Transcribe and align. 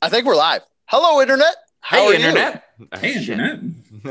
I 0.00 0.08
think 0.08 0.26
we're 0.26 0.36
live. 0.36 0.62
Hello, 0.86 1.20
Internet. 1.20 1.56
How 1.80 2.06
are 2.06 2.12
hey, 2.12 2.16
internet. 2.16 2.64
Hey, 3.00 3.14
internet. 3.16 3.58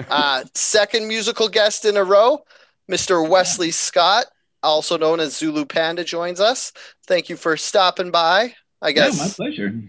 Uh, 0.10 0.44
second 0.54 1.08
musical 1.08 1.48
guest 1.48 1.86
in 1.86 1.96
a 1.96 2.04
row, 2.04 2.44
Mr. 2.92 3.28
Wesley 3.28 3.72
Scott, 3.72 4.26
also 4.62 4.98
known 4.98 5.20
as 5.20 5.38
Zulu 5.38 5.66
Panda, 5.66 6.04
joins 6.04 6.42
us. 6.42 6.74
Thank 7.06 7.30
you 7.30 7.38
for 7.38 7.56
stopping 7.56 8.12
by. 8.12 8.54
I 8.82 8.92
guess. 8.92 9.18
Yeah, 9.18 9.24
my 9.24 9.30
pleasure. 9.30 9.82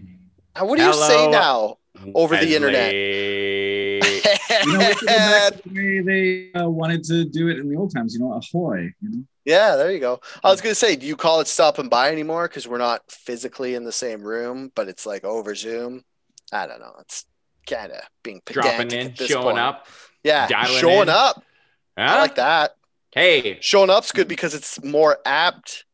Uh, 0.55 0.65
what 0.65 0.77
do 0.77 0.85
you 0.85 0.93
say 0.93 1.29
now? 1.29 1.77
Over 2.15 2.37
the 2.37 2.55
internet. 2.55 2.93
You 2.93 4.73
know, 4.73 4.79
we 4.79 4.93
should 4.93 4.99
go 4.99 5.17
back 5.17 5.53
to 5.63 5.69
the 5.69 5.75
way 5.75 6.51
they 6.53 6.59
uh, 6.59 6.69
wanted 6.69 7.03
to 7.05 7.25
do 7.25 7.49
it 7.49 7.59
in 7.59 7.69
the 7.69 7.75
old 7.75 7.93
times. 7.93 8.13
You 8.13 8.21
know, 8.21 8.33
ahoy. 8.33 8.93
You 9.01 9.09
know? 9.09 9.23
Yeah, 9.49 9.75
there 9.75 9.91
you 9.91 9.99
go. 9.99 10.21
I 10.43 10.51
was 10.51 10.59
hmm. 10.59 10.65
gonna 10.65 10.75
say, 10.75 10.95
do 10.95 11.07
you 11.07 11.15
call 11.15 11.41
it 11.41 11.47
stopping 11.47 11.89
by 11.89 12.11
anymore? 12.11 12.47
Because 12.47 12.67
we're 12.67 12.77
not 12.77 13.01
physically 13.09 13.73
in 13.73 13.83
the 13.83 13.91
same 13.91 14.21
room, 14.21 14.71
but 14.75 14.87
it's 14.87 15.05
like 15.07 15.23
over 15.23 15.55
Zoom. 15.55 16.03
I 16.53 16.67
don't 16.67 16.79
know. 16.79 16.93
It's 16.99 17.25
kind 17.67 17.91
of 17.91 18.01
being 18.23 18.41
dropping 18.45 18.91
in, 18.91 19.15
showing 19.15 19.43
point. 19.43 19.59
up. 19.59 19.87
Yeah, 20.23 20.47
showing 20.65 21.03
in. 21.03 21.09
up. 21.09 21.43
I 21.97 22.19
like 22.21 22.35
that. 22.35 22.75
Hey, 23.11 23.57
Showing 23.59 23.89
up's 23.89 24.11
good 24.11 24.27
because 24.27 24.53
it's 24.53 24.83
more 24.83 25.17
apt 25.25 25.85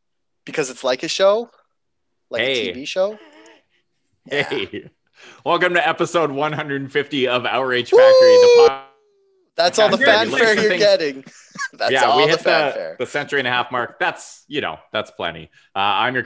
because 0.44 0.70
it's 0.70 0.84
like 0.84 1.04
a 1.04 1.08
show, 1.08 1.50
like 2.30 2.42
Hey. 2.42 2.70
a 2.70 2.76
TV 2.76 2.86
show. 2.86 3.18
Yeah. 4.26 4.50
hey. 4.50 4.90
Welcome 5.46 5.76
to 5.76 5.88
episode 5.88 6.30
150 6.32 7.28
of 7.30 7.46
Outrage 7.46 7.90
Factory. 7.90 8.04
The 8.04 8.68
pod- 8.68 8.82
That's 9.56 9.80
all 9.80 9.90
the 9.90 9.98
Podcast 9.98 10.06
where 10.06 10.26
we 10.26 10.40
fanfare 10.40 10.64
you're 10.64 10.78
getting. 10.78 11.24
That's 11.74 11.92
yeah, 11.92 12.04
all 12.04 12.18
we 12.18 12.24
the 12.24 12.30
hit 12.30 12.40
the, 12.40 12.44
fanfare. 12.44 12.96
the 13.00 13.06
century 13.06 13.40
and 13.40 13.48
a 13.48 13.52
half 13.52 13.72
mark. 13.72 14.00
That's, 14.00 14.44
you 14.48 14.62
know, 14.62 14.78
that's 14.92 15.12
plenty. 15.12 15.50
Uh, 15.76 15.80
I'm 15.80 16.16
your 16.16 16.26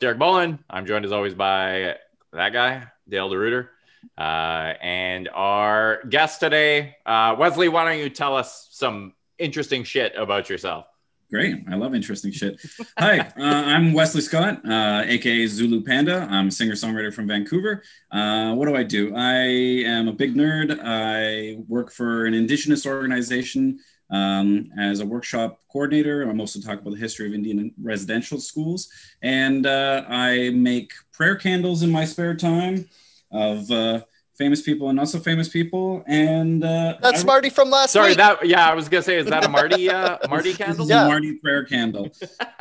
Derek 0.00 0.18
Bolin. 0.18 0.58
I'm 0.68 0.86
joined 0.86 1.04
as 1.04 1.12
always 1.12 1.34
by 1.34 1.96
that 2.32 2.52
guy, 2.52 2.84
Dale 3.08 3.30
DeRuiter. 3.30 3.68
Uh, 4.16 4.74
and 4.82 5.28
our 5.32 6.04
guest 6.04 6.40
today, 6.40 6.96
uh, 7.06 7.36
Wesley, 7.38 7.68
why 7.68 7.84
don't 7.84 7.98
you 7.98 8.10
tell 8.10 8.36
us 8.36 8.68
some 8.70 9.14
interesting 9.38 9.84
shit 9.84 10.14
about 10.16 10.50
yourself? 10.50 10.86
Great. 11.28 11.64
I 11.68 11.74
love 11.74 11.92
interesting 11.92 12.30
shit. 12.30 12.60
Hi, 12.98 13.18
uh, 13.18 13.32
I'm 13.36 13.92
Wesley 13.92 14.20
Scott, 14.20 14.64
uh, 14.64 15.02
aka 15.04 15.46
Zulu 15.48 15.82
Panda. 15.82 16.24
I'm 16.30 16.48
a 16.48 16.50
singer 16.52 16.74
songwriter 16.74 17.12
from 17.12 17.26
Vancouver. 17.26 17.82
Uh, 18.12 18.54
what 18.54 18.66
do 18.66 18.76
I 18.76 18.84
do? 18.84 19.12
I 19.16 19.34
am 19.34 20.06
a 20.06 20.12
big 20.12 20.36
nerd. 20.36 20.78
I 20.84 21.60
work 21.66 21.90
for 21.90 22.26
an 22.26 22.34
Indigenous 22.34 22.86
organization 22.86 23.80
um, 24.08 24.70
as 24.78 25.00
a 25.00 25.06
workshop 25.06 25.60
coordinator. 25.68 26.22
I'm 26.22 26.38
also 26.38 26.60
talk 26.60 26.80
about 26.80 26.92
the 26.92 27.00
history 27.00 27.26
of 27.26 27.34
Indian 27.34 27.72
residential 27.82 28.38
schools. 28.38 28.88
And 29.20 29.66
uh, 29.66 30.04
I 30.08 30.50
make 30.50 30.92
prayer 31.12 31.34
candles 31.34 31.82
in 31.82 31.90
my 31.90 32.04
spare 32.04 32.36
time 32.36 32.88
of 33.32 33.68
uh, 33.72 34.02
famous 34.38 34.62
people 34.62 34.88
and 34.90 34.98
also 35.00 35.18
famous 35.18 35.48
people. 35.48 36.02
And 36.06 36.62
uh, 36.64 36.96
That's 37.02 37.22
I- 37.22 37.26
Marty 37.26 37.50
from 37.50 37.70
last 37.70 37.92
Sorry, 37.92 38.08
week. 38.10 38.18
that 38.18 38.46
yeah, 38.46 38.68
I 38.68 38.74
was 38.74 38.88
gonna 38.88 39.02
say, 39.02 39.16
is 39.18 39.26
that 39.26 39.44
a 39.44 39.48
Marty 39.48 39.88
uh, 39.90 40.18
Marty 40.28 40.50
This 40.50 40.58
candle? 40.58 40.84
is 40.84 40.90
Yeah. 40.90 41.04
a 41.06 41.08
Marty 41.08 41.34
prayer 41.36 41.64
candle. 41.64 42.10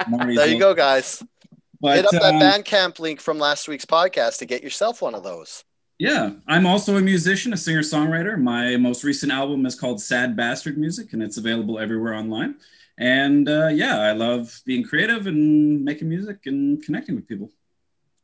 Marty's 0.08 0.38
there 0.38 0.48
you 0.48 0.60
go, 0.60 0.74
guys. 0.74 1.24
But, 1.82 1.98
Hit 1.98 2.06
up 2.06 2.12
that 2.14 2.24
um, 2.24 2.40
Bandcamp 2.40 3.00
link 3.00 3.20
from 3.20 3.38
last 3.38 3.68
week's 3.68 3.86
podcast 3.86 4.40
to 4.40 4.46
get 4.46 4.64
yourself 4.64 5.02
one 5.02 5.14
of 5.14 5.24
those. 5.24 5.64
Yeah, 6.00 6.32
I'm 6.48 6.66
also 6.66 6.98
a 6.98 7.02
musician, 7.02 7.54
a 7.54 7.58
singer 7.58 7.82
songwriter. 7.82 8.38
My 8.40 8.76
most 8.78 9.04
recent 9.04 9.32
album 9.32 9.66
is 9.66 9.76
called 9.80 10.02
Sad 10.02 10.36
Bastard 10.36 10.78
Music, 10.78 11.14
and 11.14 11.22
it's 11.24 11.38
available 11.38 11.80
everywhere 11.80 12.14
online. 12.16 12.56
And 12.98 13.48
uh, 13.48 13.68
yeah, 13.68 14.00
I 14.00 14.14
love 14.14 14.62
being 14.66 14.84
creative 14.84 15.28
and 15.28 15.84
making 15.86 16.10
music 16.10 16.40
and 16.48 16.84
connecting 16.84 17.16
with 17.16 17.28
people. 17.28 17.50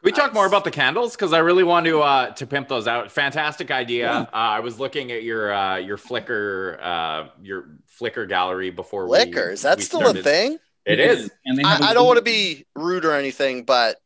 Can 0.01 0.07
we 0.07 0.12
talk 0.13 0.34
more 0.34 0.47
about 0.47 0.63
the 0.63 0.72
candles? 0.72 1.16
Because 1.16 1.31
I 1.31 1.39
really 1.39 1.63
want 1.63 1.85
to 1.85 2.01
uh, 2.01 2.31
to 2.31 2.47
pimp 2.47 2.67
those 2.67 2.88
out. 2.88 3.12
Fantastic 3.12 3.69
idea. 3.69 4.06
Yeah. 4.07 4.19
Uh, 4.22 4.28
I 4.34 4.59
was 4.62 4.79
looking 4.79 5.12
at 5.12 5.22
your 5.22 5.53
uh, 5.53 5.78
your 5.78 5.97
Flickr 5.97 6.81
uh, 6.84 7.29
your 7.41 7.69
Flickr 8.00 8.28
gallery 8.28 8.72
before 8.72 9.06
we- 9.06 9.12
Liquor, 9.19 9.51
is 9.51 9.62
that 9.62 9.78
we 9.78 9.84
still 9.84 10.00
started. 10.00 10.22
a 10.22 10.23
thing? 10.23 10.57
It 10.85 11.00
is. 11.00 11.29
And 11.45 11.56
they 11.56 11.62
have 11.63 11.81
I, 11.84 11.88
a- 11.88 11.89
I 11.91 11.94
don't 11.94 12.07
want 12.07 12.17
to 12.17 12.23
be 12.23 12.66
rude 12.75 13.06
or 13.06 13.13
anything, 13.13 13.63
but 13.63 13.97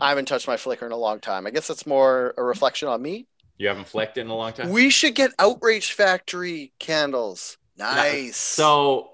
I 0.00 0.08
haven't 0.08 0.26
touched 0.26 0.48
my 0.48 0.56
Flickr 0.56 0.82
in 0.86 0.90
a 0.92 0.96
long 0.96 1.20
time. 1.20 1.46
I 1.46 1.50
guess 1.50 1.68
that's 1.68 1.86
more 1.86 2.34
a 2.36 2.42
reflection 2.42 2.88
on 2.88 3.00
me. 3.00 3.28
You 3.58 3.68
haven't 3.68 3.86
flicked 3.86 4.18
in 4.18 4.26
a 4.26 4.34
long 4.34 4.52
time. 4.54 4.70
We 4.70 4.90
should 4.90 5.14
get 5.14 5.30
Outrage 5.38 5.92
Factory 5.92 6.72
candles. 6.80 7.58
Nice. 7.78 8.36
So 8.36 9.10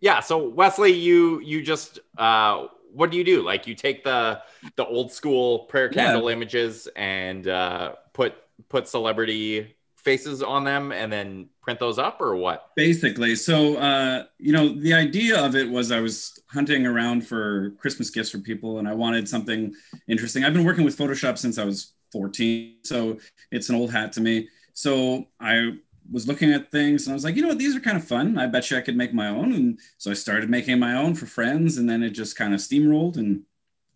yeah, 0.00 0.20
so 0.20 0.48
Wesley, 0.48 0.92
you 0.92 1.40
you 1.40 1.62
just 1.62 1.98
uh, 2.16 2.68
what 2.94 3.10
do 3.10 3.16
you 3.18 3.24
do? 3.24 3.42
Like 3.42 3.66
you 3.66 3.74
take 3.74 4.04
the 4.04 4.40
the 4.76 4.84
old 4.84 5.12
school 5.12 5.60
prayer 5.60 5.90
Yeah. 5.92 6.04
candle 6.06 6.28
images 6.28 6.88
and 6.96 7.46
uh, 7.48 7.94
put 8.12 8.34
put 8.68 8.88
celebrity 8.88 9.74
faces 9.96 10.42
on 10.42 10.64
them 10.64 10.90
and 10.92 11.12
then 11.12 11.48
print 11.60 11.78
those 11.78 11.98
up 11.98 12.20
or 12.20 12.34
what? 12.34 12.70
Basically, 12.74 13.36
so 13.36 13.76
uh, 13.76 14.24
you 14.38 14.52
know, 14.52 14.68
the 14.68 14.92
idea 14.94 15.40
of 15.40 15.54
it 15.54 15.68
was 15.70 15.92
I 15.92 16.00
was 16.00 16.38
hunting 16.50 16.86
around 16.86 17.26
for 17.26 17.70
Christmas 17.78 18.10
gifts 18.10 18.30
for 18.30 18.38
people, 18.38 18.78
and 18.78 18.88
I 18.88 18.94
wanted 18.94 19.28
something 19.28 19.72
interesting. 20.08 20.44
I've 20.44 20.54
been 20.54 20.64
working 20.64 20.84
with 20.84 20.96
Photoshop 20.98 21.38
since 21.38 21.56
I 21.58 21.64
was 21.64 21.92
14, 22.10 22.78
so 22.82 23.18
it's 23.52 23.68
an 23.68 23.76
old 23.76 23.92
hat 23.92 24.12
to 24.14 24.20
me. 24.20 24.48
So 24.74 25.28
I 25.40 25.72
was 26.10 26.26
looking 26.26 26.52
at 26.52 26.70
things, 26.70 27.06
and 27.06 27.12
I 27.12 27.14
was 27.14 27.24
like, 27.24 27.36
you 27.36 27.42
know 27.42 27.48
what, 27.48 27.58
these 27.58 27.76
are 27.76 27.80
kind 27.80 27.96
of 27.96 28.06
fun. 28.06 28.38
I 28.38 28.46
bet 28.46 28.70
you 28.70 28.76
I 28.76 28.82
could 28.82 28.96
make 28.96 29.14
my 29.14 29.28
own, 29.28 29.52
and 29.52 29.78
so 29.98 30.10
I 30.10 30.14
started 30.14 30.50
making 30.50 30.78
my 30.78 30.96
own 30.96 31.14
for 31.14 31.26
friends, 31.26 31.78
and 31.78 31.88
then 31.88 32.02
it 32.02 32.10
just 32.10 32.36
kind 32.36 32.54
of 32.54 32.60
steamrolled, 32.60 33.16
and 33.16 33.42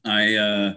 I 0.04 0.36
uh, 0.36 0.74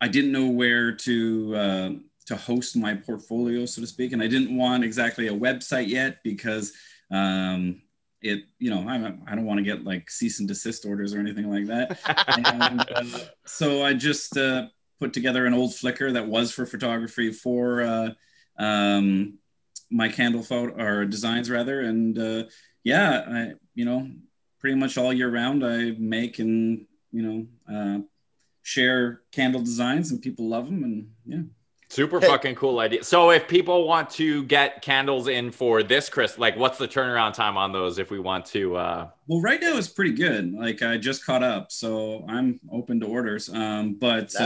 I 0.00 0.08
didn't 0.08 0.32
know 0.32 0.48
where 0.48 0.92
to. 0.92 1.56
Uh, 1.56 1.90
to 2.26 2.36
host 2.36 2.76
my 2.76 2.94
portfolio, 2.94 3.66
so 3.66 3.80
to 3.80 3.86
speak, 3.88 4.12
and 4.12 4.22
I 4.22 4.28
didn't 4.28 4.56
want 4.56 4.84
exactly 4.84 5.26
a 5.26 5.32
website 5.32 5.88
yet 5.88 6.22
because 6.22 6.72
um, 7.10 7.82
it, 8.22 8.44
you 8.60 8.70
know, 8.70 8.88
I, 8.88 9.14
I 9.26 9.34
don't 9.34 9.46
want 9.46 9.58
to 9.58 9.64
get 9.64 9.84
like 9.84 10.08
cease 10.08 10.38
and 10.38 10.48
desist 10.48 10.86
orders 10.86 11.12
or 11.12 11.18
anything 11.18 11.50
like 11.50 11.66
that. 11.66 11.98
and, 12.46 12.80
uh, 12.94 13.18
so 13.46 13.84
I 13.84 13.94
just 13.94 14.36
uh, 14.36 14.68
put 15.00 15.12
together 15.12 15.44
an 15.44 15.54
old 15.54 15.70
Flickr 15.70 16.12
that 16.12 16.28
was 16.28 16.52
for 16.52 16.66
photography 16.66 17.32
for 17.32 17.82
uh, 17.82 18.10
um, 18.58 19.38
my 19.90 20.08
candle 20.08 20.42
photo 20.42 20.74
or 20.82 21.04
designs 21.04 21.50
rather, 21.50 21.80
and 21.80 22.18
uh, 22.18 22.44
yeah, 22.84 23.24
I, 23.28 23.52
you 23.74 23.84
know, 23.84 24.08
pretty 24.60 24.76
much 24.76 24.96
all 24.98 25.12
year 25.12 25.30
round 25.30 25.64
I 25.64 25.92
make 25.98 26.38
and 26.38 26.86
you 27.12 27.22
know 27.22 27.46
uh, 27.74 27.98
share 28.62 29.22
candle 29.32 29.60
designs, 29.62 30.10
and 30.10 30.22
people 30.22 30.48
love 30.48 30.66
them, 30.66 30.84
and 30.84 31.08
yeah. 31.26 31.42
Super 31.92 32.20
Hey. 32.20 32.28
fucking 32.28 32.54
cool 32.54 32.78
idea. 32.78 33.02
So 33.02 33.32
if 33.32 33.48
people 33.48 33.88
want 33.88 34.10
to 34.10 34.44
get 34.44 34.80
candles 34.80 35.26
in 35.26 35.50
for 35.50 35.82
this 35.82 36.08
Chris, 36.08 36.38
like 36.38 36.56
what's 36.56 36.78
the 36.78 36.86
turnaround 36.86 37.34
time 37.34 37.56
on 37.56 37.72
those 37.72 37.98
if 37.98 38.12
we 38.12 38.20
want 38.20 38.46
to 38.46 38.76
uh 38.76 39.08
Well, 39.26 39.40
right 39.40 39.60
now 39.60 39.76
it's 39.76 39.88
pretty 39.88 40.12
good. 40.12 40.52
Like 40.54 40.82
I 40.82 40.98
just 40.98 41.26
caught 41.26 41.42
up, 41.42 41.72
so 41.72 42.24
I'm 42.28 42.60
open 42.70 43.00
to 43.00 43.06
orders. 43.06 43.48
Um, 43.48 43.94
but 43.94 44.32
uh, 44.38 44.44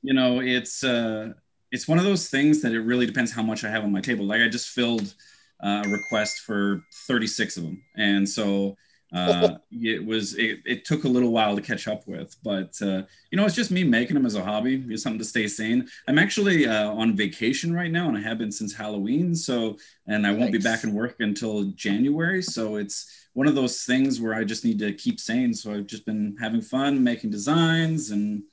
you 0.00 0.14
know, 0.14 0.40
it's 0.40 0.82
uh, 0.82 1.34
it's 1.74 1.88
one 1.88 1.98
of 1.98 2.04
those 2.04 2.28
things 2.28 2.62
that 2.62 2.72
it 2.72 2.82
really 2.82 3.04
depends 3.04 3.32
how 3.32 3.42
much 3.42 3.64
I 3.64 3.68
have 3.68 3.82
on 3.82 3.90
my 3.90 4.00
table. 4.00 4.24
Like 4.24 4.40
I 4.40 4.48
just 4.48 4.68
filled 4.68 5.12
uh, 5.60 5.82
a 5.84 5.88
request 5.88 6.38
for 6.38 6.84
36 7.08 7.56
of 7.56 7.64
them, 7.64 7.82
and 7.96 8.28
so 8.28 8.76
uh, 9.12 9.56
it 9.72 10.06
was 10.06 10.36
it, 10.36 10.60
it 10.64 10.84
took 10.84 11.02
a 11.02 11.08
little 11.08 11.32
while 11.32 11.56
to 11.56 11.60
catch 11.60 11.88
up 11.88 12.06
with. 12.06 12.36
But 12.44 12.80
uh, 12.80 13.02
you 13.32 13.36
know, 13.36 13.44
it's 13.44 13.56
just 13.56 13.72
me 13.72 13.82
making 13.82 14.14
them 14.14 14.24
as 14.24 14.36
a 14.36 14.44
hobby. 14.44 14.84
It's 14.88 15.02
something 15.02 15.18
to 15.18 15.24
stay 15.24 15.48
sane. 15.48 15.88
I'm 16.06 16.16
actually 16.16 16.68
uh, 16.68 16.92
on 16.92 17.16
vacation 17.16 17.74
right 17.74 17.90
now, 17.90 18.06
and 18.06 18.16
I 18.16 18.20
have 18.20 18.38
been 18.38 18.52
since 18.52 18.72
Halloween. 18.72 19.34
So, 19.34 19.76
and 20.06 20.28
I 20.28 20.32
won't 20.32 20.52
be 20.52 20.58
back 20.58 20.84
in 20.84 20.94
work 20.94 21.16
until 21.18 21.64
January. 21.72 22.40
So 22.40 22.76
it's 22.76 23.26
one 23.32 23.48
of 23.48 23.56
those 23.56 23.82
things 23.82 24.20
where 24.20 24.34
I 24.34 24.44
just 24.44 24.64
need 24.64 24.78
to 24.78 24.92
keep 24.92 25.18
sane. 25.18 25.52
So 25.52 25.72
I've 25.72 25.86
just 25.86 26.06
been 26.06 26.36
having 26.38 26.60
fun 26.60 27.02
making 27.02 27.30
designs 27.30 28.12
and 28.12 28.44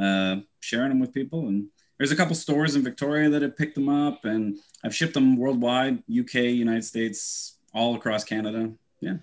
uh, 0.00 0.36
sharing 0.60 0.88
them 0.88 1.00
with 1.00 1.12
people. 1.12 1.46
And 1.48 1.66
there's 2.00 2.12
a 2.12 2.16
couple 2.16 2.34
stores 2.34 2.76
in 2.76 2.82
Victoria 2.82 3.28
that 3.28 3.42
have 3.42 3.54
picked 3.58 3.74
them 3.74 3.90
up, 3.90 4.24
and 4.24 4.56
I've 4.82 4.94
shipped 4.94 5.12
them 5.12 5.36
worldwide, 5.36 6.02
UK, 6.10 6.34
United 6.66 6.82
States, 6.86 7.58
all 7.74 7.94
across 7.94 8.24
Canada. 8.24 8.72
Yeah, 9.02 9.16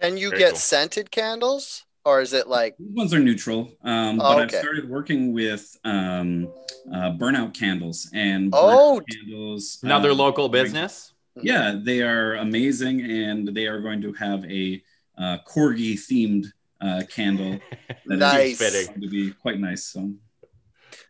Can 0.00 0.16
you 0.16 0.30
Very 0.30 0.38
get 0.40 0.50
cool. 0.52 0.58
scented 0.58 1.10
candles? 1.10 1.84
Or 2.06 2.22
is 2.22 2.32
it 2.32 2.48
like 2.48 2.74
these 2.78 2.96
ones 2.96 3.12
are 3.12 3.18
neutral, 3.18 3.70
um, 3.84 4.18
Oh, 4.18 4.24
but 4.34 4.44
okay. 4.46 4.56
I've 4.56 4.62
started 4.62 4.88
working 4.88 5.34
with 5.34 5.76
um, 5.84 6.50
uh, 6.90 7.10
burnout 7.12 7.52
candles 7.54 8.08
and 8.14 8.50
Oh, 8.54 9.02
burnout 9.06 9.14
candles. 9.14 9.78
another 9.82 10.10
uh, 10.12 10.14
local 10.14 10.48
business? 10.48 11.12
Yeah, 11.36 11.78
they 11.84 12.00
are 12.00 12.36
amazing, 12.36 13.02
and 13.02 13.46
they 13.48 13.66
are 13.66 13.80
going 13.80 14.00
to 14.00 14.12
have 14.14 14.42
a 14.46 14.82
uh, 15.18 15.36
corgi 15.46 15.92
themed 15.94 16.46
uh, 16.80 17.02
candle. 17.10 17.58
that 18.06 18.14
is 18.14 18.18
Nice. 18.18 18.58
Fitting. 18.58 18.86
going 18.88 19.02
to 19.02 19.08
be 19.10 19.30
quite 19.32 19.60
nice. 19.60 19.84
So 19.84 20.12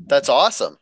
that's 0.00 0.28
awesome? 0.28 0.78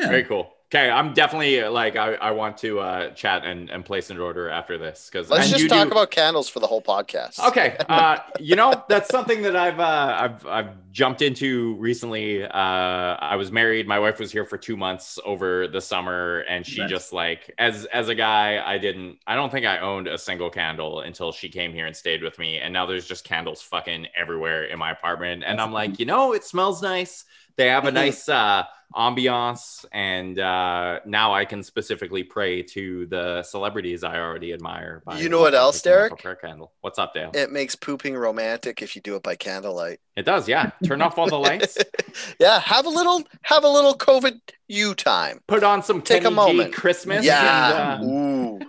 Yeah, 0.00 0.08
Very 0.08 0.24
cool. 0.24 0.54
Okay, 0.74 0.90
I'm 0.90 1.14
definitely 1.14 1.62
like 1.62 1.94
I, 1.94 2.14
I 2.14 2.32
want 2.32 2.58
to 2.58 2.80
uh, 2.80 3.10
chat 3.10 3.44
and, 3.44 3.70
and 3.70 3.84
place 3.84 4.10
an 4.10 4.18
order 4.18 4.48
after 4.48 4.76
this 4.76 5.08
because 5.08 5.30
Let's 5.30 5.48
just 5.48 5.68
talk 5.68 5.88
about 5.92 6.10
candles 6.10 6.48
for 6.48 6.58
the 6.58 6.66
whole 6.66 6.82
podcast. 6.82 7.38
Okay, 7.46 7.76
uh, 7.88 8.18
you 8.40 8.56
know 8.56 8.82
that's 8.88 9.08
something 9.08 9.42
that 9.42 9.54
I've 9.54 9.78
uh, 9.78 10.16
I've 10.20 10.46
I've 10.46 10.90
jumped 10.90 11.22
into 11.22 11.76
recently. 11.76 12.42
Uh, 12.42 12.48
I 12.50 13.36
was 13.36 13.52
married. 13.52 13.86
My 13.86 14.00
wife 14.00 14.18
was 14.18 14.32
here 14.32 14.44
for 14.44 14.58
two 14.58 14.76
months 14.76 15.16
over 15.24 15.68
the 15.68 15.80
summer, 15.80 16.40
and 16.48 16.66
she 16.66 16.80
Nice. 16.80 16.90
just 16.90 17.12
like 17.12 17.54
as 17.58 17.84
as 17.86 18.08
a 18.08 18.14
guy, 18.14 18.60
I 18.64 18.76
didn't. 18.78 19.18
I 19.28 19.36
don't 19.36 19.52
think 19.52 19.66
I 19.66 19.78
owned 19.78 20.08
a 20.08 20.18
single 20.18 20.50
candle 20.50 21.02
until 21.02 21.30
she 21.30 21.48
came 21.48 21.72
here 21.72 21.86
and 21.86 21.94
stayed 21.94 22.20
with 22.20 22.36
me, 22.40 22.58
and 22.58 22.72
now 22.72 22.84
there's 22.84 23.06
just 23.06 23.22
candles 23.22 23.62
fucking 23.62 24.08
everywhere 24.16 24.64
in 24.64 24.80
my 24.80 24.90
apartment, 24.90 25.44
and 25.46 25.60
I'm 25.60 25.72
like, 25.72 26.00
you 26.00 26.06
know, 26.06 26.32
it 26.32 26.42
smells 26.42 26.82
nice. 26.82 27.26
They 27.56 27.68
have 27.68 27.84
a 27.84 27.92
nice 28.04 28.28
uh, 28.28 28.64
ambiance, 28.94 29.84
and 29.92 30.38
uh, 30.38 31.00
now 31.04 31.34
I 31.34 31.44
can 31.44 31.62
specifically 31.62 32.22
pray 32.22 32.62
to 32.62 33.06
the 33.06 33.42
celebrities 33.42 34.04
I 34.04 34.18
already 34.18 34.52
admire. 34.52 35.02
by 35.04 35.18
You 35.18 35.28
know 35.28 35.40
what 35.40 35.54
else, 35.54 35.80
a 35.80 35.84
Derek? 35.84 36.18
Prayer 36.18 36.36
candle. 36.36 36.72
What's 36.80 36.98
up, 36.98 37.14
Dale? 37.14 37.30
It 37.34 37.50
makes 37.50 37.74
pooping 37.74 38.16
romantic 38.16 38.82
if 38.82 38.94
you 38.94 39.02
do 39.02 39.16
it 39.16 39.22
by 39.22 39.36
candlelight. 39.36 40.00
It 40.16 40.24
does, 40.24 40.48
yeah. 40.48 40.70
Turn 40.84 41.02
off 41.02 41.18
all 41.18 41.28
the 41.28 41.38
lights. 41.38 41.78
yeah, 42.40 42.60
have 42.60 42.86
a 42.86 42.90
little 42.90 43.22
have 43.42 43.64
a 43.64 43.68
little 43.68 43.96
COVID 43.96 44.40
you 44.68 44.94
time. 44.94 45.40
Put 45.46 45.64
on 45.64 45.82
some 45.82 46.00
Take 46.00 46.22
a 46.22 46.30
Kenny 46.30 46.30
G 46.30 46.36
moment. 46.36 46.74
Christmas. 46.74 47.24
Yeah. 47.24 47.96
and, 47.96 48.04
uh, 48.04 48.06
Ooh. 48.06 48.60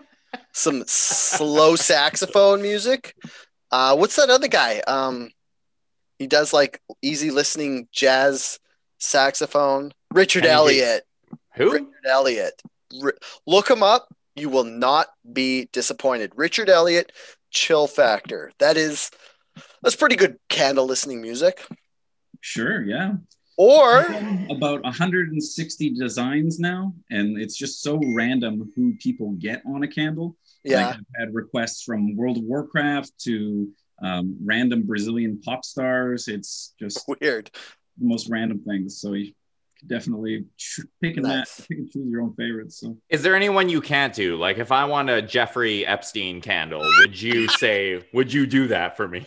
Some 0.52 0.84
slow 0.88 1.76
saxophone 1.76 2.62
music. 2.62 3.16
Uh 3.72 3.96
what's 3.96 4.16
that 4.16 4.30
other 4.30 4.48
guy? 4.48 4.80
Um 4.88 5.30
he 6.18 6.28
does 6.28 6.54
like 6.54 6.82
easy 7.02 7.30
listening 7.30 7.88
jazz 7.92 8.60
saxophone. 8.98 9.92
Richard. 10.14 10.46
Elliot. 10.46 11.06
who? 11.56 11.72
Richard 11.72 11.88
Elliot. 12.08 12.62
Ri- 13.02 13.12
Look 13.46 13.70
him 13.70 13.84
up. 13.84 14.08
You 14.36 14.50
will 14.50 14.64
not 14.66 15.08
be 15.32 15.70
disappointed. 15.72 16.32
Richard 16.36 16.70
Elliot, 16.70 17.12
Chill 17.52 17.88
Factor. 17.88 18.52
That 18.60 18.76
is 18.78 19.10
that's 19.82 19.96
pretty 19.96 20.16
good 20.18 20.38
candle 20.50 20.86
listening 20.86 21.22
music. 21.22 21.66
Sure, 22.42 22.84
yeah. 22.84 23.14
Or 23.58 24.02
about 24.50 24.84
160 24.84 25.90
designs 25.92 26.60
now, 26.60 26.94
and 27.10 27.40
it's 27.42 27.56
just 27.56 27.82
so 27.82 28.02
random 28.14 28.70
who 28.76 28.96
people 28.98 29.32
get 29.40 29.62
on 29.66 29.84
a 29.84 29.88
candle. 29.88 30.36
yeah, 30.66 30.88
Like 30.88 30.96
I've 30.98 31.06
had 31.18 31.34
requests 31.34 31.84
from 31.84 32.18
World 32.18 32.38
of 32.38 32.44
Warcraft 32.44 33.18
to 33.20 33.72
um, 34.04 34.36
random 34.44 34.84
Brazilian 34.84 35.40
pop 35.42 35.64
stars. 35.64 36.28
It's 36.28 36.74
just 36.78 37.08
the 37.98 38.06
most 38.08 38.30
random 38.30 38.60
things. 38.60 39.00
So 39.00 39.14
you 39.14 39.34
could 39.80 39.88
definitely 39.90 40.46
ch- 40.58 40.82
pick 41.02 41.18
and 41.18 41.26
Nice. 41.26 41.58
that, 41.58 41.68
pick 41.68 41.78
and 41.78 41.90
choose 41.92 42.08
your 42.10 42.22
own 42.22 42.34
favorites. 42.36 42.80
So 42.80 42.98
Is 43.10 43.24
there 43.24 43.36
anyone 43.36 43.70
you 43.70 43.82
can't 43.82 44.14
do? 44.14 44.36
Like, 44.38 44.58
if 44.58 44.72
I 44.72 44.86
want 44.86 45.10
a 45.10 45.22
Jeffrey 45.22 45.86
Epstein 45.86 46.42
candle, 46.42 46.82
would 47.00 47.20
you 47.22 47.48
say, 47.60 48.04
would 48.14 48.32
you 48.32 48.46
do 48.46 48.68
that 48.68 48.98
for 48.98 49.08
me? 49.08 49.26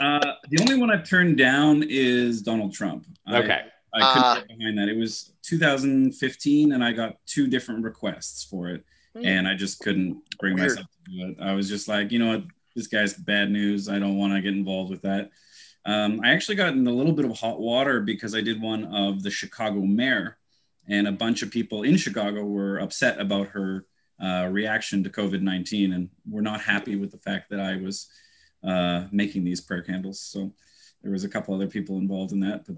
uh, 0.00 0.20
the 0.50 0.60
only 0.60 0.76
one 0.78 0.90
I've 0.90 1.08
turned 1.08 1.36
down 1.36 1.84
is 1.86 2.42
Donald 2.42 2.72
Trump. 2.72 3.06
Okay. 3.30 3.60
I 3.94 4.12
couldn't 4.12 4.24
Ah. 4.24 4.34
get 4.46 4.58
behind 4.58 4.78
that. 4.78 4.88
It 4.88 4.96
was 4.96 5.32
2015, 5.42 6.72
and 6.72 6.84
I 6.84 6.92
got 6.92 7.16
two 7.26 7.46
different 7.46 7.82
requests 7.84 8.44
for 8.44 8.68
it, 8.68 8.84
and 9.14 9.48
I 9.48 9.54
just 9.54 9.78
couldn't 9.80 10.22
bring 10.38 10.54
Hmm. 10.54 10.60
Weird. 10.60 10.70
myself 10.72 10.86
to 11.06 11.10
do 11.10 11.28
it. 11.30 11.36
I 11.40 11.52
was 11.54 11.68
just 11.68 11.88
like, 11.88 12.12
you 12.12 12.18
know 12.18 12.28
what, 12.28 12.44
this 12.74 12.86
guy's 12.88 13.14
bad 13.14 13.50
news. 13.50 13.88
I 13.88 13.98
don't 13.98 14.16
want 14.18 14.34
to 14.34 14.42
get 14.42 14.52
involved 14.52 14.90
with 14.90 15.02
that. 15.02 15.30
Um, 15.86 16.20
I 16.24 16.32
actually 16.32 16.56
got 16.56 16.72
in 16.74 16.86
a 16.86 16.90
little 16.92 17.12
bit 17.12 17.24
of 17.24 17.38
hot 17.38 17.60
water 17.60 18.00
because 18.00 18.34
I 18.34 18.40
did 18.40 18.60
one 18.60 18.84
of 18.84 19.22
the 19.22 19.30
Chicago 19.30 19.80
mayor, 19.80 20.36
and 20.88 21.06
a 21.06 21.12
bunch 21.12 21.42
of 21.42 21.50
people 21.50 21.84
in 21.84 21.96
Chicago 21.96 22.44
were 22.44 22.78
upset 22.78 23.20
about 23.20 23.48
her 23.48 23.86
uh, 24.20 24.48
reaction 24.50 25.04
to 25.04 25.10
COVID 25.10 25.42
19 25.42 25.92
and 25.92 26.10
were 26.28 26.42
not 26.42 26.60
happy 26.60 26.96
with 26.96 27.10
the 27.12 27.18
fact 27.18 27.50
that 27.50 27.60
I 27.60 27.76
was 27.76 28.08
uh, 28.64 29.04
making 29.12 29.44
these 29.44 29.60
prayer 29.60 29.82
candles. 29.82 30.20
So 30.20 30.52
there 31.02 31.12
was 31.12 31.22
a 31.24 31.28
couple 31.28 31.54
other 31.54 31.66
people 31.68 31.98
involved 31.98 32.32
in 32.32 32.40
that, 32.40 32.66
but 32.66 32.76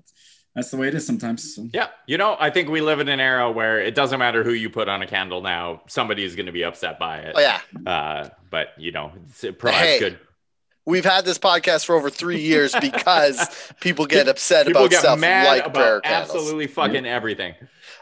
that's 0.55 0.71
the 0.71 0.77
way 0.77 0.89
it 0.89 0.95
is 0.95 1.07
sometimes. 1.07 1.55
So. 1.55 1.69
Yeah. 1.73 1.89
You 2.07 2.19
know, 2.19 2.37
I 2.39 2.51
think 2.51 2.69
we 2.69 2.81
live 2.81 2.99
in 3.01 3.09
an 3.09 3.21
era 3.21 3.51
where 3.51 3.81
it 3.81 3.95
doesn't 3.95 4.19
matter 4.19 4.43
who 4.43 4.53
you 4.53 4.69
put 4.69 4.89
on 4.89 5.01
a 5.01 5.07
candle 5.07 5.41
now, 5.41 5.83
somebody 5.87 6.25
is 6.25 6.35
going 6.35 6.47
to 6.47 6.53
be 6.53 6.65
upset 6.65 6.99
by 6.99 7.19
it. 7.19 7.35
Oh 7.37 7.41
yeah, 7.41 7.61
Uh, 7.87 8.29
but, 8.51 8.69
you 8.77 8.91
know, 8.93 9.13
it's- 9.15 9.45
it 9.45 9.59
provides 9.59 9.87
Hey, 9.87 9.99
good. 10.01 10.19
We've 10.89 11.05
had 11.05 11.25
this 11.27 11.39
podcast 11.39 11.85
for 11.85 11.95
over 11.95 12.09
three 12.09 12.41
years 12.41 12.75
because 12.81 13.73
people 13.81 14.07
get 14.07 14.27
upset 14.27 14.67
People 14.67 14.83
about 14.83 14.91
get 14.91 15.01
stuff 15.01 15.19
mad 15.19 15.47
like 15.47 15.75
prayer 15.75 15.97
about 15.99 16.05
candles. 16.05 16.35
absolutely 16.35 16.67
fucking 16.67 17.07
everything. 17.07 17.55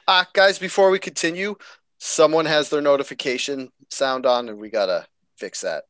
Uh, 0.07 0.25
guys, 0.33 0.59
before 0.59 0.91
we 0.91 0.99
continue, 1.01 1.57
someone 1.99 2.47
has 2.47 2.71
their 2.71 2.81
notification 2.81 3.71
sound 3.91 4.25
on, 4.25 4.49
and 4.49 4.59
we 4.59 4.71
gotta 4.71 5.05
fix 5.37 5.63
that. 5.63 5.85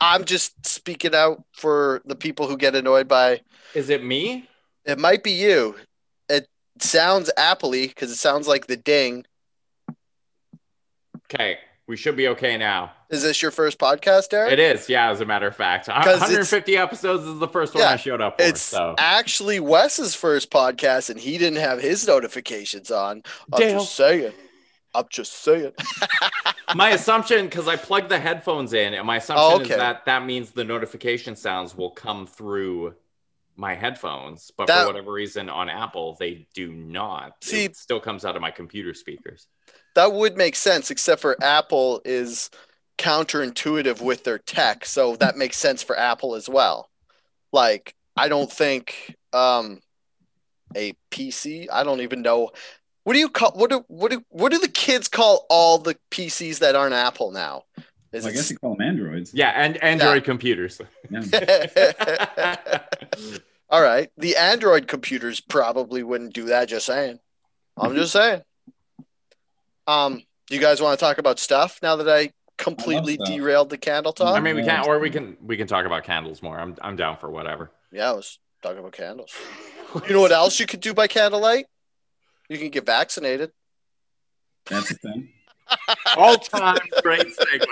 I'm 0.00 0.24
just 0.24 0.66
speaking 0.66 1.14
out 1.14 1.42
for 1.52 2.00
the 2.04 2.14
people 2.16 2.46
who 2.46 2.56
get 2.56 2.74
annoyed 2.74 3.08
by. 3.08 3.40
Is 3.74 3.90
it 3.90 4.04
me? 4.04 4.48
It 4.84 4.98
might 4.98 5.24
be 5.24 5.32
you. 5.32 5.76
It 6.28 6.46
sounds 6.78 7.30
appley 7.36 7.88
because 7.88 8.10
it 8.10 8.16
sounds 8.16 8.46
like 8.46 8.66
the 8.66 8.76
ding. 8.76 9.24
Okay. 11.32 11.58
We 11.86 11.96
should 11.96 12.16
be 12.16 12.28
okay 12.28 12.56
now. 12.56 12.92
Is 13.14 13.22
this 13.22 13.40
your 13.40 13.52
first 13.52 13.78
podcast, 13.78 14.32
Eric? 14.32 14.54
It 14.54 14.58
is, 14.58 14.88
yeah. 14.88 15.08
As 15.08 15.20
a 15.20 15.24
matter 15.24 15.46
of 15.46 15.54
fact, 15.54 15.86
150 15.86 16.76
episodes 16.76 17.22
is 17.22 17.38
the 17.38 17.46
first 17.46 17.72
one 17.72 17.84
Yeah, 17.84 17.90
I 17.90 17.96
showed 17.96 18.20
up 18.20 18.38
for. 18.38 18.44
It's 18.44 18.60
so 18.60 18.96
actually 18.98 19.60
Wes's 19.60 20.16
first 20.16 20.50
podcast, 20.50 21.10
and 21.10 21.20
he 21.20 21.38
didn't 21.38 21.60
have 21.60 21.80
his 21.80 22.08
notifications 22.08 22.90
on. 22.90 23.22
I'm 23.52 23.60
Dale. 23.60 23.78
just 23.78 23.94
saying. 23.94 24.32
I'm 24.96 25.04
just 25.10 25.32
saying. 25.32 25.72
my 26.74 26.90
assumption, 26.90 27.44
because 27.44 27.68
I 27.68 27.76
plugged 27.76 28.08
the 28.08 28.18
headphones 28.18 28.72
in, 28.72 28.94
and 28.94 29.06
my 29.06 29.18
assumption 29.18 29.46
Oh, 29.48 29.60
is 29.60 29.68
that 29.68 30.04
that 30.06 30.24
means 30.26 30.50
the 30.50 30.64
notification 30.64 31.36
sounds 31.36 31.76
will 31.76 31.90
come 31.90 32.26
through 32.26 32.94
my 33.56 33.74
headphones. 33.74 34.50
But 34.56 34.66
That- 34.66 34.82
for 34.82 34.86
whatever 34.88 35.12
reason, 35.12 35.48
on 35.48 35.68
Apple, 35.68 36.16
they 36.18 36.48
do 36.52 36.72
not. 36.72 37.36
See- 37.44 37.64
it 37.66 37.76
still 37.76 38.00
comes 38.00 38.24
out 38.24 38.34
of 38.34 38.42
my 38.42 38.50
computer 38.50 38.92
speakers. 38.92 39.46
that 39.94 40.12
would 40.12 40.36
make 40.36 40.56
sense, 40.56 40.90
except 40.90 41.20
for 41.22 41.36
Apple 41.40 42.02
is 42.04 42.50
counterintuitive 42.98 44.00
with 44.00 44.24
their 44.24 44.38
tech, 44.38 44.84
so 44.84 45.16
that 45.16 45.36
makes 45.36 45.56
sense 45.56 45.82
for 45.82 45.98
Apple 45.98 46.34
as 46.34 46.48
well. 46.48 46.90
Like, 47.52 47.94
I 48.16 48.28
don't 48.28 48.50
think 48.50 49.16
um, 49.32 49.80
a 50.76 50.94
PC. 51.10 51.68
I 51.72 51.84
don't 51.84 52.00
even 52.00 52.22
know. 52.22 52.50
What 53.04 53.12
do 53.12 53.18
you 53.18 53.28
call 53.28 53.52
what 53.52 53.70
do 53.70 53.84
what 53.88 54.10
do 54.10 54.24
what 54.30 54.50
do 54.50 54.58
the 54.58 54.68
kids 54.68 55.08
call 55.08 55.44
all 55.50 55.78
the 55.78 55.96
PCs 56.10 56.60
that 56.60 56.74
aren't 56.74 56.94
Apple 56.94 57.32
now? 57.32 57.64
Well, 58.12 58.28
I 58.28 58.30
guess 58.30 58.50
you 58.50 58.56
call 58.56 58.76
them 58.76 58.86
androids. 58.86 59.34
Yeah, 59.34 59.50
and 59.50 59.76
Android 59.82 60.24
computers. 60.24 60.80
Yeah. 61.10 62.78
All 63.68 63.82
right. 63.82 64.08
The 64.16 64.36
Android 64.36 64.86
computers 64.86 65.40
probably 65.40 66.02
wouldn't 66.04 66.32
do 66.32 66.44
that. 66.46 66.68
Just 66.68 66.86
saying. 66.86 67.18
I'm 67.76 67.94
just 67.96 68.12
saying. 68.12 68.42
Um, 69.86 70.22
do 70.46 70.54
you 70.54 70.60
guys 70.60 70.80
want 70.80 70.98
to 70.98 71.04
talk 71.04 71.18
about 71.18 71.38
stuff 71.38 71.80
now 71.82 71.96
that 71.96 72.08
I 72.08 72.30
completely 72.58 73.16
derailed 73.18 73.70
the 73.70 73.78
candle 73.78 74.12
talk? 74.12 74.36
I 74.36 74.40
mean, 74.40 74.56
we 74.56 74.62
can, 74.64 74.86
or 74.86 74.98
we 74.98 75.10
can, 75.10 75.36
we 75.42 75.56
can 75.56 75.66
talk 75.66 75.86
about 75.86 76.04
candles 76.04 76.42
more. 76.42 76.58
I'm, 76.58 76.76
I'm 76.80 76.96
down 76.96 77.16
for 77.16 77.30
whatever. 77.30 77.70
yeah, 77.92 78.10
I 78.10 78.12
was 78.12 78.38
talking 78.62 78.78
about 78.78 78.92
candles. 78.92 79.32
You 80.08 80.14
know 80.14 80.20
what 80.22 80.32
else 80.32 80.58
you 80.58 80.66
could 80.66 80.80
do 80.80 80.92
by 80.92 81.06
candlelight? 81.06 81.66
You 82.48 82.58
can 82.58 82.70
get 82.70 82.84
vaccinated. 82.84 83.52
That's 84.66 84.88
the 84.88 84.94
thing. 84.96 85.28
All 86.16 86.36
time 86.36 86.78
great 87.00 87.20
segue. 87.26 87.64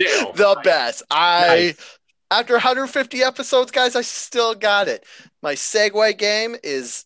Dale. 0.00 0.32
The 0.32 0.60
best. 0.64 1.04
I 1.08 1.46
Nice. 1.78 1.98
after 2.32 2.54
150 2.54 3.22
episodes, 3.22 3.70
guys, 3.70 3.94
I 3.94 4.00
still 4.00 4.56
got 4.56 4.88
it. 4.88 5.04
My 5.40 5.54
segue 5.54 6.18
game 6.18 6.56
is 6.64 7.04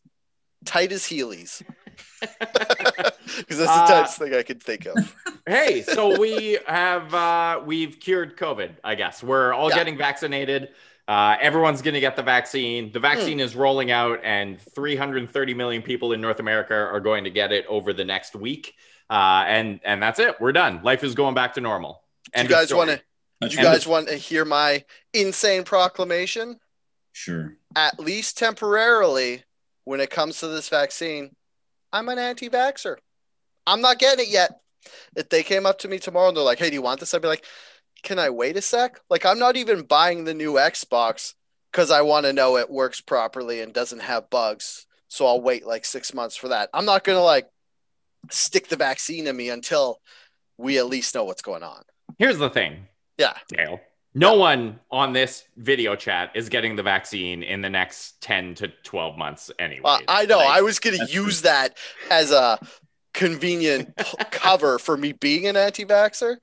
tight 0.65 0.91
as 0.91 1.03
Heelys. 1.03 1.62
Because 3.37 3.57
that's 3.59 3.71
the 3.71 3.83
Uh, 3.83 3.87
tightest 3.87 4.19
thing 4.19 4.35
I 4.35 4.43
could 4.43 4.62
think 4.62 4.87
of. 4.87 5.17
hey, 5.47 5.83
so 5.83 6.19
we 6.19 6.59
have 6.67 7.12
uh, 7.14 7.61
we've 7.64 7.99
cured 7.99 8.37
COVID. 8.37 8.73
I 8.85 8.95
guess 8.95 9.23
we're 9.23 9.52
all 9.55 9.71
Yeah. 9.71 9.76
getting 9.76 9.97
vaccinated. 9.97 10.69
Uh, 11.09 11.37
everyone's 11.41 11.83
going 11.83 11.95
to 11.95 12.00
get 12.00 12.14
the 12.14 12.23
vaccine. 12.23 12.93
The 12.93 13.00
vaccine 13.00 13.41
is 13.41 13.57
rolling 13.57 13.91
out, 13.91 14.21
and 14.23 14.61
330 14.61 15.55
million 15.55 15.83
people 15.83 16.12
in 16.12 16.21
North 16.21 16.41
America 16.41 16.75
are 16.75 17.00
going 17.00 17.25
to 17.25 17.31
get 17.31 17.52
it 17.52 17.64
over 17.67 17.93
the 17.93 18.05
next 18.05 18.37
week. 18.37 18.75
Uh, 19.11 19.45
and 19.47 19.81
and 19.85 20.02
that's 20.02 20.19
it. 20.19 20.41
We're 20.41 20.52
done. 20.52 20.81
Life 20.83 21.02
is 21.02 21.14
going 21.14 21.35
back 21.35 21.55
to 21.55 21.61
normal. 21.61 22.02
Do 22.26 22.31
End 22.41 22.49
you 22.50 22.55
guys 22.55 22.73
want 22.73 22.91
to? 22.91 23.00
Do 23.41 23.49
you 23.57 23.62
guys 23.62 23.87
want 23.87 24.09
to 24.09 24.14
hear 24.17 24.45
my 24.45 24.85
insane 25.12 25.64
proclamation? 25.64 26.61
Sure. 27.12 27.57
At 27.75 27.99
least 27.99 28.38
temporarily, 28.38 29.43
when 29.85 30.00
it 30.00 30.11
comes 30.11 30.38
to 30.41 30.49
this 30.49 30.69
vaccine, 30.69 31.35
I'm 31.92 32.08
an 32.08 32.18
anti-vaxxer. 32.18 32.96
I'm 33.66 33.80
not 33.80 33.99
getting 33.99 34.26
it 34.26 34.30
yet. 34.30 34.61
If 35.16 35.28
they 35.28 35.42
came 35.42 35.66
up 35.66 35.78
to 35.80 35.88
me 35.88 35.99
tomorrow 35.99 36.28
and 36.28 36.37
they're 36.37 36.44
like, 36.44 36.58
"Hey, 36.58 36.70
do 36.70 36.75
you 36.75 36.82
want 36.82 37.00
this?" 37.00 37.14
I'd 37.14 37.22
be 37.22 37.28
like, 37.28 37.44
"Can 38.02 38.18
I 38.18 38.30
wait 38.30 38.56
a 38.56 38.62
sec?" 38.62 39.00
Like, 39.08 39.25
I'm 39.25 39.38
not 39.38 39.56
even 39.56 39.82
buying 39.82 40.25
the 40.25 40.34
new 40.34 40.54
Xbox 40.54 41.34
because 41.70 41.90
I 41.90 42.02
want 42.02 42.26
to 42.26 42.32
know 42.32 42.56
it 42.56 42.70
works 42.70 43.00
properly 43.00 43.61
and 43.61 43.72
doesn't 43.72 44.00
have 44.00 44.30
bugs. 44.30 44.87
So 45.08 45.26
I'll 45.26 45.40
wait 45.40 45.66
like 45.66 45.84
six 45.84 46.12
months 46.14 46.37
for 46.37 46.49
that. 46.49 46.70
I'm 46.75 46.84
not 46.84 47.04
gonna 47.04 47.22
like 47.22 47.49
stick 48.30 48.68
the 48.68 48.76
vaccine 48.76 49.26
in 49.26 49.37
me 49.37 49.50
until 49.50 50.00
we 50.58 50.78
at 50.78 50.87
least 50.87 51.14
know 51.14 51.25
what's 51.25 51.42
going 51.42 51.62
on. 51.62 51.82
Here's 52.18 52.38
the 52.38 52.50
thing. 52.50 52.88
Yeah. 53.18 53.34
Dale. 53.49 53.80
No 54.14 54.35
one 54.35 54.78
on 54.90 55.12
this 55.12 55.45
video 55.57 55.97
chat 55.97 56.33
is 56.35 56.49
getting 56.49 56.76
the 56.76 56.83
vaccine 56.83 57.42
in 57.42 57.62
the 57.62 57.71
next 57.71 58.21
10 58.21 58.54
to 58.57 58.69
12 58.83 59.16
months 59.16 59.50
anyway. 59.59 59.83
Uh, 59.85 59.99
I 60.07 60.26
know. 60.26 60.38
Like, 60.38 60.49
I 60.49 60.61
was 60.61 60.78
going 60.78 60.99
to 60.99 61.11
use 61.11 61.42
that 61.42 61.78
as 62.11 62.31
a 62.31 62.59
convenient 63.14 63.97
cover 64.31 64.78
for 64.78 64.97
me 64.97 65.12
being 65.12 65.47
an 65.47 65.57
anti 65.57 65.85
vaxxer. 65.85 66.37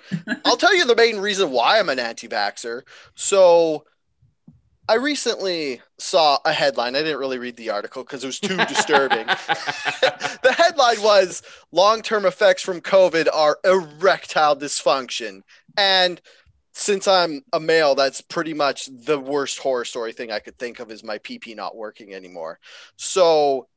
I'll 0.45 0.57
tell 0.57 0.75
you 0.75 0.85
the 0.85 0.95
main 0.95 1.17
reason 1.17 1.51
why 1.51 1.79
I'm 1.79 1.89
an 1.89 1.99
anti 1.99 2.27
vaxxer. 2.27 2.81
So 3.13 3.85
I 4.87 4.95
recently 4.95 5.81
saw 5.99 6.39
a 6.45 6.51
headline. 6.51 6.95
I 6.95 7.03
didn't 7.03 7.19
really 7.19 7.37
read 7.37 7.57
the 7.57 7.69
article 7.69 8.03
because 8.03 8.23
it 8.23 8.27
was 8.27 8.39
too 8.39 8.57
disturbing. 8.57 9.25
the 9.27 10.55
headline 10.57 11.03
was 11.03 11.43
long 11.71 12.01
term 12.01 12.25
effects 12.25 12.63
from 12.63 12.81
COVID 12.81 13.27
are 13.31 13.59
erectile 13.63 14.55
dysfunction. 14.55 15.41
And 15.77 16.19
since 16.73 17.07
I'm 17.07 17.41
a 17.53 17.59
male, 17.59 17.95
that's 17.95 18.21
pretty 18.21 18.53
much 18.53 18.87
the 19.05 19.19
worst 19.19 19.59
horror 19.59 19.85
story 19.85 20.13
thing 20.13 20.31
I 20.31 20.39
could 20.39 20.57
think 20.57 20.79
of 20.79 20.91
is 20.91 21.03
my 21.03 21.17
PP 21.17 21.55
not 21.55 21.75
working 21.75 22.13
anymore. 22.13 22.59
So 22.95 23.67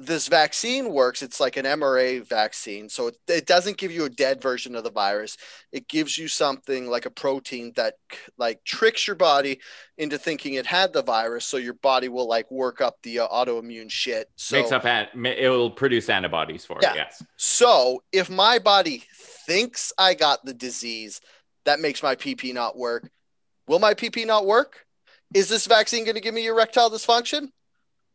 this 0.00 0.28
vaccine 0.28 0.92
works. 0.92 1.22
It's 1.22 1.40
like 1.40 1.56
an 1.56 1.64
mRNA 1.64 2.28
vaccine. 2.28 2.88
So 2.88 3.08
it, 3.08 3.16
it 3.26 3.46
doesn't 3.46 3.78
give 3.78 3.90
you 3.90 4.04
a 4.04 4.10
dead 4.10 4.40
version 4.40 4.76
of 4.76 4.84
the 4.84 4.92
virus. 4.92 5.36
It 5.72 5.88
gives 5.88 6.16
you 6.16 6.28
something 6.28 6.86
like 6.88 7.04
a 7.04 7.10
protein 7.10 7.72
that 7.74 7.94
like 8.38 8.62
tricks 8.64 9.08
your 9.08 9.16
body 9.16 9.58
into 9.96 10.16
thinking 10.16 10.54
it 10.54 10.66
had 10.66 10.92
the 10.92 11.02
virus. 11.02 11.46
So 11.46 11.56
your 11.56 11.74
body 11.74 12.08
will 12.08 12.28
like 12.28 12.48
work 12.48 12.80
up 12.80 12.96
the 13.02 13.20
uh, 13.20 13.28
autoimmune 13.28 13.90
shit. 13.90 14.28
So 14.36 14.56
Makes 14.58 14.70
up, 14.72 14.84
an, 14.86 15.08
it 15.26 15.48
will 15.48 15.70
produce 15.70 16.08
antibodies 16.08 16.64
for 16.64 16.78
Yeah. 16.80 16.92
it. 16.92 16.96
Yes. 16.96 17.24
So 17.36 18.02
if 18.12 18.30
my 18.30 18.60
body 18.60 19.02
thinks 19.46 19.92
I 19.98 20.14
got 20.14 20.44
the 20.44 20.54
disease, 20.54 21.20
that 21.68 21.80
makes 21.80 22.02
my 22.02 22.16
PP 22.16 22.54
not 22.54 22.78
work. 22.78 23.10
Will 23.66 23.78
my 23.78 23.92
PP 23.92 24.26
not 24.26 24.46
work? 24.46 24.86
Is 25.34 25.50
this 25.50 25.66
vaccine 25.66 26.04
going 26.04 26.14
to 26.14 26.20
give 26.22 26.32
me 26.32 26.46
erectile 26.46 26.90
dysfunction? 26.90 27.50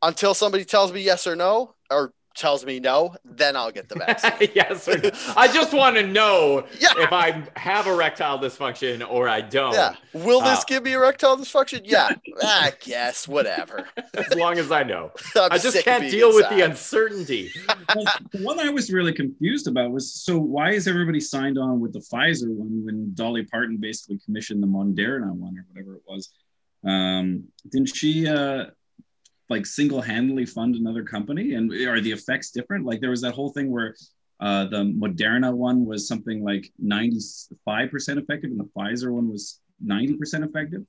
Until 0.02 0.34
somebody 0.34 0.66
tells 0.66 0.92
me 0.92 1.02
yes 1.02 1.28
or 1.28 1.36
no, 1.36 1.76
or 1.92 2.12
tells 2.36 2.66
me 2.66 2.80
no, 2.80 3.16
then 3.24 3.56
I'll 3.56 3.72
get 3.72 3.90
the 3.90 3.96
vaccine. 3.96 4.50
yes. 4.56 4.88
Or 4.88 4.98
no. 4.98 5.12
I 5.36 5.48
just 5.48 5.74
want 5.74 5.96
to 5.96 6.04
know 6.06 6.66
yeah. 6.80 6.90
if 6.98 7.12
I 7.12 7.44
have 7.56 7.88
erectile 7.88 8.40
dysfunction 8.40 9.08
or 9.08 9.30
I 9.30 9.42
don't. 9.42 9.74
Yeah. 9.74 9.96
Will 10.14 10.42
this 10.42 10.60
Uh, 10.60 10.64
give 10.68 10.84
me 10.84 10.94
erectile 10.94 11.38
dysfunction? 11.38 11.82
Yeah. 11.94 12.10
I 12.42 12.74
guess. 12.80 13.28
Whatever. 13.28 13.88
As 14.16 14.34
long 14.36 14.58
as 14.58 14.72
I 14.72 14.84
know. 14.84 15.12
I'm 15.36 15.52
I 15.52 15.58
just 15.58 15.84
can't 15.84 16.02
being 16.02 16.12
deal 16.12 16.34
with 16.34 16.50
the 16.50 16.62
uncertainty. 16.62 17.52
Well, 17.96 18.06
the 18.32 18.44
one 18.44 18.60
I 18.60 18.70
was 18.70 18.92
really 18.92 19.14
confused 19.14 19.68
about 19.68 19.92
was 19.92 20.14
so 20.14 20.40
why 20.40 20.72
is 20.72 20.88
everybody 20.88 21.20
signed 21.20 21.58
on 21.58 21.80
with 21.80 21.94
the 21.94 22.00
Pfizer 22.00 22.48
one 22.50 22.84
when 22.86 23.12
Dolly 23.14 23.44
Parton 23.44 23.78
basically 23.78 24.20
commissioned 24.26 24.64
the 24.64 24.68
Moderna 24.68 25.32
one 25.32 25.58
or 25.58 25.66
whatever 25.72 25.96
it 25.96 26.02
was? 26.08 26.32
Um, 26.86 27.46
didn't 27.70 27.96
she 27.96 28.28
uh, 28.28 28.66
like 29.50 29.66
single-handedly 29.66 30.46
fund 30.46 30.76
another 30.76 31.04
company? 31.04 31.54
And 31.54 31.72
are 31.88 32.02
the 32.02 32.12
effects 32.12 32.52
different? 32.52 32.86
Like 32.86 33.02
there 33.02 33.10
was 33.10 33.22
that 33.22 33.34
whole 33.34 33.52
thing 33.52 33.72
where 33.72 33.96
uh, 34.40 34.66
the 34.66 34.84
Moderna 34.84 35.54
one 35.54 35.86
was 35.86 36.08
something 36.08 36.44
like 36.44 36.72
95% 36.84 37.50
effective 37.92 38.52
and 38.52 38.60
the 38.60 38.70
Pfizer 38.76 39.12
one 39.12 39.30
was 39.30 39.60
90% 39.86 40.48
effective. 40.48 40.84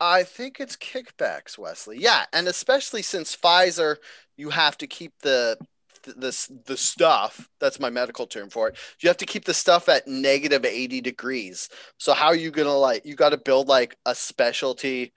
I 0.00 0.24
think 0.24 0.58
it's 0.58 0.76
kickbacks, 0.76 1.56
Wesley. 1.56 1.98
Yeah, 1.98 2.24
and 2.32 2.48
especially 2.48 3.02
since 3.02 3.36
Pfizer, 3.36 3.96
you 4.36 4.50
have 4.50 4.76
to 4.78 4.88
keep 4.88 5.12
the 5.20 5.56
the 6.02 6.48
the 6.66 6.76
stuff. 6.76 7.48
That's 7.60 7.78
my 7.78 7.90
medical 7.90 8.26
term 8.26 8.50
for 8.50 8.68
it. 8.68 8.76
You 8.98 9.08
have 9.08 9.18
to 9.18 9.26
keep 9.26 9.44
the 9.44 9.54
stuff 9.54 9.88
at 9.88 10.08
negative 10.08 10.64
eighty 10.64 11.00
degrees. 11.00 11.68
So 11.98 12.14
how 12.14 12.26
are 12.26 12.34
you 12.34 12.50
gonna 12.50 12.76
like? 12.76 13.06
You 13.06 13.14
got 13.14 13.28
to 13.28 13.36
build 13.36 13.68
like 13.68 13.96
a 14.04 14.12
specialty 14.12 15.12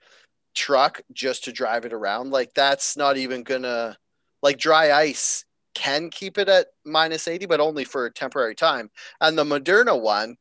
truck 0.56 1.00
just 1.12 1.44
to 1.44 1.52
drive 1.52 1.84
it 1.84 1.92
around. 1.92 2.30
Like 2.30 2.52
that's 2.54 2.96
not 2.96 3.16
even 3.16 3.44
gonna 3.44 3.96
like 4.42 4.58
dry 4.58 4.90
ice 4.92 5.44
can 5.74 6.08
keep 6.10 6.38
it 6.38 6.48
at 6.48 6.68
minus 6.86 7.28
80 7.28 7.44
but 7.46 7.60
only 7.60 7.84
for 7.84 8.06
a 8.06 8.10
temporary 8.12 8.54
time 8.54 8.90
and 9.20 9.36
the 9.36 9.44
moderna 9.44 10.00
one 10.00 10.36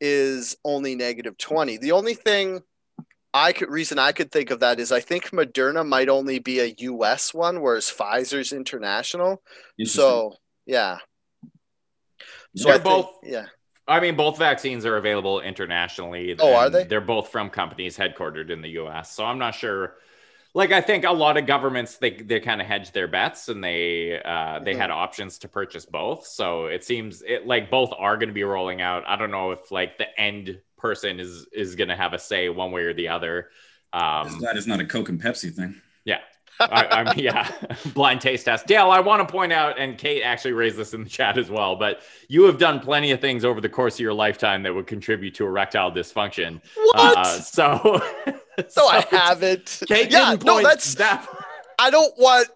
is 0.00 0.56
only 0.64 0.96
negative 0.96 1.38
20 1.38 1.76
the 1.78 1.92
only 1.92 2.14
thing 2.14 2.60
I 3.32 3.52
could 3.52 3.70
reason 3.70 4.00
I 4.00 4.10
could 4.10 4.32
think 4.32 4.50
of 4.50 4.58
that 4.60 4.80
is 4.80 4.90
I 4.90 4.98
think 4.98 5.30
Moderna 5.30 5.86
might 5.86 6.08
only 6.08 6.40
be 6.40 6.58
a 6.58 6.74
US 6.78 7.32
one, 7.32 7.60
whereas 7.60 7.84
Pfizer's 7.84 8.52
international. 8.52 9.40
So 9.86 10.34
yeah. 10.66 10.98
So 12.56 12.64
They're 12.64 12.72
I 12.74 12.78
think- 12.78 12.84
both- 12.84 13.14
yeah. 13.22 13.46
I 13.90 14.00
mean, 14.00 14.16
both 14.16 14.38
vaccines 14.38 14.86
are 14.86 14.96
available 14.96 15.40
internationally. 15.40 16.34
Oh, 16.38 16.54
are 16.54 16.70
they? 16.70 16.88
They're 16.88 17.00
both 17.00 17.28
from 17.30 17.50
companies 17.50 17.96
headquartered 17.98 18.50
in 18.50 18.62
the 18.62 18.70
U.S. 18.70 19.12
So 19.14 19.24
I'm 19.24 19.38
not 19.38 19.54
sure. 19.54 19.96
Like, 20.54 20.72
I 20.72 20.80
think 20.80 21.04
a 21.04 21.12
lot 21.12 21.36
of 21.38 21.46
governments 21.46 21.98
they 21.98 22.10
they 22.12 22.40
kind 22.40 22.60
of 22.60 22.66
hedge 22.68 22.92
their 22.92 23.08
bets 23.08 23.48
and 23.48 23.62
they 23.64 24.20
uh, 24.22 24.60
they 24.60 24.74
Mhm. 24.74 24.80
had 24.80 24.90
options 24.90 25.38
to 25.40 25.48
purchase 25.48 25.86
both. 25.86 26.26
So 26.26 26.66
it 26.66 26.84
seems 26.84 27.22
it 27.22 27.46
like 27.46 27.70
both 27.70 27.92
are 27.98 28.16
going 28.16 28.28
to 28.30 28.34
be 28.34 28.44
rolling 28.44 28.82
out. 28.82 29.04
I 29.08 29.16
don't 29.16 29.30
know 29.32 29.52
if 29.52 29.70
like 29.72 29.98
the 29.98 30.08
end 30.20 30.60
person 30.78 31.20
is 31.20 31.46
is 31.52 31.76
going 31.76 31.88
to 31.88 31.96
have 31.96 32.14
a 32.14 32.18
say 32.18 32.48
one 32.50 32.72
way 32.72 32.82
or 32.82 32.94
the 32.94 33.08
other. 33.08 33.50
I'm 34.22 34.32
Um, 34.32 34.38
glad 34.38 34.56
it's 34.56 34.66
not 34.66 34.80
a 34.80 34.86
Coke 34.86 35.08
and 35.08 35.20
Pepsi 35.20 35.52
thing. 35.54 35.80
I, 36.58 36.86
I'm 36.86 37.12
yeah, 37.18 37.50
blind 37.94 38.20
taste 38.20 38.44
test. 38.44 38.66
Dale, 38.66 38.90
I 38.90 39.00
want 39.00 39.26
to 39.26 39.30
point 39.30 39.52
out, 39.52 39.78
and 39.78 39.96
Kate 39.96 40.22
actually 40.22 40.52
raised 40.52 40.76
this 40.76 40.94
in 40.94 41.04
the 41.04 41.10
chat 41.10 41.38
as 41.38 41.50
well, 41.50 41.76
but 41.76 42.00
you 42.28 42.42
have 42.44 42.58
done 42.58 42.80
plenty 42.80 43.12
of 43.12 43.20
things 43.20 43.44
over 43.44 43.60
the 43.60 43.68
course 43.68 43.94
of 43.94 44.00
your 44.00 44.14
lifetime 44.14 44.62
that 44.62 44.74
would 44.74 44.86
contribute 44.86 45.34
to 45.36 45.46
erectile 45.46 45.90
dysfunction. 45.90 46.60
What? 46.74 47.18
Uh, 47.18 47.24
so, 47.40 48.02
no, 48.76 48.86
I 48.86 49.06
haven't. 49.10 49.82
Kate 49.86 50.10
yeah, 50.10 50.30
didn't 50.30 50.44
no, 50.44 50.62
that's 50.62 50.94
that. 50.96 51.26
I 51.78 51.90
don't 51.90 52.16
want 52.18 52.48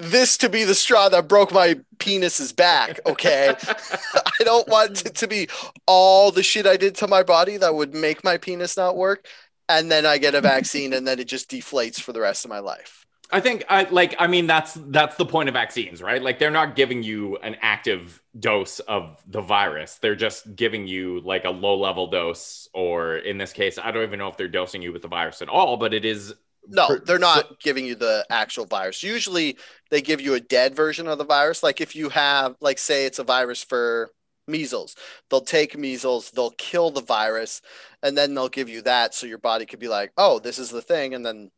this 0.00 0.38
to 0.38 0.48
be 0.48 0.64
the 0.64 0.74
straw 0.74 1.08
that 1.10 1.28
broke 1.28 1.52
my 1.52 1.78
penis's 1.98 2.52
back, 2.52 3.00
okay? 3.06 3.54
I 4.14 4.44
don't 4.44 4.66
want 4.68 5.04
it 5.04 5.14
to 5.16 5.28
be 5.28 5.48
all 5.86 6.32
the 6.32 6.42
shit 6.42 6.66
I 6.66 6.78
did 6.78 6.94
to 6.96 7.06
my 7.06 7.22
body 7.22 7.58
that 7.58 7.74
would 7.74 7.94
make 7.94 8.24
my 8.24 8.38
penis 8.38 8.76
not 8.76 8.96
work. 8.96 9.26
And 9.68 9.90
then 9.90 10.06
I 10.06 10.18
get 10.18 10.34
a 10.34 10.40
vaccine 10.40 10.94
and 10.94 11.06
then 11.06 11.20
it 11.20 11.28
just 11.28 11.50
deflates 11.50 12.00
for 12.00 12.12
the 12.12 12.20
rest 12.20 12.44
of 12.44 12.48
my 12.48 12.58
life. 12.58 12.99
I 13.32 13.40
think 13.40 13.64
I 13.68 13.84
like 13.84 14.16
I 14.18 14.26
mean 14.26 14.46
that's 14.46 14.74
that's 14.74 15.16
the 15.16 15.26
point 15.26 15.48
of 15.48 15.52
vaccines, 15.52 16.02
right? 16.02 16.20
Like 16.20 16.38
they're 16.38 16.50
not 16.50 16.74
giving 16.74 17.02
you 17.02 17.36
an 17.38 17.56
active 17.62 18.20
dose 18.38 18.80
of 18.80 19.22
the 19.26 19.40
virus. 19.40 19.96
They're 19.96 20.16
just 20.16 20.56
giving 20.56 20.88
you 20.88 21.20
like 21.20 21.44
a 21.44 21.50
low 21.50 21.78
level 21.78 22.08
dose 22.08 22.68
or 22.74 23.18
in 23.18 23.38
this 23.38 23.52
case 23.52 23.78
I 23.78 23.92
don't 23.92 24.02
even 24.02 24.18
know 24.18 24.28
if 24.28 24.36
they're 24.36 24.48
dosing 24.48 24.82
you 24.82 24.92
with 24.92 25.02
the 25.02 25.08
virus 25.08 25.42
at 25.42 25.48
all, 25.48 25.76
but 25.76 25.94
it 25.94 26.04
is 26.04 26.34
No, 26.68 26.86
per- 26.86 27.00
they're 27.04 27.18
not 27.18 27.58
giving 27.60 27.86
you 27.86 27.94
the 27.94 28.26
actual 28.30 28.66
virus. 28.66 29.02
Usually 29.02 29.56
they 29.90 30.02
give 30.02 30.20
you 30.20 30.34
a 30.34 30.40
dead 30.40 30.74
version 30.74 31.08
of 31.08 31.18
the 31.18 31.24
virus. 31.24 31.62
Like 31.62 31.80
if 31.80 31.96
you 31.96 32.10
have, 32.10 32.56
like, 32.60 32.78
say 32.78 33.06
it's 33.06 33.18
a 33.18 33.24
virus 33.24 33.62
for 33.64 34.10
measles, 34.46 34.94
they'll 35.30 35.40
take 35.40 35.76
measles, 35.76 36.30
they'll 36.30 36.50
kill 36.52 36.90
the 36.90 37.00
virus, 37.02 37.62
and 38.02 38.16
then 38.16 38.34
they'll 38.34 38.48
give 38.48 38.68
you 38.68 38.82
that 38.82 39.14
so 39.14 39.26
your 39.26 39.38
body 39.38 39.66
could 39.66 39.78
be 39.80 39.88
like, 39.88 40.12
oh, 40.16 40.38
this 40.38 40.58
is 40.58 40.70
the 40.70 40.82
thing. 40.82 41.14
And 41.14 41.24
then 41.24 41.50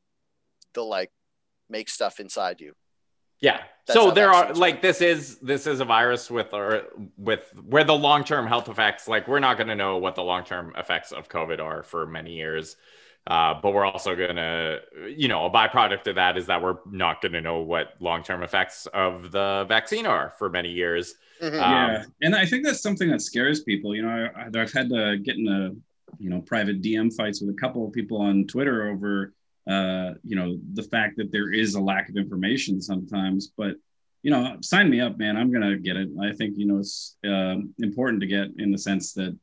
they'll 0.74 0.88
like 0.88 1.10
make 1.72 1.88
stuff 1.88 2.20
inside 2.20 2.60
you. 2.60 2.74
Yeah. 3.40 3.60
That's 3.86 3.98
so 3.98 4.12
there 4.12 4.30
are 4.30 4.44
vaccines 4.44 4.58
like 4.60 4.82
this 4.82 5.00
is 5.00 5.38
this 5.38 5.66
is 5.66 5.80
a 5.80 5.84
virus 5.84 6.30
with 6.30 6.54
or 6.54 6.84
with 7.18 7.52
where 7.66 7.82
the 7.82 7.94
long 7.94 8.22
term 8.22 8.46
health 8.46 8.68
effects 8.68 9.08
like 9.08 9.26
we're 9.26 9.40
not 9.40 9.56
going 9.56 9.66
to 9.66 9.74
know 9.74 9.96
what 9.96 10.14
the 10.14 10.22
long 10.22 10.44
term 10.44 10.72
effects 10.78 11.10
of 11.10 11.28
COVID 11.28 11.58
are 11.58 11.82
for 11.82 12.06
many 12.06 12.34
years. 12.34 12.76
Uh, 13.26 13.54
but 13.60 13.72
we're 13.72 13.84
also 13.84 14.16
going 14.16 14.34
to, 14.34 14.80
you 15.08 15.28
know, 15.28 15.44
a 15.44 15.50
byproduct 15.50 16.08
of 16.08 16.16
that 16.16 16.36
is 16.36 16.46
that 16.46 16.60
we're 16.60 16.78
not 16.90 17.20
going 17.20 17.32
to 17.32 17.40
know 17.40 17.60
what 17.60 17.94
long 18.00 18.22
term 18.22 18.42
effects 18.42 18.86
of 18.86 19.30
the 19.30 19.64
vaccine 19.68 20.06
are 20.06 20.32
for 20.38 20.48
many 20.48 20.70
years. 20.70 21.14
Mhm. 21.40 21.54
Uh, 21.54 21.56
yeah, 21.56 22.04
and 22.22 22.34
I 22.34 22.46
think 22.46 22.64
that's 22.64 22.80
something 22.80 23.10
that 23.10 23.20
scares 23.20 23.62
people. 23.62 23.94
You 23.94 24.02
know, 24.02 24.28
I, 24.36 24.46
I've 24.46 24.72
had 24.72 24.88
to 24.90 25.18
get 25.18 25.36
in 25.36 25.48
a 25.48 25.70
you 26.18 26.30
know 26.30 26.40
private 26.40 26.82
DM 26.82 27.12
fights 27.12 27.40
with 27.40 27.50
a 27.50 27.58
couple 27.58 27.86
of 27.86 27.92
people 27.92 28.20
on 28.20 28.44
Twitter 28.46 28.88
over 28.88 29.34
uh, 29.68 30.14
you 30.24 30.36
know 30.36 30.58
the 30.74 30.82
fact 30.82 31.16
that 31.16 31.30
there 31.30 31.52
is 31.52 31.74
a 31.74 31.80
lack 31.80 32.08
of 32.08 32.16
information 32.16 32.80
sometimes. 32.80 33.52
But 33.56 33.76
you 34.22 34.30
know, 34.30 34.56
sign 34.60 34.88
me 34.88 35.00
up, 35.00 35.18
man. 35.18 35.36
I'm 35.36 35.52
gonna 35.52 35.76
get 35.78 35.96
it. 35.96 36.08
I 36.20 36.32
think 36.32 36.54
you 36.56 36.66
know 36.66 36.78
it's 36.78 37.16
um 37.24 37.74
important 37.78 38.20
to 38.20 38.26
get 38.26 38.48
in 38.58 38.70
the 38.70 38.78
sense 38.78 39.12
that 39.14 39.36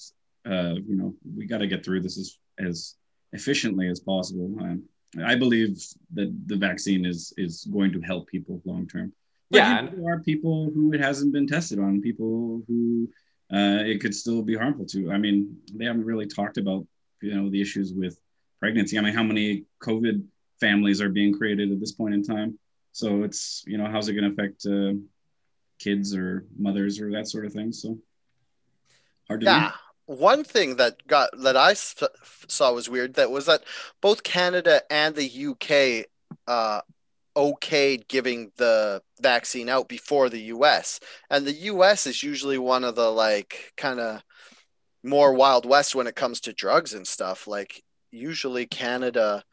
uh, 0.45 0.75
you 0.87 0.95
know 0.95 1.13
we 1.35 1.45
got 1.45 1.59
to 1.59 1.67
get 1.67 1.83
through 1.83 2.01
this 2.01 2.17
as 2.17 2.37
as 2.59 2.95
efficiently 3.33 3.87
as 3.87 3.99
possible. 3.99 4.53
Um, 4.61 4.83
I 5.23 5.35
believe 5.35 5.81
that 6.13 6.33
the 6.47 6.55
vaccine 6.55 7.05
is 7.05 7.33
is 7.37 7.65
going 7.65 7.91
to 7.93 8.01
help 8.01 8.27
people 8.27 8.61
long 8.65 8.87
term. 8.87 9.13
Yeah, 9.49 9.87
there 9.91 10.13
are 10.13 10.19
people 10.19 10.69
who 10.73 10.93
it 10.93 11.01
hasn't 11.01 11.33
been 11.33 11.47
tested 11.47 11.79
on, 11.79 12.01
people 12.01 12.61
who 12.67 13.09
uh, 13.51 13.81
it 13.83 13.99
could 13.99 14.13
still 14.13 14.43
be 14.43 14.55
harmful 14.55 14.85
to. 14.87 15.11
I 15.11 15.17
mean, 15.17 15.57
they 15.73 15.85
haven't 15.85 16.05
really 16.05 16.27
talked 16.27 16.57
about 16.57 16.85
you 17.21 17.33
know 17.33 17.49
the 17.49 17.61
issues 17.61 17.93
with 17.93 18.17
pregnancy. 18.59 18.97
I 18.97 19.01
mean, 19.01 19.13
how 19.13 19.23
many 19.23 19.65
COVID 19.81 20.23
families 20.59 21.01
are 21.01 21.09
being 21.09 21.33
created 21.33 21.71
at 21.71 21.79
this 21.79 21.93
point 21.93 22.13
in 22.13 22.23
time? 22.23 22.59
So 22.91 23.23
it's 23.23 23.63
you 23.65 23.77
know 23.77 23.87
how's 23.87 24.09
it 24.09 24.13
going 24.13 24.25
to 24.25 24.31
affect 24.31 24.65
uh, 24.65 24.99
kids 25.79 26.15
or 26.15 26.45
mothers 26.57 26.99
or 26.99 27.11
that 27.11 27.27
sort 27.27 27.45
of 27.45 27.53
thing. 27.53 27.71
So 27.71 27.97
hard 29.27 29.41
to 29.41 29.45
Yeah. 29.45 29.71
One 30.05 30.43
thing 30.43 30.77
that 30.77 31.05
got 31.07 31.29
that 31.43 31.55
I 31.55 31.73
saw 31.73 32.73
was 32.73 32.89
weird 32.89 33.13
that 33.15 33.31
was 33.31 33.45
that 33.45 33.63
both 34.01 34.23
Canada 34.23 34.81
and 34.89 35.15
the 35.15 35.45
UK 35.45 36.07
uh, 36.47 36.81
okayed 37.37 38.07
giving 38.07 38.51
the 38.57 39.01
vaccine 39.21 39.69
out 39.69 39.87
before 39.87 40.29
the 40.29 40.41
US. 40.55 40.99
And 41.29 41.45
the 41.45 41.53
US 41.53 42.07
is 42.07 42.23
usually 42.23 42.57
one 42.57 42.83
of 42.83 42.95
the 42.95 43.11
like 43.11 43.73
kind 43.77 43.99
of 43.99 44.23
more 45.03 45.33
wild 45.33 45.65
west 45.65 45.95
when 45.95 46.07
it 46.07 46.15
comes 46.15 46.41
to 46.41 46.53
drugs 46.53 46.93
and 46.93 47.07
stuff. 47.07 47.47
Like 47.47 47.83
usually 48.11 48.65
Canada 48.65 49.43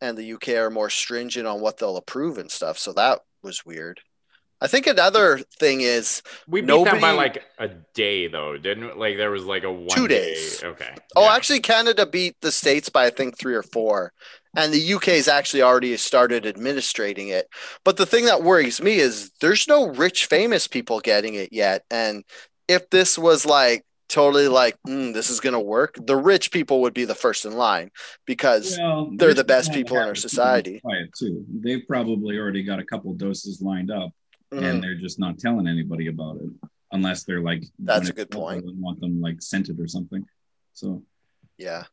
and 0.00 0.16
the 0.16 0.32
UK 0.34 0.50
are 0.50 0.70
more 0.70 0.90
stringent 0.90 1.46
on 1.46 1.60
what 1.60 1.78
they'll 1.78 1.96
approve 1.96 2.38
and 2.38 2.50
stuff. 2.50 2.78
So 2.78 2.92
that 2.94 3.20
was 3.42 3.64
weird. 3.66 4.00
I 4.60 4.66
think 4.66 4.88
another 4.88 5.38
thing 5.60 5.82
is 5.82 6.20
We 6.48 6.62
beat 6.62 6.84
them 6.84 7.00
by 7.00 7.12
like 7.12 7.44
a 7.60 7.68
day 7.94 8.26
though, 8.26 8.56
didn't 8.56 8.86
we? 8.88 8.92
like 8.94 9.16
there 9.16 9.30
was 9.30 9.44
like 9.44 9.62
a 9.62 9.70
one 9.70 9.88
Two 9.88 10.08
day- 10.08 10.34
days. 10.34 10.64
Okay. 10.64 10.94
Oh, 11.14 11.22
Yeah. 11.24 11.34
actually, 11.36 11.60
Canada 11.60 12.04
beat 12.06 12.34
the 12.40 12.50
states 12.50 12.88
by 12.88 13.06
I 13.06 13.10
think 13.10 13.38
three 13.38 13.54
or 13.54 13.62
four, 13.62 14.12
and 14.56 14.72
the 14.72 14.94
UK's 14.94 15.28
actually 15.28 15.62
already 15.62 15.96
started 15.96 16.44
administrating 16.44 17.28
it. 17.28 17.48
But 17.84 17.98
the 17.98 18.06
thing 18.06 18.24
that 18.24 18.42
worries 18.42 18.80
me 18.82 18.96
is 18.96 19.30
there's 19.40 19.68
no 19.68 19.86
rich, 19.90 20.26
famous 20.26 20.66
people 20.66 20.98
getting 20.98 21.34
it 21.34 21.52
yet. 21.52 21.84
And 21.88 22.24
if 22.66 22.90
this 22.90 23.16
was 23.16 23.46
like 23.46 23.84
totally 24.08 24.48
like, 24.48 24.76
mm, 24.86 25.12
this 25.12 25.30
is 25.30 25.40
gonna 25.40 25.60
work, 25.60 25.98
the 26.00 26.16
rich 26.16 26.50
people 26.50 26.80
would 26.82 26.94
be 26.94 27.04
the 27.04 27.14
first 27.14 27.44
in 27.44 27.52
line 27.52 27.90
because 28.26 28.78
Well, 28.78 29.10
they're 29.16 29.34
the 29.34 29.44
best 29.44 29.72
people 29.72 29.96
in 29.96 30.02
our 30.02 30.08
have 30.08 30.16
to 30.16 30.22
keep 30.22 30.22
them 30.22 30.30
society. 30.30 30.82
Too. 31.18 31.44
They've 31.60 31.86
probably 31.86 32.38
already 32.38 32.62
got 32.62 32.78
a 32.78 32.84
couple 32.84 33.12
doses 33.14 33.60
lined 33.60 33.90
up, 33.90 34.10
mm, 34.52 34.62
and 34.62 34.82
they're 34.82 34.94
just 34.94 35.18
not 35.18 35.38
telling 35.38 35.66
anybody 35.66 36.08
about 36.08 36.36
it, 36.36 36.50
unless 36.92 37.24
they're 37.24 37.42
like 37.42 37.64
That's 37.78 38.08
a 38.08 38.12
good 38.12 38.30
point. 38.30 38.64
want 38.66 39.00
them 39.00 39.20
like 39.20 39.42
scented 39.42 39.78
or 39.80 39.88
something. 39.88 40.24
So 40.72 41.02
yeah. 41.58 41.84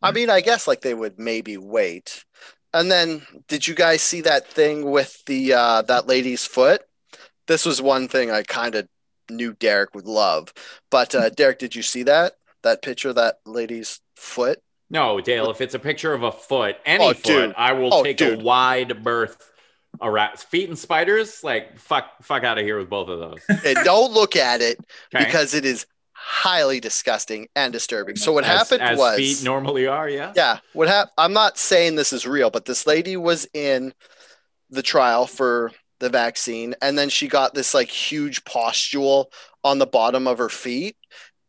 I 0.00 0.12
mean, 0.12 0.30
I 0.30 0.40
guess 0.40 0.68
like 0.68 0.80
they 0.82 0.94
would 0.94 1.18
maybe 1.18 1.56
wait. 1.56 2.24
And 2.72 2.90
then 2.90 3.22
did 3.48 3.66
you 3.66 3.74
guys 3.74 4.02
see 4.02 4.20
that 4.20 4.46
thing 4.46 4.90
with 4.90 5.24
the 5.24 5.54
uh 5.54 5.82
that 5.82 6.06
lady's 6.06 6.44
foot? 6.44 6.82
This 7.46 7.64
was 7.64 7.80
one 7.80 8.08
thing 8.08 8.30
I 8.30 8.42
kind 8.42 8.74
of 8.74 8.88
knew 9.30 9.52
Derek 9.54 9.94
would 9.94 10.06
love. 10.06 10.52
But 10.90 11.14
uh 11.14 11.30
Derek, 11.30 11.58
did 11.58 11.74
you 11.74 11.82
see 11.82 12.02
that? 12.04 12.34
That 12.62 12.82
picture 12.82 13.10
of 13.10 13.14
that 13.16 13.36
lady's 13.46 14.00
foot? 14.16 14.58
No, 14.90 15.20
Dale, 15.20 15.50
if 15.50 15.60
it's 15.60 15.74
a 15.74 15.78
picture 15.78 16.12
of 16.14 16.22
a 16.22 16.32
foot, 16.32 16.76
any 16.86 17.04
Oh, 17.04 17.12
foot, 17.12 17.22
dude. 17.24 17.54
I 17.56 17.72
will 17.72 17.92
Oh, 17.92 18.02
take 18.02 18.16
dude. 18.16 18.40
a 18.40 18.42
wide 18.42 19.02
berth 19.04 19.36
around 20.00 20.38
feet 20.38 20.68
and 20.68 20.78
spiders. 20.78 21.42
Like 21.44 21.78
fuck 21.78 22.22
fuck 22.22 22.44
out 22.44 22.58
of 22.58 22.64
here 22.64 22.78
with 22.78 22.88
both 22.90 23.08
of 23.08 23.18
those. 23.20 23.40
And 23.64 23.78
don't 23.84 24.12
look 24.12 24.34
at 24.36 24.60
it 24.60 24.78
Okay. 25.14 25.24
because 25.24 25.54
it 25.54 25.64
is 25.64 25.86
highly 26.12 26.80
disgusting 26.80 27.48
and 27.54 27.72
disturbing. 27.72 28.16
So 28.16 28.32
what 28.32 28.44
as, 28.44 28.58
happened 28.58 28.82
as 28.82 28.98
was 28.98 29.16
feet 29.16 29.44
normally 29.44 29.86
are, 29.86 30.08
yeah. 30.08 30.32
Yeah, 30.34 30.58
what 30.72 30.88
hap- 30.88 31.10
I'm 31.16 31.32
not 31.32 31.56
saying 31.56 31.94
this 31.94 32.12
is 32.12 32.26
real, 32.26 32.50
but 32.50 32.64
this 32.64 32.86
lady 32.86 33.16
was 33.16 33.46
in 33.54 33.94
the 34.68 34.82
trial 34.82 35.26
for 35.26 35.70
the 36.00 36.08
vaccine, 36.08 36.74
and 36.82 36.96
then 36.96 37.08
she 37.08 37.28
got 37.28 37.54
this 37.54 37.74
like 37.74 37.90
huge 37.90 38.44
pustule 38.44 39.30
on 39.64 39.78
the 39.78 39.86
bottom 39.86 40.26
of 40.26 40.38
her 40.38 40.48
feet, 40.48 40.96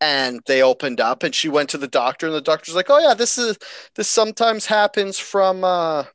and 0.01 0.41
they 0.47 0.61
opened 0.61 1.01
up, 1.01 1.23
and 1.23 1.35
she 1.35 1.49
went 1.49 1.69
to 1.69 1.77
the 1.77 1.87
doctor, 1.87 2.27
and 2.27 2.35
the 2.35 2.41
doctor's 2.41 2.75
like, 2.75 2.89
"Oh 2.89 2.99
yeah, 2.99 3.13
this 3.13 3.37
is 3.37 3.57
this 3.95 4.07
sometimes 4.07 4.65
happens 4.65 5.19
from 5.19 5.63
uh, 5.63 6.05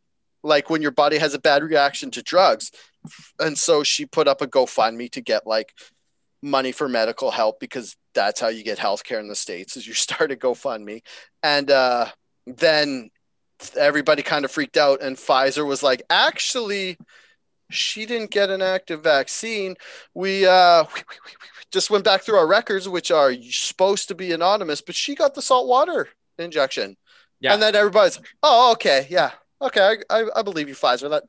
like 0.43 0.71
when 0.71 0.83
your 0.83 0.91
body 0.91 1.19
has 1.19 1.35
a 1.35 1.39
bad 1.39 1.63
reaction 1.63 2.11
to 2.13 2.23
drugs," 2.23 2.71
and 3.39 3.57
so 3.59 3.83
she 3.83 4.07
put 4.07 4.29
up 4.29 4.41
a 4.43 4.47
GoFundMe 4.47 5.11
to 5.13 5.21
get 5.21 5.47
like 5.47 5.73
money 6.43 6.73
for 6.73 6.89
medical 6.89 7.31
help 7.31 7.59
because 7.61 7.97
that's 8.15 8.41
how 8.41 8.49
you 8.49 8.63
get 8.63 8.79
healthcare 8.79 9.21
in 9.21 9.29
the 9.29 9.35
states 9.35 9.77
is 9.77 9.87
you 9.87 9.95
start 9.95 10.33
a 10.33 10.37
GoFundMe, 10.37 11.03
and 11.43 11.71
uh, 11.71 12.07
then 12.47 13.11
everybody 13.79 14.23
kind 14.23 14.45
of 14.45 14.51
freaked 14.51 14.77
out 14.77 15.01
and 15.01 15.17
Pfizer 15.17 15.67
was 15.67 15.83
like 15.83 16.03
actually 16.11 16.99
she 17.75 18.07
didn't 18.07 18.31
get 18.31 18.51
an 18.51 18.63
active 18.63 19.03
vaccine 19.03 19.75
we 20.15 20.47
uh 20.47 20.85
we, 20.95 21.01
we, 21.09 21.17
we, 21.27 21.31
we 21.33 21.63
just 21.71 21.91
went 21.91 22.05
back 22.05 22.23
through 22.23 22.37
our 22.37 22.47
records 22.47 22.89
which 22.89 23.11
are 23.11 23.35
supposed 23.51 24.09
to 24.09 24.15
be 24.15 24.33
anonymous 24.33 24.81
but 24.81 24.95
she 24.95 25.15
got 25.15 25.35
the 25.35 25.43
salt 25.43 25.69
water 25.69 26.09
injection 26.39 26.97
Yeah. 27.41 27.53
and 27.53 27.63
then 27.63 27.75
everybody's 27.75 28.21
oh 28.43 28.73
okay 28.73 29.07
yeah 29.11 29.33
okay 29.61 29.97
I, 30.11 30.21
I, 30.21 30.27
I 30.37 30.43
believe 30.43 30.69
you 30.69 30.75
Pfizer 30.75 31.11
that 31.11 31.25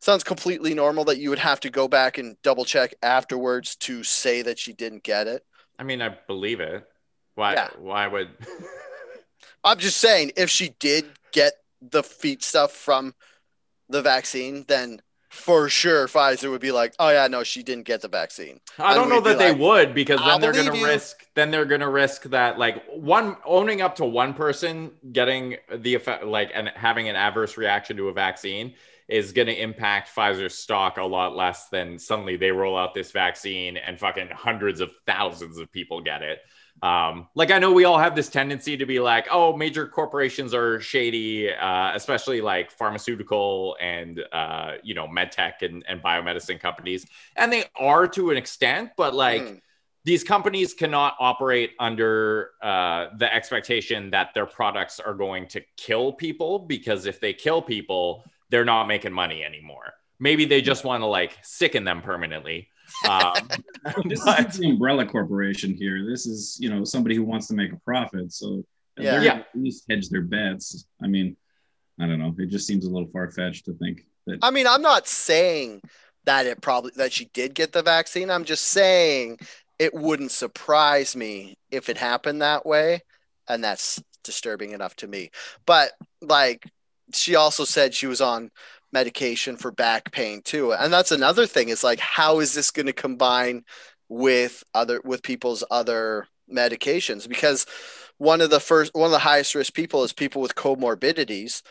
sounds 0.00 0.24
completely 0.24 0.74
normal 0.74 1.04
that 1.04 1.18
you 1.18 1.30
would 1.30 1.38
have 1.38 1.60
to 1.60 1.70
go 1.70 1.88
back 1.88 2.18
and 2.18 2.36
double 2.42 2.64
check 2.64 2.94
afterwards 3.02 3.76
to 3.76 4.02
say 4.04 4.42
that 4.42 4.58
she 4.58 4.72
didn't 4.72 5.02
get 5.02 5.26
it 5.26 5.44
I 5.78 5.82
mean, 5.82 6.00
I 6.00 6.16
believe 6.26 6.60
it. 6.60 6.84
Why? 7.34 7.52
Yeah. 7.52 7.68
Why 7.78 8.06
would? 8.06 8.30
I'm 9.64 9.78
just 9.78 9.98
saying, 9.98 10.32
if 10.36 10.48
she 10.48 10.70
did 10.78 11.04
get 11.32 11.52
the 11.82 12.02
feet 12.02 12.42
stuff 12.42 12.72
from 12.72 13.14
the 13.90 14.00
vaccine, 14.00 14.64
then 14.68 15.00
for 15.36 15.68
sure 15.68 16.08
Pfizer 16.08 16.50
would 16.50 16.60
be 16.60 16.72
like, 16.72 16.94
"Oh 16.98 17.10
yeah, 17.10 17.28
no, 17.28 17.44
she 17.44 17.62
didn't 17.62 17.84
get 17.84 18.00
the 18.00 18.08
vaccine." 18.08 18.60
I 18.78 18.94
don't 18.94 19.08
know 19.08 19.20
that 19.20 19.38
they 19.38 19.52
would 19.52 19.94
because 19.94 20.20
"I'll 20.20 20.38
then 20.38 20.40
they're 20.40 20.64
going 20.64 20.78
to 20.78 20.84
risk. 20.84 21.26
Then 21.34 21.50
they're 21.50 21.64
going 21.64 21.82
to 21.82 21.88
risk 21.88 22.24
that 22.24 22.58
like 22.58 22.84
one 22.88 23.36
owning 23.44 23.82
up 23.82 23.96
to 23.96 24.04
one 24.04 24.34
person 24.34 24.92
getting 25.12 25.56
the 25.72 25.94
effect, 25.94 26.24
like 26.24 26.50
and 26.54 26.68
having 26.74 27.08
an 27.08 27.16
adverse 27.16 27.56
reaction 27.56 27.96
to 27.98 28.08
a 28.08 28.12
vaccine 28.12 28.74
is 29.08 29.32
going 29.32 29.46
to 29.46 29.54
impact 29.54 30.14
Pfizer's 30.14 30.54
stock 30.54 30.98
a 30.98 31.04
lot 31.04 31.36
less 31.36 31.68
than 31.68 31.98
suddenly 31.98 32.36
they 32.36 32.50
roll 32.50 32.76
out 32.76 32.92
this 32.92 33.12
vaccine 33.12 33.76
and 33.76 33.98
fucking 34.00 34.28
hundreds 34.30 34.80
of 34.80 34.90
thousands 35.06 35.58
of 35.58 35.70
people 35.70 36.00
get 36.00 36.22
it. 36.22 36.40
Um, 36.82 37.28
like 37.34 37.50
I 37.50 37.58
know 37.58 37.72
we 37.72 37.84
all 37.84 37.98
have 37.98 38.14
this 38.14 38.28
tendency 38.28 38.76
to 38.76 38.86
be 38.86 39.00
like, 39.00 39.26
oh, 39.30 39.56
major 39.56 39.86
corporations 39.88 40.54
are 40.54 40.78
shady, 40.80 41.50
uh, 41.52 41.92
especially 41.94 42.40
like 42.40 42.70
pharmaceutical 42.70 43.76
and 43.80 44.22
uh, 44.32 44.72
you 44.82 44.94
know 44.94 45.06
medtech 45.08 45.62
and, 45.62 45.84
and 45.88 46.02
biomedicine 46.02 46.60
companies, 46.60 47.06
and 47.36 47.52
they 47.52 47.64
are 47.76 48.06
to 48.08 48.30
an 48.30 48.36
extent, 48.36 48.90
but 48.96 49.14
like 49.14 49.48
Mhm. 49.48 49.60
these 50.04 50.22
companies 50.22 50.74
cannot 50.74 51.14
operate 51.18 51.72
under 51.80 52.52
uh, 52.62 53.08
the 53.18 53.32
expectation 53.34 54.10
that 54.10 54.34
their 54.34 54.46
products 54.46 55.00
are 55.00 55.14
going 55.14 55.48
to 55.48 55.60
kill 55.76 56.12
people 56.12 56.60
because 56.60 57.06
if 57.06 57.18
they 57.20 57.32
kill 57.32 57.60
people, 57.60 58.22
they're 58.50 58.64
not 58.64 58.86
making 58.86 59.12
money 59.12 59.42
anymore. 59.42 59.94
Maybe 60.20 60.44
they 60.44 60.62
just 60.62 60.84
want 60.84 61.02
to 61.02 61.06
like 61.06 61.36
sicken 61.42 61.84
them 61.84 62.02
permanently. 62.02 62.68
Um, 63.08 63.34
this 64.04 64.24
but- 64.24 64.48
is 64.48 64.58
the 64.58 64.70
umbrella 64.70 65.06
corporation 65.06 65.74
here. 65.74 66.04
This 66.08 66.26
is 66.26 66.56
you 66.60 66.70
know 66.70 66.84
somebody 66.84 67.14
who 67.16 67.24
wants 67.24 67.46
to 67.48 67.54
make 67.54 67.72
a 67.72 67.76
profit, 67.84 68.32
so 68.32 68.64
Yeah. 68.98 69.10
they're 69.12 69.22
Yeah. 69.24 69.30
gonna 69.32 69.40
at 69.54 69.60
least 69.60 69.84
hedge 69.90 70.08
their 70.08 70.22
bets. 70.22 70.86
I 71.02 71.06
mean, 71.06 71.36
I 72.00 72.06
don't 72.06 72.18
know. 72.18 72.34
It 72.38 72.46
just 72.50 72.66
seems 72.66 72.84
a 72.86 72.90
little 72.90 73.08
far 73.08 73.30
fetched 73.30 73.64
to 73.66 73.74
think 73.74 74.06
that. 74.26 74.38
I 74.42 74.50
mean, 74.50 74.66
I'm 74.66 74.82
not 74.82 75.06
saying 75.08 75.82
that 76.24 76.46
it 76.46 76.60
probably 76.60 76.92
that 76.96 77.12
she 77.12 77.26
did 77.26 77.54
get 77.54 77.72
the 77.72 77.82
vaccine. 77.82 78.30
I'm 78.30 78.44
just 78.44 78.64
saying 78.64 79.38
it 79.78 79.92
wouldn't 79.94 80.30
surprise 80.30 81.14
me 81.14 81.56
if 81.70 81.88
it 81.88 81.98
happened 81.98 82.40
that 82.42 82.64
way, 82.66 83.02
and 83.48 83.62
that's 83.62 84.02
disturbing 84.24 84.72
enough 84.72 84.96
to 84.96 85.06
me. 85.06 85.30
But 85.66 85.92
like, 86.20 86.66
she 87.14 87.34
also 87.36 87.64
said 87.64 87.94
she 87.94 88.06
was 88.06 88.20
on 88.20 88.50
medication 88.96 89.56
for 89.56 89.70
back 89.70 90.10
pain 90.12 90.40
too, 90.42 90.72
and 90.72 90.92
that's 90.92 91.12
another 91.12 91.46
thing. 91.46 91.68
Is 91.68 91.84
like, 91.84 92.00
how 92.00 92.40
is 92.40 92.54
this 92.54 92.70
going 92.70 92.86
to 92.86 92.92
combine 92.92 93.64
with 94.08 94.64
other 94.74 95.00
with 95.04 95.22
people's 95.22 95.62
other 95.70 96.26
medications? 96.52 97.28
Because 97.28 97.66
one 98.18 98.40
of 98.40 98.50
the 98.50 98.60
first 98.60 98.94
one 98.94 99.06
of 99.06 99.10
the 99.10 99.18
highest 99.18 99.54
risk 99.54 99.74
people 99.74 100.02
is 100.04 100.12
people 100.12 100.40
with 100.40 100.54
comorbidities 100.54 101.62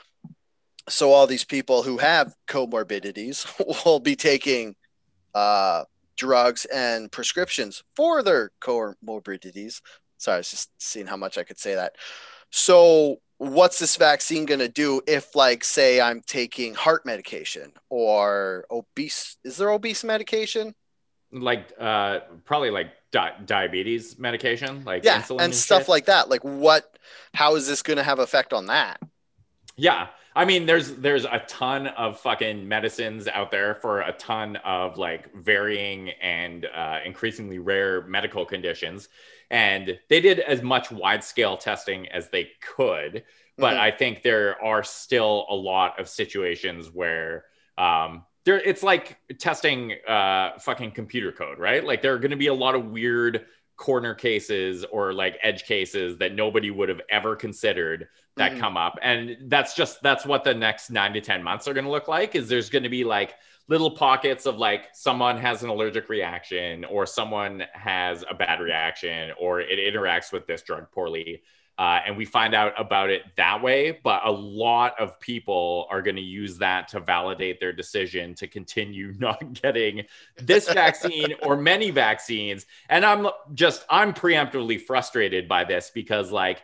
so 0.87 1.11
all 1.11 1.27
these 1.27 1.43
people 1.43 1.83
who 1.83 1.97
have 1.97 2.35
comorbidities 2.47 3.45
will 3.85 3.99
be 3.99 4.15
taking 4.15 4.75
uh, 5.33 5.83
drugs 6.15 6.65
and 6.65 7.11
prescriptions 7.11 7.83
for 7.95 8.21
their 8.23 8.51
comorbidities. 8.61 9.81
Sorry, 10.17 10.35
I 10.35 10.37
was 10.37 10.51
just 10.51 10.69
seeing 10.77 11.07
how 11.07 11.17
much 11.17 11.37
I 11.37 11.43
could 11.43 11.59
say 11.59 11.75
that. 11.75 11.95
So 12.51 13.17
what's 13.37 13.79
this 13.79 13.97
vaccine 13.97 14.45
going 14.45 14.59
to 14.59 14.69
do 14.69 15.01
if 15.07 15.35
like 15.35 15.63
say 15.63 15.99
i'm 15.99 16.21
taking 16.25 16.73
heart 16.73 17.05
medication 17.05 17.71
or 17.89 18.65
obese 18.71 19.37
is 19.43 19.57
there 19.57 19.69
obese 19.69 20.03
medication 20.03 20.73
like 21.31 21.73
uh, 21.79 22.19
probably 22.45 22.69
like 22.69 22.91
di- 23.11 23.35
diabetes 23.45 24.17
medication, 24.17 24.85
like 24.85 25.03
yeah 25.03 25.21
insulin 25.21 25.41
and 25.41 25.55
stuff 25.55 25.81
shit. 25.81 25.89
like 25.89 26.05
that 26.05 26.29
like 26.29 26.43
what 26.43 26.97
how 27.33 27.55
is 27.55 27.67
this 27.67 27.81
going 27.81 27.97
to 27.97 28.03
have 28.03 28.19
effect 28.19 28.53
on 28.53 28.67
that 28.67 28.99
Yeah. 29.75 30.07
I 30.35 30.43
mean, 30.43 30.65
there's 30.65 30.95
there's 30.95 31.23
a 31.25 31.43
ton 31.47 31.87
of 31.87 32.19
fucking 32.19 32.67
medicines 32.67 33.27
out 33.27 33.51
there 33.51 33.75
for 33.75 34.01
a 34.01 34.11
ton 34.13 34.57
of 34.57 34.97
like 34.97 35.33
varying 35.33 36.09
and 36.21 36.65
uh, 36.65 36.99
increasingly 37.05 37.59
rare 37.59 38.01
medical 38.01 38.45
conditions, 38.45 39.07
and 39.49 39.97
they 40.09 40.19
did 40.19 40.39
as 40.39 40.61
much 40.61 40.91
wide 40.91 41.23
scale 41.23 41.55
testing 41.55 42.09
as 42.09 42.29
they 42.29 42.49
could. 42.61 43.23
But 43.57 43.75
Mhm. 43.75 43.79
I 43.79 43.91
think 43.91 44.23
there 44.23 44.61
are 44.61 44.83
still 44.83 45.45
a 45.49 45.55
lot 45.55 45.99
of 45.99 46.09
situations 46.09 46.89
where 46.91 47.45
um, 47.77 48.25
there 48.43 48.59
it's 48.59 48.83
like 48.83 49.17
testing 49.39 49.93
uh 50.07 50.59
fucking 50.59 50.91
computer 50.91 51.31
code, 51.31 51.59
right? 51.59 51.83
Like 51.83 52.01
there 52.01 52.13
are 52.13 52.19
going 52.19 52.31
to 52.31 52.37
be 52.37 52.47
a 52.47 52.53
lot 52.53 52.75
of 52.75 52.85
weird 52.85 53.45
corner 53.77 54.13
cases 54.13 54.85
or 54.85 55.13
like 55.13 55.37
edge 55.43 55.63
cases 55.65 56.17
that 56.17 56.33
nobody 56.33 56.71
would 56.71 56.89
have 56.89 57.01
ever 57.09 57.35
considered 57.35 58.07
that 58.37 58.51
mm-hmm. 58.51 58.61
come 58.61 58.77
up 58.77 58.97
and 59.01 59.37
that's 59.43 59.75
just 59.75 60.01
that's 60.01 60.25
what 60.25 60.43
the 60.43 60.53
next 60.53 60.89
9 60.89 61.13
to 61.13 61.21
10 61.21 61.43
months 61.43 61.67
are 61.67 61.73
going 61.73 61.85
to 61.85 61.91
look 61.91 62.07
like 62.07 62.35
is 62.35 62.47
there's 62.47 62.69
going 62.69 62.83
to 62.83 62.89
be 62.89 63.03
like 63.03 63.35
little 63.67 63.91
pockets 63.91 64.45
of 64.45 64.57
like 64.57 64.89
someone 64.93 65.37
has 65.37 65.63
an 65.63 65.69
allergic 65.69 66.09
reaction 66.09 66.85
or 66.85 67.05
someone 67.05 67.63
has 67.73 68.23
a 68.29 68.33
bad 68.33 68.59
reaction 68.59 69.31
or 69.39 69.61
it 69.61 69.79
interacts 69.79 70.31
with 70.31 70.45
this 70.47 70.61
drug 70.61 70.91
poorly 70.91 71.41
uh, 71.77 71.99
and 72.05 72.15
we 72.15 72.23
find 72.23 72.55
out 72.55 72.73
about 72.77 73.09
it 73.09 73.23
that 73.35 73.61
way. 73.61 73.99
But 74.03 74.25
a 74.25 74.31
lot 74.31 74.97
of 74.99 75.19
people 75.19 75.87
are 75.89 76.01
going 76.01 76.15
to 76.15 76.21
use 76.21 76.57
that 76.59 76.87
to 76.89 77.01
validate 77.01 77.59
their 77.59 77.73
decision 77.73 78.33
to 78.35 78.47
continue 78.47 79.13
not 79.19 79.61
getting 79.61 80.03
this 80.37 80.71
vaccine 80.71 81.35
or 81.43 81.57
many 81.57 81.91
vaccines. 81.91 82.65
And 82.89 83.05
I'm 83.05 83.27
just, 83.53 83.85
I'm 83.89 84.13
preemptively 84.13 84.79
frustrated 84.79 85.47
by 85.47 85.65
this 85.65 85.91
because, 85.93 86.31
like, 86.31 86.61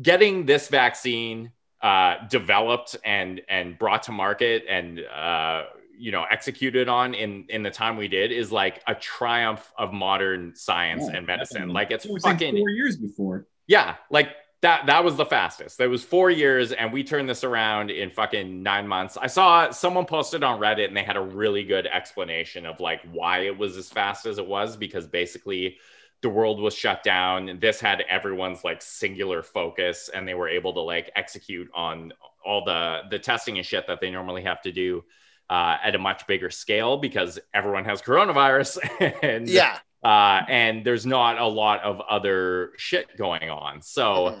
getting 0.00 0.46
this 0.46 0.68
vaccine 0.68 1.52
uh, 1.82 2.26
developed 2.28 2.96
and 3.04 3.40
and 3.48 3.78
brought 3.78 4.04
to 4.04 4.12
market 4.12 4.64
and 4.68 5.00
uh, 5.00 5.64
you 5.98 6.12
know 6.12 6.24
executed 6.30 6.88
on 6.88 7.14
in 7.14 7.46
in 7.48 7.62
the 7.62 7.70
time 7.70 7.96
we 7.96 8.08
did 8.08 8.32
is 8.32 8.52
like 8.52 8.82
a 8.86 8.94
triumph 8.94 9.72
of 9.78 9.92
modern 9.92 10.54
science 10.54 11.04
yeah, 11.06 11.18
and 11.18 11.26
medicine. 11.26 11.68
Definitely. 11.68 11.74
Like 11.74 11.90
it's 11.90 12.04
it 12.04 12.22
fucking 12.22 12.56
four 12.56 12.70
years 12.70 12.96
before. 12.96 13.46
Yeah, 13.66 13.96
like 14.10 14.28
that 14.62 14.86
that 14.86 15.04
was 15.04 15.16
the 15.16 15.24
fastest. 15.24 15.78
That 15.78 15.88
was 15.88 16.04
four 16.04 16.30
years, 16.30 16.72
and 16.72 16.92
we 16.92 17.02
turned 17.02 17.28
this 17.28 17.44
around 17.44 17.90
in 17.90 18.10
fucking 18.10 18.62
nine 18.62 18.86
months. 18.86 19.16
I 19.16 19.26
saw 19.26 19.70
someone 19.70 20.04
posted 20.04 20.42
on 20.42 20.60
Reddit, 20.60 20.88
and 20.88 20.96
they 20.96 21.02
had 21.02 21.16
a 21.16 21.22
really 21.22 21.64
good 21.64 21.86
explanation 21.86 22.66
of 22.66 22.78
like 22.78 23.00
why 23.10 23.40
it 23.40 23.56
was 23.56 23.76
as 23.78 23.88
fast 23.88 24.26
as 24.26 24.38
it 24.38 24.46
was, 24.46 24.76
because 24.76 25.06
basically 25.06 25.78
the 26.22 26.28
world 26.28 26.60
was 26.60 26.74
shut 26.74 27.02
down. 27.02 27.48
and 27.48 27.60
This 27.60 27.80
had 27.80 28.02
everyone's 28.08 28.64
like 28.64 28.82
singular 28.82 29.42
focus, 29.42 30.10
and 30.12 30.26
they 30.26 30.34
were 30.34 30.48
able 30.48 30.72
to 30.74 30.80
like 30.80 31.10
execute 31.16 31.70
on 31.74 32.12
all 32.44 32.64
the 32.64 33.02
the 33.10 33.18
testing 33.18 33.58
and 33.58 33.66
shit 33.66 33.86
that 33.86 34.00
they 34.00 34.10
normally 34.10 34.42
have 34.42 34.62
to 34.62 34.72
do 34.72 35.04
uh, 35.48 35.76
at 35.82 35.94
a 35.94 35.98
much 35.98 36.26
bigger 36.26 36.50
scale 36.50 36.96
because 36.96 37.38
everyone 37.52 37.84
has 37.84 38.00
coronavirus 38.00 38.78
and 39.22 39.48
yeah 39.48 39.78
uh, 40.02 40.42
and 40.48 40.84
there's 40.84 41.04
not 41.04 41.38
a 41.38 41.46
lot 41.46 41.82
of 41.82 42.00
other 42.00 42.72
shit 42.76 43.16
going 43.16 43.50
on. 43.50 43.82
So, 43.82 44.40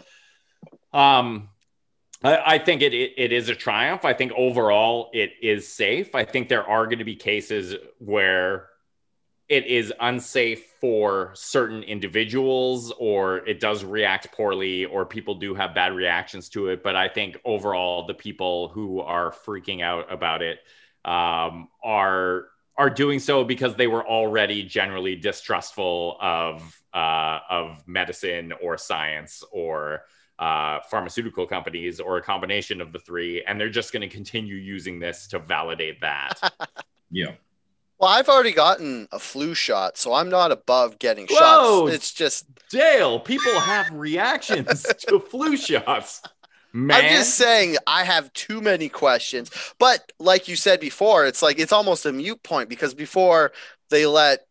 mm-hmm. 0.94 0.98
um, 0.98 1.48
I, 2.22 2.54
I 2.54 2.58
think 2.58 2.82
it, 2.82 2.94
it, 2.94 3.12
it 3.16 3.32
is 3.32 3.48
a 3.48 3.54
triumph. 3.54 4.04
I 4.04 4.14
think 4.14 4.32
overall 4.32 5.10
it 5.12 5.32
is 5.42 5.68
safe. 5.68 6.14
I 6.14 6.24
think 6.24 6.48
there 6.48 6.66
are 6.66 6.86
going 6.86 6.98
to 6.98 7.04
be 7.04 7.16
cases 7.16 7.74
where 7.98 8.69
it 9.50 9.66
is 9.66 9.92
unsafe 10.00 10.64
for 10.80 11.32
certain 11.34 11.82
individuals 11.82 12.92
or 12.98 13.38
it 13.48 13.58
does 13.58 13.84
react 13.84 14.30
poorly 14.32 14.84
or 14.86 15.04
people 15.04 15.34
do 15.34 15.54
have 15.54 15.74
bad 15.74 15.92
reactions 15.92 16.48
to 16.48 16.68
it 16.68 16.82
but 16.82 16.96
i 16.96 17.08
think 17.08 17.36
overall 17.44 18.06
the 18.06 18.14
people 18.14 18.68
who 18.68 19.00
are 19.00 19.30
freaking 19.30 19.82
out 19.82 20.10
about 20.10 20.40
it 20.40 20.60
um, 21.04 21.68
are 21.82 22.46
are 22.76 22.88
doing 22.88 23.18
so 23.18 23.44
because 23.44 23.74
they 23.74 23.86
were 23.86 24.06
already 24.06 24.62
generally 24.62 25.16
distrustful 25.16 26.16
of 26.20 26.80
uh, 26.94 27.40
of 27.50 27.86
medicine 27.86 28.52
or 28.62 28.78
science 28.78 29.44
or 29.52 30.02
uh, 30.38 30.80
pharmaceutical 30.90 31.46
companies 31.46 32.00
or 32.00 32.16
a 32.16 32.22
combination 32.22 32.80
of 32.80 32.92
the 32.92 32.98
three, 32.98 33.44
and 33.44 33.60
they're 33.60 33.68
just 33.68 33.92
going 33.92 34.00
to 34.00 34.08
continue 34.08 34.54
using 34.54 34.98
this 34.98 35.26
to 35.26 35.38
validate 35.38 36.00
that. 36.00 36.40
yeah. 37.10 37.32
Well, 38.00 38.08
I've 38.08 38.30
already 38.30 38.52
gotten 38.52 39.08
a 39.12 39.18
flu 39.18 39.52
shot, 39.52 39.98
so 39.98 40.14
I'm 40.14 40.30
not 40.30 40.52
above 40.52 40.98
getting 40.98 41.26
Whoa, 41.28 41.86
shots. 41.86 41.94
It's 41.94 42.12
just 42.12 42.46
Dale. 42.70 43.20
People 43.20 43.52
have 43.60 43.92
reactions 43.92 44.82
to 45.08 45.20
flu 45.20 45.56
shots. 45.56 46.22
Man. 46.72 47.04
I'm 47.04 47.10
just 47.10 47.34
saying 47.34 47.76
I 47.86 48.04
have 48.04 48.32
too 48.32 48.62
many 48.62 48.88
questions. 48.88 49.50
But 49.78 50.12
like 50.18 50.48
you 50.48 50.56
said 50.56 50.80
before, 50.80 51.26
it's 51.26 51.42
like 51.42 51.58
it's 51.58 51.72
almost 51.72 52.06
a 52.06 52.12
mute 52.12 52.42
point 52.42 52.70
because 52.70 52.94
before 52.94 53.52
they 53.90 54.06
let 54.06 54.46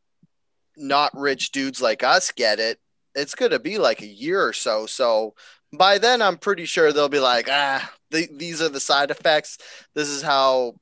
not 0.78 1.18
rich 1.18 1.52
dudes 1.52 1.82
like 1.82 2.04
us 2.04 2.32
get 2.32 2.60
it, 2.60 2.78
it's 3.16 3.34
going 3.34 3.52
to 3.52 3.60
be 3.60 3.80
like 3.80 4.02
a 4.02 4.08
year 4.08 4.46
or 4.46 4.54
so. 4.54 4.86
So 4.86 5.34
by 5.76 5.98
then, 5.98 6.22
I'm 6.22 6.38
pretty 6.38 6.66
sure 6.66 6.92
they'll 6.92 7.10
be 7.10 7.20
like, 7.20 7.48
ah, 7.50 7.90
th- 8.12 8.30
these 8.36 8.62
are 8.62 8.70
the 8.70 8.80
side 8.80 9.10
effects. 9.10 9.58
This 9.96 10.10
is 10.10 10.22
how 10.22 10.76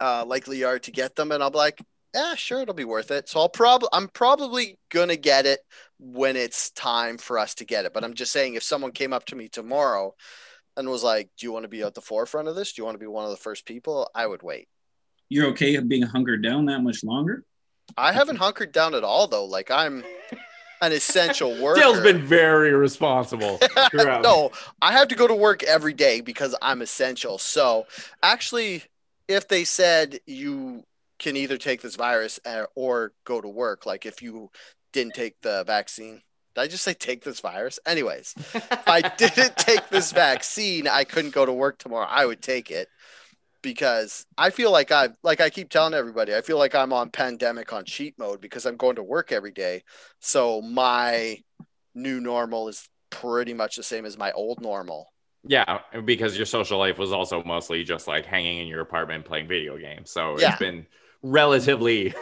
uh, 0.00 0.24
likely 0.26 0.64
are 0.64 0.78
to 0.78 0.90
get 0.90 1.16
them. 1.16 1.32
And 1.32 1.42
I'll 1.42 1.50
be 1.50 1.58
like, 1.58 1.80
yeah, 2.14 2.34
sure, 2.34 2.62
it'll 2.62 2.74
be 2.74 2.84
worth 2.84 3.10
it. 3.10 3.28
So 3.28 3.40
I'll 3.40 3.48
probably, 3.48 3.88
I'm 3.92 4.08
probably 4.08 4.78
going 4.90 5.08
to 5.08 5.16
get 5.16 5.46
it 5.46 5.60
when 5.98 6.36
it's 6.36 6.70
time 6.70 7.18
for 7.18 7.38
us 7.38 7.54
to 7.56 7.64
get 7.64 7.84
it. 7.84 7.92
But 7.92 8.04
I'm 8.04 8.14
just 8.14 8.32
saying, 8.32 8.54
if 8.54 8.62
someone 8.62 8.92
came 8.92 9.12
up 9.12 9.26
to 9.26 9.36
me 9.36 9.48
tomorrow 9.48 10.14
and 10.76 10.88
was 10.88 11.02
like, 11.02 11.28
"Do 11.38 11.46
you 11.46 11.52
want 11.52 11.64
to 11.64 11.68
be 11.68 11.82
at 11.82 11.94
the 11.94 12.00
forefront 12.00 12.48
of 12.48 12.56
this? 12.56 12.72
Do 12.72 12.80
you 12.80 12.86
want 12.86 12.94
to 12.94 13.00
be 13.00 13.06
one 13.06 13.24
of 13.24 13.30
the 13.30 13.36
first 13.36 13.66
people?" 13.66 14.10
I 14.14 14.26
would 14.26 14.42
wait. 14.42 14.68
You're 15.28 15.48
okay 15.48 15.78
being 15.78 16.02
hunkered 16.02 16.42
down 16.42 16.66
that 16.66 16.80
much 16.80 17.02
longer? 17.02 17.44
I 17.96 18.12
haven't 18.12 18.36
hunkered 18.36 18.72
down 18.72 18.94
at 18.94 19.04
all, 19.04 19.26
though. 19.26 19.44
Like 19.44 19.70
I'm 19.70 20.04
an 20.80 20.92
essential 20.92 21.50
worker. 21.62 21.80
Dale's 21.80 22.00
been 22.00 22.22
very 22.22 22.72
responsible. 22.72 23.58
no, 23.94 24.52
I 24.80 24.92
have 24.92 25.08
to 25.08 25.14
go 25.14 25.26
to 25.26 25.34
work 25.34 25.62
every 25.62 25.92
day 25.94 26.20
because 26.20 26.54
I'm 26.62 26.82
essential. 26.82 27.38
So 27.38 27.86
actually, 28.22 28.84
if 29.28 29.48
they 29.48 29.64
said 29.64 30.20
you 30.26 30.84
can 31.18 31.36
either 31.36 31.56
take 31.56 31.80
this 31.82 31.96
virus 31.96 32.38
uh, 32.44 32.64
or 32.74 33.12
go 33.24 33.40
to 33.40 33.48
work, 33.48 33.86
like 33.86 34.06
if 34.06 34.22
you 34.22 34.50
didn't 34.92 35.14
take 35.14 35.40
the 35.42 35.64
vaccine. 35.66 36.22
Did 36.54 36.60
I 36.62 36.66
just 36.68 36.84
say 36.84 36.94
take 36.94 37.22
this 37.22 37.40
virus? 37.40 37.78
Anyways, 37.84 38.34
if 38.54 38.88
I 38.88 39.02
didn't 39.18 39.56
take 39.56 39.88
this 39.90 40.12
vaccine, 40.12 40.88
I 40.88 41.04
couldn't 41.04 41.34
go 41.34 41.44
to 41.44 41.52
work 41.52 41.78
tomorrow. 41.78 42.06
I 42.08 42.24
would 42.24 42.40
take 42.40 42.70
it 42.70 42.88
because 43.60 44.24
I 44.38 44.50
feel 44.50 44.72
like 44.72 44.90
I 44.90 45.10
like 45.22 45.40
I 45.40 45.50
keep 45.50 45.68
telling 45.68 45.92
everybody, 45.92 46.34
I 46.34 46.40
feel 46.40 46.56
like 46.56 46.74
I'm 46.74 46.92
on 46.94 47.10
pandemic 47.10 47.72
on 47.72 47.84
cheat 47.84 48.18
mode 48.18 48.40
because 48.40 48.64
I'm 48.64 48.76
going 48.76 48.96
to 48.96 49.02
work 49.02 49.32
every 49.32 49.52
day. 49.52 49.82
So 50.20 50.62
my 50.62 51.38
new 51.94 52.20
normal 52.20 52.68
is 52.68 52.88
pretty 53.10 53.52
much 53.52 53.76
the 53.76 53.82
same 53.82 54.06
as 54.06 54.16
my 54.16 54.32
old 54.32 54.62
normal. 54.62 55.12
Yeah, 55.48 55.80
because 56.04 56.36
your 56.36 56.46
social 56.46 56.78
life 56.78 56.98
was 56.98 57.12
also 57.12 57.42
mostly 57.44 57.84
just 57.84 58.08
like 58.08 58.26
hanging 58.26 58.58
in 58.58 58.66
your 58.66 58.80
apartment 58.80 59.24
playing 59.24 59.48
video 59.48 59.78
games. 59.78 60.10
So 60.10 60.38
yeah. 60.38 60.50
it's 60.50 60.58
been 60.58 60.86
relatively 61.22 62.14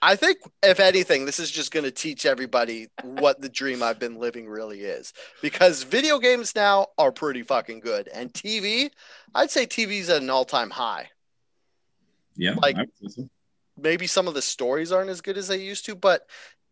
I 0.00 0.16
think, 0.16 0.38
if 0.62 0.80
anything, 0.80 1.24
this 1.24 1.40
is 1.40 1.50
just 1.50 1.72
going 1.72 1.84
to 1.84 1.90
teach 1.90 2.24
everybody 2.24 2.88
what 3.02 3.40
the 3.40 3.48
dream 3.48 3.82
I've 3.82 3.98
been 3.98 4.18
living 4.18 4.48
really 4.48 4.82
is. 4.82 5.12
Because 5.42 5.82
video 5.82 6.18
games 6.18 6.54
now 6.54 6.88
are 6.98 7.10
pretty 7.10 7.42
fucking 7.42 7.80
good, 7.80 8.08
and 8.08 8.32
TV, 8.32 8.90
I'd 9.34 9.50
say 9.50 9.66
TV's 9.66 10.08
at 10.08 10.22
an 10.22 10.30
all-time 10.30 10.70
high. 10.70 11.10
Yeah, 12.36 12.54
like 12.62 12.76
so. 13.08 13.28
maybe 13.76 14.06
some 14.06 14.28
of 14.28 14.34
the 14.34 14.42
stories 14.42 14.92
aren't 14.92 15.10
as 15.10 15.20
good 15.20 15.36
as 15.36 15.48
they 15.48 15.56
used 15.56 15.86
to, 15.86 15.96
but 15.96 16.26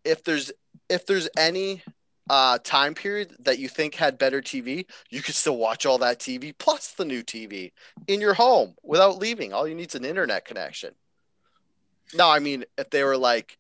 if 0.05 0.23
there's 0.23 0.53
if 0.89 1.07
there's 1.07 1.29
any 1.37 1.83
uh, 2.29 2.59
time 2.65 2.95
period 2.95 3.37
that 3.41 3.59
you 3.59 3.69
think 3.69 3.95
had 3.95 4.19
better 4.19 4.41
TV, 4.41 4.87
you 5.11 5.23
could 5.23 5.35
still 5.35 5.57
watch 5.57 5.87
all 5.87 5.99
that 5.99 6.19
TV 6.19 6.55
plus 6.57 6.93
the 6.93 7.05
new 7.05 7.23
TV 7.23 7.73
in 8.07 8.21
your 8.21 8.35
home 8.35 8.75
without 8.83 9.19
leaving. 9.19 9.53
All 9.53 9.69
you 9.69 9.75
need 9.75 9.89
is 9.89 9.95
an 9.95 10.05
internet 10.05 10.45
connection. 10.45 10.95
No, 12.15 12.29
I 12.31 12.39
mean, 12.39 12.65
if 12.79 12.91
they 12.91 13.05
were 13.05 13.17
like, 13.17 13.59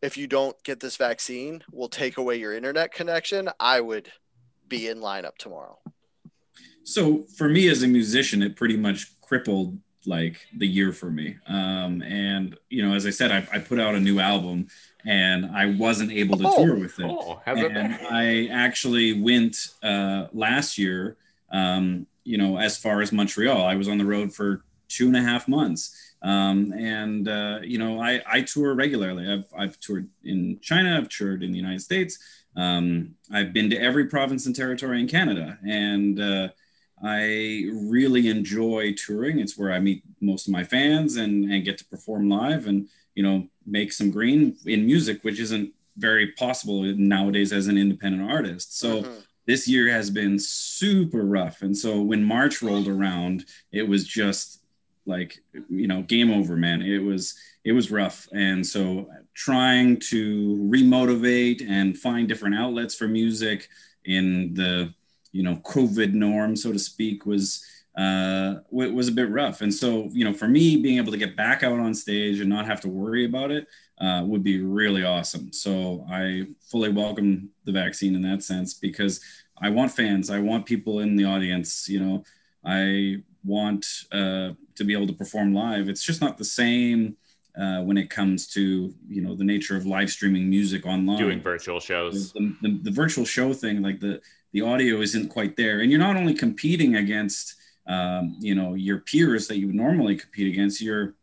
if 0.00 0.16
you 0.16 0.26
don't 0.26 0.60
get 0.64 0.80
this 0.80 0.96
vaccine, 0.96 1.62
we'll 1.70 1.88
take 1.88 2.16
away 2.16 2.36
your 2.36 2.52
internet 2.52 2.92
connection, 2.92 3.48
I 3.60 3.80
would 3.80 4.10
be 4.68 4.88
in 4.88 4.98
lineup 4.98 5.36
tomorrow. 5.38 5.78
So 6.84 7.24
for 7.36 7.48
me 7.48 7.68
as 7.68 7.82
a 7.82 7.88
musician, 7.88 8.42
it 8.42 8.56
pretty 8.56 8.76
much 8.76 9.20
crippled 9.20 9.78
like 10.06 10.46
the 10.56 10.66
year 10.66 10.92
for 10.92 11.10
me. 11.10 11.36
Um, 11.46 12.02
and 12.02 12.56
you 12.68 12.86
know, 12.86 12.94
as 12.94 13.06
I 13.06 13.10
said, 13.10 13.30
I, 13.30 13.46
I, 13.52 13.58
put 13.60 13.78
out 13.78 13.94
a 13.94 14.00
new 14.00 14.18
album 14.18 14.66
and 15.04 15.46
I 15.46 15.66
wasn't 15.66 16.12
able 16.12 16.36
to 16.38 16.44
oh, 16.46 16.64
tour 16.64 16.74
with 16.76 16.98
it. 16.98 17.06
Oh, 17.06 17.40
and 17.46 17.94
I 18.10 18.46
actually 18.52 19.20
went 19.20 19.56
uh, 19.82 20.26
last 20.32 20.78
year, 20.78 21.16
um, 21.50 22.06
you 22.24 22.38
know, 22.38 22.58
as 22.58 22.78
far 22.78 23.02
as 23.02 23.12
Montreal. 23.12 23.66
I 23.66 23.74
was 23.74 23.88
on 23.88 23.98
the 23.98 24.04
road 24.04 24.32
for 24.34 24.64
two 24.88 25.06
and 25.06 25.16
a 25.16 25.22
half 25.22 25.48
months 25.48 26.12
um, 26.22 26.72
and 26.72 27.28
uh, 27.28 27.58
you 27.62 27.78
know, 27.78 28.00
I, 28.00 28.22
I 28.26 28.42
tour 28.42 28.74
regularly. 28.74 29.28
I've 29.28 29.46
I've 29.56 29.80
toured 29.80 30.08
in 30.24 30.58
China. 30.60 30.96
I've 30.96 31.08
toured 31.08 31.42
in 31.42 31.50
the 31.50 31.58
United 31.58 31.82
States. 31.82 32.18
Um, 32.56 33.16
I've 33.32 33.52
been 33.52 33.70
to 33.70 33.76
every 33.76 34.06
province 34.06 34.46
and 34.46 34.54
territory 34.54 35.00
in 35.00 35.08
Canada, 35.08 35.58
and 35.66 36.20
uh, 36.20 36.48
I 37.02 37.68
really 37.72 38.28
enjoy 38.28 38.94
touring. 38.94 39.40
It's 39.40 39.58
where 39.58 39.72
I 39.72 39.80
meet 39.80 40.02
most 40.20 40.46
of 40.46 40.52
my 40.52 40.64
fans 40.64 41.16
and 41.16 41.50
and 41.50 41.64
get 41.64 41.78
to 41.78 41.84
perform 41.86 42.28
live 42.28 42.66
and 42.66 42.88
you 43.14 43.22
know 43.22 43.48
make 43.66 43.92
some 43.92 44.10
green 44.10 44.56
in 44.66 44.86
music, 44.86 45.22
which 45.22 45.40
isn't 45.40 45.72
very 45.96 46.32
possible 46.32 46.82
nowadays 46.82 47.52
as 47.52 47.66
an 47.66 47.78
independent 47.78 48.30
artist. 48.30 48.78
So. 48.78 49.02
Mm-hmm 49.02 49.20
this 49.44 49.66
year 49.66 49.90
has 49.90 50.08
been 50.08 50.38
super 50.38 51.24
rough. 51.24 51.62
And 51.62 51.76
so 51.76 52.00
when 52.00 52.22
March 52.22 52.62
rolled 52.62 52.86
around, 52.86 53.44
it 53.72 53.82
was 53.82 54.06
just 54.06 54.62
like 55.06 55.38
you 55.68 55.86
know 55.88 56.02
game 56.02 56.30
over 56.30 56.56
man 56.56 56.80
it 56.80 56.98
was 56.98 57.34
it 57.64 57.72
was 57.72 57.90
rough 57.90 58.28
and 58.32 58.64
so 58.64 59.08
trying 59.34 59.98
to 59.98 60.56
remotivate 60.70 61.68
and 61.68 61.98
find 61.98 62.28
different 62.28 62.54
outlets 62.54 62.94
for 62.94 63.08
music 63.08 63.68
in 64.04 64.54
the 64.54 64.92
you 65.32 65.42
know 65.42 65.56
covid 65.56 66.12
norm 66.12 66.54
so 66.54 66.72
to 66.72 66.78
speak 66.78 67.26
was 67.26 67.64
uh 67.96 68.54
was 68.70 69.08
a 69.08 69.12
bit 69.12 69.30
rough 69.30 69.60
and 69.60 69.72
so 69.72 70.08
you 70.12 70.24
know 70.24 70.32
for 70.32 70.48
me 70.48 70.76
being 70.76 70.96
able 70.96 71.12
to 71.12 71.18
get 71.18 71.36
back 71.36 71.62
out 71.62 71.78
on 71.78 71.94
stage 71.94 72.40
and 72.40 72.48
not 72.48 72.64
have 72.64 72.80
to 72.80 72.88
worry 72.88 73.24
about 73.26 73.50
it 73.50 73.66
uh, 73.98 74.22
would 74.24 74.42
be 74.42 74.62
really 74.62 75.04
awesome 75.04 75.52
so 75.52 76.04
i 76.10 76.46
fully 76.70 76.88
welcome 76.88 77.50
the 77.64 77.72
vaccine 77.72 78.14
in 78.14 78.22
that 78.22 78.42
sense 78.42 78.74
because 78.74 79.20
i 79.60 79.68
want 79.68 79.92
fans 79.92 80.30
i 80.30 80.38
want 80.38 80.64
people 80.64 81.00
in 81.00 81.16
the 81.16 81.24
audience 81.24 81.86
you 81.88 82.00
know 82.00 82.24
i 82.64 83.16
want 83.44 83.86
uh, 84.12 84.50
to 84.74 84.84
be 84.84 84.92
able 84.92 85.06
to 85.06 85.12
perform 85.12 85.54
live. 85.54 85.88
It's 85.88 86.02
just 86.02 86.20
not 86.20 86.38
the 86.38 86.44
same 86.44 87.16
uh, 87.58 87.82
when 87.82 87.98
it 87.98 88.08
comes 88.08 88.46
to 88.48 88.94
you 89.08 89.22
know 89.22 89.34
the 89.34 89.44
nature 89.44 89.76
of 89.76 89.86
live 89.86 90.10
streaming 90.10 90.48
music 90.48 90.86
online. 90.86 91.18
Doing 91.18 91.40
virtual 91.40 91.80
shows. 91.80 92.32
The, 92.32 92.56
the, 92.62 92.80
the, 92.82 92.90
virtual 92.90 93.24
show 93.24 93.52
thing, 93.52 93.82
like 93.82 94.00
the 94.00 94.20
the 94.52 94.62
audio 94.62 95.00
isn't 95.00 95.28
quite 95.28 95.56
there, 95.56 95.80
and 95.80 95.90
you're 95.90 96.00
not 96.00 96.16
only 96.16 96.34
competing 96.34 96.96
against 96.96 97.56
um, 97.86 98.36
you 98.38 98.54
know 98.54 98.74
your 98.74 98.98
peers 98.98 99.48
that 99.48 99.58
you 99.58 99.66
would 99.66 99.76
normally 99.76 100.16
compete 100.16 100.52
against. 100.52 100.80
You're 100.80 101.14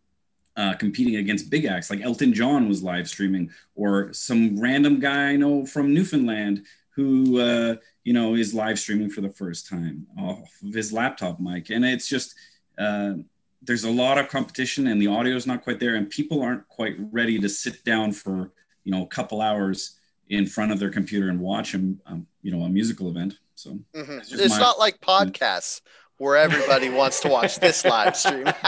uh, 0.58 0.74
competing 0.74 1.15
against 1.15 1.50
big 1.50 1.65
acts 1.65 1.89
like 1.89 2.02
Elton 2.02 2.34
John 2.34 2.68
was 2.68 2.84
live 2.84 3.08
streaming, 3.08 3.52
or 3.76 4.12
some 4.13 4.60
random 4.60 5.00
guy 5.00 5.30
I 5.30 5.36
know 5.36 5.65
from 5.65 5.94
Newfoundland 5.94 6.65
who 6.96 7.39
uh, 7.39 7.76
you 8.04 8.13
know 8.13 8.36
is 8.36 8.54
live 8.54 8.80
streaming 8.80 9.10
for 9.10 9.22
the 9.22 9.30
first 9.30 9.68
time 9.68 10.08
off 10.18 10.50
of 10.63 10.74
his 10.74 10.92
laptop 10.92 11.39
mic, 11.39 11.70
and 11.70 11.86
it's 11.86 12.08
just 12.08 12.36
uh, 12.78 13.13
there's 13.62 13.84
a 13.84 13.92
lot 13.92 14.18
of 14.18 14.30
competition 14.30 14.88
and 14.88 15.02
the 15.02 15.08
audio 15.08 15.36
is 15.36 15.46
not 15.46 15.63
quite 15.63 15.80
there 15.80 15.96
and 15.96 16.10
people 16.10 16.42
aren't 16.42 16.68
quite 16.70 16.96
ready 17.12 17.38
to 17.39 17.50
sit 17.50 17.84
down 17.84 18.12
for 18.12 18.52
you 18.84 18.92
know 18.92 19.04
a 19.04 19.08
couple 19.08 19.42
hours 19.42 19.99
in 20.30 20.46
front 20.46 20.72
of 20.72 20.80
their 20.80 20.89
computer 20.89 21.30
and 21.30 21.39
watch 21.39 21.72
them 21.72 22.00
um, 22.06 22.28
you 22.42 22.52
know 22.52 22.63
a 22.63 22.70
musical 22.70 23.10
event 23.10 23.39
so 23.56 23.72
mm-hmm. 23.96 24.20
it's, 24.20 24.32
it's 24.32 24.56
my, 24.56 24.60
not 24.60 24.80
like 24.80 25.00
podcasts 25.02 25.82
where 26.18 26.38
everybody 26.38 26.89
wants 26.89 27.20
to 27.22 27.28
watch 27.28 27.60
this 27.60 27.86
live 27.86 28.15
stream 28.15 28.48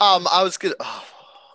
um 0.00 0.26
i 0.30 0.42
was 0.42 0.58
gonna 0.58 0.74
oh, 0.80 1.04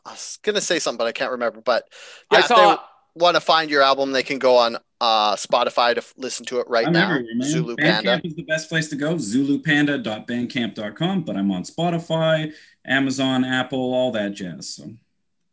i 0.06 0.12
was 0.12 0.40
gonna 0.44 0.62
say 0.62 0.80
something 0.80 0.98
but 0.98 1.08
i 1.08 1.12
can't 1.12 1.32
remember 1.32 1.62
but 1.62 1.88
yeah, 2.32 2.40
i 2.40 2.42
saw 2.42 2.78
want 3.18 3.36
to 3.36 3.42
find 3.42 3.70
your 3.70 3.82
album, 3.82 4.12
they 4.12 4.24
can 4.24 4.40
go 4.40 4.58
on 4.58 4.78
uh, 5.02 5.36
Spotify 5.36 5.94
to 5.94 6.00
f- 6.00 6.14
listen 6.18 6.46
to 6.48 6.60
it 6.60 6.68
right 6.70 6.88
I'm 6.88 6.94
now. 6.94 7.20
Zulu 7.42 7.76
Bandcamp 7.76 8.04
Panda 8.04 8.22
is 8.24 8.36
the 8.36 8.44
best 8.44 8.70
place 8.70 8.88
to 8.90 8.96
go. 8.96 9.16
ZuluPanda.bandcamp.com. 9.16 11.24
But 11.24 11.36
I'm 11.36 11.52
on 11.52 11.64
Spotify, 11.64 12.54
Amazon, 12.86 13.44
Apple, 13.44 13.94
all 13.94 14.14
that 14.14 14.34
jazz. 14.34 14.70
So 14.70 14.94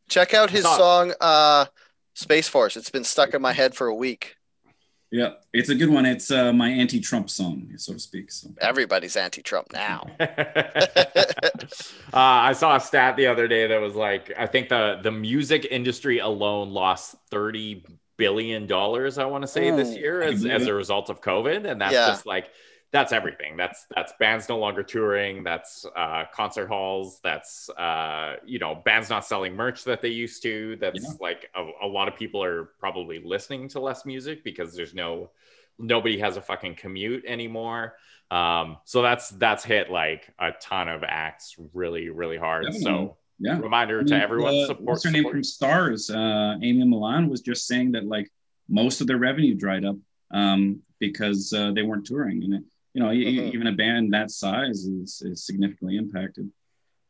check 0.09 0.35
out 0.35 0.51
his 0.51 0.65
song 0.65 1.15
uh, 1.21 1.67
"Space 2.15 2.49
Force." 2.49 2.77
It's 2.77 2.91
been 2.91 3.05
stuck 3.05 3.35
in 3.35 3.43
my 3.43 3.53
head 3.53 3.75
for 3.75 3.87
a 3.87 3.95
week. 3.95 4.37
Yeah, 5.11 5.35
it's 5.53 5.69
a 5.69 5.77
good 5.77 5.91
one. 5.91 6.07
It's 6.07 6.33
uh, 6.33 6.53
my 6.53 6.69
anti-Trump 6.69 7.31
song, 7.31 7.71
so 7.77 7.93
to 7.93 8.01
speak. 8.01 8.33
So 8.33 8.49
everybody's 8.61 9.17
anti-Trump 9.17 9.73
now. 9.73 10.09
uh, 10.19 10.27
I 12.13 12.53
saw 12.53 12.75
a 12.75 12.81
stat 12.81 13.17
the 13.17 13.29
other 13.29 13.47
day 13.47 13.69
that 13.69 13.81
was 13.81 13.95
like, 13.95 14.33
I 14.37 14.49
think 14.49 14.71
the 14.71 14.99
the 15.03 15.13
music 15.13 15.69
industry 15.71 16.19
alone 16.19 16.71
lost 16.71 17.15
thirty 17.31 17.85
billion 18.17 18.67
dollars. 18.67 19.19
I 19.19 19.25
want 19.27 19.43
to 19.43 19.49
say 19.49 19.71
this 19.71 19.97
year 19.97 20.23
as 20.23 20.45
as 20.47 20.67
a 20.67 20.75
result 20.75 21.11
of 21.11 21.21
COVID, 21.21 21.65
and 21.65 21.81
that's 21.81 21.93
yeah. 21.93 22.09
just 22.09 22.27
like 22.27 22.51
that's 22.95 23.13
everything. 23.13 23.57
That's 23.57 23.87
that's 23.93 24.13
bands 24.21 24.49
no 24.49 24.57
longer 24.57 24.85
touring. 24.85 25.43
That's 25.43 25.85
uh, 25.97 26.27
concert 26.33 26.69
halls. 26.69 27.19
That's 27.25 27.69
uh, 27.71 28.37
you 28.47 28.61
know 28.61 28.77
bands 28.85 29.11
not 29.11 29.27
selling 29.27 29.57
merch 29.57 29.83
that 29.85 30.01
they 30.01 30.11
used 30.11 30.45
to. 30.45 30.77
That's 30.77 31.03
yeah. 31.03 31.11
like 31.21 31.51
a, 31.57 31.87
a, 31.87 31.89
lot 31.89 32.07
of 32.07 32.15
people 32.15 32.43
are 32.43 32.67
probably 32.79 33.19
listening 33.19 33.67
to 33.71 33.81
less 33.81 34.07
music 34.07 34.45
because 34.45 34.77
there's 34.77 34.95
no 34.95 35.31
nobody 35.77 36.21
has 36.21 36.37
a 36.37 36.41
fucking 36.41 36.77
commute 36.77 37.25
anymore. 37.27 37.97
Um, 38.31 38.77
so 38.85 39.03
that's 39.03 39.31
that's 39.31 39.65
hit 39.65 39.91
like 39.91 40.33
a 40.39 40.53
ton 40.53 40.87
of 40.87 41.03
acts 41.03 41.57
really 41.73 42.11
really 42.11 42.39
hard. 42.39 42.67
Definitely. 42.67 42.85
So 42.85 43.17
yeah, 43.41 43.59
reminder 43.59 43.99
I 43.99 44.03
mean, 44.03 44.07
to 44.07 44.23
everyone: 44.23 44.55
uh, 44.55 44.67
support. 44.67 44.87
What's 44.87 45.05
her 45.05 45.11
name 45.11 45.29
from 45.29 45.43
Stars? 45.43 46.11
Uh, 46.11 46.59
Amy 46.63 46.85
Millan 46.85 47.29
was 47.29 47.41
just 47.41 47.67
saying 47.67 47.91
that 47.93 48.05
like 48.05 48.31
most 48.69 49.01
of 49.01 49.09
their 49.09 49.19
revenue 49.19 49.57
dried 49.57 49.85
up 49.85 49.97
um, 50.31 50.81
because 51.01 51.53
uh, 51.53 51.73
they 51.73 51.83
weren't 51.83 52.07
touring 52.07 52.45
and. 52.45 52.55
It, 52.55 52.63
you 52.95 53.03
know, 53.03 53.09
mm-hmm. 53.09 53.55
even 53.55 53.67
a 53.67 53.73
band 53.73 54.15
that 54.15 54.31
size 54.31 54.87
is, 54.87 55.23
is 55.25 55.45
significantly 55.45 55.97
impacted. 55.97 56.51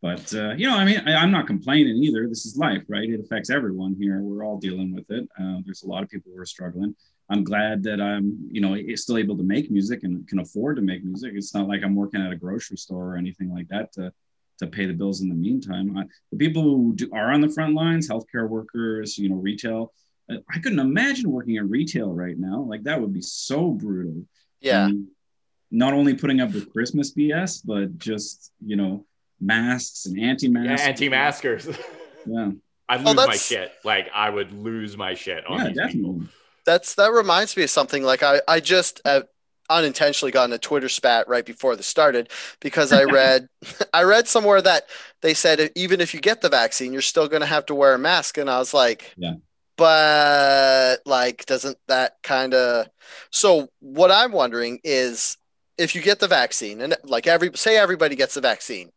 But 0.03 0.35
uh, 0.35 0.53
you 0.53 0.69
know, 0.69 0.77
I 0.77 0.85
mean, 0.85 1.01
I, 1.07 1.23
am 1.23 1.31
not 1.31 1.47
complaining 1.47 1.97
either. 2.03 2.29
This 2.29 2.45
is 2.45 2.59
life, 2.59 2.83
right? 2.89 3.09
It 3.09 3.21
affects 3.21 3.49
everyone 3.49 3.97
here. 3.99 4.21
We're 4.21 4.45
all 4.45 4.59
dealing 4.59 4.95
with 4.95 5.11
it. 5.11 5.27
Uh, 5.41 5.59
there's 5.65 5.83
a 5.83 5.87
lot 5.87 6.03
of 6.03 6.11
people 6.11 6.31
who 6.35 6.41
are 6.41 6.47
struggling. 6.47 6.95
I'm 7.31 7.43
glad 7.43 7.83
that 7.85 8.03
I'm, 8.03 8.47
you 8.51 8.61
know, 8.61 8.77
still 8.97 9.17
able 9.17 9.37
to 9.39 9.43
make 9.43 9.71
music 9.71 10.03
and 10.03 10.29
can 10.29 10.41
afford 10.41 10.77
to 10.77 10.83
make 10.83 11.05
music. 11.05 11.33
It's 11.35 11.55
not 11.55 11.69
like 11.69 11.83
I'm 11.83 11.95
working 11.95 12.21
at 12.21 12.33
a 12.33 12.37
grocery 12.37 12.77
store 12.77 13.15
or 13.15 13.17
anything 13.17 13.51
like 13.51 13.69
that 13.69 13.93
to 13.95 14.13
to 14.59 14.67
pay 14.67 14.87
the 14.87 14.93
bills 14.93 15.21
in 15.21 15.29
the 15.29 15.35
meantime. 15.35 15.97
I, 15.97 16.05
the 16.31 16.37
people 16.37 16.63
who 16.63 16.93
do, 16.95 17.11
are 17.13 17.33
on 17.33 17.41
the 17.41 17.49
front 17.49 17.75
lines, 17.75 18.09
healthcare 18.09 18.49
workers, 18.49 19.19
you 19.19 19.29
know, 19.29 19.37
retail. 19.37 19.93
Uh, 20.31 20.37
I 20.55 20.59
couldn't 20.59 20.81
imagine 20.81 21.31
working 21.31 21.57
in 21.57 21.69
retail 21.69 22.13
right 22.13 22.39
now. 22.39 22.61
Like 22.61 22.85
that 22.85 23.01
would 23.01 23.13
be 23.13 23.23
so 23.23 23.71
brutal. 23.71 24.23
Yeah. 24.61 24.85
Um, 24.85 25.09
not 25.71 25.93
only 25.93 26.15
putting 26.15 26.41
up 26.41 26.53
with 26.53 26.73
Christmas 26.73 27.13
BS, 27.13 27.63
but 27.65 27.99
just 27.99 28.53
you 28.65 28.77
know 28.77 29.05
masks 29.41 30.07
and 30.07 30.19
anti-masks. 30.19 30.83
Yeah, 30.83 30.89
anti-maskers. 30.89 31.69
yeah. 32.27 32.51
I'd 32.89 33.01
lose 33.01 33.17
oh, 33.19 33.27
my 33.27 33.37
shit. 33.37 33.73
Like 33.85 34.09
I 34.15 34.31
would 34.31 34.53
lose 34.53 34.97
my 34.97 35.15
shit 35.15 35.47
on 35.47 35.59
yeah, 35.59 35.69
these 35.69 35.77
definitely. 35.77 36.01
people. 36.01 36.29
That's 36.67 36.95
that 36.95 37.13
reminds 37.13 37.57
me 37.57 37.63
of 37.65 37.71
something. 37.71 38.03
Like 38.03 38.23
I 38.23 38.41
I 38.47 38.61
just 38.61 39.01
uh, 39.05 39.23
unintentionally 39.71 40.33
got 40.33 40.45
in 40.45 40.53
a 40.53 40.59
Twitter 40.59 40.89
spat 40.89 41.29
right 41.29 41.45
before 41.45 41.77
this 41.77 41.87
started 41.87 42.31
because 42.61 42.93
I 42.93 43.05
read 43.05 43.49
I 43.95 44.03
read 44.03 44.29
somewhere 44.29 44.61
that 44.63 44.87
they 45.23 45.35
said 45.35 45.71
even 45.75 46.01
if 46.01 46.15
you 46.15 46.21
get 46.21 46.41
the 46.41 46.49
vaccine, 46.49 46.93
you're 46.93 47.03
still 47.03 47.29
going 47.29 47.41
to 47.41 47.47
have 47.47 47.67
to 47.67 47.75
wear 47.75 47.95
a 47.95 47.99
mask, 47.99 48.39
and 48.39 48.51
I 48.51 48.59
was 48.59 48.75
like, 48.75 49.13
yeah. 49.17 49.35
But 49.77 50.99
like, 51.05 51.47
doesn't 51.47 51.79
that 51.89 52.19
kind 52.23 52.55
of? 52.55 52.87
So 53.31 53.69
what 53.81 54.13
I'm 54.13 54.31
wondering 54.31 54.79
is 54.85 55.37
if 55.79 55.95
you 55.95 56.03
get 56.03 56.21
the 56.21 56.29
vaccine 56.29 56.81
and 56.81 56.97
like 57.05 57.27
every 57.27 57.51
say 57.55 57.77
everybody 57.77 58.17
gets 58.17 58.35
the 58.35 58.41
vaccine 58.41 58.91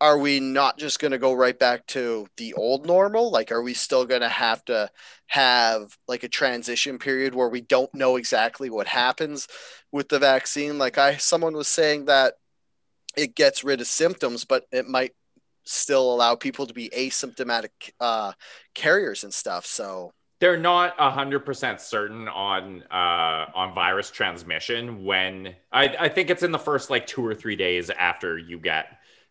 are 0.00 0.18
we 0.18 0.38
not 0.38 0.78
just 0.78 1.00
going 1.00 1.10
to 1.10 1.18
go 1.18 1.32
right 1.32 1.58
back 1.58 1.84
to 1.86 2.28
the 2.36 2.54
old 2.54 2.86
normal? 2.86 3.30
Like 3.30 3.50
are 3.50 3.62
we 3.62 3.74
still 3.74 4.04
going 4.04 4.20
to 4.20 4.28
have 4.28 4.64
to 4.66 4.88
have 5.26 5.96
like 6.06 6.22
a 6.22 6.28
transition 6.28 6.98
period 6.98 7.34
where 7.34 7.48
we 7.48 7.60
don't 7.60 7.92
know 7.94 8.16
exactly 8.16 8.70
what 8.70 8.86
happens 8.86 9.48
with 9.90 10.08
the 10.08 10.18
vaccine? 10.18 10.78
Like 10.78 10.98
i 10.98 11.16
someone 11.16 11.54
was 11.54 11.68
saying 11.68 12.06
that 12.06 12.34
it 13.16 13.34
gets 13.34 13.64
rid 13.64 13.80
of 13.80 13.86
symptoms 13.86 14.44
but 14.44 14.64
it 14.70 14.86
might 14.86 15.12
still 15.64 16.14
allow 16.14 16.34
people 16.34 16.66
to 16.66 16.74
be 16.74 16.88
asymptomatic 16.90 17.70
uh, 18.00 18.32
carriers 18.74 19.24
and 19.24 19.34
stuff 19.34 19.66
so 19.66 20.12
they're 20.40 20.56
not 20.56 20.96
100% 20.98 21.80
certain 21.80 22.28
on 22.28 22.82
uh, 22.90 23.46
on 23.54 23.74
virus 23.74 24.10
transmission 24.10 25.04
when 25.04 25.54
I, 25.72 25.96
I 25.98 26.08
think 26.08 26.30
it's 26.30 26.42
in 26.42 26.52
the 26.52 26.58
first 26.58 26.90
like 26.90 27.06
two 27.06 27.24
or 27.24 27.34
three 27.34 27.56
days 27.56 27.90
after 27.90 28.38
you 28.38 28.58
get 28.58 28.86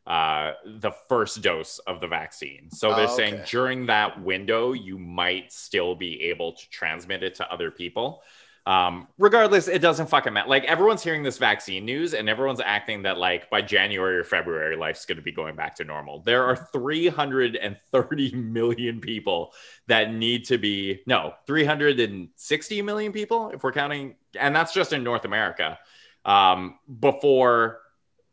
uh, 0.06 0.54
the 0.66 0.92
first 1.10 1.42
dose 1.42 1.80
of 1.80 2.00
the 2.00 2.08
vaccine 2.08 2.70
so 2.72 2.90
they're 2.90 3.08
oh, 3.08 3.14
okay. 3.14 3.32
saying 3.32 3.42
during 3.48 3.86
that 3.88 4.22
window 4.22 4.74
you 4.74 4.98
might 4.98 5.52
still 5.52 5.96
be 5.96 6.22
able 6.24 6.54
to 6.54 6.70
transmit 6.70 7.24
it 7.24 7.36
to 7.36 7.52
other 7.52 7.72
people 7.72 8.22
um, 8.68 9.08
regardless, 9.18 9.70
it 9.70 9.80
doesn't 9.80 10.08
fucking 10.08 10.34
matter. 10.34 10.50
Like 10.50 10.66
everyone's 10.66 11.02
hearing 11.02 11.24
this 11.24 11.38
vaccine 11.38 11.86
news 11.86 12.14
and 12.14 12.28
everyone's 12.28 12.60
acting 12.60 13.04
that 13.04 13.18
like 13.18 13.50
by 13.50 13.62
January 13.62 14.18
or 14.18 14.26
February, 14.26 14.76
life's 14.76 15.06
going 15.06 15.16
to 15.16 15.22
be 15.22 15.32
going 15.32 15.56
back 15.56 15.74
to 15.76 15.86
normal. 15.86 16.20
There 16.20 16.44
are 16.44 16.58
330 16.58 18.36
million 18.36 19.00
people 19.00 19.54
that 19.88 20.14
need 20.14 20.44
to 20.48 20.58
be, 20.58 21.00
no, 21.08 21.34
360 21.48 22.82
million 22.82 23.14
people 23.14 23.52
if 23.52 23.64
we're 23.64 23.72
counting, 23.72 24.16
and 24.38 24.54
that's 24.54 24.74
just 24.74 24.92
in 24.92 25.02
North 25.02 25.24
America. 25.24 25.80
Um, 26.26 26.78
before, 27.00 27.80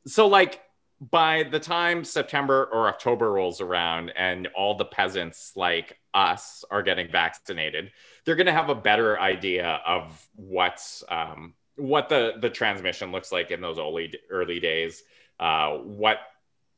so 0.05 0.27
like 0.27 0.61
by 1.01 1.44
the 1.44 1.61
time 1.61 2.03
September 2.03 2.68
or 2.73 2.88
October 2.88 3.31
rolls 3.31 3.61
around 3.61 4.11
and 4.16 4.49
all 4.57 4.77
the 4.77 4.85
peasants 4.85 5.53
like 5.55 5.97
us 6.12 6.64
are 6.73 6.83
getting 6.83 7.09
vaccinated, 7.09 7.92
they're 8.25 8.37
going 8.37 8.47
to 8.47 8.53
have 8.53 8.71
a 8.71 8.75
better 8.75 9.19
idea 9.21 9.81
of 9.87 10.27
what's 10.35 11.05
um, 11.09 11.55
what 11.77 12.09
the 12.09 12.35
the 12.41 12.51
transmission 12.51 13.13
looks 13.13 13.33
like 13.33 13.51
in 13.51 13.61
those 13.61 13.79
early 13.79 14.15
early 14.31 14.61
days, 14.61 15.03
uh, 15.41 15.73
what 15.79 16.19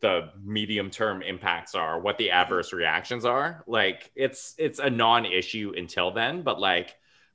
the 0.01 0.31
medium 0.45 0.91
term 0.91 1.23
impacts 1.23 1.75
are, 1.75 1.99
what 1.99 2.19
the 2.19 2.31
adverse 2.31 2.73
reactions 2.73 3.25
are. 3.25 3.65
Like 3.67 4.11
it's 4.15 4.55
it's 4.59 4.79
a 4.79 4.91
non-issue 4.91 5.73
until 5.77 6.11
then, 6.11 6.43
but 6.43 6.61
like 6.61 6.95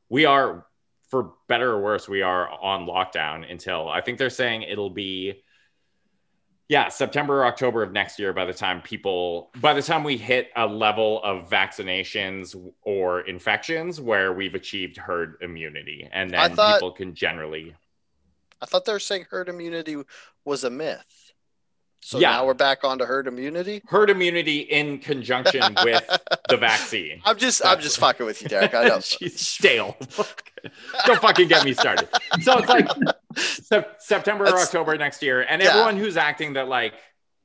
we 0.10 0.26
are 0.26 0.65
for 1.10 1.34
better 1.47 1.71
or 1.71 1.82
worse, 1.82 2.08
we 2.08 2.21
are 2.21 2.50
on 2.50 2.86
lockdown 2.86 3.50
until 3.50 3.89
I 3.89 4.02
think 4.02 4.17
they're 4.17 4.30
saying 4.30 4.63
it'll 4.63 4.89
be 4.89 5.43
yeah, 6.71 6.88
September 6.88 7.41
or 7.41 7.45
October 7.47 7.84
of 7.84 7.91
next 7.91 8.17
year, 8.17 8.31
by 8.31 8.45
the 8.45 8.53
time 8.53 8.81
people, 8.81 9.51
by 9.60 9.73
the 9.73 9.81
time 9.81 10.05
we 10.05 10.15
hit 10.15 10.51
a 10.55 10.65
level 10.65 11.21
of 11.21 11.49
vaccinations 11.49 12.55
or 12.84 13.19
infections 13.27 13.99
where 13.99 14.31
we've 14.31 14.55
achieved 14.55 14.95
herd 14.95 15.36
immunity, 15.41 16.07
and 16.13 16.31
then 16.31 16.55
thought- 16.55 16.75
people 16.75 16.93
can 16.93 17.13
generally. 17.13 17.75
I 18.62 18.67
thought 18.67 18.86
they 18.86 18.93
were 18.93 18.99
saying 18.99 19.25
herd 19.29 19.49
immunity 19.49 20.01
was 20.45 20.63
a 20.63 20.69
myth. 20.69 21.20
So 22.03 22.19
Yeah. 22.19 22.31
now 22.31 22.45
we're 22.47 22.53
back 22.55 22.83
onto 22.83 23.05
herd 23.05 23.27
immunity. 23.27 23.81
Herd 23.87 24.09
immunity 24.09 24.59
in 24.61 24.97
conjunction 24.99 25.61
with 25.83 26.03
the 26.49 26.57
vaccine. 26.59 27.21
I'm 27.25 27.37
just 27.37 27.63
I'm 27.65 27.79
just 27.79 27.99
fucking 27.99 28.25
with 28.25 28.41
you, 28.41 28.49
Derek. 28.49 28.73
I 28.73 28.85
know. 28.85 28.99
She's 29.01 29.39
stale. 29.39 29.95
Don't 31.05 31.21
fucking 31.21 31.47
get 31.47 31.63
me 31.63 31.73
started. 31.73 32.09
So 32.41 32.57
it's 32.57 32.67
like 32.69 32.87
Sep- 33.37 34.01
September 34.01 34.45
or 34.45 34.57
October 34.59 34.97
next 34.97 35.21
year, 35.21 35.41
and 35.47 35.61
Yeah. 35.61 35.69
everyone 35.69 35.97
who's 35.97 36.17
acting 36.17 36.53
that 36.53 36.67
like 36.67 36.95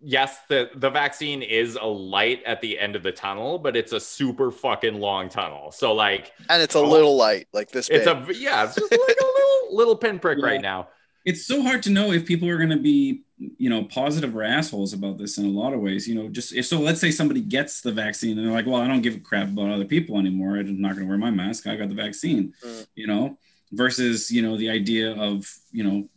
yes, 0.00 0.38
the 0.48 0.70
the 0.74 0.90
vaccine 0.90 1.42
is 1.42 1.76
a 1.80 1.86
light 1.86 2.42
at 2.44 2.60
the 2.60 2.78
end 2.78 2.96
of 2.96 3.02
the 3.02 3.12
tunnel, 3.12 3.58
but 3.58 3.76
it's 3.76 3.92
a 3.92 4.00
super 4.00 4.50
fucking 4.50 5.00
long 5.00 5.28
tunnel. 5.28 5.70
So 5.70 5.92
like 5.92 6.32
and 6.48 6.62
it's 6.62 6.74
a 6.74 6.80
little 6.80 7.16
light, 7.16 7.46
like 7.52 7.70
this. 7.70 7.88
it's 7.90 8.04
big. 8.06 8.36
a 8.36 8.38
yeah, 8.38 8.64
it's 8.64 8.74
just 8.74 8.90
like 8.90 9.00
a 9.00 9.24
little 9.26 9.76
little 9.76 9.96
pinprick 9.96 10.38
Yeah. 10.40 10.46
right 10.46 10.60
now. 10.62 10.88
It's 11.26 11.44
so 11.44 11.60
hard 11.62 11.82
to 11.82 11.90
know 11.90 12.12
if 12.12 12.24
people 12.24 12.48
are 12.48 12.56
going 12.56 12.70
to 12.70 12.76
be 12.78 13.22
you 13.58 13.68
know 13.68 13.84
positive 13.84 14.34
or 14.34 14.42
assholes 14.42 14.94
about 14.94 15.18
this 15.18 15.36
in 15.36 15.44
a 15.44 15.48
lot 15.62 15.74
of 15.74 15.80
ways 15.80 16.08
you 16.08 16.14
know 16.14 16.26
just 16.28 16.54
if 16.54 16.64
so 16.64 16.78
let's 16.80 17.00
say 17.00 17.10
somebody 17.10 17.42
gets 17.42 17.82
the 17.82 17.92
vaccine 17.92 18.38
and 18.38 18.46
they're 18.46 18.54
like 18.54 18.64
well 18.66 18.80
i 18.80 18.88
don't 18.88 19.02
give 19.02 19.16
a 19.16 19.20
crap 19.20 19.48
about 19.48 19.70
other 19.70 19.84
people 19.84 20.18
anymore. 20.18 20.56
I'm 20.56 20.80
not 20.80 20.94
going 20.94 21.04
to 21.06 21.08
wear 21.08 21.18
my 21.18 21.30
mask. 21.30 21.66
I 21.66 21.76
got 21.76 21.90
the 21.90 21.94
vaccine 22.06 22.54
Mm. 22.64 22.86
you 22.94 23.06
know 23.06 23.36
versus 23.72 24.30
you 24.30 24.40
know 24.42 24.56
the 24.56 24.70
idea 24.70 25.12
of 25.28 25.52
you 25.72 25.84
know 25.84 26.08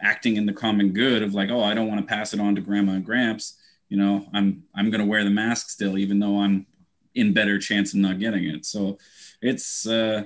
acting 0.00 0.36
in 0.36 0.46
the 0.46 0.52
common 0.52 0.92
good 0.92 1.22
of 1.22 1.34
like 1.34 1.50
oh 1.50 1.62
i 1.62 1.74
don't 1.74 1.88
want 1.88 2.00
to 2.00 2.06
pass 2.06 2.32
it 2.34 2.40
on 2.40 2.54
to 2.54 2.60
grandma 2.60 2.92
and 2.92 3.04
gramps. 3.04 3.58
You 3.90 3.98
know 3.98 4.26
i'm 4.32 4.62
i'm 4.74 4.90
going 4.90 5.00
to 5.04 5.06
wear 5.12 5.24
the 5.24 5.30
mask 5.30 5.68
still 5.70 5.98
even 5.98 6.18
though 6.20 6.40
i'm 6.40 6.66
in 7.14 7.32
better 7.32 7.58
chance 7.58 7.92
of 7.94 7.98
not 8.00 8.18
getting 8.18 8.44
it. 8.44 8.64
So 8.66 8.98
it's 9.42 9.86
uh 9.86 10.24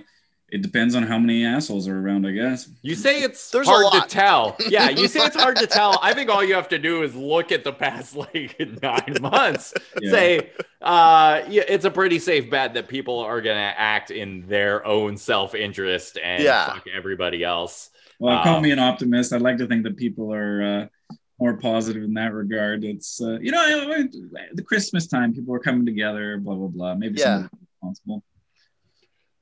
it 0.52 0.62
depends 0.62 0.94
on 0.94 1.02
how 1.04 1.18
many 1.18 1.44
assholes 1.44 1.86
are 1.88 1.98
around 1.98 2.26
i 2.26 2.30
guess 2.32 2.68
You 2.82 2.94
say 2.94 3.22
it's 3.22 3.50
There's 3.50 3.68
hard 3.68 3.92
to 3.92 4.08
tell. 4.08 4.56
Yeah, 4.68 4.88
you 4.90 5.06
say 5.08 5.20
it's 5.24 5.36
hard 5.36 5.56
to 5.58 5.66
tell. 5.66 5.98
I 6.02 6.12
think 6.14 6.28
all 6.30 6.42
you 6.44 6.54
have 6.54 6.68
to 6.70 6.78
do 6.78 7.02
is 7.02 7.14
look 7.14 7.52
at 7.52 7.62
the 7.64 7.72
past 7.72 8.16
like 8.22 8.56
nine 8.82 9.16
months. 9.20 9.74
Yeah. 10.00 10.10
Say, 10.10 10.50
uh, 10.82 11.42
yeah, 11.48 11.62
it's 11.68 11.84
a 11.84 11.90
pretty 11.90 12.18
safe 12.18 12.50
bet 12.50 12.74
that 12.74 12.88
people 12.88 13.18
are 13.20 13.40
gonna 13.40 13.74
act 13.76 14.10
in 14.10 14.46
their 14.48 14.84
own 14.86 15.16
self-interest 15.16 16.18
and 16.22 16.42
Yeah. 16.42 16.66
fuck 16.74 16.84
everybody 16.94 17.44
else. 17.44 17.90
Well, 18.18 18.42
call 18.42 18.56
Um, 18.56 18.62
me 18.62 18.70
an 18.70 18.78
optimist. 18.78 19.32
I'd 19.32 19.40
like 19.42 19.58
to 19.58 19.66
think 19.66 19.82
that 19.84 19.96
people 19.96 20.32
are 20.34 20.62
uh, 20.62 21.14
more 21.38 21.56
positive 21.56 22.02
in 22.02 22.14
that 22.14 22.32
regard. 22.34 22.84
It's 22.84 23.20
uh, 23.22 23.38
you 23.40 23.50
know 23.50 23.60
I- 23.60 24.02
I- 24.02 24.48
the 24.54 24.62
Christmas 24.62 25.06
time, 25.06 25.32
people 25.32 25.54
are 25.54 25.58
coming 25.68 25.86
together, 25.86 26.36
blah 26.38 26.54
blah 26.54 26.68
blah. 26.68 26.94
Maybe 26.94 27.18
Yeah. 27.18 27.24
somebody's 27.48 27.58
responsible. 27.74 28.22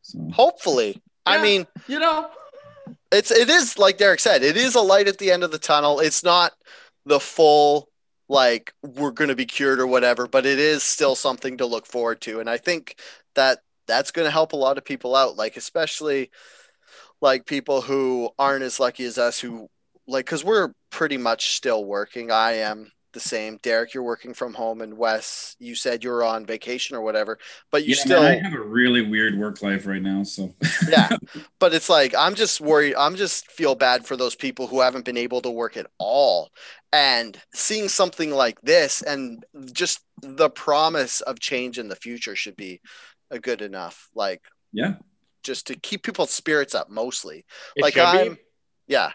So 0.08 0.26
Hopefully, 0.32 1.02
I 1.26 1.42
mean, 1.42 1.66
You 1.86 1.98
know, 1.98 2.30
it's 3.12 3.30
it 3.30 3.50
is 3.50 3.78
like 3.78 3.98
Derek 3.98 4.20
said, 4.20 4.42
it 4.42 4.56
is 4.56 4.74
a 4.74 4.80
light 4.80 5.06
at 5.06 5.18
the 5.18 5.30
end 5.30 5.44
of 5.44 5.50
the 5.50 5.58
tunnel. 5.58 6.00
It's 6.00 6.24
not 6.24 6.52
the 7.04 7.20
full 7.20 7.90
like 8.26 8.72
we're 8.82 9.10
going 9.10 9.28
to 9.28 9.36
be 9.36 9.44
cured 9.44 9.80
or 9.80 9.86
whatever, 9.86 10.26
but 10.26 10.46
it 10.46 10.58
is 10.58 10.82
still 10.82 11.14
something 11.14 11.58
to 11.58 11.66
look 11.66 11.84
forward 11.84 12.22
to, 12.22 12.40
and 12.40 12.48
I 12.48 12.56
think 12.56 12.98
that 13.34 13.58
that's 13.86 14.10
going 14.10 14.24
to 14.24 14.32
help 14.32 14.54
a 14.54 14.56
lot 14.56 14.78
of 14.78 14.84
people 14.84 15.14
out, 15.14 15.36
like 15.36 15.58
especially 15.58 16.30
like 17.20 17.44
people 17.44 17.82
who 17.82 18.30
aren't 18.38 18.64
as 18.64 18.80
lucky 18.80 19.04
as 19.04 19.18
us, 19.18 19.38
who 19.38 19.68
like 20.06 20.24
because 20.24 20.42
we're 20.42 20.72
pretty 20.88 21.18
much 21.18 21.50
still 21.54 21.84
working. 21.84 22.30
I 22.30 22.52
am 22.52 22.92
the 23.12 23.20
same. 23.20 23.58
Derek, 23.62 23.94
you're 23.94 24.02
working 24.02 24.34
from 24.34 24.54
home, 24.54 24.80
and 24.80 24.96
Wes, 24.96 25.56
you 25.58 25.74
said 25.74 26.04
you're 26.04 26.24
on 26.24 26.46
vacation 26.46 26.96
or 26.96 27.00
whatever, 27.00 27.38
but 27.70 27.84
you 27.84 27.94
yeah, 27.94 28.00
still 28.04 28.22
man, 28.22 28.44
I 28.44 28.48
have 28.48 28.58
a 28.58 28.62
really 28.62 29.02
weird 29.02 29.38
work 29.38 29.62
life 29.62 29.86
right 29.86 30.02
now. 30.02 30.22
So 30.22 30.54
yeah 30.88 31.08
but 31.58 31.74
it's 31.74 31.88
like 31.88 32.14
i'm 32.16 32.34
just 32.34 32.60
worried 32.60 32.94
i'm 32.96 33.16
just 33.16 33.50
feel 33.50 33.74
bad 33.74 34.06
for 34.06 34.16
those 34.16 34.34
people 34.34 34.66
who 34.66 34.80
haven't 34.80 35.04
been 35.04 35.16
able 35.16 35.40
to 35.40 35.50
work 35.50 35.76
at 35.76 35.86
all 35.98 36.50
and 36.92 37.36
seeing 37.54 37.88
something 37.88 38.30
like 38.30 38.60
this 38.62 39.02
and 39.02 39.44
just 39.72 40.00
the 40.22 40.48
promise 40.50 41.20
of 41.22 41.38
change 41.40 41.78
in 41.78 41.88
the 41.88 41.96
future 41.96 42.34
should 42.36 42.56
be 42.56 42.80
a 43.30 43.38
good 43.38 43.60
enough 43.62 44.08
like 44.14 44.40
yeah, 44.72 44.94
just 45.42 45.66
to 45.66 45.74
keep 45.76 46.02
people's 46.02 46.30
spirits 46.30 46.74
up 46.74 46.88
mostly 46.90 47.44
it 47.76 47.82
Like, 47.82 47.96
I'm- 47.96 48.34
be. 48.34 48.40
yeah 48.86 49.12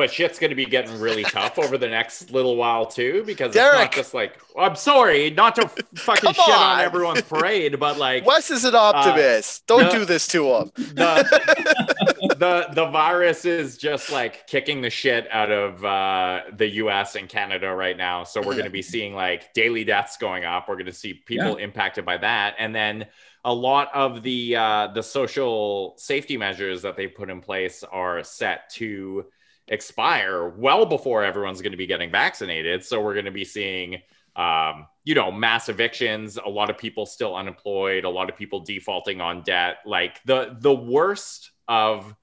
But 0.00 0.10
shit's 0.10 0.38
gonna 0.38 0.54
be 0.54 0.64
getting 0.64 0.98
really 0.98 1.24
tough 1.24 1.58
over 1.58 1.76
the 1.76 1.86
next 1.86 2.30
little 2.30 2.56
while 2.56 2.86
too, 2.86 3.22
because 3.26 3.54
it's 3.54 3.74
not 3.74 3.92
just 3.92 4.14
like 4.14 4.40
I'm 4.58 4.74
sorry, 4.74 5.28
not 5.28 5.56
to 5.56 5.68
fucking 5.94 6.22
Come 6.22 6.32
shit 6.32 6.48
on. 6.48 6.78
on. 6.78 6.80
everyone's 6.80 7.20
parade, 7.20 7.78
but 7.78 7.98
like 7.98 8.24
wes 8.24 8.50
is 8.50 8.64
an 8.64 8.74
optimist 8.74 9.66
don't 9.66 9.82
no. 9.82 9.90
do 9.90 10.04
this 10.06 10.26
to 10.28 10.46
him 10.46 10.72
the 10.76 12.36
the 12.38 12.68
the 12.72 12.86
virus 12.86 13.44
is 13.44 13.76
just 13.76 14.10
like 14.10 14.46
kicking 14.46 14.80
the 14.80 14.88
shit 14.88 15.28
out 15.30 15.50
of 15.50 15.84
uh, 15.84 16.40
the 16.56 16.66
U.S. 16.76 17.14
and 17.14 17.28
Canada 17.28 17.70
right 17.74 17.96
now. 17.96 18.24
So 18.24 18.40
we're 18.40 18.54
going 18.54 18.64
to 18.64 18.70
be 18.70 18.80
seeing 18.80 19.14
like 19.14 19.52
daily 19.52 19.84
deaths 19.84 20.16
going 20.16 20.46
up. 20.46 20.66
We're 20.66 20.76
going 20.76 20.86
to 20.86 20.92
see 20.92 21.12
people 21.12 21.56
impacted 21.56 22.06
by 22.06 22.16
that, 22.16 22.54
and 22.58 22.74
then 22.74 23.06
a 23.44 23.52
lot 23.52 23.90
of 23.94 24.22
the 24.22 24.56
uh, 24.56 24.88
the 24.94 25.02
social 25.02 25.94
safety 25.98 26.38
measures 26.38 26.80
that 26.80 26.96
they 26.96 27.06
put 27.06 27.28
in 27.28 27.42
place 27.42 27.84
are 27.84 28.24
set 28.24 28.70
to 28.70 29.26
expire 29.70 30.48
well 30.48 30.84
before 30.84 31.24
everyone's 31.24 31.62
going 31.62 31.72
to 31.72 31.78
be 31.78 31.86
getting 31.86 32.10
vaccinated. 32.10 32.84
So 32.84 33.00
we're 33.00 33.14
going 33.14 33.24
to 33.24 33.30
be 33.30 33.44
seeing 33.44 34.02
um, 34.36 34.86
you 35.04 35.14
know, 35.14 35.32
mass 35.32 35.68
evictions, 35.68 36.36
a 36.36 36.48
lot 36.48 36.70
of 36.70 36.78
people 36.78 37.04
still 37.04 37.34
unemployed, 37.34 38.04
a 38.04 38.08
lot 38.08 38.30
of 38.30 38.36
people 38.36 38.60
defaulting 38.60 39.20
on 39.20 39.42
debt. 39.42 39.78
Like 39.84 40.22
the 40.24 40.56
the 40.58 40.74
worst 40.74 41.50
of 41.66 42.14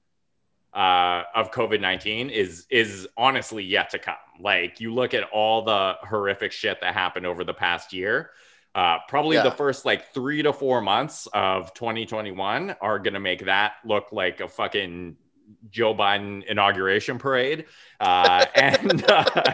uh, 0.72 1.24
of 1.34 1.50
COVID 1.50 1.80
nineteen 1.80 2.30
is 2.30 2.66
is 2.70 3.06
honestly 3.16 3.62
yet 3.64 3.90
to 3.90 3.98
come. 3.98 4.14
Like 4.40 4.80
you 4.80 4.94
look 4.94 5.12
at 5.12 5.24
all 5.32 5.62
the 5.62 5.96
horrific 6.02 6.50
shit 6.52 6.80
that 6.80 6.94
happened 6.94 7.26
over 7.26 7.44
the 7.44 7.54
past 7.54 7.92
year. 7.92 8.30
Uh, 8.74 8.98
probably 9.08 9.36
Yeah. 9.36 9.42
the 9.42 9.50
first 9.50 9.84
like 9.84 10.12
three 10.14 10.42
to 10.42 10.52
four 10.52 10.80
months 10.80 11.26
of 11.34 11.74
2021 11.74 12.76
are 12.80 12.98
going 12.98 13.14
to 13.14 13.20
make 13.20 13.44
that 13.46 13.72
look 13.84 14.12
like 14.12 14.40
a 14.40 14.48
fucking 14.48 15.16
Joe 15.70 15.94
Biden 15.94 16.44
inauguration 16.44 17.18
parade. 17.18 17.66
Uh, 18.00 18.44
and 18.54 19.04
uh, 19.10 19.52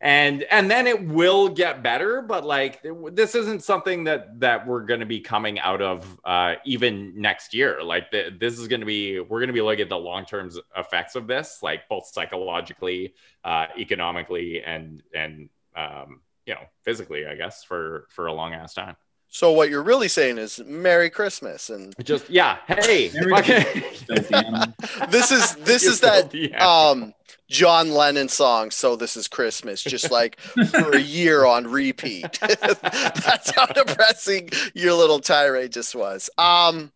and 0.00 0.44
and 0.44 0.70
then 0.70 0.86
it 0.86 1.04
will 1.08 1.48
get 1.48 1.82
better 1.82 2.22
but 2.22 2.44
like 2.44 2.84
this 3.12 3.34
isn't 3.34 3.64
something 3.64 4.04
that 4.04 4.38
that 4.38 4.66
we're 4.66 4.84
going 4.84 5.00
to 5.00 5.06
be 5.06 5.20
coming 5.20 5.58
out 5.58 5.82
of 5.82 6.20
uh 6.24 6.54
even 6.64 7.12
next 7.20 7.52
year 7.52 7.82
like 7.82 8.10
th- 8.12 8.34
this 8.38 8.58
is 8.58 8.68
going 8.68 8.80
to 8.80 8.86
be 8.86 9.18
we're 9.18 9.40
going 9.40 9.48
to 9.48 9.52
be 9.52 9.60
looking 9.60 9.82
at 9.82 9.88
the 9.88 9.98
long-term 9.98 10.50
effects 10.76 11.16
of 11.16 11.26
this 11.26 11.58
like 11.62 11.88
both 11.88 12.06
psychologically 12.06 13.12
uh 13.44 13.66
economically 13.76 14.62
and 14.62 15.02
and 15.14 15.48
um 15.74 16.20
you 16.46 16.54
know 16.54 16.62
physically 16.84 17.26
i 17.26 17.34
guess 17.34 17.64
for 17.64 18.06
for 18.08 18.26
a 18.26 18.32
long 18.32 18.54
ass 18.54 18.74
time 18.74 18.94
so 19.30 19.52
what 19.52 19.68
you're 19.70 19.82
really 19.82 20.08
saying 20.08 20.38
is 20.38 20.60
merry 20.66 21.10
christmas 21.10 21.68
and 21.70 21.94
just 22.04 22.28
yeah 22.30 22.56
hey 22.66 23.10
Merry 23.14 23.30
fucking- 23.30 23.82
Filthy 24.06 24.34
animal. 24.34 24.74
this 25.10 25.30
is 25.30 25.54
this 25.56 25.84
is 25.84 26.00
that 26.00 26.34
um 26.60 27.12
John 27.50 27.92
Lennon 27.92 28.28
song, 28.28 28.70
So 28.70 28.94
This 28.94 29.16
Is 29.16 29.26
Christmas, 29.26 29.82
just 29.82 30.10
like 30.10 30.38
for 30.38 30.92
a 30.94 31.00
year 31.00 31.46
on 31.46 31.66
repeat. 31.66 32.38
That's 32.42 33.50
how 33.56 33.64
depressing 33.64 34.50
your 34.74 34.92
little 34.92 35.18
tirade 35.18 35.72
just 35.72 35.94
was. 35.94 36.28
Um 36.36 36.92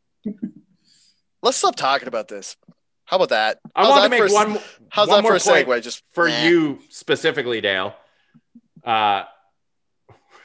let's 1.42 1.56
stop 1.56 1.74
talking 1.76 2.06
about 2.06 2.28
this. 2.28 2.56
How 3.06 3.16
about 3.16 3.30
that? 3.30 3.60
i 3.74 3.80
How's 3.82 3.88
want 3.90 4.02
to 4.04 4.08
that 4.10 4.20
make 4.22 4.28
for- 4.30 4.34
one 4.34 4.58
How's 4.90 5.08
one 5.08 5.22
that 5.22 5.28
for 5.28 5.36
a 5.36 5.40
point. 5.40 5.68
segue? 5.68 5.82
Just 5.82 6.02
for 6.12 6.28
Nah. 6.28 6.42
you 6.42 6.80
specifically, 6.90 7.62
Dale. 7.62 7.94
Uh, 8.84 9.22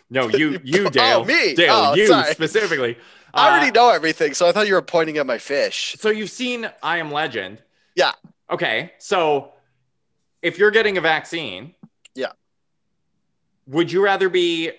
no, 0.10 0.28
you, 0.30 0.60
you, 0.64 0.88
Oh, 0.88 0.90
Dale. 0.90 1.26
me. 1.26 1.54
Dale, 1.56 1.74
Oh, 1.74 1.94
you 1.96 2.08
sorry. 2.08 2.34
specifically. 2.34 2.98
I 3.34 3.48
Uh, 3.48 3.52
already 3.52 3.72
know 3.72 3.90
everything, 3.90 4.34
so 4.34 4.48
I 4.48 4.52
thought 4.52 4.68
you 4.68 4.74
were 4.74 4.82
pointing 4.82 5.18
at 5.18 5.26
my 5.26 5.38
fish. 5.38 5.96
So 6.00 6.10
you've 6.10 6.30
seen 6.30 6.70
I 6.82 6.98
Am 6.98 7.12
Legend. 7.12 7.62
Yeah. 7.96 8.14
Okay, 8.50 8.94
so 9.00 9.52
if 10.42 10.58
you're 10.58 10.72
getting 10.72 10.98
a 10.98 11.02
vaccine, 11.02 11.76
Yeah. 12.16 12.32
would 13.68 13.92
you 13.92 14.04
rather 14.04 14.30
be 14.30 14.72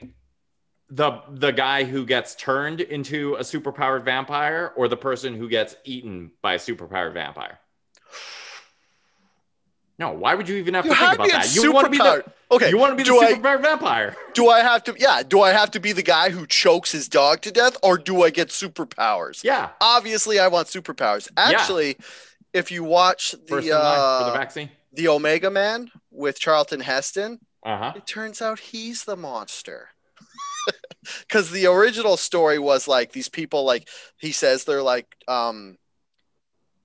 the 0.90 1.20
the 1.28 1.50
guy 1.50 1.84
who 1.84 2.06
gets 2.06 2.34
turned 2.34 2.80
into 2.80 3.34
a 3.34 3.40
superpowered 3.40 4.04
vampire 4.04 4.72
or 4.76 4.88
the 4.88 4.96
person 4.96 5.34
who 5.34 5.46
gets 5.48 5.76
eaten 5.84 6.30
by 6.40 6.54
a 6.54 6.58
superpowered 6.58 7.12
vampire? 7.12 7.58
No, 9.98 10.12
why 10.12 10.34
would 10.34 10.48
you 10.48 10.56
even 10.56 10.74
have 10.74 10.84
You 10.86 10.92
to 10.92 10.96
think 10.96 11.14
about 11.14 11.28
that? 11.30 11.54
You 11.54 11.72
want 11.72 11.86
to 11.86 11.90
be 11.90 11.98
the. 11.98 12.24
Okay, 12.50 12.70
you 12.70 12.78
want 12.78 12.92
to 12.92 12.96
be 12.96 13.02
the 13.02 13.10
do 13.10 13.20
I- 13.20 13.56
vampire. 13.58 14.16
do 14.32 14.48
I 14.48 14.60
have 14.60 14.84
to? 14.84 14.94
Yeah, 14.98 15.22
do 15.22 15.40
I 15.42 15.50
have 15.52 15.70
to 15.72 15.80
be 15.80 15.92
the 15.92 16.02
guy 16.04 16.30
who 16.30 16.46
chokes 16.46 16.92
his 16.92 17.08
dog 17.08 17.40
to 17.42 17.50
death, 17.50 17.76
or 17.82 17.98
do 17.98 18.22
I 18.22 18.30
get 18.30 18.48
superpowers? 18.48 19.42
Yeah. 19.44 19.70
Obviously, 19.80 20.38
I 20.38 20.48
want 20.48 20.68
superpowers. 20.68 21.28
Actually, 21.36 21.96
if 22.52 22.70
you 22.70 22.84
watch 22.84 23.32
the 23.32 23.38
line 23.38 23.46
for 23.48 23.60
the 23.60 23.72
uh, 23.76 24.32
vaccine. 24.34 24.70
the 24.92 25.08
Omega 25.08 25.50
Man 25.50 25.90
with 26.10 26.38
Charlton 26.38 26.80
Heston, 26.80 27.40
Uh-huh. 27.64 27.92
It 27.96 28.06
turns 28.06 28.40
out 28.40 28.60
he's 28.60 29.04
the 29.04 29.16
monster. 29.16 29.88
Because 31.20 31.50
the 31.50 31.66
original 31.66 32.16
story 32.16 32.58
was 32.58 32.86
like 32.88 33.12
these 33.12 33.28
people, 33.28 33.64
like 33.64 33.88
he 34.18 34.32
says 34.32 34.64
they're 34.64 34.82
like 34.82 35.06
um, 35.26 35.78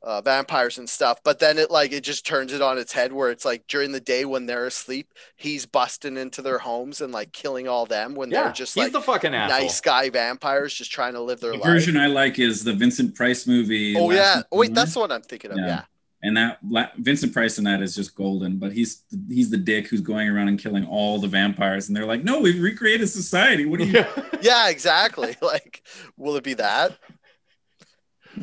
uh, 0.04 0.22
vampires 0.22 0.78
and 0.78 0.89
stuff, 0.89 1.20
but 1.24 1.39
then 1.39 1.58
it 1.58 1.72
like 1.72 1.91
it 1.93 2.04
just 2.04 2.26
turns 2.26 2.51
it 2.51 2.62
on 2.62 2.78
its 2.78 2.91
head 2.91 3.14
where 3.14 3.32
it's 3.32 3.45
like 3.45 3.66
during 3.68 3.91
the 3.93 3.99
day 4.01 4.26
when 4.26 4.45
they're 4.45 4.66
asleep, 4.66 5.14
he's 5.38 5.66
busting 5.66 6.18
into 6.18 6.41
their 6.41 6.58
homes 6.60 6.99
and 7.01 7.14
like 7.14 7.32
killing 7.32 7.68
all 7.70 7.86
them 7.86 8.14
when 8.14 8.30
Yeah, 8.30 8.43
they're 8.43 8.51
just 8.54 8.76
like 8.76 8.91
the 8.91 9.01
fucking 9.01 9.34
asshole. 9.34 9.60
nice 9.62 9.80
guy 9.82 10.10
vampires 10.10 10.74
just 10.74 10.91
trying 10.91 11.14
to 11.14 11.22
live 11.22 11.39
their 11.39 11.51
The 11.54 11.58
life. 11.60 11.66
version 11.66 11.95
I 11.97 12.08
like 12.08 12.38
is 12.38 12.64
the 12.64 12.74
Vincent 12.74 13.16
Price 13.16 13.47
movie. 13.47 13.95
oh 13.95 14.08
Last 14.08 14.18
yeah, 14.18 14.41
oh, 14.51 14.58
wait, 14.58 14.74
that's 14.74 14.93
the 14.93 14.99
one 14.99 15.12
I'm 15.12 15.22
thinking 15.22 15.51
of. 15.51 15.58
Yeah. 15.58 15.68
Yeah, 15.68 15.82
and 16.22 16.38
that 16.38 16.60
La- 16.68 16.89
Vincent 16.97 17.32
Price 17.34 17.58
in 17.58 17.64
that 17.66 17.82
is 17.82 17.95
just 17.95 18.16
golden. 18.16 18.58
But 18.58 18.74
he's 18.74 19.04
he's 19.30 19.49
the 19.49 19.58
dick 19.58 19.88
who's 19.88 20.01
going 20.01 20.28
around 20.30 20.49
and 20.49 20.60
killing 20.60 20.86
all 20.86 21.20
the 21.20 21.28
vampires, 21.28 21.88
and 21.88 21.95
they're 21.95 22.06
like, 22.06 22.24
"No, 22.24 22.39
we've 22.41 22.62
recreated 22.62 23.10
society. 23.10 23.66
What 23.66 23.80
do 23.80 23.86
you?" 23.86 24.06
yeah, 24.41 24.70
exactly. 24.70 25.36
Like, 25.41 25.82
will 26.18 26.36
it 26.36 26.43
be 26.43 26.54
that? 26.56 26.97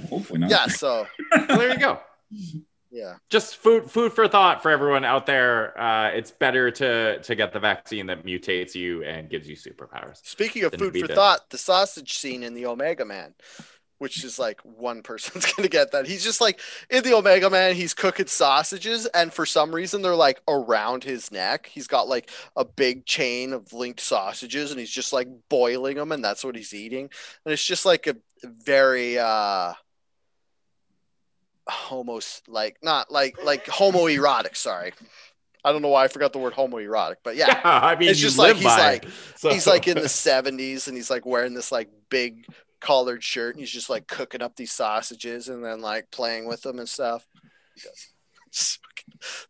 Hopefully 0.09 0.41
not. 0.41 0.51
Yeah. 0.51 0.67
So 0.67 1.07
Well, 1.33 1.47
there 1.59 1.71
you 1.73 1.79
go. 1.79 2.01
yeah, 2.91 3.17
Just 3.29 3.57
food 3.57 3.91
food 3.91 4.13
for 4.13 4.27
thought 4.29 4.63
for 4.63 4.71
everyone 4.71 5.05
out 5.05 5.27
there. 5.27 5.79
Uh, 5.81 6.09
it's 6.11 6.31
better 6.31 6.71
to 6.73 7.21
to 7.23 7.35
get 7.35 7.53
the 7.53 7.61
vaccine 7.61 8.07
that 8.07 8.25
mutates 8.25 8.75
you 8.75 9.03
and 9.05 9.29
gives 9.31 9.49
you 9.49 9.57
superpowers. 9.57 10.25
Speaking 10.25 10.65
of 10.65 10.73
food 10.75 10.97
for 10.99 11.07
the- 11.07 11.15
thought, 11.15 11.51
the 11.51 11.59
sausage 11.59 12.15
scene 12.19 12.43
in 12.43 12.55
the 12.55 12.67
Omega 12.67 13.05
Man, 13.05 13.35
which 14.01 14.25
is 14.25 14.39
like 14.39 14.59
one 14.63 15.03
person's 15.03 15.45
gonna 15.53 15.69
get 15.69 15.93
that. 15.93 16.07
He's 16.07 16.25
just 16.25 16.41
like 16.41 16.59
in 16.89 17.05
the 17.05 17.13
Omega 17.15 17.51
Man, 17.51 17.75
he's 17.75 17.93
cooking 17.93 18.27
sausages, 18.27 19.05
and 19.05 19.31
for 19.31 19.45
some 19.45 19.75
reason 19.75 20.01
they're 20.01 20.15
like 20.15 20.41
around 20.49 21.05
his 21.05 21.31
neck. 21.31 21.67
He's 21.67 21.87
got 21.87 22.09
like 22.09 22.31
a 22.57 22.65
big 22.65 23.05
chain 23.05 23.53
of 23.53 23.75
linked 23.75 24.01
sausages, 24.01 24.71
and 24.71 24.81
he's 24.81 24.91
just 24.91 25.13
like 25.13 25.29
boiling 25.51 25.97
them, 25.97 26.13
and 26.13 26.25
that's 26.25 26.43
what 26.43 26.57
he's 26.57 26.73
eating. 26.73 27.11
And 27.45 27.53
it's 27.53 27.65
just 27.65 27.85
like 27.85 28.07
a 28.07 28.17
very 28.43 29.19
uh 29.19 29.75
homos 31.69 32.43
like 32.49 32.79
not 32.83 33.11
like 33.13 33.45
like 33.45 33.67
homoerotic, 33.67 34.57
sorry. 34.57 34.93
I 35.63 35.73
don't 35.73 35.83
know 35.83 35.89
why 35.89 36.05
I 36.05 36.09
forgot 36.09 36.33
the 36.33 36.39
word 36.39 36.55
homoerotic, 36.55 37.17
but 37.23 37.37
yeah. 37.37 37.61
I 37.65 37.95
mean, 37.97 38.09
It's 38.09 38.19
just 38.19 38.39
like 38.39 38.57
he's 38.57 38.65
like 38.65 39.05
it, 39.05 39.11
so- 39.37 39.51
he's 39.51 39.67
like 39.67 39.87
in 39.89 39.97
the 39.97 40.05
70s 40.05 40.89
and 40.89 40.97
he's 40.97 41.11
like 41.11 41.27
wearing 41.27 41.53
this 41.53 41.71
like 41.71 41.91
big 42.09 42.47
collared 42.81 43.23
shirt 43.23 43.55
and 43.55 43.61
he's 43.61 43.71
just 43.71 43.91
like 43.91 44.07
cooking 44.07 44.43
up 44.43 44.57
these 44.57 44.73
sausages 44.73 45.49
and 45.49 45.65
then 45.65 45.81
like 45.81 46.11
playing 46.11 46.47
with 46.47 46.63
them 46.63 46.79
and 46.79 46.89
stuff. 46.89 47.27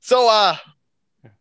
So 0.01 0.29
uh 0.29 0.57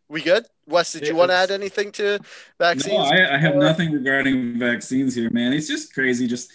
we 0.08 0.22
good? 0.22 0.46
Wes, 0.68 0.92
did 0.92 1.08
you 1.08 1.16
want 1.16 1.32
to 1.32 1.36
add 1.36 1.52
anything 1.52 1.92
to 1.94 2.20
vaccines? 2.58 2.94
No, 2.94 2.98
I, 2.98 3.36
I 3.36 3.38
have 3.38 3.56
nothing 3.56 3.92
regarding 3.92 4.60
vaccines 4.60 5.16
here, 5.16 5.30
man. 5.32 5.54
It's 5.54 5.68
just 5.68 5.94
crazy. 5.94 6.28
Just 6.28 6.52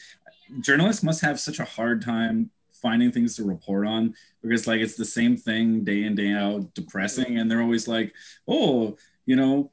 journalists 0.60 1.02
must 1.02 1.20
have 1.22 1.38
such 1.40 1.60
a 1.60 1.64
hard 1.64 2.02
time 2.02 2.50
finding 2.72 3.12
things 3.12 3.36
to 3.36 3.44
report 3.44 3.86
on 3.86 4.14
because, 4.42 4.66
like, 4.66 4.80
it's 4.80 4.96
the 4.96 5.04
same 5.04 5.36
thing 5.36 5.84
day 5.84 6.02
in 6.02 6.14
day 6.14 6.32
out, 6.32 6.74
depressing, 6.74 7.38
and 7.38 7.50
they're 7.50 7.62
always 7.62 7.88
like, 7.88 8.12
"Oh, 8.46 8.96
you 9.24 9.36
know, 9.36 9.70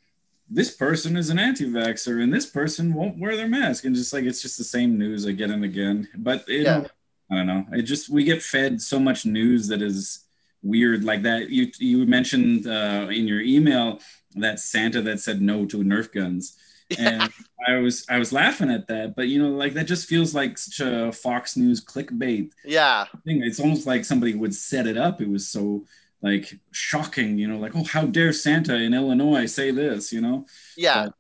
this 0.54 0.72
person 0.76 1.16
is 1.16 1.30
an 1.30 1.40
anti-vaxxer 1.40 2.22
and 2.22 2.34
this 2.34 2.46
person 2.46 2.94
won't 2.94 3.18
wear 3.20 3.36
their 3.38 3.48
mask," 3.48 3.86
and 3.86 3.96
just 3.96 4.12
like 4.14 4.26
it's 4.26 4.42
just 4.42 4.58
the 4.58 4.64
same 4.64 4.98
news 4.98 5.26
again 5.26 5.52
and 5.52 5.64
again. 5.64 6.08
But 6.16 6.48
you 6.48 6.64
Yeah. 6.64 6.86
I 7.32 7.36
don't 7.36 7.48
know. 7.48 7.66
It 7.72 7.84
just 7.84 8.10
we 8.10 8.24
get 8.26 8.42
fed 8.44 8.82
so 8.82 9.00
much 9.00 9.26
news 9.26 9.68
that 9.70 9.82
is 9.82 10.26
weird 10.62 11.04
like 11.06 11.24
that. 11.24 11.50
You 11.50 11.72
you 11.80 12.06
mentioned 12.06 12.68
uh, 12.68 13.08
in 13.10 13.26
your 13.28 13.40
email 13.42 14.00
that 14.36 14.60
Santa 14.60 15.02
that 15.04 15.20
said 15.22 15.42
no 15.42 15.66
to 15.68 15.78
Nerf 15.78 16.12
guns, 16.14 16.58
and 17.00 17.32
I 17.66 17.78
was 17.78 18.06
I 18.10 18.20
was 18.20 18.34
laughing 18.34 18.70
at 18.70 18.88
that, 18.88 19.16
but 19.16 19.30
you 19.30 19.42
know, 19.42 19.52
like 19.52 19.74
that 19.76 19.86
just 19.88 20.10
feels 20.10 20.36
like 20.36 20.58
such 20.58 20.82
a 20.86 21.14
Fox 21.14 21.56
News 21.56 21.80
clickbait 21.84 22.52
Yeah. 22.66 23.06
thing. 23.26 23.44
It's 23.44 23.62
almost 23.62 23.88
like 23.88 24.04
somebody 24.04 24.34
would 24.36 24.54
set 24.54 24.86
it 24.86 24.98
up. 24.98 25.22
It 25.22 25.30
was 25.30 25.48
so 25.48 25.86
like 26.22 26.60
shocking, 26.72 27.38
you 27.38 27.48
know, 27.48 27.58
like 27.58 27.76
oh, 27.76 27.84
how 27.84 28.06
dare 28.06 28.34
Santa 28.34 28.76
in 28.76 28.94
Illinois 28.94 29.46
say 29.48 29.72
this, 29.72 30.12
you 30.14 30.22
know? 30.22 30.46
Yeah. 30.78 31.06
But, 31.06 31.14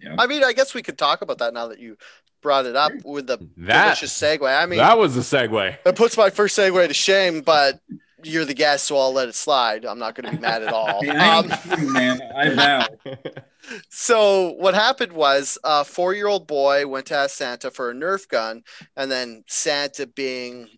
yeah. 0.00 0.14
I 0.18 0.26
mean, 0.26 0.44
I 0.44 0.52
guess 0.52 0.74
we 0.74 0.82
could 0.82 0.98
talk 0.98 1.22
about 1.22 1.38
that 1.38 1.54
now 1.54 1.68
that 1.68 1.78
you 1.80 1.96
brought 2.40 2.66
it 2.66 2.76
up 2.76 2.92
with 3.04 3.26
the 3.26 3.38
that. 3.56 3.84
delicious 3.84 4.12
segue. 4.16 4.46
I 4.46 4.66
mean, 4.66 4.78
that 4.78 4.96
was 4.98 5.16
a 5.16 5.20
segue. 5.20 5.76
it 5.84 5.96
puts 5.96 6.16
my 6.16 6.30
first 6.30 6.56
segue 6.56 6.86
to 6.86 6.94
shame, 6.94 7.40
but 7.40 7.80
you're 8.22 8.44
the 8.44 8.54
guest, 8.54 8.84
so 8.86 8.96
I'll 8.98 9.12
let 9.12 9.28
it 9.28 9.34
slide. 9.34 9.84
I'm 9.84 9.98
not 9.98 10.14
going 10.14 10.30
to 10.30 10.36
be 10.36 10.42
mad 10.42 10.62
at 10.62 10.72
all. 10.72 11.00
Hey, 11.02 11.10
Um, 11.10 11.48
man. 11.92 12.20
I 12.36 12.50
vow. 12.50 12.86
so 13.88 14.50
what 14.52 14.74
happened 14.74 15.12
was 15.12 15.58
a 15.64 15.84
four-year-old 15.84 16.46
boy 16.46 16.86
went 16.86 17.06
to 17.06 17.16
ask 17.16 17.36
Santa 17.36 17.70
for 17.70 17.90
a 17.90 17.94
Nerf 17.94 18.28
gun, 18.28 18.62
and 18.96 19.10
then 19.10 19.44
Santa, 19.46 20.06
being 20.06 20.68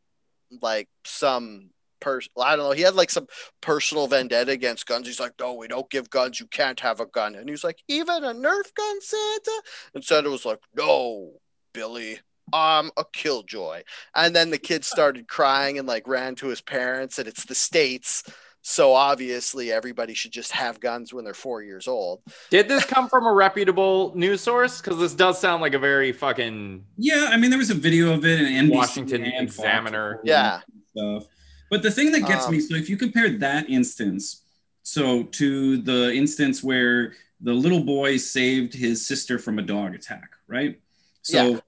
like 0.63 0.89
some 1.05 1.71
person, 2.01 2.33
I 2.41 2.57
don't 2.57 2.67
know, 2.67 2.73
he 2.73 2.83
had 2.83 2.95
like 2.95 3.11
some 3.11 3.27
personal 3.61 4.07
vendetta 4.07 4.53
against 4.53 4.87
guns. 4.87 5.07
He's 5.07 5.21
like, 5.21 5.35
"No, 5.39 5.55
we 5.55 5.69
don't 5.69 5.91
give 5.91 6.11
guns. 6.11 6.41
You 6.41 6.47
can't 6.47 6.81
have 6.81 7.01
a 7.01 7.07
gun." 7.07 7.35
And 7.35 7.49
he's 7.49 7.65
like, 7.65 7.79
"Even 7.89 8.25
a 8.25 8.33
Nerf 8.35 8.75
gun, 8.75 9.01
Santa?" 9.01 9.63
And 9.95 10.05
Santa 10.05 10.31
was 10.31 10.45
like, 10.45 10.61
"No, 10.75 11.35
Billy." 11.73 12.21
I'm 12.53 12.91
a 12.97 13.05
killjoy. 13.13 13.83
And 14.15 14.35
then 14.35 14.51
the 14.51 14.59
kid 14.59 14.85
started 14.85 15.29
crying 15.29 15.79
and 15.79 15.87
like 15.87 16.09
ran 16.09 16.35
to 16.37 16.49
his 16.49 16.61
parents, 16.61 17.19
and 17.19 17.29
it's 17.29 17.45
the 17.45 17.55
States. 17.55 18.25
So 18.63 18.93
obviously 18.93 19.73
everybody 19.73 20.13
should 20.13 20.33
just 20.33 20.53
have 20.53 20.81
guns 20.81 21.15
when 21.15 21.25
they're 21.25 21.33
four 21.33 21.63
years 21.63 21.89
old. 21.89 22.21
Did 22.51 22.69
this 22.69 22.85
come 22.85 23.09
from 23.09 23.27
a 23.27 23.33
reputable 23.33 24.13
news 24.15 24.43
source? 24.43 24.81
Because 24.81 24.99
this 24.99 25.15
does 25.15 25.41
sound 25.41 25.63
like 25.63 25.73
a 25.73 25.79
very 25.79 26.13
fucking. 26.13 26.85
Yeah, 26.99 27.29
I 27.31 27.39
mean, 27.39 27.51
there 27.51 27.59
was 27.59 27.71
a 27.71 27.75
video 27.75 28.13
of 28.13 28.25
it 28.27 28.41
in 28.41 28.69
NBC 28.69 28.75
Washington 28.75 29.25
and 29.25 29.49
Examiner. 29.49 30.21
reported 30.23 30.29
Yeah. 30.29 30.61
Stuff. 30.95 31.25
But 31.71 31.83
the 31.83 31.91
thing 31.91 32.11
that 32.13 32.27
gets 32.27 32.47
Um, 32.47 32.53
me, 32.53 32.61
so 32.61 32.75
if 32.75 32.91
you 32.91 32.97
compare 32.97 33.31
that 33.39 33.71
instance, 33.71 34.43
so 34.83 35.23
to 35.23 35.79
the 35.79 36.13
instance 36.13 36.63
where 36.63 37.15
the 37.41 37.55
little 37.55 37.83
boy 37.85 38.17
saved 38.19 38.75
his 38.75 39.07
sister 39.07 39.39
from 39.39 39.59
a 39.59 39.63
dog 39.63 39.95
attack, 39.95 40.31
right? 40.47 40.79
So 41.23 41.53
Yeah. 41.53 41.61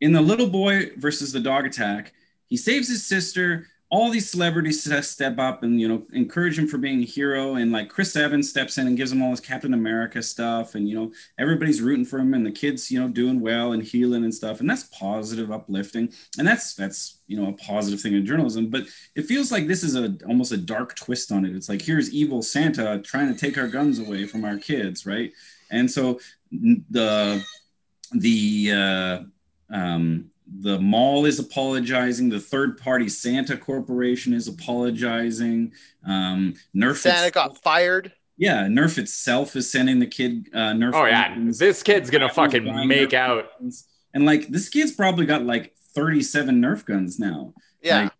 in 0.00 0.12
the 0.12 0.22
little 0.22 0.46
boy 0.48 0.92
versus 0.96 1.32
the 1.32 1.40
dog 1.40 1.66
attack, 1.66 2.14
he 2.46 2.56
saves 2.56 2.88
his 2.88 3.04
sister. 3.04 3.66
All 3.90 4.08
these 4.08 4.30
celebrities 4.30 4.88
step 5.06 5.38
up 5.38 5.64
and 5.64 5.80
you 5.80 5.88
know 5.88 6.06
encourage 6.12 6.58
him 6.58 6.68
for 6.68 6.78
being 6.78 7.02
a 7.02 7.04
hero, 7.04 7.56
and 7.56 7.72
like 7.72 7.88
Chris 7.88 8.14
Evans 8.14 8.48
steps 8.48 8.78
in 8.78 8.86
and 8.86 8.96
gives 8.96 9.10
him 9.10 9.20
all 9.20 9.32
his 9.32 9.40
Captain 9.40 9.74
America 9.74 10.22
stuff, 10.22 10.76
and 10.76 10.88
you 10.88 10.94
know 10.94 11.12
everybody's 11.38 11.82
rooting 11.82 12.04
for 12.04 12.18
him, 12.18 12.32
and 12.32 12.46
the 12.46 12.52
kids 12.52 12.90
you 12.90 13.00
know 13.00 13.08
doing 13.08 13.40
well 13.40 13.72
and 13.72 13.82
healing 13.82 14.22
and 14.22 14.34
stuff, 14.34 14.60
and 14.60 14.70
that's 14.70 14.84
positive, 14.84 15.50
uplifting, 15.50 16.12
and 16.38 16.46
that's 16.46 16.74
that's 16.74 17.18
you 17.26 17.36
know 17.36 17.48
a 17.48 17.52
positive 17.54 18.00
thing 18.00 18.14
in 18.14 18.24
journalism. 18.24 18.70
But 18.70 18.84
it 19.16 19.22
feels 19.22 19.50
like 19.50 19.66
this 19.66 19.82
is 19.82 19.96
a 19.96 20.16
almost 20.28 20.52
a 20.52 20.56
dark 20.56 20.94
twist 20.94 21.32
on 21.32 21.44
it. 21.44 21.56
It's 21.56 21.68
like 21.68 21.82
here's 21.82 22.14
evil 22.14 22.42
Santa 22.42 23.00
trying 23.02 23.32
to 23.32 23.38
take 23.38 23.58
our 23.58 23.68
guns 23.68 23.98
away 23.98 24.24
from 24.26 24.44
our 24.44 24.56
kids, 24.56 25.04
right? 25.04 25.32
And 25.70 25.90
so 25.90 26.20
the 26.52 27.44
the 28.12 28.72
uh, 28.72 29.22
um, 29.72 30.29
the 30.58 30.78
mall 30.80 31.26
is 31.26 31.38
apologizing. 31.38 32.28
The 32.28 32.40
third 32.40 32.78
party 32.78 33.08
Santa 33.08 33.56
Corporation 33.56 34.32
is 34.34 34.48
apologizing. 34.48 35.72
Um, 36.06 36.54
Nerf 36.74 36.96
Santa 36.96 37.26
it's- 37.28 37.30
got 37.32 37.62
fired. 37.62 38.12
yeah, 38.36 38.66
Nerf 38.66 38.98
itself 38.98 39.54
is 39.56 39.70
sending 39.70 39.98
the 40.00 40.06
kid 40.06 40.48
uh, 40.52 40.72
Nerf. 40.72 40.92
Oh 40.94 41.04
yeah, 41.04 41.34
guns. 41.34 41.58
this 41.58 41.82
kid's 41.82 42.10
gonna 42.10 42.28
fucking 42.28 42.64
make 42.88 43.10
Nerf 43.10 43.14
out. 43.14 43.58
guns. 43.60 43.86
And 44.12 44.26
like 44.26 44.48
this 44.48 44.68
kid's 44.68 44.92
probably 44.92 45.26
got 45.26 45.44
like 45.44 45.74
37 45.94 46.60
Nerf 46.60 46.84
guns 46.84 47.18
now. 47.18 47.54
Yeah. 47.82 48.02
Like, 48.04 48.12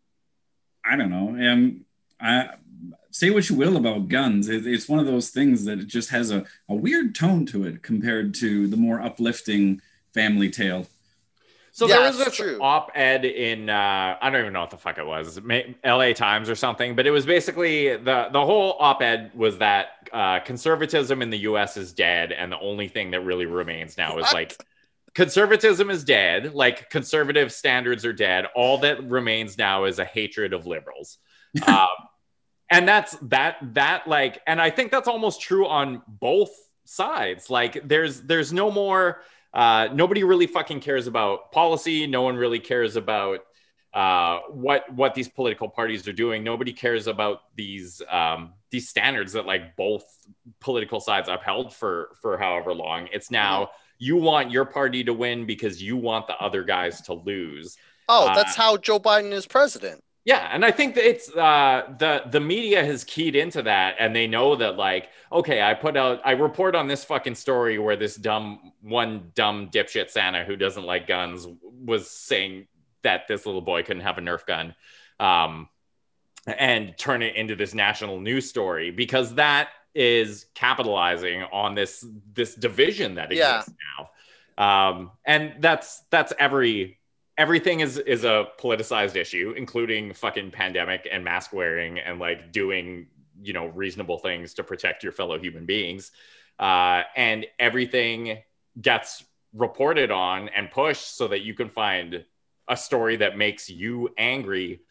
I 0.85 0.97
don't 0.97 1.11
know. 1.11 1.51
Um, 1.53 1.85
I 2.21 2.51
say 3.11 3.31
what 3.31 3.49
you 3.51 3.57
will 3.57 3.77
about 3.77 4.09
guns. 4.09 4.49
It, 4.49 4.67
it's 4.67 4.89
one 4.89 4.99
of 5.01 5.07
those 5.07 5.31
things 5.31 5.65
that 5.65 5.81
it 5.81 5.89
just 5.89 6.11
has 6.11 6.31
a, 6.31 6.45
a 6.69 6.75
weird 6.75 7.15
tone 7.15 7.45
to 7.47 7.65
it 7.65 7.83
compared 7.83 8.35
to 8.35 8.67
the 8.69 8.77
more 8.77 9.01
uplifting 9.01 9.81
family 10.15 10.49
tale. 10.49 10.87
So 11.73 11.87
Yeah, 11.87 11.97
there 11.97 12.07
was 12.07 12.19
this 12.19 12.37
true. 12.37 12.59
op-ed 12.61 13.25
in 13.25 13.71
uh, 13.71 14.17
I 14.21 14.31
don't 14.31 14.41
even 14.41 14.53
know 14.53 14.61
what 14.61 14.71
the 14.71 14.77
fuck 14.77 14.99
it 14.99 15.07
was, 15.07 15.41
L.A. 15.85 16.15
Times 16.15 16.51
or 16.51 16.55
something, 16.55 16.97
but 16.97 17.07
it 17.07 17.11
was 17.11 17.27
basically 17.27 17.97
the 17.97 18.29
the 18.33 18.45
whole 18.45 18.77
op-ed 18.81 19.31
was 19.35 19.59
that 19.59 20.09
uh, 20.13 20.41
conservatism 20.41 21.23
in 21.23 21.31
the 21.31 21.39
U.S. 21.39 21.77
is 21.77 21.93
dead, 21.93 22.33
and 22.33 22.51
the 22.51 22.59
only 22.59 22.89
thing 22.89 23.13
that 23.13 23.21
really 23.21 23.47
remains 23.47 23.97
now 23.97 24.19
is 24.19 24.33
like 24.33 24.57
conservatism 25.15 25.91
is 25.91 26.05
dead, 26.05 26.55
like 26.55 26.91
conservative 26.91 27.53
standards 27.53 28.05
are 28.05 28.13
dead. 28.13 28.47
All 28.55 28.79
that 28.79 29.03
remains 29.05 29.57
now 29.57 29.85
is 29.85 29.99
a 29.99 30.05
hatred 30.05 30.53
of 30.53 30.67
liberals. 30.67 31.19
um, 31.67 31.89
and 32.71 32.87
that's 32.87 33.17
that 33.23 33.57
that 33.75 34.07
like 34.07 34.41
and 34.47 34.61
i 34.61 34.71
think 34.71 34.91
that's 34.91 35.09
almost 35.09 35.41
true 35.41 35.67
on 35.67 36.01
both 36.07 36.51
sides 36.85 37.51
like 37.51 37.87
there's 37.87 38.23
there's 38.23 38.53
no 38.53 38.71
more 38.71 39.21
uh 39.53 39.89
nobody 39.93 40.23
really 40.25 40.47
fucking 40.47 40.81
cares 40.81 41.07
about 41.07 41.51
policy 41.53 42.07
no 42.07 42.23
one 42.23 42.37
really 42.37 42.61
cares 42.61 42.97
about 42.97 43.41
uh, 43.93 44.39
what 44.51 44.93
what 44.95 45.15
these 45.15 45.29
political 45.29 45.69
parties 45.69 46.07
are 46.07 46.13
doing. 46.13 46.45
Nobody 46.45 46.73
cares 46.73 47.07
about 47.07 47.41
these 47.57 48.01
um, 48.09 48.53
these 48.71 48.89
standards 48.89 49.33
that 49.33 49.47
like 49.47 49.77
both 49.77 50.05
political 50.61 51.01
sides 51.01 51.29
upheld 51.29 51.75
for 51.75 52.11
for 52.21 52.39
however 52.39 52.73
long. 52.73 53.09
It's 53.13 53.31
now 53.31 53.63
mm-hmm. 53.63 53.73
you 53.99 54.17
want 54.17 54.51
your 54.51 54.65
party 54.65 55.03
to 55.05 55.13
win 55.13 55.45
because 55.45 55.83
you 55.83 55.97
want 55.97 56.29
the 56.29 56.37
other 56.37 56.63
guys 56.63 57.01
to 57.03 57.15
lose. 57.15 57.77
Oh, 58.09 58.33
that's 58.35 58.59
uh, 58.59 58.63
how 58.63 58.77
Joe 58.77 59.01
Biden 59.01 59.33
is 59.33 59.47
president. 59.47 60.05
Yeah, 60.25 60.51
and 60.53 60.65
I 60.67 60.71
think 60.71 60.97
that 60.97 61.09
it's 61.09 61.35
uh, 61.35 61.95
the 61.99 62.25
the 62.31 62.41
media 62.41 62.85
has 62.85 63.05
keyed 63.05 63.35
into 63.35 63.63
that, 63.63 63.97
and 63.99 64.15
they 64.15 64.27
know 64.27 64.55
that 64.57 64.77
like, 64.77 65.09
okay, 65.33 65.63
I 65.63 65.73
put 65.73 65.97
out, 65.97 66.21
I 66.25 66.33
report 66.33 66.75
on 66.75 66.89
this 66.89 67.05
fucking 67.05 67.37
story 67.37 67.79
where 67.79 67.97
this 67.97 68.17
dumb 68.17 68.73
one 68.83 69.33
dumb 69.35 69.71
dipshit 69.71 70.11
Santa 70.11 70.45
who 70.45 70.57
doesn't 70.57 70.85
like 70.85 71.07
guns 71.07 71.49
was 71.63 72.11
saying 72.11 72.67
that 73.03 73.29
this 73.29 73.47
little 73.47 73.63
boy 73.63 73.83
couldn't 73.83 74.03
have 74.03 74.19
a 74.19 74.21
Nerf 74.21 74.45
gun, 74.45 74.75
um, 75.19 75.69
and 76.47 76.97
turn 76.99 77.23
it 77.23 77.35
into 77.37 77.57
this 77.57 77.73
national 77.73 78.21
news 78.21 78.47
story 78.47 78.91
because 78.91 79.37
that 79.37 79.71
is 79.95 80.47
capitalizing 80.55 81.45
on 81.45 81.75
this 81.75 82.05
this 82.35 82.55
division 82.55 83.15
that 83.15 83.33
exists 83.33 83.73
yeah. 83.99 84.07
now, 84.59 84.91
um, 84.91 85.11
and 85.25 85.55
that's 85.61 86.03
that's 86.11 86.35
every 86.39 87.00
everything 87.41 87.81
is 87.81 87.97
is 87.97 88.25
a 88.25 88.49
politicized 88.61 89.17
issue, 89.17 89.55
including 89.57 90.13
fucking 90.13 90.51
pandemic 90.51 91.09
and 91.11 91.25
mask 91.25 91.55
wearing 91.55 91.99
and 91.99 92.19
like 92.19 92.53
doing 92.53 93.07
you 93.43 93.55
know 93.55 93.69
reasonable 93.69 94.19
things 94.19 94.53
to 94.55 94.63
protect 94.63 95.03
your 95.03 95.13
fellow 95.13 95.39
human 95.39 95.65
beings, 95.65 96.13
uh, 96.59 97.03
and 97.17 97.47
everything 97.59 98.39
gets 98.81 99.25
reported 99.55 100.11
on 100.11 100.51
and 100.51 100.71
pushed 100.71 101.17
so 101.17 101.29
that 101.29 101.41
you 101.41 101.55
can 101.55 101.71
find 101.71 102.25
a 102.69 102.77
story 102.77 103.17
that 103.17 103.39
makes 103.39 103.71
you 103.71 104.11
angry 104.19 104.83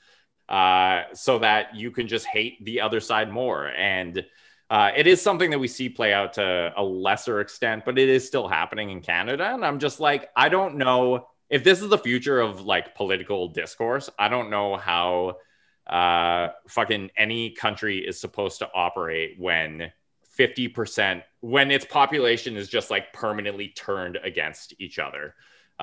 uh, 0.49 1.03
so 1.13 1.37
that 1.37 1.75
you 1.75 1.91
can 1.91 2.07
just 2.07 2.25
hate 2.25 2.65
the 2.65 2.81
other 2.81 2.99
side 2.99 3.31
more. 3.31 3.67
And 3.67 4.25
uh, 4.71 4.91
it 4.97 5.05
is 5.05 5.21
something 5.21 5.51
that 5.51 5.59
we 5.59 5.67
see 5.67 5.87
play 5.87 6.13
out 6.13 6.33
to 6.33 6.73
a 6.75 6.83
lesser 6.83 7.39
extent, 7.41 7.85
but 7.85 7.97
it 7.99 8.09
is 8.09 8.27
still 8.27 8.47
happening 8.47 8.89
in 8.89 9.01
Canada. 9.01 9.51
And 9.53 9.63
I'm 9.63 9.79
just 9.79 9.99
like, 9.99 10.29
I 10.35 10.49
don't 10.49 10.75
know 10.77 11.27
if 11.49 11.63
this 11.63 11.81
is 11.81 11.89
the 11.89 11.97
future 11.97 12.39
of 12.39 12.61
like 12.61 12.95
political 12.95 13.49
discourse. 13.49 14.09
I 14.17 14.27
don't 14.27 14.49
know 14.49 14.75
how 14.75 15.37
uh, 15.87 16.49
fucking 16.67 17.11
any 17.17 17.51
country 17.51 17.99
is 17.99 18.19
supposed 18.19 18.59
to 18.59 18.69
operate 18.73 19.35
when 19.37 19.91
50% 20.37 21.23
when 21.41 21.71
its 21.71 21.85
population 21.85 22.55
is 22.55 22.69
just 22.69 22.89
like 22.89 23.11
permanently 23.11 23.69
turned 23.69 24.17
against 24.23 24.73
each 24.79 24.99
other 24.99 25.35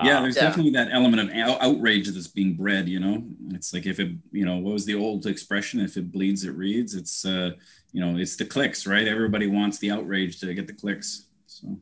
yeah, 0.04 0.18
um, 0.18 0.24
there's 0.24 0.36
yeah. 0.36 0.42
definitely 0.42 0.72
that 0.72 0.88
element 0.92 1.30
of 1.30 1.58
outrage 1.60 2.08
that's 2.08 2.26
being 2.26 2.54
bred. 2.54 2.88
You 2.88 3.00
know, 3.00 3.24
it's 3.52 3.72
like 3.72 3.86
if 3.86 3.98
it, 3.98 4.12
you 4.30 4.44
know, 4.44 4.56
what 4.58 4.74
was 4.74 4.84
the 4.84 4.94
old 4.94 5.26
expression? 5.26 5.80
If 5.80 5.96
it 5.96 6.12
bleeds, 6.12 6.44
it 6.44 6.50
reads. 6.50 6.94
It's, 6.94 7.24
uh, 7.24 7.52
you 7.92 8.04
know, 8.04 8.18
it's 8.18 8.36
the 8.36 8.44
clicks, 8.44 8.86
right? 8.86 9.08
Everybody 9.08 9.46
wants 9.46 9.78
the 9.78 9.90
outrage 9.90 10.38
to 10.40 10.52
get 10.52 10.66
the 10.66 10.74
clicks. 10.74 11.28
So, 11.46 11.78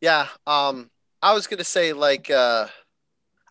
yeah, 0.00 0.26
um, 0.48 0.90
I 1.22 1.32
was 1.32 1.46
gonna 1.46 1.62
say 1.62 1.92
like, 1.92 2.28
uh, 2.28 2.66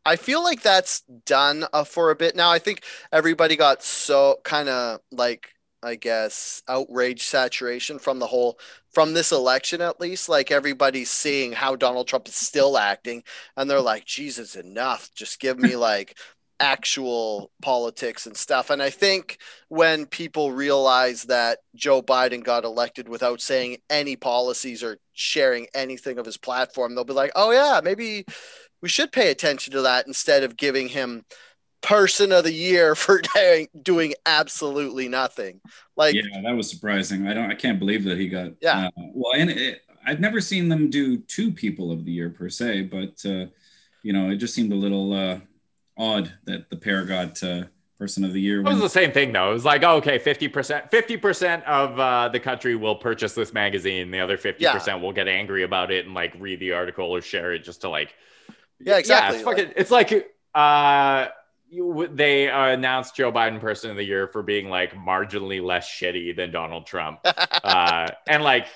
I 0.06 0.16
feel 0.16 0.44
like 0.44 0.62
that's 0.62 1.02
done 1.26 1.66
uh, 1.74 1.84
for 1.84 2.12
a 2.12 2.16
bit 2.16 2.36
now. 2.36 2.52
I 2.52 2.60
think 2.60 2.84
everybody 3.12 3.56
got 3.56 3.84
so 3.84 4.40
kind 4.44 4.70
of 4.70 5.00
like 5.12 5.50
I 5.84 5.96
guess, 5.96 6.62
outrage 6.68 7.24
saturation 7.24 7.98
from 7.98 8.20
the 8.20 8.28
whole 8.28 8.60
from 8.94 9.14
this 9.14 9.32
election 9.32 9.82
at 9.82 10.00
least. 10.00 10.30
Like 10.30 10.52
everybody's 10.52 11.10
seeing 11.10 11.54
how 11.54 11.76
Donald 11.76 12.08
Trump 12.08 12.28
is 12.28 12.36
still 12.36 12.78
acting, 12.78 13.24
and 13.58 13.70
they're 13.70 13.82
like, 13.82 14.06
Jesus, 14.06 14.56
enough. 14.56 15.10
Just 15.16 15.40
give 15.40 15.60
me 15.60 15.76
like 15.76 16.18
actual 16.60 17.52
politics 17.64 18.28
and 18.28 18.38
stuff. 18.38 18.70
And 18.70 18.84
I 18.84 18.92
think 18.92 19.40
when 19.70 20.06
people 20.06 20.52
realize 20.52 21.24
that 21.24 21.60
Joe 21.76 22.04
Biden 22.04 22.44
got 22.44 22.66
elected 22.66 23.10
without 23.10 23.42
saying 23.42 23.78
any 23.90 24.16
policies 24.16 24.84
or 24.84 25.00
sharing 25.14 25.66
anything 25.74 26.20
of 26.20 26.26
his 26.28 26.38
platform, 26.38 26.94
they'll 26.94 27.04
be 27.04 27.14
like, 27.14 27.32
oh 27.36 27.50
yeah, 27.52 27.82
maybe 27.84 28.26
we 28.82 28.90
should 28.90 29.12
pay 29.12 29.32
attention 29.32 29.74
to 29.74 29.82
that 29.84 30.08
instead 30.08 30.44
of 30.44 30.58
giving 30.58 30.90
him 30.90 31.24
person 31.82 32.32
of 32.32 32.44
the 32.44 32.54
year 32.54 32.96
for 32.96 33.22
doing, 33.36 33.68
doing 33.82 34.14
absolutely 34.26 35.08
nothing. 35.08 35.62
Like, 35.96 36.16
yeah, 36.16 36.42
that 36.44 36.56
was 36.56 36.70
surprising. 36.70 37.28
I 37.28 37.34
don't, 37.34 37.50
I 37.50 37.56
can't 37.56 37.80
believe 37.80 38.04
that 38.06 38.18
he 38.18 38.28
got. 38.28 38.52
Yeah. 38.62 38.88
Uh, 38.88 38.90
well, 39.14 39.34
and 39.36 39.50
it, 39.50 39.82
I've 40.06 40.20
never 40.20 40.42
seen 40.42 40.70
them 40.70 40.90
do 40.90 41.18
two 41.18 41.52
people 41.52 41.92
of 41.92 42.06
the 42.06 42.12
year 42.12 42.30
per 42.30 42.50
se, 42.50 42.84
but 42.84 43.24
uh, 43.26 43.48
you 44.04 44.14
know, 44.14 44.30
it 44.30 44.38
just 44.38 44.54
seemed 44.54 44.74
a 44.74 44.76
little 44.76 45.14
uh, 45.14 45.40
odd 45.98 46.34
that 46.46 46.70
the 46.70 46.78
pair 46.78 47.06
got 47.06 47.42
uh, 47.44 47.66
person 48.00 48.24
of 48.24 48.34
the 48.34 48.42
year. 48.42 48.62
It 48.62 48.64
was 48.64 48.80
the 48.80 48.90
same 48.90 49.12
thing 49.12 49.32
though. 49.32 49.52
It 49.52 49.54
was 49.54 49.66
like, 49.66 49.84
oh, 49.84 49.98
okay, 49.98 50.18
fifty 50.18 50.48
percent, 50.48 50.90
fifty 50.90 51.18
percent 51.18 51.64
of 51.66 52.00
uh, 52.00 52.30
the 52.30 52.40
country 52.40 52.76
will 52.76 52.96
purchase 52.96 53.36
this 53.36 53.54
magazine. 53.54 54.10
The 54.10 54.20
other 54.20 54.38
fifty 54.38 54.64
yeah. 54.64 54.74
percent 54.74 55.02
will 55.02 55.14
get 55.14 55.28
angry 55.28 55.64
about 55.64 55.92
it 55.92 56.06
and 56.06 56.16
like 56.16 56.34
read 56.40 56.60
the 56.60 56.72
article 56.74 57.06
or 57.06 57.22
share 57.22 57.54
it 57.54 57.60
just 57.60 57.82
to 57.82 57.90
like. 57.90 58.14
Yeah, 58.86 58.98
exactly. 58.98 59.40
Yeah, 59.40 59.42
it's, 59.42 59.44
fucking, 59.44 59.74
it's 59.76 59.92
like 59.92 60.32
uh 60.54 61.28
you, 61.70 62.10
they 62.12 62.50
uh, 62.50 62.68
announced 62.68 63.16
Joe 63.16 63.32
Biden 63.32 63.62
Person 63.62 63.92
of 63.92 63.96
the 63.96 64.04
Year 64.04 64.28
for 64.28 64.44
being 64.44 64.70
like 64.70 64.94
marginally 64.94 65.64
less 65.64 65.90
shitty 65.90 66.36
than 66.36 66.52
Donald 66.52 66.86
Trump, 66.86 67.22
uh, 67.26 68.10
and 68.28 68.44
like 68.44 68.68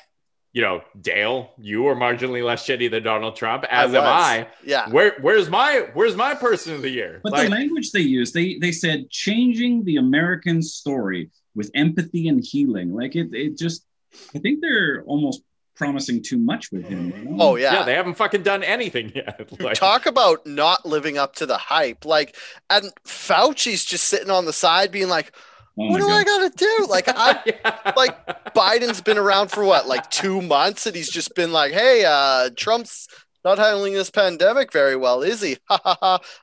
you 0.55 0.61
know, 0.61 0.81
Dale, 0.99 1.51
you 1.59 1.83
were 1.83 1.97
marginally 1.97 2.41
less 2.41 2.65
shitty 2.65 2.89
than 2.89 3.03
Donald 3.03 3.35
Trump, 3.35 3.65
as 3.69 3.93
I 3.93 3.97
am 3.97 4.03
I. 4.05 4.47
Yeah. 4.63 4.89
Where 4.89 5.17
where's 5.19 5.49
my 5.49 5.89
where's 5.93 6.15
my 6.15 6.33
person 6.33 6.73
of 6.73 6.81
the 6.81 6.89
year? 6.89 7.19
But 7.21 7.33
like, 7.33 7.49
the 7.49 7.49
language 7.49 7.91
they 7.91 7.99
used, 7.99 8.33
they 8.33 8.57
they 8.59 8.71
said 8.71 9.09
changing 9.09 9.83
the 9.83 9.97
American 9.97 10.61
story 10.61 11.29
with 11.55 11.69
empathy 11.75 12.29
and 12.29 12.41
healing. 12.41 12.93
Like 12.93 13.17
it 13.17 13.33
it 13.33 13.57
just 13.57 13.85
I 14.33 14.39
think 14.39 14.61
they're 14.61 15.03
almost 15.03 15.41
promising 15.75 16.21
too 16.21 16.37
much 16.37 16.71
with 16.71 16.87
him. 16.87 17.11
You 17.11 17.25
know? 17.25 17.37
Oh 17.39 17.55
yeah, 17.55 17.73
yeah, 17.73 17.83
they 17.83 17.93
haven't 17.93 18.15
fucking 18.15 18.43
done 18.43 18.63
anything 18.63 19.11
yet. 19.15 19.51
Like, 19.59 19.77
Talk 19.77 20.05
about 20.05 20.45
not 20.45 20.85
living 20.85 21.17
up 21.17 21.35
to 21.35 21.45
the 21.45 21.57
hype. 21.57 22.05
Like, 22.05 22.35
and 22.69 22.91
Fauci's 23.05 23.85
just 23.85 24.05
sitting 24.05 24.29
on 24.29 24.45
the 24.45 24.53
side, 24.53 24.91
being 24.91 25.09
like, 25.09 25.31
oh 25.77 25.89
"What 25.89 25.97
do 25.97 26.07
God. 26.07 26.13
I 26.13 26.23
gotta 26.23 26.49
do?" 26.55 26.87
Like, 26.89 27.05
I 27.07 27.41
yeah. 27.45 27.93
like 27.95 28.53
Biden's 28.53 29.01
been 29.01 29.17
around 29.17 29.51
for 29.51 29.63
what, 29.63 29.87
like 29.87 30.09
two 30.09 30.41
months, 30.41 30.85
and 30.85 30.95
he's 30.95 31.09
just 31.09 31.35
been 31.35 31.51
like, 31.51 31.73
"Hey, 31.73 32.03
uh, 32.05 32.49
Trump's 32.55 33.07
not 33.43 33.57
handling 33.57 33.93
this 33.93 34.09
pandemic 34.09 34.71
very 34.71 34.95
well, 34.95 35.21
is 35.21 35.41
he? 35.41 35.57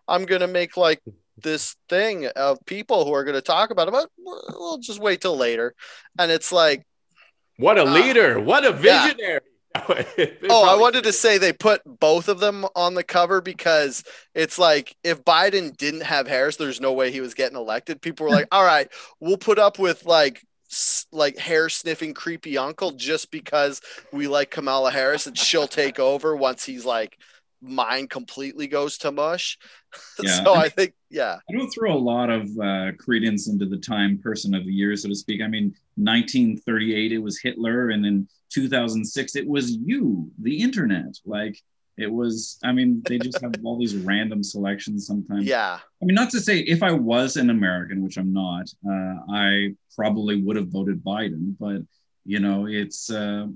I'm 0.08 0.24
gonna 0.26 0.48
make 0.48 0.76
like." 0.76 1.00
this 1.38 1.74
thing 1.88 2.26
of 2.36 2.64
people 2.66 3.04
who 3.04 3.12
are 3.12 3.24
going 3.24 3.34
to 3.34 3.40
talk 3.40 3.70
about 3.70 3.88
it, 3.88 3.90
but 3.90 4.08
we'll 4.16 4.78
just 4.78 5.00
wait 5.00 5.20
till 5.20 5.36
later. 5.36 5.74
And 6.16 6.30
it's 6.30 6.52
like, 6.52 6.86
what 7.56 7.78
a 7.78 7.82
uh, 7.82 7.92
leader! 7.92 8.40
What 8.40 8.64
a 8.64 8.72
visionary! 8.72 9.16
Yeah. 9.18 9.38
oh, 10.50 10.68
I 10.68 10.78
wanted 10.78 11.04
to 11.04 11.12
say 11.12 11.38
they 11.38 11.52
put 11.52 11.80
both 11.86 12.28
of 12.28 12.40
them 12.40 12.66
on 12.76 12.92
the 12.92 13.02
cover 13.02 13.40
because 13.40 14.04
it's 14.34 14.58
like 14.58 14.94
if 15.02 15.24
Biden 15.24 15.74
didn't 15.76 16.02
have 16.02 16.28
Harris, 16.28 16.56
there's 16.56 16.80
no 16.80 16.92
way 16.92 17.10
he 17.10 17.22
was 17.22 17.32
getting 17.32 17.56
elected. 17.56 18.02
People 18.02 18.26
were 18.26 18.32
like, 18.32 18.48
"All 18.52 18.64
right, 18.64 18.88
we'll 19.18 19.38
put 19.38 19.58
up 19.58 19.78
with 19.78 20.04
like 20.04 20.44
like 21.10 21.38
hair 21.38 21.68
sniffing 21.68 22.14
creepy 22.14 22.56
uncle 22.56 22.92
just 22.92 23.30
because 23.30 23.80
we 24.12 24.26
like 24.26 24.50
Kamala 24.50 24.90
Harris 24.90 25.26
and 25.26 25.36
she'll 25.36 25.68
take 25.68 25.98
over 25.98 26.34
once 26.34 26.64
he's 26.64 26.84
like 26.84 27.18
mind 27.62 28.10
completely 28.10 28.66
goes 28.66 28.98
to 28.98 29.12
mush. 29.12 29.58
Yeah. 30.22 30.42
so 30.42 30.54
I 30.54 30.70
think, 30.70 30.94
yeah. 31.10 31.36
I 31.50 31.52
don't 31.52 31.70
throw 31.70 31.92
a 31.92 31.98
lot 31.98 32.30
of 32.30 32.48
uh, 32.58 32.92
credence 32.98 33.48
into 33.48 33.66
the 33.66 33.76
time 33.76 34.18
person 34.18 34.54
of 34.54 34.64
the 34.64 34.72
year, 34.72 34.96
so 34.96 35.08
to 35.08 35.14
speak. 35.14 35.42
I 35.42 35.48
mean, 35.48 35.74
1938, 35.96 37.12
it 37.12 37.18
was 37.18 37.38
Hitler, 37.38 37.90
and 37.90 38.06
in 38.06 38.26
2006, 38.54 39.36
it 39.36 39.46
was 39.46 39.76
you, 39.76 40.30
the 40.40 40.62
internet. 40.62 41.14
Like, 41.26 41.58
it 41.98 42.10
was, 42.10 42.58
I 42.64 42.72
mean, 42.72 43.02
they 43.06 43.18
just 43.18 43.40
have 43.42 43.54
all 43.64 43.78
these 43.78 43.96
random 44.12 44.42
selections 44.42 45.06
sometimes. 45.06 45.44
Yeah. 45.44 45.78
I 46.00 46.04
mean, 46.04 46.14
not 46.14 46.30
to 46.30 46.40
say 46.40 46.60
if 46.60 46.82
I 46.82 46.92
was 46.92 47.36
an 47.36 47.50
American, 47.50 48.02
which 48.02 48.16
I'm 48.16 48.32
not, 48.32 48.66
uh, 48.88 49.16
I 49.30 49.74
probably 49.94 50.40
would 50.40 50.56
have 50.56 50.68
voted 50.68 51.04
Biden, 51.04 51.54
but, 51.60 51.82
you 52.24 52.40
know, 52.40 52.66
it's, 52.66 53.10
uh, 53.10 53.46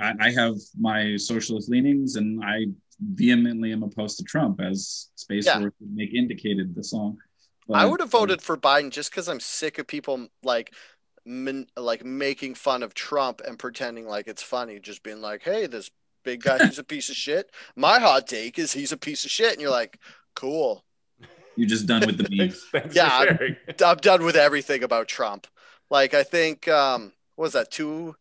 I, 0.00 0.14
I 0.20 0.30
have 0.32 0.56
my 0.78 1.16
socialist 1.16 1.68
leanings 1.68 2.16
and 2.16 2.42
I 2.44 2.66
vehemently 3.12 3.72
am 3.72 3.82
opposed 3.82 4.18
to 4.18 4.24
Trump, 4.24 4.60
as 4.60 5.08
Space 5.14 5.46
yeah. 5.46 5.58
Force 5.58 5.74
would 5.80 5.94
make 5.94 6.14
indicated 6.14 6.74
the 6.74 6.84
song. 6.84 7.18
But, 7.66 7.78
I 7.78 7.86
would 7.86 8.00
have 8.00 8.10
voted 8.10 8.42
for 8.42 8.56
Biden 8.56 8.90
just 8.90 9.10
because 9.10 9.28
I'm 9.28 9.40
sick 9.40 9.78
of 9.78 9.86
people 9.86 10.28
like 10.42 10.74
min, 11.24 11.66
like 11.76 12.04
making 12.04 12.54
fun 12.54 12.82
of 12.82 12.94
Trump 12.94 13.40
and 13.46 13.58
pretending 13.58 14.06
like 14.06 14.26
it's 14.26 14.42
funny, 14.42 14.78
just 14.80 15.02
being 15.02 15.20
like, 15.20 15.42
"Hey, 15.42 15.66
this 15.66 15.90
big 16.24 16.42
guy, 16.42 16.64
he's 16.64 16.78
a 16.78 16.84
piece 16.94 17.08
of 17.08 17.16
shit." 17.16 17.50
My 17.76 17.98
hot 17.98 18.26
take 18.26 18.58
is 18.58 18.72
he's 18.72 18.92
a 18.92 18.96
piece 18.98 19.24
of 19.24 19.30
shit, 19.30 19.52
and 19.52 19.60
you're 19.60 19.70
like, 19.70 19.98
"Cool." 20.34 20.84
You're 21.56 21.68
just 21.68 21.86
done 21.86 22.04
with 22.04 22.18
the 22.18 22.28
memes. 22.72 22.94
yeah, 22.94 23.26
I'm, 23.40 23.56
I'm, 23.84 23.96
done 23.98 24.24
with 24.24 24.36
everything 24.36 24.82
about 24.82 25.06
Trump. 25.08 25.46
Like 25.88 26.12
I 26.12 26.24
think, 26.24 26.66
um, 26.66 27.12
what 27.36 27.44
was 27.44 27.52
that 27.52 27.70
two? 27.70 28.16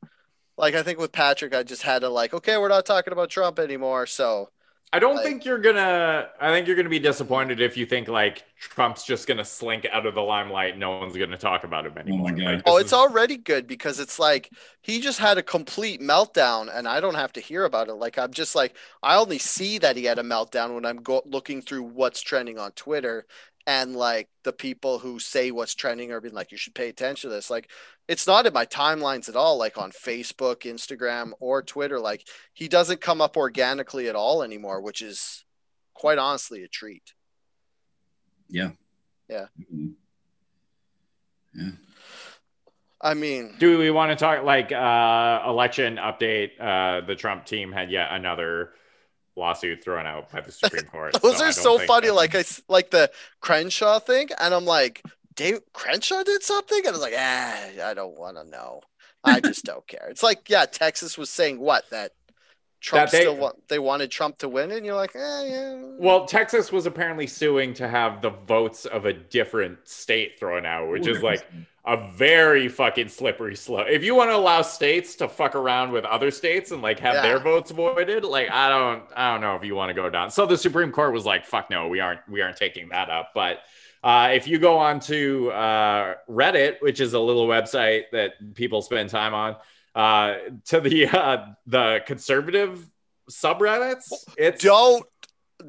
Like 0.57 0.75
I 0.75 0.84
think 0.84 0.99
with 0.99 1.11
Patrick, 1.11 1.55
I 1.55 1.63
just 1.63 1.81
had 1.81 1.99
to 1.99 2.09
like, 2.09 2.34
okay, 2.34 2.57
we're 2.57 2.69
not 2.69 2.86
talking 2.86 3.11
about 3.11 3.31
Trump 3.31 3.59
anymore, 3.59 4.05
so 4.05 4.49
I 4.96 5.00
don't 5.00 5.16
Like- 5.16 5.26
think 5.26 5.44
you're 5.46 5.58
gonna. 5.58 6.30
I 6.39 6.52
think 6.52 6.68
you're 6.68 6.76
gonna 6.76 6.88
be 6.88 7.00
disappointed 7.00 7.60
if 7.60 7.76
you 7.76 7.86
think 7.88 8.08
like 8.08 8.44
Trump's 8.60 9.04
just 9.04 9.26
gonna 9.28 9.44
slink 9.44 9.88
out 9.91 10.06
of 10.06 10.14
the 10.14 10.22
limelight. 10.22 10.78
No 10.78 11.00
one's 11.00 11.18
gonna 11.18 11.36
talk 11.36 11.64
about 11.64 11.88
him 11.88 11.94
oh 11.98 12.00
anymore. 12.02 12.30
God. 12.32 12.44
Like, 12.44 12.62
Oh, 12.68 12.78
it's 12.78 12.88
is- 12.89 12.94
already 12.94 13.38
good 13.38 13.66
because 13.66 14.00
it's 14.00 14.20
like 14.20 14.52
he 14.84 15.02
just 15.02 15.18
had 15.18 15.39
a 15.39 15.44
complete 15.44 16.00
meltdown 16.00 16.70
and 16.72 16.88
I 16.88 17.00
don't 17.00 17.16
have 17.16 17.34
to 17.34 17.41
hear 17.41 17.66
about 17.66 17.88
it. 17.89 17.96
Like 17.96 18.20
I'm 18.20 18.32
just 18.32 18.54
like 18.54 18.78
I 19.02 19.16
only 19.16 19.39
see 19.39 19.80
that 19.80 19.98
he 19.98 20.04
had 20.06 20.20
a 20.20 20.24
meltdown 20.24 20.76
when 20.76 20.86
I'm 20.86 20.98
go- 21.02 21.24
looking 21.26 21.64
through 21.64 21.84
what's 21.84 22.22
trending 22.22 22.60
on 22.60 22.72
Twitter 22.74 23.26
and 23.66 23.95
like 23.95 24.28
the 24.43 24.53
people 24.53 24.99
who 24.99 25.20
say 25.20 25.51
what's 25.51 25.76
trending 25.76 26.11
are 26.11 26.20
being 26.22 26.34
like 26.34 26.51
you 26.51 26.57
should 26.57 26.76
pay 26.76 26.89
attention 26.89 27.30
to 27.30 27.36
this. 27.36 27.49
Like 27.49 27.70
it's 28.07 28.28
not 28.28 28.45
in 28.45 28.53
my 28.53 28.66
timelines 28.66 29.30
at 29.30 29.36
all 29.36 29.57
like 29.57 29.78
on 29.78 29.91
Facebook, 29.91 30.61
Instagram 30.61 31.32
or 31.39 31.61
Twitter 31.61 31.99
like 31.99 32.28
he 32.53 32.68
doesn't 32.68 33.01
come 33.01 33.22
up 33.22 33.38
organically 33.38 34.09
at 34.09 34.16
all 34.16 34.43
anymore, 34.43 34.82
which 34.82 35.01
is 35.01 35.45
quite 35.93 36.18
honestly 36.18 36.64
a 36.64 36.68
treat. 36.68 37.14
Yeah. 38.49 38.72
Yeah. 39.30 39.45
Mhm. 39.74 39.93
Yeah. 41.55 41.70
I 43.01 43.14
mean, 43.16 43.55
Do 43.59 43.78
we 43.78 43.91
want 43.91 44.11
to 44.11 44.16
talk 44.16 44.43
like 44.43 44.72
uh, 44.72 45.43
election 45.45 45.97
update? 45.97 46.51
Uh, 46.59 47.05
the 47.05 47.16
Trump 47.16 47.45
team 47.45 47.72
had 47.72 47.91
yet 47.91 48.07
another 48.11 48.72
lawsuit 49.36 49.84
thrown 49.84 50.05
out 50.05 50.31
by 50.31 50.41
the 50.41 50.51
Supreme 50.51 50.84
Court. 50.86 51.13
Those 51.21 51.38
so 51.39 51.45
are 51.45 51.51
so 51.51 51.79
funny. 51.79 52.07
that- 52.07 52.13
Like 52.13 52.36
I 52.36 52.43
like 52.67 52.91
the 52.91 53.11
Crenshaw 53.41 53.99
thing, 53.99 54.29
and 54.39 54.53
I'm 54.53 54.65
like, 54.65 55.01
Dave 55.36 55.59
Crenshaw 55.73 56.23
did 56.23 56.43
something, 56.43 56.77
and 56.79 56.88
I 56.89 56.91
was 56.91 57.01
like, 57.01 57.15
ah, 57.17 57.67
I 57.86 57.93
don't 57.93 58.17
want 58.17 58.38
to 58.38 58.43
know. 58.43 58.81
I 59.23 59.39
just 59.39 59.65
don't 59.65 59.86
care. 59.88 60.07
It's 60.09 60.23
like, 60.23 60.49
yeah, 60.49 60.65
Texas 60.65 61.17
was 61.17 61.29
saying 61.29 61.59
what 61.59 61.89
that 61.91 62.11
Trump 62.81 63.09
That 63.09 63.17
they- 63.17 63.21
still 63.23 63.38
want 63.38 63.67
they 63.69 63.79
wanted 63.79 64.11
Trump 64.11 64.38
to 64.39 64.49
win, 64.49 64.69
and 64.71 64.86
you're 64.86 64.95
like, 64.95 65.15
eh, 65.15 65.43
yeah. 65.45 65.81
Well, 65.97 66.25
Texas 66.25 66.71
was 66.71 66.86
apparently 66.86 67.27
suing 67.27 67.73
to 67.75 67.88
have 67.88 68.21
the 68.21 68.29
votes 68.31 68.86
of 68.86 69.05
a 69.05 69.13
different 69.13 69.79
state 69.88 70.38
thrown 70.38 70.65
out, 70.65 70.89
which 70.89 71.07
is 71.07 71.23
like 71.23 71.45
a 71.86 71.97
very 72.11 72.69
fucking 72.69 73.09
slippery 73.09 73.55
slope. 73.55 73.88
If 73.89 74.03
you 74.03 74.15
want 74.15 74.29
to 74.29 74.36
allow 74.38 74.61
states 74.61 75.15
to 75.15 75.27
fuck 75.27 75.53
around 75.53 75.91
with 75.91 76.05
other 76.05 76.31
states 76.31 76.71
and 76.71 76.81
like 76.81 76.99
have 76.99 77.15
Yeah. 77.15 77.21
their 77.23 77.39
votes 77.39 77.71
voided, 77.71 78.23
like 78.23 78.49
I 78.49 78.69
don't 78.69 79.03
I 79.15 79.31
don't 79.34 79.41
know 79.41 79.55
if 79.57 79.65
you 79.65 79.75
want 79.75 79.89
to 79.89 79.93
go 79.93 80.09
down. 80.09 80.31
So 80.31 80.45
the 80.45 80.57
Supreme 80.57 80.91
Court 80.91 81.11
was 81.13 81.25
like, 81.25 81.45
fuck 81.45 81.69
no, 81.69 81.89
we 81.89 81.99
aren't 81.99 82.21
we 82.29 82.41
aren't 82.41 82.55
taking 82.57 82.89
that 82.89 83.09
up. 83.09 83.31
But 83.36 83.59
uh, 84.01 84.29
if 84.34 84.47
you 84.47 84.59
go 84.59 84.77
on 84.77 84.99
to 85.01 85.49
uh, 85.51 86.15
Reddit, 86.29 86.81
which 86.81 86.99
is 87.01 87.13
a 87.13 87.19
little 87.19 87.47
website 87.47 88.03
that 88.11 88.34
people 88.53 88.81
spend 88.81 89.09
time 89.09 89.34
on, 89.34 89.55
uh, 89.95 90.36
to 90.65 90.79
the 90.79 91.07
uh, 91.07 91.45
the 91.67 92.01
conservative 92.05 92.89
subreddits, 93.29 94.11
it's 94.38 94.63
don't 94.63 95.05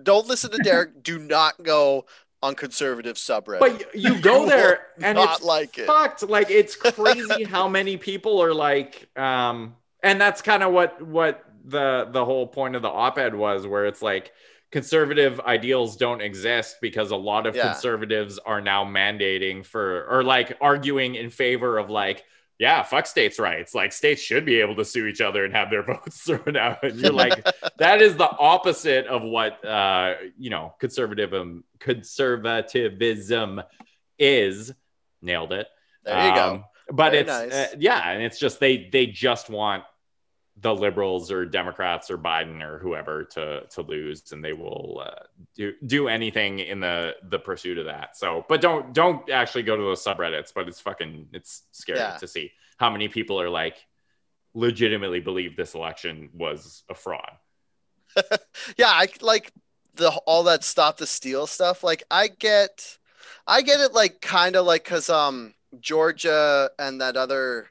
don't 0.02 0.26
listen 0.26 0.50
to 0.50 0.58
Derek. 0.58 1.02
Do 1.02 1.18
not 1.18 1.62
go 1.62 2.06
on 2.45 2.55
conservative 2.55 3.16
subreddit. 3.16 3.59
but 3.61 3.95
you 3.95 4.20
go 4.20 4.47
there 4.55 4.86
and 5.01 5.16
not 5.16 5.36
it's 5.38 5.45
like 5.45 5.78
it. 5.78 5.86
fucked. 5.86 6.22
Like 6.28 6.51
it's 6.51 6.76
crazy 6.76 7.45
how 7.57 7.68
many 7.68 7.97
people 7.97 8.42
are 8.42 8.53
like, 8.55 9.09
um, 9.18 9.76
and 10.03 10.20
that's 10.20 10.42
kind 10.42 10.62
of 10.62 10.72
what 10.72 11.01
what 11.01 11.42
the 11.64 12.09
the 12.11 12.24
whole 12.24 12.47
point 12.47 12.76
of 12.76 12.82
the 12.82 12.90
op-ed 12.90 13.34
was, 13.34 13.66
where 13.66 13.86
it's 13.86 14.03
like 14.03 14.32
conservative 14.70 15.40
ideals 15.40 15.97
don't 15.97 16.20
exist 16.20 16.76
because 16.82 17.11
a 17.11 17.16
lot 17.16 17.47
of 17.47 17.57
Yeah. 17.57 17.72
conservatives 17.72 18.38
are 18.45 18.61
now 18.61 18.84
mandating 18.84 19.64
for 19.64 20.05
or 20.11 20.22
like 20.22 20.57
arguing 20.61 21.14
in 21.14 21.30
favor 21.30 21.78
of 21.78 21.88
like. 21.90 22.24
Yeah, 22.59 22.82
fuck 22.84 23.07
states' 23.07 23.38
rights. 23.40 23.74
Like 23.74 23.92
states 23.92 24.22
should 24.22 24.44
be 24.44 24.61
able 24.61 24.76
to 24.76 24.84
sue 24.84 25.07
each 25.07 25.20
other 25.20 25.44
and 25.44 25.52
have 25.55 25.70
their 25.70 25.82
votes 25.90 26.22
thrown 26.22 26.57
out. 26.57 26.84
And 26.84 26.98
you're 27.00 27.12
like, 27.12 27.44
that 27.78 28.00
is 28.00 28.16
the 28.16 28.30
opposite 28.30 29.07
of 29.07 29.22
what 29.22 29.64
uh, 29.64 30.14
you 30.38 30.50
know 30.50 30.74
conservatism 30.78 31.64
conservatism 31.80 33.62
is. 34.18 34.72
Nailed 35.22 35.52
it. 35.52 35.66
there 36.05 36.28
you 36.28 36.34
go. 36.34 36.50
Um, 36.50 36.64
But 36.92 37.11
Very 37.12 37.18
it's 37.22 37.28
nice. 37.28 37.52
uh, 37.52 37.76
yeah, 37.78 38.11
and 38.11 38.22
it's 38.22 38.38
just 38.38 38.61
they 38.61 38.88
they 38.92 39.07
just 39.07 39.48
want 39.48 39.84
the 40.61 40.74
liberals 40.74 41.30
or 41.32 41.44
Democrats 41.44 42.11
or 42.11 42.18
Biden 42.18 42.62
or 42.62 42.78
whoever 42.78 43.24
to 43.24 43.62
to 43.70 43.82
lose, 43.82 44.32
and 44.32 44.44
they 44.44 44.52
will 44.52 45.02
uh, 45.05 45.24
do 45.57 45.72
do 45.86 46.09
anything 46.09 46.61
in 46.61 46.80
the 46.80 47.16
the 47.28 47.38
pursuit 47.38 47.78
of 47.78 47.86
that. 47.86 48.16
So, 48.16 48.44
but 48.48 48.61
don't 48.61 48.92
don't 48.94 49.28
actually 49.30 49.64
go 49.64 49.76
to 49.76 49.82
those 49.82 50.05
subreddits. 50.05 50.52
But 50.55 50.68
it's 50.68 50.80
fucking 50.80 51.28
it's 51.32 51.62
scary 51.72 51.98
Yeah. 51.98 52.16
to 52.18 52.28
see 52.28 52.52
how 52.76 52.90
many 52.90 53.09
people 53.09 53.40
are 53.40 53.50
like 53.50 53.84
legitimately 54.55 55.20
believe 55.20 55.57
this 55.57 55.74
election 55.74 56.30
was 56.32 56.84
a 56.88 56.94
fraud. 56.94 57.32
yeah 58.76 58.90
i 58.90 59.09
like 59.20 59.50
the 59.96 60.09
all 60.26 60.44
that 60.44 60.62
stop 60.62 60.96
the 60.98 61.07
steal 61.07 61.48
stuff 61.48 61.82
like 61.82 62.05
i 62.12 62.28
get 62.28 62.96
i 63.48 63.61
get 63.62 63.80
it 63.80 63.92
like 63.92 64.20
kind 64.20 64.55
of 64.55 64.64
like 64.64 64.84
because 64.84 65.11
um 65.11 65.52
georgia 65.80 66.70
and 66.78 67.00
that 67.00 67.16
other 67.16 67.68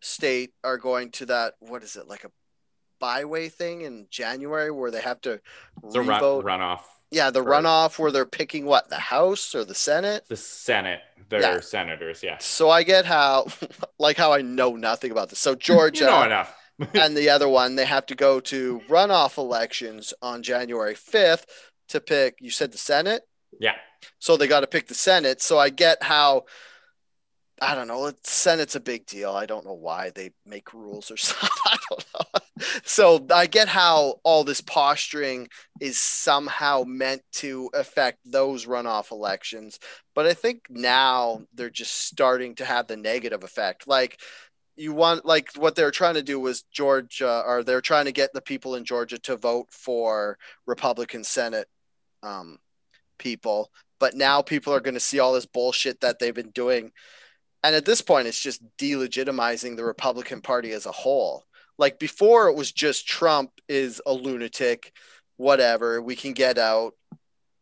state 0.00 0.52
are 0.62 0.78
going 0.78 1.10
to 1.10 1.26
that 1.26 1.54
what 1.60 1.82
is 1.82 1.96
it 1.96 2.06
like 2.08 2.24
a 2.24 2.30
byway 3.00 3.48
thing 3.48 3.82
in 3.82 4.06
january 4.10 4.70
where 4.70 4.90
they 4.90 5.00
have 5.00 5.20
to 5.20 5.40
So 5.90 6.00
run, 6.00 6.22
runoff 6.42 6.80
yeah 7.10 7.30
the 7.30 7.40
runoff 7.40 7.98
where 7.98 8.10
they're 8.10 8.26
picking 8.26 8.64
what 8.66 8.88
the 8.88 8.98
house 8.98 9.54
or 9.54 9.64
the 9.64 9.74
senate? 9.74 10.24
The 10.28 10.36
Senate, 10.36 11.00
their 11.28 11.40
Yeah. 11.42 11.60
senators. 11.60 12.22
Yeah, 12.22 12.38
so 12.38 12.70
i 12.70 12.82
get 12.82 13.04
how 13.04 13.46
like 13.98 14.16
how 14.16 14.32
i 14.32 14.42
know 14.42 14.76
nothing 14.76 15.10
about 15.10 15.28
this. 15.30 15.38
So 15.38 15.54
georgia 15.68 16.04
you 16.04 16.10
know 16.10 16.22
enough. 16.22 16.56
and 16.94 17.16
the 17.16 17.30
other 17.30 17.48
one 17.48 17.76
they 17.76 17.86
have 17.86 18.06
to 18.06 18.14
go 18.14 18.40
to 18.40 18.80
runoff 18.88 19.38
elections 19.38 20.12
on 20.22 20.42
January 20.42 20.94
5th 20.94 21.46
to 21.88 22.00
pick 22.00 22.36
you 22.40 22.50
said 22.50 22.72
the 22.72 22.78
Senate? 22.78 23.22
Yeah, 23.58 23.76
so 24.18 24.36
they 24.36 24.46
got 24.46 24.60
to 24.60 24.66
pick 24.66 24.88
the 24.88 24.94
Senate. 24.94 25.40
So 25.40 25.58
I 25.58 25.70
get 25.70 26.02
how 26.02 26.44
I 27.60 27.74
don't 27.74 27.88
know 27.88 28.12
Senate's 28.22 28.76
a 28.76 28.80
big 28.80 29.06
deal. 29.06 29.30
I 29.30 29.46
don't 29.46 29.64
know 29.64 29.72
why 29.72 30.10
they 30.10 30.32
make 30.44 30.74
rules 30.74 31.10
or 31.10 31.16
something. 31.16 31.48
I 31.66 31.76
don't 31.90 32.06
know. 32.14 32.40
So 32.84 33.26
I 33.34 33.46
get 33.46 33.68
how 33.68 34.20
all 34.24 34.44
this 34.44 34.60
posturing 34.60 35.48
is 35.80 35.98
somehow 35.98 36.84
meant 36.86 37.22
to 37.34 37.70
affect 37.74 38.18
those 38.24 38.66
runoff 38.66 39.10
elections 39.10 39.78
but 40.16 40.26
I 40.26 40.32
think 40.32 40.62
now 40.70 41.42
they're 41.54 41.68
just 41.68 41.94
starting 42.06 42.54
to 42.56 42.64
have 42.64 42.86
the 42.86 42.96
negative 42.96 43.44
effect. 43.44 43.86
Like 43.86 44.18
you 44.74 44.94
want 44.94 45.26
like 45.26 45.50
what 45.56 45.76
they're 45.76 45.90
trying 45.90 46.14
to 46.14 46.22
do 46.22 46.40
was 46.40 46.62
Georgia 46.72 47.42
or 47.46 47.62
they're 47.62 47.82
trying 47.82 48.06
to 48.06 48.12
get 48.12 48.32
the 48.32 48.40
people 48.40 48.76
in 48.76 48.86
Georgia 48.86 49.18
to 49.20 49.36
vote 49.36 49.66
for 49.70 50.38
Republican 50.66 51.22
Senate 51.22 51.68
um, 52.22 52.58
people, 53.18 53.70
but 54.00 54.14
now 54.14 54.40
people 54.40 54.72
are 54.72 54.80
going 54.80 54.94
to 54.94 55.00
see 55.00 55.18
all 55.18 55.34
this 55.34 55.46
bullshit 55.46 56.00
that 56.00 56.18
they've 56.18 56.34
been 56.34 56.50
doing, 56.50 56.92
and 57.62 57.74
at 57.74 57.84
this 57.84 58.00
point, 58.00 58.28
it's 58.28 58.40
just 58.40 58.62
delegitimizing 58.78 59.76
the 59.76 59.84
Republican 59.84 60.40
Party 60.40 60.72
as 60.72 60.86
a 60.86 60.92
whole. 60.92 61.44
Like 61.78 61.98
before, 61.98 62.48
it 62.48 62.56
was 62.56 62.72
just 62.72 63.06
Trump 63.06 63.50
is 63.68 64.00
a 64.06 64.12
lunatic, 64.12 64.92
whatever. 65.36 66.00
We 66.00 66.16
can 66.16 66.32
get 66.32 66.58
out, 66.58 66.94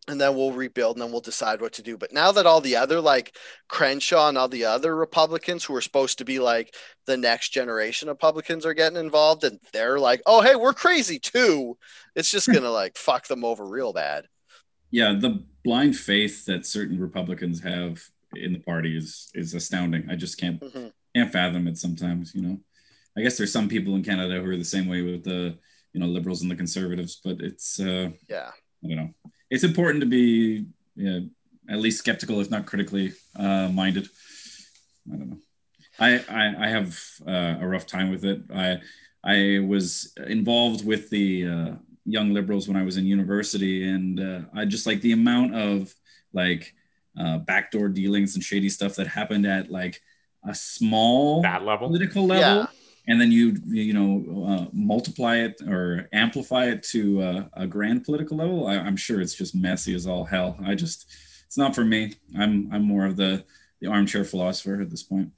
and 0.07 0.21
then 0.21 0.37
we'll 0.37 0.53
rebuild, 0.53 0.97
and 0.97 1.03
then 1.03 1.11
we'll 1.11 1.21
decide 1.21 1.61
what 1.61 1.73
to 1.75 1.83
do. 1.83 1.97
But 1.97 2.13
now 2.13 2.33
that 2.33 2.47
all 2.47 2.61
the 2.61 2.77
other 2.77 3.01
like 3.01 3.37
Crenshaw 3.69 4.29
and 4.29 4.37
all 4.37 4.49
the 4.49 4.67
other 4.67 4.95
Republicans 4.95 5.65
who 5.65 5.75
are 5.75 5.81
supposed 5.81 6.19
to 6.19 6.25
be 6.25 6.39
like 6.39 6.75
the 7.07 7.17
next 7.17 7.51
generation 7.51 8.09
of 8.09 8.15
Republicans 8.15 8.67
are 8.67 8.75
getting 8.75 8.99
involved 8.99 9.45
and 9.45 9.59
they're 9.73 9.99
like, 9.99 10.23
oh, 10.27 10.43
hey, 10.43 10.55
we're 10.55 10.75
crazy 10.75 11.19
too. 11.19 11.77
It's 12.15 12.31
just 12.31 12.47
going 12.47 12.63
to 12.63 12.71
like 12.71 12.97
fuck 12.97 13.27
them 13.27 13.45
over 13.45 13.65
real 13.65 13.93
bad. 13.93 14.27
Yeah, 14.91 15.15
the 15.19 15.45
blind 15.65 15.97
faith 15.97 16.45
that 16.45 16.67
certain 16.67 17.01
Republicans 17.01 17.63
have 17.63 18.05
in 18.37 18.53
the 18.53 18.59
party 18.61 18.97
is 18.97 19.31
is 19.35 19.55
astounding. 19.55 20.09
I 20.11 20.17
just 20.17 20.39
can't 20.39 20.61
Mhm. 20.61 20.93
can't 21.15 21.33
fathom 21.33 21.69
it 21.69 21.79
sometimes, 21.79 22.35
you 22.35 22.43
know. 22.43 22.61
I 23.17 23.23
guess 23.23 23.37
there's 23.37 23.53
some 23.53 23.69
people 23.69 23.95
in 23.95 24.03
Canada 24.03 24.41
who 24.41 24.51
are 24.51 24.57
the 24.57 24.65
same 24.65 24.89
way 24.89 25.01
with 25.03 25.23
the, 25.25 25.57
you 25.93 26.01
know, 26.01 26.07
liberals 26.07 26.43
and 26.43 26.51
the 26.51 26.57
conservatives, 26.57 27.21
but 27.25 27.41
it's 27.41 27.79
uh 27.81 28.11
Yeah. 28.29 28.51
I 28.83 28.89
don't 28.89 28.97
know. 28.97 29.15
It's 29.51 29.65
important 29.65 30.01
to 30.01 30.07
be 30.07 30.67
yeah, 30.97 31.21
at 31.69 31.79
least 31.81 31.99
skeptical, 31.99 32.41
if 32.41 32.51
not 32.51 32.67
critically 32.67 33.13
uh, 33.37 33.69
minded. 33.69 34.09
I 35.13 35.17
don't 35.17 35.31
know. 35.31 35.39
I 35.99 36.11
I, 36.29 36.67
I 36.67 36.69
have 36.69 36.99
uh, 37.27 37.57
a 37.61 37.67
rough 37.67 37.87
time 37.87 38.11
with 38.11 38.25
it. 38.25 38.43
I 38.53 38.81
I 39.25 39.61
was 39.61 40.13
involved 40.27 40.85
with 40.85 41.09
the 41.11 41.47
uh, 41.49 41.73
young 42.05 42.35
liberals 42.35 42.69
when 42.69 42.77
I 42.77 42.85
was 42.85 42.97
in 42.97 43.07
university, 43.07 43.89
and 43.89 44.21
uh, 44.21 44.41
I 44.55 44.65
just 44.67 44.87
like 44.87 45.01
the 45.01 45.13
amount 45.13 45.55
of 45.55 45.95
like 46.33 46.75
uh, 47.19 47.39
backdoor 47.39 47.89
dealings 47.89 48.35
and 48.35 48.45
shady 48.45 48.69
stuff 48.69 48.97
that 48.97 49.07
happened 49.07 49.47
at 49.47 49.71
like 49.71 50.01
a 50.47 50.55
small 50.55 51.43
that 51.43 51.65
level. 51.65 51.89
political 51.89 52.27
level 52.27 52.61
Yeah. 52.63 52.67
and 53.09 53.21
then 53.21 53.31
you 53.33 53.57
you 53.67 53.93
know 53.93 54.45
uh, 54.47 54.67
multiply 54.73 55.37
it 55.37 55.61
or 55.67 56.09
amplify 56.13 56.67
it 56.67 56.83
to 56.93 57.23
uh, 57.23 57.45
a 57.55 57.67
grand 57.67 58.05
political 58.05 58.37
level 58.37 58.67
I, 58.67 58.75
i'm 58.77 58.97
sure 58.97 59.21
it's 59.21 59.35
just 59.35 59.55
messy 59.55 59.95
as 59.95 60.07
all 60.07 60.25
hell 60.25 60.59
i 60.65 60.75
just 60.75 61.07
it's 61.47 61.57
not 61.57 61.75
for 61.75 61.85
me 61.85 62.15
i'm 62.39 62.69
i'm 62.73 62.83
more 62.83 63.07
of 63.07 63.17
the 63.17 63.45
the 63.81 63.89
armchair 63.89 64.25
philosopher 64.25 64.81
at 64.81 64.91
this 64.91 65.03
point 65.03 65.31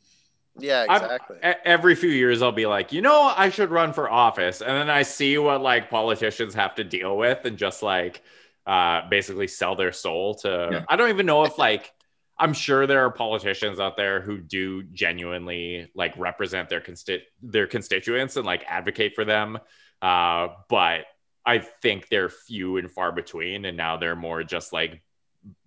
Yeah, 0.59 0.87
I'm- 0.89 1.03
exactly. 1.05 1.37
E- 1.45 1.63
Every 1.67 1.95
few 1.95 2.09
years, 2.11 2.41
I'll 2.41 2.51
be 2.65 2.65
like, 2.67 2.91
you 2.91 3.03
know, 3.03 3.21
I 3.37 3.51
should 3.51 3.71
run 3.71 3.93
for 3.93 4.09
office, 4.11 4.63
and 4.63 4.71
then 4.71 4.89
I 4.89 5.03
see 5.03 5.37
what 5.37 5.61
like 5.61 5.91
politicians 5.91 6.55
have 6.55 6.75
to 6.77 6.85
deal 6.85 7.15
with, 7.19 7.45
and 7.45 7.59
just 7.59 7.83
like 7.83 8.23
uh, 8.67 9.09
basically 9.09 9.47
sell 9.47 9.77
their 9.77 9.93
soul 9.93 10.35
to. 10.37 10.69
Yeah. 10.73 10.85
I 10.89 10.97
don't 10.97 11.11
even 11.11 11.27
know 11.27 11.45
if 11.45 11.59
like. 11.69 11.93
I'm 12.39 12.53
sure 12.53 12.87
there 12.87 13.03
are 13.07 13.11
politicians 13.11 13.81
out 13.81 13.97
there 13.97 14.21
who 14.21 14.37
do 14.37 14.83
genuinely 14.83 15.91
like 15.95 16.13
represent 16.19 16.69
their 16.69 16.83
consti- 16.83 17.23
their 17.41 17.67
constituents 17.67 18.37
and 18.37 18.45
like 18.45 18.63
advocate 18.69 19.15
for 19.15 19.25
them, 19.25 19.59
uh, 20.03 20.49
but 20.69 21.07
I 21.47 21.61
think 21.61 22.09
they're 22.09 22.29
few 22.29 22.77
and 22.77 22.91
far 22.91 23.13
between, 23.13 23.65
and 23.65 23.77
now 23.77 23.97
they're 23.97 24.17
more 24.17 24.43
just 24.43 24.73
like 24.73 25.01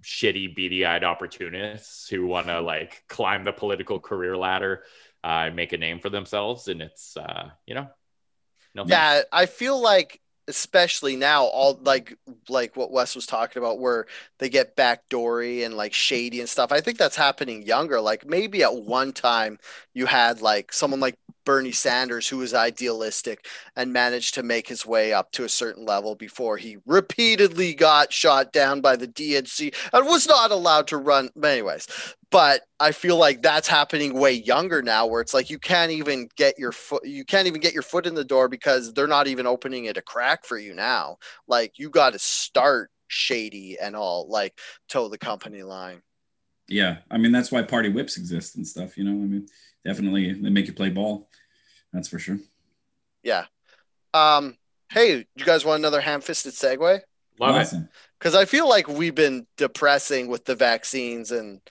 shitty, 0.03 0.53
beady-eyed 0.53 1.05
opportunists 1.05 2.09
who 2.09 2.27
want 2.27 2.47
to 2.47 2.59
like 2.73 3.03
climb 3.07 3.45
the 3.45 3.53
political 3.53 3.99
career 3.99 4.35
ladder 4.35 4.83
uh, 5.23 5.47
and 5.47 5.55
make 5.55 5.71
a 5.71 5.77
name 5.77 5.99
for 5.99 6.09
themselves. 6.09 6.67
And 6.67 6.81
it's, 6.81 7.15
uh, 7.15 7.49
you 7.65 7.75
know, 7.75 7.87
no 8.75 8.83
thanks. 8.83 8.91
Yeah, 8.91 9.21
I 9.31 9.45
feel 9.45 9.79
like 9.79 10.19
especially 10.49 11.15
now 11.15 11.45
all 11.45 11.79
like 11.83 12.17
like 12.49 12.75
what 12.75 12.91
Wes 12.91 13.15
was 13.15 13.25
talking 13.27 13.61
about 13.61 13.79
where 13.79 14.07
they 14.39 14.49
get 14.49 14.75
backdoory 14.75 15.65
and 15.65 15.75
like 15.77 15.93
shady 15.93 16.39
and 16.41 16.49
stuff. 16.49 16.71
I 16.71 16.81
think 16.81 16.97
that's 16.97 17.15
happening 17.15 17.63
younger. 17.63 18.01
Like 18.01 18.25
maybe 18.25 18.63
at 18.63 18.75
one 18.75 19.13
time 19.13 19.59
you 19.93 20.07
had 20.07 20.41
like 20.41 20.73
someone 20.73 20.99
like 20.99 21.17
Bernie 21.49 21.71
Sanders 21.71 22.27
who 22.27 22.37
was 22.37 22.53
idealistic 22.53 23.47
and 23.75 23.91
managed 23.91 24.35
to 24.35 24.43
make 24.43 24.67
his 24.67 24.85
way 24.85 25.13
up 25.13 25.31
to 25.31 25.45
a 25.45 25.49
certain 25.49 25.83
level 25.83 26.13
before 26.13 26.57
he 26.57 26.77
repeatedly 26.85 27.73
got 27.73 28.13
shot 28.13 28.53
down 28.53 28.81
by 28.81 28.95
the 28.95 29.07
DNC 29.07 29.73
and 29.91 30.05
was 30.05 30.27
not 30.27 30.51
allowed 30.51 30.85
to 30.89 30.97
run 30.97 31.31
anyways. 31.43 31.87
But 32.29 32.61
I 32.79 32.91
feel 32.91 33.17
like 33.17 33.41
that's 33.41 33.67
happening 33.67 34.13
way 34.13 34.33
younger 34.33 34.83
now 34.83 35.07
where 35.07 35.21
it's 35.21 35.33
like 35.33 35.49
you 35.49 35.57
can't 35.57 35.91
even 35.91 36.29
get 36.35 36.59
your 36.59 36.71
foot 36.71 37.03
you 37.03 37.25
can't 37.25 37.47
even 37.47 37.61
get 37.61 37.73
your 37.73 37.81
foot 37.81 38.05
in 38.05 38.13
the 38.13 38.23
door 38.23 38.47
because 38.47 38.93
they're 38.93 39.07
not 39.07 39.25
even 39.25 39.47
opening 39.47 39.85
it 39.85 39.97
a 39.97 40.03
crack 40.03 40.45
for 40.45 40.59
you 40.59 40.75
now. 40.75 41.17
Like 41.47 41.79
you 41.79 41.89
got 41.89 42.13
to 42.13 42.19
start 42.19 42.91
shady 43.07 43.79
and 43.81 43.95
all 43.95 44.27
like 44.29 44.59
toe 44.87 45.09
the 45.09 45.17
company 45.17 45.63
line. 45.63 46.03
Yeah, 46.67 46.97
I 47.09 47.17
mean 47.17 47.31
that's 47.31 47.51
why 47.51 47.63
party 47.63 47.89
whips 47.89 48.17
exist 48.17 48.55
and 48.55 48.67
stuff. 48.67 48.99
You 48.99 49.05
know, 49.05 49.13
I 49.13 49.25
mean, 49.25 49.47
definitely 49.83 50.31
they 50.33 50.51
make 50.51 50.67
you 50.67 50.73
play 50.73 50.89
ball. 50.89 51.27
That's 51.93 52.07
for 52.07 52.19
sure. 52.19 52.39
Yeah. 53.23 53.45
Um 54.13 54.57
hey, 54.91 55.25
you 55.35 55.45
guys 55.45 55.65
want 55.65 55.79
another 55.79 56.01
ham-fisted 56.01 56.53
segue? 56.53 57.01
Love 57.39 57.55
it. 57.73 57.77
Cuz 58.19 58.35
I 58.35 58.45
feel 58.45 58.67
like 58.67 58.87
we've 58.87 59.15
been 59.15 59.47
depressing 59.57 60.27
with 60.27 60.45
the 60.45 60.55
vaccines 60.55 61.31
and 61.31 61.61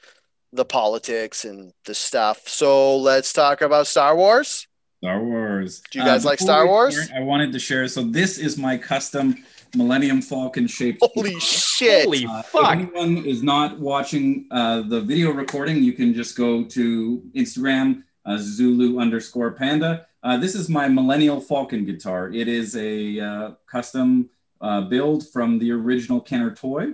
the 0.52 0.64
politics 0.64 1.44
and 1.44 1.72
the 1.84 1.94
stuff. 1.94 2.48
So 2.48 2.96
let's 2.96 3.32
talk 3.32 3.60
about 3.60 3.86
Star 3.86 4.16
Wars. 4.16 4.66
Star 5.02 5.22
Wars. 5.22 5.82
Do 5.90 5.98
you 5.98 6.04
guys 6.04 6.24
like 6.24 6.38
Star 6.40 6.66
Wars? 6.66 6.94
start, 7.04 7.10
I 7.20 7.22
wanted 7.22 7.52
to 7.52 7.58
share. 7.58 7.86
So 7.86 8.02
this 8.02 8.38
is 8.38 8.56
my 8.58 8.76
custom 8.78 9.36
Millennium 9.76 10.22
Falcon 10.22 10.66
shaped. 10.66 11.00
Holy 11.02 11.30
guitar. 11.34 11.40
shit. 11.40 12.04
Holy 12.04 12.24
Uh, 12.26 12.38
If 12.38 12.46
fuck. 12.46 12.70
anyone 12.72 13.18
is 13.26 13.42
not 13.42 13.78
watching 13.78 14.46
uh, 14.50 14.80
the 14.80 15.00
video 15.02 15.30
recording, 15.30 15.82
you 15.82 15.92
can 15.92 16.14
just 16.14 16.34
go 16.36 16.64
to 16.64 17.22
Instagram, 17.36 17.98
uh, 17.98 18.02
Zulu 18.36 18.98
underscore 18.98 19.52
Panda. 19.52 20.06
Uh, 20.22 20.36
this 20.36 20.54
is 20.54 20.68
my 20.68 20.88
Millennium 20.88 21.40
Falcon 21.40 21.84
guitar. 21.84 22.30
It 22.32 22.48
is 22.48 22.76
a 22.76 23.20
uh, 23.20 23.50
custom 23.66 24.28
uh, 24.60 24.82
build 24.82 25.28
from 25.28 25.58
the 25.58 25.70
original 25.72 26.20
Kenner 26.20 26.54
toy. 26.54 26.92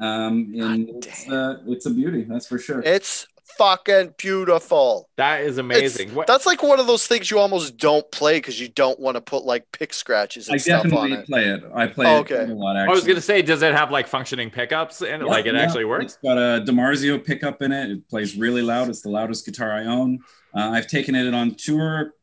Um, 0.00 0.52
and 0.58 0.86
God 0.88 0.96
it's, 0.96 1.24
damn. 1.24 1.32
uh, 1.32 1.54
it's 1.68 1.86
a 1.86 1.90
beauty, 1.90 2.24
that's 2.28 2.46
for 2.48 2.58
sure. 2.58 2.82
It's 2.84 3.28
fucking 3.56 4.14
beautiful. 4.18 5.08
That 5.16 5.42
is 5.42 5.58
amazing. 5.58 6.12
What, 6.14 6.26
That's 6.26 6.46
like 6.46 6.62
one 6.64 6.80
of 6.80 6.88
those 6.88 7.06
things 7.06 7.30
you 7.30 7.38
almost 7.38 7.76
don't 7.76 8.10
play 8.10 8.38
because 8.38 8.58
you 8.60 8.68
don't 8.68 8.98
want 8.98 9.14
to 9.16 9.20
put 9.20 9.44
like 9.44 9.70
pick 9.70 9.92
scratches 9.94 10.48
and 10.48 10.56
I 10.56 10.58
stuff 10.58 10.84
on 10.86 10.90
definitely 10.90 11.12
it. 11.18 11.26
play 11.26 11.44
it. 11.44 11.62
I 11.72 11.86
play 11.86 12.06
Oh, 12.06 12.18
okay. 12.20 12.36
quite 12.36 12.50
a 12.50 12.54
lot. 12.54 12.76
I 12.76 12.88
was 12.88 13.04
going 13.04 13.14
to 13.16 13.22
say, 13.22 13.40
does 13.42 13.62
it 13.62 13.72
have 13.72 13.92
like 13.92 14.08
functioning 14.08 14.50
pickups 14.50 15.02
and 15.02 15.22
Yeah, 15.22 15.28
like 15.28 15.46
it 15.46 15.54
yeah. 15.54 15.60
actually 15.60 15.84
works? 15.84 16.04
It's 16.04 16.16
got 16.16 16.38
a 16.38 16.64
DiMarzio 16.64 17.24
pickup 17.24 17.62
in 17.62 17.70
it. 17.70 17.90
It 17.90 18.08
plays 18.08 18.36
really 18.36 18.62
loud. 18.62 18.88
It's 18.88 19.02
the 19.02 19.10
loudest 19.10 19.46
guitar 19.46 19.70
I 19.72 19.84
own. 19.84 20.18
Uh, 20.56 20.70
I've 20.70 20.86
taken 20.86 21.14
it 21.14 21.32
on 21.34 21.54
tour 21.54 22.14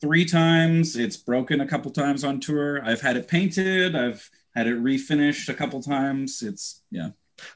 three 0.00 0.24
times. 0.24 0.96
It's 0.96 1.16
broken 1.16 1.60
a 1.60 1.66
couple 1.66 1.90
times 1.90 2.24
on 2.24 2.40
tour. 2.40 2.84
I've 2.84 3.00
had 3.00 3.16
it 3.16 3.26
painted. 3.28 3.96
I've 3.96 4.28
had 4.54 4.66
it 4.66 4.82
refinished 4.82 5.48
a 5.48 5.54
couple 5.54 5.82
times. 5.82 6.42
It's 6.42 6.82
yeah. 6.90 7.08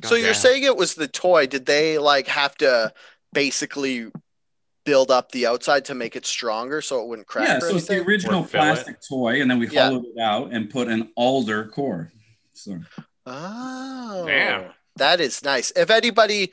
So 0.02 0.14
you're 0.16 0.28
Goddamn. 0.28 0.40
saying 0.42 0.62
it 0.64 0.76
was 0.76 0.94
the 0.94 1.06
toy. 1.08 1.46
Did 1.46 1.66
they 1.66 1.98
like 1.98 2.26
have 2.26 2.56
to 2.56 2.92
basically 3.32 4.10
build 4.84 5.10
up 5.10 5.30
the 5.32 5.46
outside 5.46 5.84
to 5.84 5.94
make 5.94 6.16
it 6.16 6.24
stronger 6.26 6.80
so 6.80 7.00
it 7.02 7.06
wouldn't 7.06 7.28
crack? 7.28 7.46
yeah. 7.46 7.56
or 7.58 7.60
So 7.60 7.76
it's 7.76 7.86
the 7.86 8.02
original 8.02 8.42
fill 8.42 8.62
it. 8.62 8.64
plastic 8.64 8.96
toy, 9.08 9.40
and 9.40 9.48
then 9.50 9.58
we 9.58 9.68
Yeah. 9.68 9.88
hollowed 9.90 10.06
it 10.06 10.20
out 10.20 10.52
and 10.52 10.68
put 10.70 10.88
an 10.88 11.10
alder 11.14 11.66
core. 11.66 12.10
So 12.54 12.80
Oh, 13.26 14.24
Damn. 14.26 14.72
That 14.96 15.20
is 15.20 15.44
nice. 15.44 15.70
If 15.76 15.90
anybody, 15.90 16.52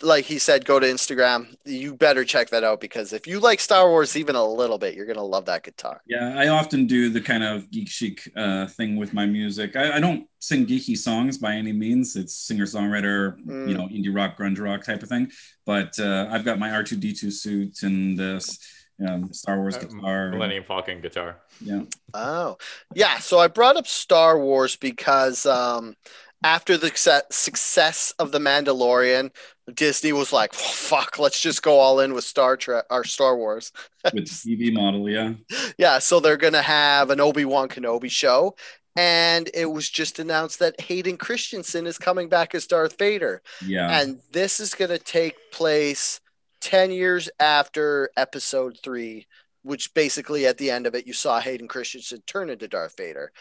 like 0.00 0.24
he 0.24 0.38
said, 0.38 0.64
go 0.64 0.78
to 0.78 0.86
Instagram, 0.86 1.54
you 1.64 1.94
better 1.94 2.24
check 2.24 2.50
that 2.50 2.64
out 2.64 2.80
because 2.80 3.12
if 3.12 3.26
you 3.26 3.40
like 3.40 3.60
Star 3.60 3.88
Wars 3.88 4.16
even 4.16 4.36
a 4.36 4.44
little 4.44 4.76
bit, 4.78 4.94
you're 4.94 5.06
gonna 5.06 5.22
love 5.22 5.46
that 5.46 5.62
guitar. 5.62 6.00
Yeah, 6.06 6.34
I 6.36 6.48
often 6.48 6.86
do 6.86 7.08
the 7.10 7.20
kind 7.20 7.42
of 7.44 7.70
geek 7.70 7.88
chic 7.88 8.30
uh, 8.36 8.66
thing 8.66 8.96
with 8.96 9.14
my 9.14 9.24
music. 9.24 9.76
I, 9.76 9.96
I 9.96 10.00
don't 10.00 10.26
sing 10.40 10.66
geeky 10.66 10.96
songs 10.96 11.38
by 11.38 11.54
any 11.54 11.72
means. 11.72 12.16
It's 12.16 12.34
singer 12.34 12.66
songwriter, 12.66 13.38
Mm. 13.46 13.68
you 13.68 13.74
know, 13.74 13.86
indie 13.88 14.14
rock, 14.14 14.36
grunge 14.38 14.60
rock 14.60 14.84
type 14.84 15.02
of 15.02 15.08
thing. 15.08 15.30
But 15.64 15.98
uh, 15.98 16.28
I've 16.30 16.44
got 16.44 16.58
my 16.58 16.70
R 16.70 16.82
two 16.82 16.96
D 16.96 17.12
two 17.12 17.30
suit 17.30 17.82
and 17.82 18.18
this 18.18 18.58
um, 19.06 19.32
Star 19.32 19.58
Wars 19.58 19.76
Uh, 19.76 19.80
guitar. 19.84 20.30
Millennium 20.30 20.64
Falcon 20.64 21.00
guitar. 21.00 21.38
Yeah, 21.60 21.82
Oh, 22.14 22.58
yeah. 22.94 23.18
So 23.20 23.38
I 23.38 23.46
brought 23.46 23.76
up 23.76 23.86
Star 23.86 24.38
Wars 24.38 24.74
because 24.76 25.46
um, 25.46 25.94
after 26.42 26.76
the 26.76 26.92
success- 27.30 28.12
of 28.18 28.32
The 28.32 28.38
Mandalorian, 28.38 29.30
Disney 29.74 30.12
was 30.12 30.32
like, 30.32 30.54
"Fuck, 30.54 31.18
let's 31.18 31.40
just 31.40 31.62
go 31.62 31.78
all 31.78 32.00
in 32.00 32.14
with 32.14 32.24
Star 32.24 32.56
Trek 32.56 32.84
or 32.90 33.04
Star 33.04 33.36
Wars." 33.36 33.72
with 34.14 34.28
TV 34.28 34.72
model. 34.72 35.08
Yeah, 35.08 35.34
Yeah, 35.76 35.98
so 35.98 36.20
they're 36.20 36.36
gonna 36.36 36.62
have 36.62 37.10
an 37.10 37.20
Obi 37.20 37.44
Wan 37.44 37.68
Kenobi 37.68 38.10
show, 38.10 38.56
and 38.96 39.50
it 39.52 39.66
was 39.66 39.88
just 39.90 40.18
announced 40.18 40.58
that 40.60 40.80
Hayden 40.80 41.16
Christensen 41.16 41.86
is 41.86 41.98
coming 41.98 42.28
back 42.28 42.54
as 42.54 42.66
Darth 42.66 42.98
Vader, 42.98 43.42
yeah. 43.66 44.00
and 44.00 44.20
this 44.32 44.60
is 44.60 44.74
gonna 44.74 44.98
take 44.98 45.36
place 45.52 46.20
ten 46.60 46.90
years 46.90 47.28
after 47.40 48.10
Episode 48.16 48.78
Three, 48.82 49.26
which 49.62 49.92
basically 49.92 50.46
at 50.46 50.58
the 50.58 50.70
end 50.70 50.86
of 50.86 50.94
it 50.94 51.06
you 51.06 51.12
saw 51.12 51.40
Hayden 51.40 51.68
Christensen 51.68 52.22
turn 52.26 52.48
into 52.48 52.68
Darth 52.68 52.96
Vader. 52.96 53.32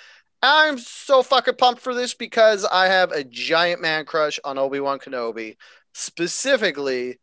I'm 0.42 0.78
so 0.78 1.24
fucking 1.24 1.56
pumped 1.56 1.82
for 1.82 1.94
this 1.96 2.14
because 2.14 2.64
I 2.66 2.88
have 2.88 3.12
a 3.12 3.24
giant 3.24 3.82
man 3.82 4.06
crush 4.06 4.40
on 4.44 4.58
Obi 4.58 4.80
Wan 4.80 5.00
Kenobi, 5.00 5.58
specifically. 5.94 7.18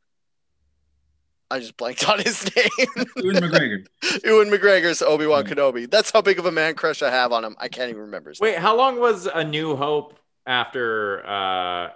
I 1.51 1.61
just 1.61 1.77
blanked 1.77 2.09
on 2.09 2.19
his 2.19 2.45
name. 2.57 3.07
Ewan 3.17 3.37
McGregor. 3.37 3.87
Ewan 4.25 4.49
McGregor's 4.51 5.03
Obi 5.03 5.27
Wan 5.27 5.45
Mm. 5.45 5.49
Kenobi. 5.53 5.91
That's 5.91 6.11
how 6.11 6.23
big 6.23 6.39
of 6.39 6.47
a 6.47 6.51
man 6.53 6.75
crush 6.75 7.03
I 7.03 7.11
have 7.11 7.33
on 7.33 7.45
him. 7.45 7.55
I 7.59 7.69
can't 7.69 7.91
even 7.91 8.03
remember. 8.03 8.31
His 8.31 8.41
Wait, 8.41 8.59
how 8.59 8.77
long 8.77 8.99
was 8.99 9.27
A 9.27 9.45
New 9.45 9.77
Hope 9.77 10.19
after 10.47 11.25
uh 11.27 11.91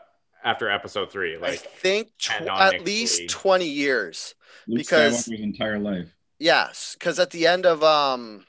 after 0.44 0.70
episode 0.70 1.10
three? 1.10 1.32
name. 1.32 1.44
I 1.44 1.48
Like 1.50 1.58
think 1.60 2.08
tw- 2.18 2.30
at 2.32 2.38
canonically. 2.38 2.84
least 2.86 3.30
twenty 3.30 3.68
years. 3.68 4.34
Luke 4.68 4.78
Because- 4.78 5.26
Skywalker's 5.26 5.40
entire 5.40 5.78
life. 5.78 6.14
Yes, 6.38 6.94
because 6.96 7.18
at 7.18 7.30
the 7.30 7.48
end 7.48 7.66
of 7.66 7.82
um, 7.82 8.46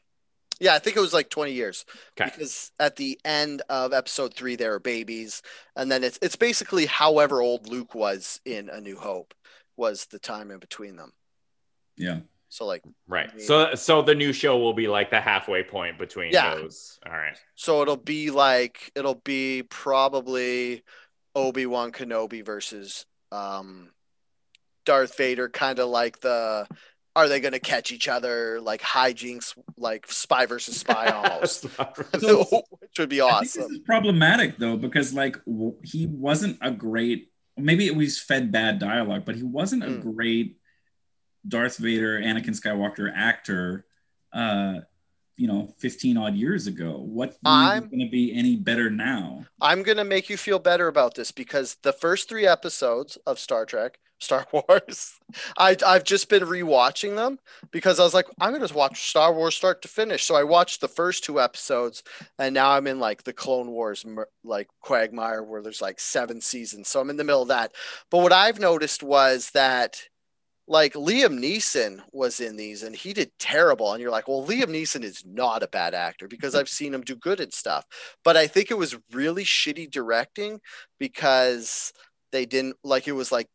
yeah, 0.60 0.74
I 0.76 0.80
think 0.80 0.98
it 0.98 1.02
was 1.02 1.14
like 1.14 1.30
twenty 1.30 1.54
years. 1.54 1.86
Okay. 2.20 2.30
Because 2.32 2.72
at 2.80 2.96
the 2.96 3.20
end 3.26 3.62
of 3.70 3.94
Episode 3.94 4.34
three, 4.34 4.56
there 4.56 4.74
are 4.74 4.80
babies, 4.80 5.42
and 5.76 5.92
then 5.92 6.04
it's 6.04 6.20
it's 6.22 6.36
basically 6.36 6.86
however 6.86 7.42
old 7.42 7.68
Luke 7.70 7.96
was 7.96 8.40
in 8.46 8.70
A 8.70 8.80
New 8.82 8.98
Hope 8.98 9.34
was 9.78 10.06
the 10.08 10.20
time 10.20 10.52
in 10.52 10.60
between 10.60 10.96
them. 10.98 11.12
Yeah, 11.96 12.20
So 12.50 12.66
like, 12.66 12.84
right. 13.08 13.30
So 13.42 13.76
so 13.76 14.02
the 14.02 14.16
new 14.16 14.34
show 14.34 14.58
will 14.58 14.74
be 14.74 14.88
like 14.88 15.10
the 15.12 15.22
halfway 15.22 15.64
point 15.64 15.98
between 15.98 16.32
Yeah. 16.32 16.56
those. 16.56 17.00
All 17.06 17.12
right. 17.14 17.38
so 17.56 17.82
it'll 17.82 17.96
be 17.98 18.30
like 18.32 18.92
it'll 18.96 19.16
be 19.24 19.64
probably 19.64 20.84
Obi 21.36 21.66
Wan 21.66 21.92
Kenobi 21.92 22.44
versus 22.46 23.06
um, 23.32 23.92
Darth 24.86 25.16
Vader, 25.18 25.48
kind 25.50 25.80
of 25.80 25.90
like 25.90 26.20
the 26.22 26.68
are 27.20 27.28
they 27.28 27.40
going 27.40 27.52
to 27.54 27.60
catch 27.60 27.92
each 27.92 28.08
other 28.08 28.60
like 28.62 28.82
hijinks, 28.82 29.58
like 29.78 30.12
spy 30.12 30.46
versus 30.46 30.78
spy 30.78 31.08
almost, 31.12 31.66
So- 32.20 32.46
which 32.80 32.98
would 33.00 33.10
be 33.10 33.22
I 33.22 33.30
think 33.30 33.42
this 33.44 33.58
awesome. 33.58 33.72
is 33.74 33.80
problematic 33.80 34.58
though 34.58 34.78
because 34.78 35.14
like 35.14 35.36
w- 35.46 35.76
he 35.84 36.08
wasn't 36.08 36.58
a 36.62 36.72
great. 36.72 37.32
Maybe 37.58 37.86
it 37.88 37.96
was 37.96 38.20
fed 38.20 38.52
bad 38.52 38.80
dialogue, 38.80 39.24
but 39.26 39.36
he 39.36 39.44
wasn't 39.44 39.84
a 39.84 39.88
Mm. 39.88 40.02
great 40.02 40.58
Darth 41.48 41.78
Vader, 41.78 42.20
Anakin 42.20 42.58
Skywalker 42.60 43.12
actor. 43.14 43.86
Uh, 44.34 44.80
you 45.36 45.48
know, 45.48 45.74
fifteen 45.78 46.18
odd 46.18 46.36
years 46.36 46.68
ago. 46.68 46.98
What 47.00 47.38
I'm- 47.46 47.88
going 47.90 48.00
to 48.00 48.10
be 48.10 48.34
any 48.34 48.56
better 48.58 48.90
now? 48.90 49.46
I'm 49.62 49.84
going 49.84 49.98
to 49.98 50.04
make 50.04 50.30
you 50.30 50.36
feel 50.38 50.60
better 50.60 50.88
about 50.88 51.16
this 51.16 51.32
because 51.32 51.76
the 51.82 51.94
first 51.94 52.28
three 52.30 52.46
episodes 52.46 53.18
of 53.26 53.40
Star 53.40 53.66
Trek 53.66 54.00
Star 54.20 54.46
Wars. 54.54 55.20
I 55.58 55.76
I've 55.86 56.04
just 56.04 56.30
been 56.30 56.44
rewatching 56.44 57.16
them 57.16 57.40
because 57.72 58.00
I 58.00 58.04
was 58.04 58.14
like, 58.14 58.28
I'm 58.40 58.54
gonna 58.54 58.74
watch 58.74 59.10
Star 59.10 59.34
Wars 59.34 59.56
start 59.56 59.82
to 59.82 59.88
finish. 59.88 60.24
So 60.24 60.36
I 60.36 60.44
watched 60.44 60.82
the 60.82 60.88
first 60.88 61.24
two 61.24 61.40
episodes, 61.40 62.04
and 62.38 62.54
now 62.54 62.72
I'm 62.72 62.88
in 62.88 63.00
like 63.00 63.24
the 63.24 63.34
Clone 63.34 63.72
Wars 63.72 64.06
like 64.44 64.68
quagmire 64.82 65.44
where 65.44 65.62
there's 65.62 65.82
like 65.82 66.00
seven 66.00 66.42
seasons. 66.42 66.88
So 66.88 67.00
I'm 67.00 67.10
in 67.10 67.18
the 67.18 67.24
middle 67.24 67.42
of 67.42 67.48
that. 67.50 67.74
But 68.12 68.20
what 68.20 68.34
I've 68.34 68.60
noticed 68.60 69.04
was 69.04 69.52
that 69.52 70.02
like 70.70 70.94
Liam 70.94 71.40
Neeson 71.40 72.00
was 72.14 72.40
in 72.40 72.56
these 72.56 72.84
and 72.84 72.96
he 72.96 73.12
did 73.12 73.32
terrible. 73.40 73.92
And 73.92 74.00
you're 74.00 74.12
like, 74.12 74.28
well, 74.28 74.46
Liam 74.46 74.66
Neeson 74.68 75.04
is 75.04 75.26
not 75.26 75.64
a 75.64 75.68
bad 75.68 75.96
actor 75.96 76.28
because 76.28 76.54
I've 76.54 76.70
seen 76.70 76.94
him 76.94 77.02
do 77.02 77.16
good 77.16 77.40
and 77.40 77.52
stuff. 77.52 77.86
But 78.24 78.38
I 78.38 78.46
think 78.46 78.70
it 78.70 78.78
was 78.78 78.96
really 79.12 79.44
shitty 79.44 79.90
directing 79.90 80.62
because 81.00 81.92
they 82.32 82.46
didn't 82.46 82.76
like 82.84 83.08
it 83.08 83.14
was 83.14 83.32
like 83.32 83.48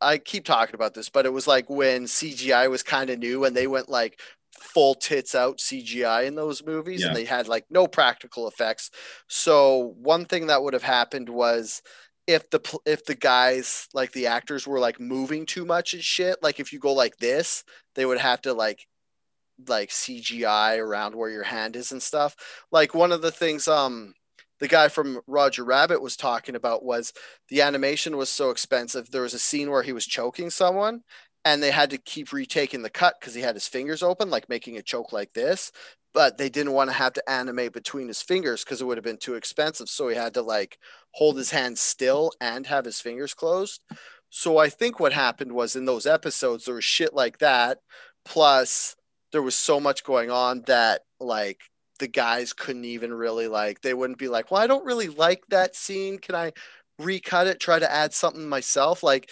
I 0.00 0.18
keep 0.18 0.44
talking 0.44 0.74
about 0.74 0.94
this, 0.94 1.08
but 1.08 1.26
it 1.26 1.32
was 1.32 1.46
like 1.46 1.68
when 1.68 2.04
CGI 2.04 2.70
was 2.70 2.82
kind 2.82 3.10
of 3.10 3.18
new 3.18 3.44
and 3.44 3.56
they 3.56 3.66
went 3.66 3.88
like 3.88 4.20
full 4.52 4.94
tits 4.94 5.34
out 5.34 5.58
CGI 5.58 6.26
in 6.26 6.34
those 6.34 6.64
movies 6.64 7.02
yeah. 7.02 7.08
and 7.08 7.16
they 7.16 7.24
had 7.24 7.48
like 7.48 7.64
no 7.70 7.86
practical 7.86 8.48
effects. 8.48 8.90
So 9.28 9.94
one 9.98 10.24
thing 10.24 10.46
that 10.48 10.62
would 10.62 10.74
have 10.74 10.82
happened 10.82 11.28
was 11.28 11.82
if 12.28 12.50
the 12.50 12.60
if 12.84 13.04
the 13.06 13.14
guys 13.14 13.88
like 13.94 14.12
the 14.12 14.26
actors 14.26 14.66
were 14.66 14.78
like 14.78 15.00
moving 15.00 15.46
too 15.46 15.64
much 15.64 15.94
and 15.94 16.02
shit 16.04 16.36
like 16.42 16.60
if 16.60 16.72
you 16.72 16.78
go 16.78 16.92
like 16.92 17.16
this 17.16 17.64
they 17.94 18.04
would 18.04 18.18
have 18.18 18.42
to 18.42 18.52
like 18.52 18.86
like 19.66 19.88
cgi 19.88 20.78
around 20.78 21.14
where 21.14 21.30
your 21.30 21.42
hand 21.42 21.74
is 21.74 21.90
and 21.90 22.02
stuff 22.02 22.36
like 22.70 22.94
one 22.94 23.12
of 23.12 23.22
the 23.22 23.30
things 23.30 23.66
um 23.66 24.12
the 24.60 24.68
guy 24.68 24.88
from 24.88 25.20
roger 25.26 25.64
rabbit 25.64 26.00
was 26.02 26.16
talking 26.16 26.54
about 26.54 26.84
was 26.84 27.12
the 27.48 27.62
animation 27.62 28.16
was 28.16 28.30
so 28.30 28.50
expensive 28.50 29.10
there 29.10 29.22
was 29.22 29.34
a 29.34 29.38
scene 29.38 29.70
where 29.70 29.82
he 29.82 29.92
was 29.92 30.06
choking 30.06 30.50
someone 30.50 31.02
and 31.44 31.62
they 31.62 31.70
had 31.70 31.90
to 31.90 31.98
keep 31.98 32.32
retaking 32.32 32.82
the 32.82 32.90
cut 32.90 33.14
because 33.20 33.34
he 33.34 33.40
had 33.40 33.54
his 33.54 33.68
fingers 33.68 34.02
open 34.02 34.30
like 34.30 34.48
making 34.48 34.76
a 34.76 34.82
choke 34.82 35.12
like 35.12 35.32
this 35.32 35.72
but 36.14 36.38
they 36.38 36.48
didn't 36.48 36.72
want 36.72 36.90
to 36.90 36.96
have 36.96 37.12
to 37.12 37.30
animate 37.30 37.72
between 37.72 38.08
his 38.08 38.22
fingers 38.22 38.64
because 38.64 38.80
it 38.80 38.84
would 38.84 38.96
have 38.96 39.04
been 39.04 39.18
too 39.18 39.34
expensive. 39.34 39.88
So 39.88 40.08
he 40.08 40.16
had 40.16 40.34
to 40.34 40.42
like 40.42 40.78
hold 41.12 41.36
his 41.36 41.50
hand 41.50 41.78
still 41.78 42.32
and 42.40 42.66
have 42.66 42.84
his 42.84 43.00
fingers 43.00 43.34
closed. 43.34 43.80
So 44.30 44.58
I 44.58 44.68
think 44.68 45.00
what 45.00 45.12
happened 45.12 45.52
was 45.52 45.76
in 45.76 45.84
those 45.84 46.06
episodes, 46.06 46.64
there 46.64 46.74
was 46.74 46.84
shit 46.84 47.14
like 47.14 47.38
that. 47.38 47.78
Plus, 48.24 48.96
there 49.32 49.42
was 49.42 49.54
so 49.54 49.78
much 49.80 50.04
going 50.04 50.30
on 50.30 50.62
that 50.66 51.02
like 51.20 51.60
the 51.98 52.08
guys 52.08 52.52
couldn't 52.52 52.84
even 52.84 53.12
really 53.12 53.48
like, 53.48 53.80
they 53.80 53.94
wouldn't 53.94 54.18
be 54.18 54.28
like, 54.28 54.50
well, 54.50 54.60
I 54.60 54.66
don't 54.66 54.84
really 54.84 55.08
like 55.08 55.42
that 55.48 55.74
scene. 55.74 56.18
Can 56.18 56.34
I 56.34 56.52
recut 56.98 57.46
it, 57.46 57.60
try 57.60 57.78
to 57.78 57.90
add 57.90 58.12
something 58.12 58.48
myself? 58.48 59.02
Like, 59.02 59.30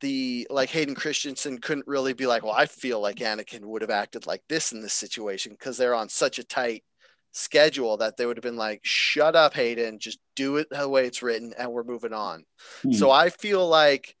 the 0.00 0.48
like 0.50 0.68
Hayden 0.70 0.96
Christensen 0.96 1.58
couldn't 1.58 1.86
really 1.86 2.12
be 2.12 2.26
like, 2.26 2.42
well, 2.42 2.52
I 2.52 2.66
feel 2.66 3.00
like 3.00 3.16
Anakin 3.18 3.64
would 3.64 3.82
have 3.82 3.90
acted 3.90 4.26
like 4.26 4.42
this 4.48 4.72
in 4.72 4.82
this 4.82 4.92
situation 4.92 5.52
because 5.52 5.76
they're 5.76 5.94
on 5.94 6.08
such 6.08 6.40
a 6.40 6.44
tight 6.44 6.82
schedule 7.30 7.96
that 7.96 8.16
they 8.16 8.26
would 8.26 8.36
have 8.36 8.42
been 8.42 8.56
like, 8.56 8.80
shut 8.82 9.34
up, 9.34 9.54
Hayden, 9.54 9.98
just 9.98 10.18
do 10.36 10.56
it 10.56 10.68
the 10.70 10.88
way 10.88 11.06
it's 11.06 11.22
written, 11.22 11.54
and 11.56 11.72
we're 11.72 11.84
moving 11.84 12.12
on. 12.12 12.44
Hmm. 12.82 12.92
So 12.92 13.10
I 13.10 13.30
feel 13.30 13.66
like 13.66 14.16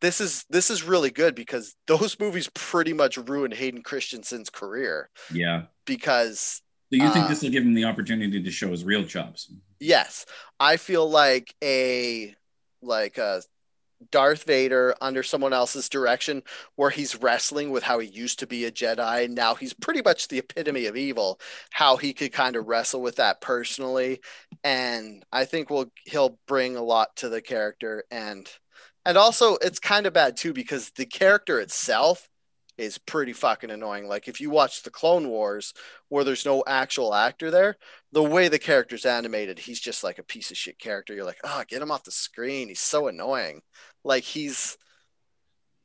this 0.00 0.20
is 0.20 0.44
this 0.50 0.70
is 0.70 0.82
really 0.82 1.10
good 1.10 1.34
because 1.34 1.74
those 1.86 2.18
movies 2.20 2.50
pretty 2.54 2.92
much 2.92 3.16
ruined 3.16 3.54
Hayden 3.54 3.82
Christensen's 3.82 4.50
career. 4.50 5.08
Yeah. 5.32 5.64
Because 5.86 6.62
so 6.92 7.02
you 7.02 7.10
think 7.10 7.24
uh, 7.24 7.28
this 7.28 7.42
will 7.42 7.50
give 7.50 7.64
him 7.64 7.74
the 7.74 7.84
opportunity 7.84 8.42
to 8.42 8.50
show 8.50 8.68
his 8.68 8.84
real 8.84 9.04
chops? 9.04 9.50
Yes. 9.80 10.26
I 10.60 10.76
feel 10.76 11.08
like 11.08 11.54
a 11.62 12.34
like 12.82 13.18
a 13.18 13.42
Darth 14.10 14.44
Vader 14.44 14.94
under 15.00 15.22
someone 15.22 15.52
else's 15.52 15.88
direction, 15.88 16.42
where 16.76 16.90
he's 16.90 17.22
wrestling 17.22 17.70
with 17.70 17.82
how 17.82 18.00
he 18.00 18.08
used 18.08 18.40
to 18.40 18.46
be 18.46 18.64
a 18.64 18.72
Jedi. 18.72 19.24
And 19.24 19.34
now 19.34 19.54
he's 19.54 19.72
pretty 19.72 20.02
much 20.02 20.28
the 20.28 20.38
epitome 20.38 20.86
of 20.86 20.96
evil, 20.96 21.40
how 21.70 21.96
he 21.96 22.12
could 22.12 22.32
kind 22.32 22.56
of 22.56 22.66
wrestle 22.66 23.00
with 23.00 23.16
that 23.16 23.40
personally. 23.40 24.20
And 24.64 25.24
I 25.32 25.44
think 25.44 25.70
we'll, 25.70 25.92
he'll 26.04 26.38
bring 26.46 26.76
a 26.76 26.82
lot 26.82 27.14
to 27.16 27.28
the 27.28 27.40
character. 27.40 28.04
And, 28.10 28.48
and 29.06 29.16
also, 29.16 29.56
it's 29.62 29.78
kind 29.78 30.06
of 30.06 30.12
bad 30.12 30.36
too, 30.36 30.52
because 30.52 30.90
the 30.96 31.06
character 31.06 31.60
itself 31.60 32.28
is 32.78 32.98
pretty 32.98 33.32
fucking 33.32 33.70
annoying. 33.70 34.06
Like 34.06 34.28
if 34.28 34.40
you 34.40 34.50
watch 34.50 34.82
the 34.82 34.90
Clone 34.90 35.28
Wars 35.28 35.74
where 36.08 36.24
there's 36.24 36.46
no 36.46 36.64
actual 36.66 37.14
actor 37.14 37.50
there, 37.50 37.76
the 38.12 38.22
way 38.22 38.48
the 38.48 38.58
character's 38.58 39.04
animated, 39.04 39.58
he's 39.58 39.80
just 39.80 40.02
like 40.02 40.18
a 40.18 40.24
piece 40.24 40.50
of 40.50 40.56
shit 40.56 40.78
character. 40.78 41.14
You're 41.14 41.24
like, 41.24 41.40
oh, 41.44 41.62
get 41.68 41.82
him 41.82 41.90
off 41.90 42.04
the 42.04 42.10
screen. 42.10 42.68
He's 42.68 42.80
so 42.80 43.08
annoying. 43.08 43.62
Like 44.04 44.24
he's 44.24 44.76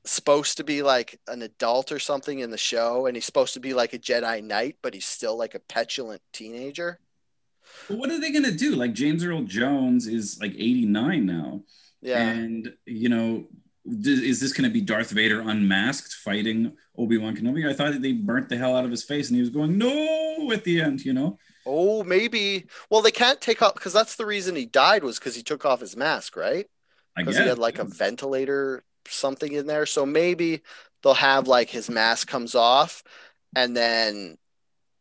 supposed 0.06 0.58
to 0.58 0.64
be 0.64 0.82
like 0.82 1.20
an 1.28 1.42
adult 1.42 1.92
or 1.92 2.00
something 2.00 2.40
in 2.40 2.52
the 2.52 2.58
show, 2.58 3.06
and 3.06 3.16
he's 3.16 3.26
supposed 3.26 3.54
to 3.56 3.60
be 3.60 3.74
like 3.74 3.94
a 3.94 4.00
Jedi 4.00 4.44
Knight, 4.44 4.78
but 4.82 4.94
he's 4.94 5.06
still 5.06 5.38
like 5.38 5.56
a 5.56 5.60
petulant 5.60 6.22
teenager. 6.32 7.00
what 7.90 8.10
are 8.10 8.20
they 8.20 8.32
gonna 8.32 8.52
do? 8.52 8.76
Like 8.76 8.94
James 8.94 9.24
Earl 9.24 9.44
Jones 9.44 10.08
is 10.08 10.40
like 10.42 10.54
89 10.54 11.26
now. 11.26 11.64
Yeah. 12.02 12.20
And 12.20 12.74
you 12.86 13.10
know, 13.10 13.48
is 13.88 14.40
this 14.40 14.54
going 14.54 14.70
to 14.70 14.74
be 14.74 14.82
Darth 14.82 15.12
Vader 15.12 15.42
unmasked 15.42 16.14
fighting 16.14 16.74
Obi 16.98 17.18
Wan 17.18 17.36
Kenobi? 17.36 17.68
I 17.68 17.74
thought 17.74 18.02
they 18.02 18.14
burnt 18.14 18.50
the 18.50 18.58
hell 18.58 18.76
out 18.76 18.86
of 18.86 18.92
his 18.92 19.04
face, 19.04 19.30
and 19.30 19.36
he 19.36 19.42
was 19.42 19.50
going 19.50 19.78
no 19.78 20.52
at 20.52 20.64
the 20.64 20.82
end. 20.82 21.06
You 21.06 21.14
know. 21.14 21.38
Oh, 21.66 22.04
maybe. 22.04 22.66
Well, 22.90 23.02
they 23.02 23.12
can't 23.12 23.42
take 23.42 23.62
off 23.62 23.76
because 23.76 23.94
that's 23.94 24.16
the 24.16 24.26
reason 24.26 24.56
he 24.56 24.66
died 24.66 25.04
was 25.04 25.20
because 25.20 25.36
he 25.36 25.44
took 25.44 25.66
off 25.66 25.82
his 25.82 25.96
mask, 25.96 26.36
right? 26.36 26.68
Because 27.16 27.38
he 27.38 27.48
had 27.48 27.58
like 27.58 27.80
a 27.80 27.84
ventilator 27.84 28.84
something 29.08 29.52
in 29.52 29.68
there. 29.68 29.86
So 29.86 30.06
maybe 30.06 30.62
they'll 31.02 31.14
have 31.16 31.48
like 31.48 31.70
his 31.70 31.90
mask 31.90 32.28
comes 32.28 32.56
off, 32.56 33.04
and 33.56 33.76
then 33.76 34.38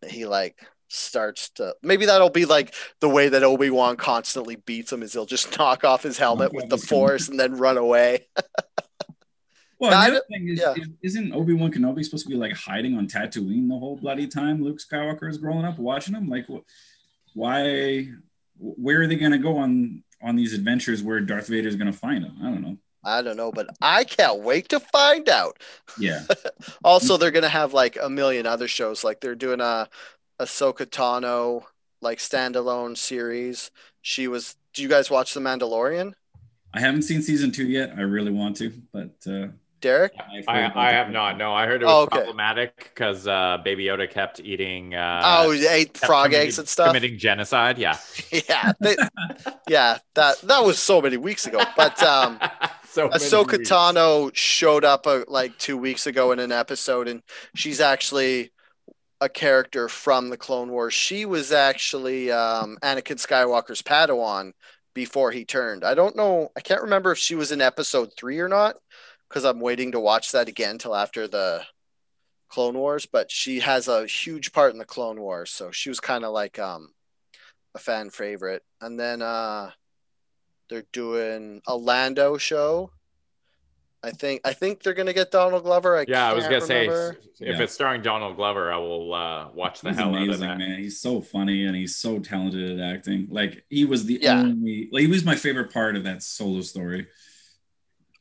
he 0.06 0.26
like 0.26 0.58
starts 0.88 1.50
to 1.50 1.74
maybe 1.82 2.06
that'll 2.06 2.30
be 2.30 2.44
like 2.44 2.72
the 3.00 3.08
way 3.08 3.28
that 3.28 3.42
Obi-Wan 3.42 3.96
constantly 3.96 4.56
beats 4.56 4.92
him 4.92 5.02
is 5.02 5.12
he'll 5.12 5.26
just 5.26 5.58
knock 5.58 5.84
off 5.84 6.02
his 6.02 6.18
helmet 6.18 6.52
with 6.52 6.68
the 6.68 6.78
force 6.78 7.28
and 7.28 7.38
then 7.38 7.56
run 7.56 7.76
away. 7.76 8.26
well, 9.78 9.90
the 9.90 9.96
other 9.96 10.22
thing 10.30 10.48
is, 10.48 10.60
yeah. 10.60 10.74
isn't 11.02 11.32
Obi-Wan 11.32 11.72
Kenobi 11.72 12.04
supposed 12.04 12.24
to 12.24 12.30
be 12.30 12.36
like 12.36 12.52
hiding 12.52 12.96
on 12.96 13.06
Tatooine 13.06 13.68
the 13.68 13.78
whole 13.78 13.96
bloody 13.96 14.26
time 14.26 14.62
Luke 14.62 14.78
Skywalker 14.78 15.28
is 15.28 15.38
growing 15.38 15.64
up 15.64 15.78
watching 15.78 16.14
him? 16.14 16.28
Like 16.28 16.46
why 17.34 18.08
where 18.58 19.02
are 19.02 19.06
they 19.06 19.16
going 19.16 19.32
to 19.32 19.38
go 19.38 19.58
on 19.58 20.02
on 20.22 20.34
these 20.36 20.54
adventures 20.54 21.02
where 21.02 21.20
Darth 21.20 21.48
Vader 21.48 21.68
is 21.68 21.76
going 21.76 21.92
to 21.92 21.98
find 21.98 22.24
him? 22.24 22.36
I 22.40 22.44
don't 22.44 22.62
know. 22.62 22.78
I 23.04 23.22
don't 23.22 23.36
know, 23.36 23.52
but 23.52 23.68
I 23.80 24.02
can't 24.02 24.40
wait 24.40 24.68
to 24.70 24.80
find 24.80 25.28
out. 25.28 25.62
Yeah. 25.96 26.24
also, 26.84 27.16
they're 27.16 27.30
gonna 27.30 27.48
have 27.48 27.72
like 27.72 27.96
a 28.02 28.10
million 28.10 28.46
other 28.46 28.66
shows. 28.66 29.04
Like 29.04 29.20
they're 29.20 29.36
doing 29.36 29.60
a 29.60 29.88
Ahsoka 30.40 30.86
Tano 30.86 31.62
like 32.00 32.18
standalone 32.18 32.98
series. 32.98 33.70
She 34.02 34.26
was. 34.26 34.56
Do 34.74 34.82
you 34.82 34.88
guys 34.88 35.08
watch 35.08 35.32
The 35.34 35.40
Mandalorian? 35.40 36.14
I 36.74 36.80
haven't 36.80 37.02
seen 37.02 37.22
season 37.22 37.52
two 37.52 37.66
yet. 37.68 37.94
I 37.96 38.00
really 38.00 38.32
want 38.32 38.56
to, 38.56 38.72
but 38.92 39.14
uh, 39.26 39.48
Derek, 39.80 40.12
I, 40.48 40.72
I 40.74 40.90
have 40.92 41.10
not. 41.10 41.36
No, 41.36 41.52
I 41.52 41.66
heard 41.66 41.82
it 41.82 41.84
was 41.84 41.92
oh, 41.94 42.02
okay. 42.02 42.16
problematic 42.16 42.76
because 42.76 43.26
uh, 43.26 43.58
Baby 43.62 43.84
Yoda 43.84 44.10
kept 44.10 44.40
eating. 44.40 44.94
Uh, 44.94 45.22
oh, 45.24 45.50
he 45.50 45.66
ate 45.66 45.96
frog 45.98 46.32
eggs 46.32 46.58
and 46.58 46.66
stuff. 46.66 46.88
Committing 46.88 47.18
genocide. 47.18 47.76
Yeah. 47.76 47.98
yeah. 48.30 48.72
They, 48.80 48.96
yeah. 49.68 49.98
That 50.14 50.40
that 50.42 50.64
was 50.64 50.78
so 50.78 51.02
many 51.02 51.18
weeks 51.18 51.46
ago. 51.46 51.62
But 51.76 52.02
um, 52.02 52.38
so 52.88 53.08
Ahsoka 53.10 53.58
Tano 53.58 54.34
showed 54.34 54.84
up 54.84 55.06
uh, 55.06 55.24
like 55.28 55.56
two 55.58 55.76
weeks 55.76 56.06
ago 56.06 56.32
in 56.32 56.38
an 56.38 56.52
episode, 56.52 57.06
and 57.06 57.22
she's 57.54 57.80
actually 57.80 58.52
a 59.20 59.28
character 59.28 59.88
from 59.88 60.30
the 60.30 60.36
Clone 60.36 60.70
Wars. 60.70 60.94
She 60.94 61.26
was 61.26 61.52
actually 61.52 62.30
um, 62.32 62.78
Anakin 62.82 63.16
Skywalker's 63.16 63.82
Padawan 63.82 64.52
before 64.94 65.30
he 65.30 65.44
turned. 65.44 65.84
I 65.84 65.94
don't 65.94 66.16
know. 66.16 66.50
I 66.56 66.60
can't 66.60 66.82
remember 66.82 67.12
if 67.12 67.18
she 67.18 67.34
was 67.34 67.52
in 67.52 67.60
episode 67.60 68.10
three 68.16 68.40
or 68.40 68.48
not 68.48 68.76
because 69.36 69.44
I'm 69.44 69.60
waiting 69.60 69.92
to 69.92 70.00
watch 70.00 70.32
that 70.32 70.48
again 70.48 70.78
till 70.78 70.96
after 70.96 71.28
the 71.28 71.62
Clone 72.48 72.78
Wars. 72.78 73.04
But 73.04 73.30
she 73.30 73.60
has 73.60 73.86
a 73.86 74.06
huge 74.06 74.50
part 74.50 74.72
in 74.72 74.78
the 74.78 74.86
Clone 74.86 75.20
Wars, 75.20 75.50
so 75.50 75.70
she 75.70 75.90
was 75.90 76.00
kind 76.00 76.24
of 76.24 76.32
like 76.32 76.58
um, 76.58 76.94
a 77.74 77.78
fan 77.78 78.08
favorite. 78.08 78.62
And 78.80 78.98
then 78.98 79.20
uh, 79.20 79.72
they're 80.70 80.86
doing 80.90 81.60
a 81.66 81.76
Lando 81.76 82.38
show 82.38 82.92
I 84.06 84.10
think 84.12 84.42
I 84.44 84.52
think 84.52 84.82
they're 84.82 84.94
gonna 84.94 85.12
get 85.12 85.32
Donald 85.32 85.64
Glover. 85.64 85.96
I 85.96 86.04
yeah, 86.06 86.30
I 86.30 86.32
was 86.32 86.44
gonna 86.44 86.60
remember. 86.60 87.18
say 87.34 87.46
if 87.48 87.56
yeah. 87.56 87.62
it's 87.62 87.72
starring 87.72 88.02
Donald 88.02 88.36
Glover, 88.36 88.72
I 88.72 88.76
will 88.76 89.12
uh, 89.12 89.48
watch 89.52 89.80
the 89.80 89.88
he's 89.88 89.98
hell 89.98 90.10
amazing, 90.10 90.28
out 90.30 90.34
of 90.34 90.40
that. 90.40 90.58
Man, 90.58 90.78
he's 90.78 91.00
so 91.00 91.20
funny 91.20 91.64
and 91.64 91.74
he's 91.74 91.96
so 91.96 92.20
talented 92.20 92.78
at 92.78 92.94
acting. 92.94 93.26
Like 93.30 93.64
he 93.68 93.84
was 93.84 94.04
the 94.04 94.20
yeah. 94.22 94.38
only, 94.38 94.88
like 94.92 95.02
he 95.02 95.08
was 95.08 95.24
my 95.24 95.34
favorite 95.34 95.72
part 95.72 95.96
of 95.96 96.04
that 96.04 96.22
solo 96.22 96.60
story. 96.60 97.08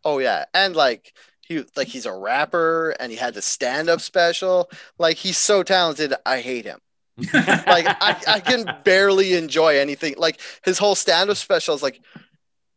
Oh 0.05 0.19
yeah, 0.19 0.45
and 0.53 0.75
like 0.75 1.13
he 1.41 1.65
like 1.75 1.87
he's 1.89 2.05
a 2.05 2.13
rapper 2.13 2.91
and 2.99 3.11
he 3.11 3.17
had 3.17 3.33
the 3.35 3.41
stand 3.41 3.89
up 3.89 4.01
special. 4.01 4.69
Like 4.99 5.17
he's 5.17 5.37
so 5.37 5.63
talented. 5.63 6.13
I 6.25 6.41
hate 6.41 6.65
him. 6.65 6.79
like 7.33 7.87
I, 8.01 8.17
I 8.27 8.39
can 8.41 8.67
barely 8.85 9.35
enjoy 9.35 9.79
anything. 9.79 10.15
Like 10.17 10.41
his 10.65 10.77
whole 10.79 10.95
stand 10.95 11.29
up 11.29 11.37
special 11.37 11.75
is 11.75 11.83
like 11.83 12.01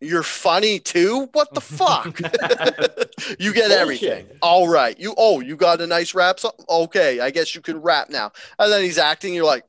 You're 0.01 0.23
funny 0.23 0.79
too? 0.81 1.29
What 1.33 1.55
the 1.55 1.61
fuck? 1.61 2.21
you 3.41 3.53
get 3.53 3.73
everything. 3.73 4.29
All 4.43 4.69
right. 4.69 4.99
You 4.99 5.15
oh, 5.17 5.41
you 5.41 5.57
got 5.57 5.81
a 5.81 5.87
nice 5.89 6.15
rap 6.15 6.41
song? 6.41 6.53
Okay, 6.69 7.21
I 7.21 7.31
guess 7.31 7.55
you 7.55 7.61
can 7.63 7.81
rap 7.83 8.11
now. 8.11 8.33
And 8.59 8.73
then 8.73 8.83
he's 8.83 8.99
acting, 8.99 9.35
you're 9.35 9.45
like, 9.45 9.65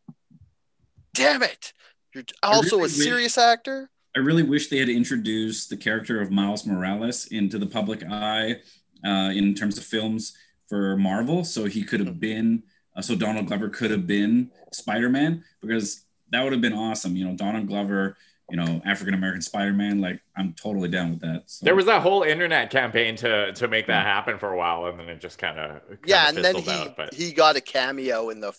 damn 1.15 1.43
it. 1.43 1.73
You're 2.13 2.25
also 2.43 2.83
a 2.83 2.89
serious 2.89 3.37
actor? 3.37 3.89
I 4.15 4.19
really 4.19 4.43
wish 4.43 4.69
they 4.69 4.79
had 4.79 4.89
introduced 4.89 5.69
the 5.69 5.77
character 5.77 6.19
of 6.19 6.31
Miles 6.31 6.65
Morales 6.65 7.27
into 7.27 7.59
the 7.59 7.67
public 7.67 8.03
eye 8.09 8.57
uh, 9.05 9.31
in 9.33 9.53
terms 9.53 9.77
of 9.77 9.83
films 9.83 10.35
for 10.67 10.97
Marvel, 10.97 11.43
so 11.43 11.65
he 11.65 11.83
could 11.83 11.99
have 11.99 12.19
been, 12.19 12.63
uh, 12.95 13.01
so 13.01 13.15
Donald 13.15 13.47
Glover 13.47 13.69
could 13.69 13.91
have 13.91 14.05
been 14.07 14.51
Spider 14.71 15.09
Man, 15.09 15.43
because 15.61 16.05
that 16.31 16.43
would 16.43 16.53
have 16.53 16.61
been 16.61 16.73
awesome. 16.73 17.15
You 17.15 17.25
know, 17.25 17.35
Donald 17.35 17.67
Glover, 17.67 18.17
you 18.49 18.57
know, 18.57 18.81
African 18.85 19.13
American 19.13 19.41
Spider 19.41 19.73
Man. 19.73 20.01
Like, 20.01 20.21
I'm 20.35 20.53
totally 20.53 20.89
down 20.89 21.11
with 21.11 21.21
that. 21.21 21.43
So. 21.47 21.65
There 21.65 21.75
was 21.75 21.85
that 21.85 22.01
whole 22.01 22.23
internet 22.23 22.71
campaign 22.71 23.15
to 23.17 23.53
to 23.53 23.67
make 23.67 23.87
that 23.87 24.05
happen 24.05 24.37
for 24.37 24.51
a 24.51 24.57
while, 24.57 24.85
and 24.85 24.99
then 24.99 25.09
it 25.09 25.21
just 25.21 25.37
kind 25.37 25.59
of 25.59 25.81
Yeah, 26.05 26.29
and 26.29 26.37
then 26.37 26.55
he 26.55 26.69
out, 26.69 26.97
but 26.97 27.13
he 27.13 27.31
got 27.31 27.55
a 27.55 27.61
cameo 27.61 28.29
in 28.29 28.39
the 28.41 28.53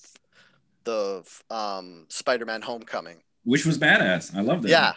the 0.84 1.22
um 1.50 2.06
Spider-Man 2.08 2.62
Homecoming. 2.62 3.18
which 3.44 3.66
was 3.66 3.78
badass. 3.78 4.34
I 4.34 4.40
loved 4.40 4.64
it. 4.64 4.70
Yeah. 4.70 4.94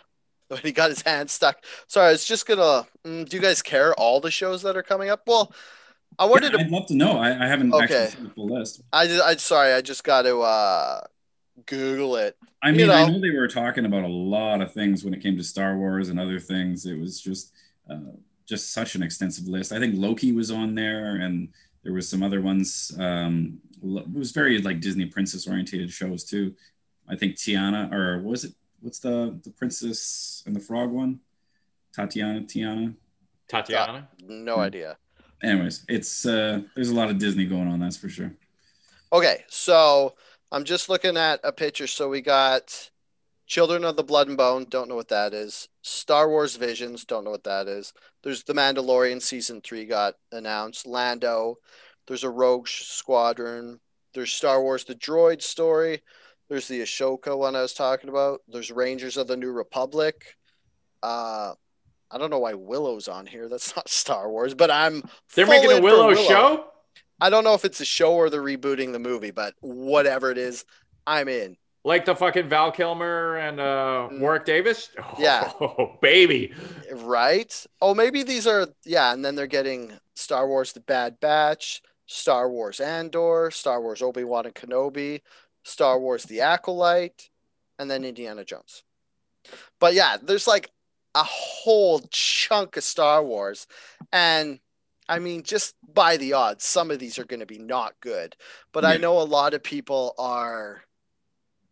When 0.54 0.62
he 0.62 0.72
got 0.72 0.90
his 0.90 1.02
hand 1.02 1.30
stuck. 1.30 1.64
Sorry, 1.88 2.10
I 2.10 2.12
was 2.12 2.26
just 2.26 2.46
gonna. 2.46 2.86
Mm, 3.06 3.28
do 3.28 3.38
you 3.38 3.42
guys 3.42 3.62
care 3.62 3.94
all 3.96 4.20
the 4.20 4.32
shows 4.32 4.62
that 4.64 4.78
are 4.78 4.84
coming 4.84 5.10
up? 5.10 5.22
Well, 5.28 5.54
I 6.20 6.26
wanted 6.26 6.52
Yeah, 6.54 6.60
to. 6.60 6.66
I'd 6.66 6.72
love 6.72 6.86
to 6.88 6.96
know. 6.96 7.18
I, 7.18 7.44
I 7.44 7.48
haven't 7.48 7.74
Okay. 7.74 7.84
actually 7.84 8.06
seen 8.08 8.24
the 8.24 8.30
full 8.30 8.48
list. 8.48 8.82
I 8.92 9.08
just. 9.08 9.22
I 9.24 9.36
sorry. 9.38 9.74
I 9.74 9.82
just 9.82 10.04
got 10.04 10.24
to 10.24 10.40
uh, 10.42 11.02
Google 11.66 12.16
it. 12.18 12.38
I 12.62 12.72
You 12.72 12.78
mean, 12.78 12.90
I 12.90 13.04
know. 13.04 13.08
know 13.08 13.20
they 13.22 13.32
were 13.32 13.48
talking 13.48 13.86
about 13.86 14.04
a 14.04 14.08
lot 14.08 14.62
of 14.62 14.74
things 14.74 15.04
when 15.04 15.14
it 15.14 15.22
came 15.22 15.38
to 15.38 15.44
Star 15.44 15.78
Wars 15.78 16.10
and 16.10 16.20
other 16.20 16.40
things. 16.40 16.86
It 16.86 16.98
was 16.98 17.20
just, 17.20 17.52
uh, 17.90 17.98
just 18.48 18.72
such 18.74 18.96
an 18.96 19.04
extensive 19.04 19.48
list. 19.48 19.72
I 19.74 19.80
think 19.80 19.96
Loki 19.98 20.32
was 20.32 20.50
on 20.52 20.76
there, 20.76 21.18
and 21.18 21.50
there 21.84 21.94
was 21.94 22.08
some 22.08 22.24
other 22.24 22.42
ones. 22.42 22.92
Um, 22.98 23.60
it 23.84 24.14
was 24.14 24.32
very 24.32 24.62
like 24.62 24.80
Disney 24.80 25.06
princess 25.08 25.48
oriented 25.48 25.92
shows 25.92 26.24
too. 26.24 26.56
I 27.10 27.18
think 27.18 27.36
Tiana, 27.36 27.92
or 27.92 28.22
was 28.22 28.46
it? 28.46 28.54
What's 28.84 29.00
the 29.00 29.40
the 29.44 29.50
princess 29.50 30.44
and 30.46 30.54
the 30.54 30.60
frog 30.60 30.92
one? 30.92 31.22
Tatiana, 31.96 32.42
Tiana. 32.42 32.94
Tatiana. 33.48 34.10
No 34.22 34.56
Hmm. 34.56 34.62
idea. 34.62 34.98
Anyways, 35.42 35.86
it's 35.88 36.26
uh, 36.26 36.62
there's 36.76 36.90
a 36.90 36.96
lot 36.96 37.10
of 37.10 37.18
Disney 37.18 37.46
going 37.46 37.68
on. 37.70 37.80
That's 37.80 37.96
for 37.98 38.10
sure. 38.10 38.34
Okay, 39.14 39.46
so 39.48 40.16
I'm 40.52 40.66
just 40.66 40.90
looking 40.90 41.16
at 41.16 41.40
a 41.46 41.52
picture. 41.54 41.88
So 41.88 42.10
we 42.10 42.20
got 42.20 42.90
Children 43.48 43.86
of 43.86 43.96
the 43.96 44.04
Blood 44.04 44.28
and 44.28 44.36
Bone. 44.38 44.66
Don't 44.70 44.90
know 44.90 44.96
what 44.96 45.10
that 45.10 45.34
is. 45.34 45.70
Star 45.82 46.30
Wars 46.30 46.58
Visions. 46.58 47.06
Don't 47.06 47.24
know 47.24 47.32
what 47.32 47.44
that 47.46 47.68
is. 47.70 47.94
There's 48.22 48.44
The 48.44 48.54
Mandalorian 48.54 49.22
season 49.22 49.62
three 49.62 49.86
got 49.86 50.16
announced. 50.34 50.86
Lando. 50.86 51.58
There's 52.08 52.24
a 52.26 52.30
Rogue 52.30 52.68
Squadron. 52.68 53.80
There's 54.14 54.34
Star 54.34 54.62
Wars 54.62 54.84
The 54.84 54.96
Droid 54.96 55.42
story. 55.42 56.02
There's 56.54 56.68
the 56.68 56.82
Ahsoka 56.82 57.36
one 57.36 57.56
I 57.56 57.64
was 57.64 57.74
talking 57.74 58.12
about. 58.12 58.42
There's 58.48 58.70
Rangers 58.70 59.18
of 59.18 59.26
the 59.26 59.36
New 59.36 59.52
Republic. 59.52 60.36
Uh, 61.02 61.54
I 62.12 62.18
don't 62.20 62.30
know 62.30 62.38
why 62.38 62.54
Willow's 62.54 63.08
on 63.08 63.26
here. 63.26 63.50
That's 63.50 63.76
not 63.76 63.90
Star 63.90 64.30
Wars, 64.30 64.54
but 64.54 64.70
I'm. 64.70 65.02
They're 65.34 65.48
making 65.48 65.72
a 65.72 65.78
for 65.78 65.82
Willow, 65.82 66.14
show. 66.14 66.66
I 67.20 67.32
don't 67.32 67.44
know 67.44 67.56
if 67.56 67.66
it's 67.66 67.82
a 67.82 67.86
show 67.86 68.14
or 68.14 68.30
they're 68.30 68.44
rebooting 68.44 68.92
the 68.92 69.00
movie, 69.00 69.32
but 69.32 69.56
whatever 69.62 70.30
it 70.30 70.38
is, 70.38 70.64
I'm 71.08 71.28
in. 71.28 71.58
Like 71.84 72.06
the 72.06 72.16
fucking 72.16 72.50
Val 72.50 72.72
Kilmer 72.72 73.38
and 73.38 73.60
uh, 73.60 74.10
Mm. 74.12 74.20
Warwick 74.20 74.46
Davis. 74.46 74.92
Yeah. 75.18 75.52
Oh, 75.60 75.98
baby. 76.04 76.54
Right? 76.94 77.66
Oh, 77.82 77.96
maybe 77.96 78.22
these 78.22 78.46
are 78.46 78.68
yeah, 78.86 79.12
and 79.12 79.26
then 79.26 79.34
they're 79.34 79.48
getting 79.48 79.92
Star 80.16 80.48
Wars 80.48 80.72
The 80.72 80.82
Bad 80.82 81.20
Batch, 81.20 81.82
Star 82.06 82.48
Wars 82.48 82.80
Andor, 82.80 83.50
Star 83.50 83.82
Wars 83.82 84.04
Obi-Wan 84.04 84.46
and 84.46 84.54
Kenobi, 84.54 85.22
Star 85.64 86.00
Wars 86.00 86.24
The 86.24 86.42
Acolyte, 86.42 87.30
and 87.80 87.90
then 87.90 88.04
Indiana 88.04 88.44
Jones. 88.44 88.84
But 89.80 89.94
yeah, 89.94 90.18
there's 90.22 90.48
like 90.48 90.72
a 91.16 91.24
whole 91.24 92.02
chunk 92.12 92.78
of 92.78 92.84
Star 92.84 93.24
Wars. 93.24 93.68
And 94.12 94.60
I 95.10 95.20
mean, 95.20 95.44
just 95.44 95.76
by 95.94 96.18
the 96.18 96.34
odds, 96.34 96.64
some 96.64 96.92
of 96.92 97.00
these 97.00 97.20
are 97.20 97.26
going 97.26 97.42
to 97.42 97.46
be 97.46 97.60
not 97.60 97.94
good. 98.02 98.36
But 98.72 98.86
I 98.86 98.98
know 98.98 99.20
a 99.20 99.24
lot 99.24 99.54
of 99.54 99.64
people 99.64 100.16
are 100.18 100.84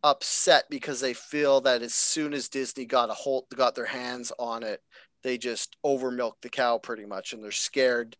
upset 0.03 0.65
because 0.69 0.99
they 0.99 1.13
feel 1.13 1.61
that 1.61 1.81
as 1.81 1.93
soon 1.93 2.33
as 2.33 2.49
Disney 2.49 2.85
got 2.85 3.09
a 3.09 3.13
hold, 3.13 3.45
got 3.55 3.75
their 3.75 3.85
hands 3.85 4.31
on 4.37 4.63
it, 4.63 4.81
they 5.23 5.37
just 5.37 5.77
over 5.83 6.11
milked 6.11 6.41
the 6.41 6.49
cow 6.49 6.77
pretty 6.77 7.05
much, 7.05 7.33
and 7.33 7.43
they're 7.43 7.51
scared 7.51 8.17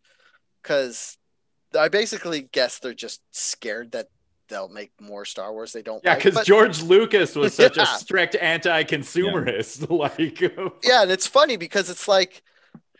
because 0.62 1.18
I 1.78 1.88
basically 1.88 2.48
guess 2.52 2.78
they're 2.78 2.94
just 2.94 3.22
scared 3.32 3.92
that 3.92 4.08
they'll 4.48 4.68
make 4.68 4.92
more 5.00 5.24
Star 5.24 5.52
Wars 5.52 5.72
they 5.72 5.82
don't 5.82 6.02
Yeah, 6.04 6.14
because 6.16 6.34
But- 6.34 6.46
George 6.46 6.82
Lucas 6.82 7.34
was 7.34 7.54
such 7.62 7.76
Yeah. 7.76 7.84
a 7.84 7.98
strict 7.98 8.34
anti-consumerist. 8.36 9.88
Like, 9.90 10.40
yeah, 10.84 11.02
and 11.02 11.10
it's 11.10 11.26
funny 11.26 11.56
because 11.56 11.90
it's 11.90 12.08
like 12.08 12.42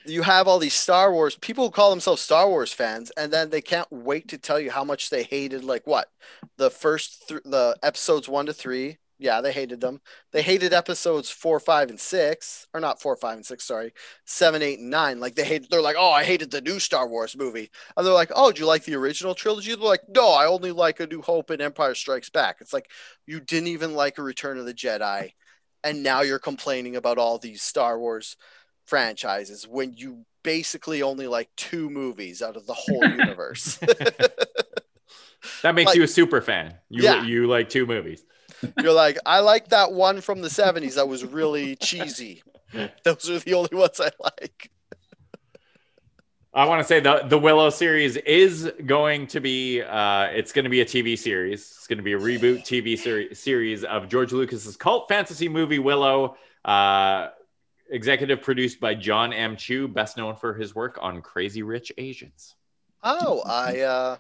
you 0.05 0.23
have 0.23 0.49
all 0.49 0.59
these 0.59 0.75
Star 0.75 1.13
Wars 1.13 1.37
people 1.37 1.67
who 1.67 1.71
call 1.71 1.91
themselves 1.91 2.23
Star 2.23 2.49
Wars 2.49 2.73
fans, 2.73 3.11
and 3.17 3.33
then 3.33 3.51
they 3.51 3.61
can't 3.61 3.87
wait 3.93 4.29
to 4.29 4.39
tell 4.39 4.59
you 4.59 4.71
how 4.71 4.83
much 4.85 5.11
they 5.11 5.23
hated 5.23 5.63
like 5.65 5.87
what 5.87 6.09
the 6.57 6.71
first 6.71 7.29
th- 7.29 7.43
the 7.45 7.77
episodes 7.83 8.29
one 8.29 8.47
to 8.47 8.53
three. 8.53 8.99
Yeah, 9.23 9.41
they 9.41 9.53
hated 9.53 9.81
them. 9.81 10.01
They 10.33 10.43
hated 10.43 10.73
episodes 10.73 11.31
four, 11.31 11.61
five, 11.61 11.91
and 11.91 12.01
six, 12.01 12.67
or 12.75 12.81
not 12.81 13.01
four, 13.01 13.17
five, 13.17 13.37
and 13.37 13.47
six. 13.47 13.65
Sorry, 13.65 13.93
seven, 14.25 14.63
eight, 14.63 14.81
and 14.81 14.91
nine. 14.91 15.21
Like 15.21 15.35
they 15.37 15.45
hate. 15.45 15.69
They're 15.71 15.81
like, 15.81 15.97
oh, 15.99 16.11
I 16.11 16.25
hated 16.25 16.51
the 16.51 16.61
new 16.61 16.79
Star 16.81 17.07
Wars 17.09 17.37
movie, 17.37 17.71
and 17.97 18.05
they're 18.07 18.13
like, 18.13 18.33
oh, 18.35 18.51
do 18.53 18.61
you 18.61 18.67
like 18.67 18.85
the 18.85 18.97
original 18.97 19.35
trilogy? 19.35 19.75
They're 19.75 19.85
like, 19.85 20.03
no, 20.09 20.31
I 20.33 20.47
only 20.47 20.73
like 20.73 20.99
A 21.01 21.07
New 21.07 21.23
Hope 21.23 21.51
and 21.51 21.63
Empire 21.63 21.95
Strikes 21.95 22.31
Back. 22.31 22.57
It's 22.61 22.73
like 22.73 22.91
you 23.27 23.39
didn't 23.41 23.69
even 23.69 23.95
like 23.95 24.19
a 24.19 24.23
Return 24.23 24.59
of 24.59 24.67
the 24.67 24.75
Jedi, 24.75 25.33
and 25.85 26.03
now 26.03 26.23
you're 26.23 26.39
complaining 26.41 26.97
about 26.97 27.19
all 27.19 27.39
these 27.39 27.63
Star 27.63 27.99
Wars 27.99 28.37
franchises 28.85 29.69
when 29.69 29.93
you 29.95 30.25
basically 30.43 31.03
only 31.03 31.29
like 31.29 31.49
two 31.57 31.89
movies 31.89 32.43
out 32.43 32.57
of 32.57 32.67
the 32.67 32.75
whole 32.75 33.05
universe. 33.09 33.77
that 35.63 35.75
makes 35.75 35.89
Like- 35.91 35.97
you 35.97 36.03
a 36.03 36.09
super 36.09 36.41
fan. 36.41 36.75
You 36.89 37.03
Yeah. 37.05 37.25
you 37.25 37.47
like 37.47 37.69
two 37.69 37.87
movies. 37.87 38.25
You're 38.81 38.93
like, 38.93 39.19
I 39.27 39.41
like 39.41 39.69
that 39.69 39.93
one 39.93 40.21
from 40.21 40.41
the 40.41 40.49
70s 40.49 40.95
that 40.95 41.09
was 41.09 41.25
really 41.25 41.77
cheesy. 41.77 42.43
Those 43.05 43.31
are 43.31 43.39
the 43.39 43.55
only 43.55 43.77
ones 43.77 44.01
I 44.01 44.11
like. 44.23 44.71
I 46.55 46.67
want 46.67 46.83
to 46.83 46.85
say 46.87 47.01
the 47.01 47.23
the 47.27 47.39
Willow 47.39 47.71
series 47.71 48.19
is 48.19 48.71
going 48.85 49.27
to 49.29 49.41
be 49.41 49.81
uh, 49.81 50.25
it's 50.25 50.53
going 50.53 50.65
to 50.65 50.71
be 50.71 50.83
a 50.83 50.85
TV 50.85 51.19
series. 51.19 51.61
It's 51.61 51.87
going 51.87 51.97
to 51.97 52.03
be 52.03 52.13
a 52.13 52.19
reboot 52.19 52.61
TV 52.61 52.99
ser- 52.99 53.35
series 53.35 53.85
of 53.85 54.07
George 54.09 54.33
Lucas's 54.33 54.77
cult 54.77 55.09
fantasy 55.09 55.49
movie 55.49 55.79
Willow. 55.79 56.37
Uh, 56.63 57.29
executive 57.89 58.43
produced 58.43 58.81
by 58.81 58.95
John 58.95 59.33
M. 59.33 59.57
Chu, 59.57 59.89
best 59.89 60.17
known 60.17 60.37
for 60.37 60.55
his 60.55 60.75
work 60.75 60.99
on 61.01 61.23
Crazy 61.23 61.63
Rich 61.63 61.93
Asians. 61.97 62.55
Oh, 63.03 63.43
I 63.47 63.81
uh 63.81 64.17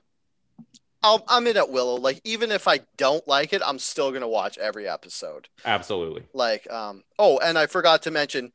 I'll, 1.02 1.24
I'm 1.28 1.46
in 1.46 1.56
at 1.56 1.70
Willow. 1.70 1.96
Like, 1.96 2.20
even 2.24 2.50
if 2.52 2.68
I 2.68 2.80
don't 2.96 3.26
like 3.26 3.52
it, 3.52 3.62
I'm 3.64 3.78
still 3.78 4.12
gonna 4.12 4.28
watch 4.28 4.58
every 4.58 4.88
episode. 4.88 5.48
Absolutely. 5.64 6.24
Like, 6.32 6.70
um, 6.70 7.02
oh, 7.18 7.38
and 7.38 7.58
I 7.58 7.66
forgot 7.66 8.02
to 8.02 8.10
mention 8.10 8.52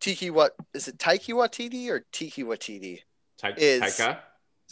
Tiki 0.00 0.30
what 0.30 0.54
is 0.74 0.88
it 0.88 0.98
Taiki 0.98 1.34
Watiti 1.34 1.88
or 1.88 2.04
Tiki 2.12 2.44
Watiti? 2.44 3.00
Ta- 3.38 3.52
Is- 3.56 3.82
Taika? 3.82 4.18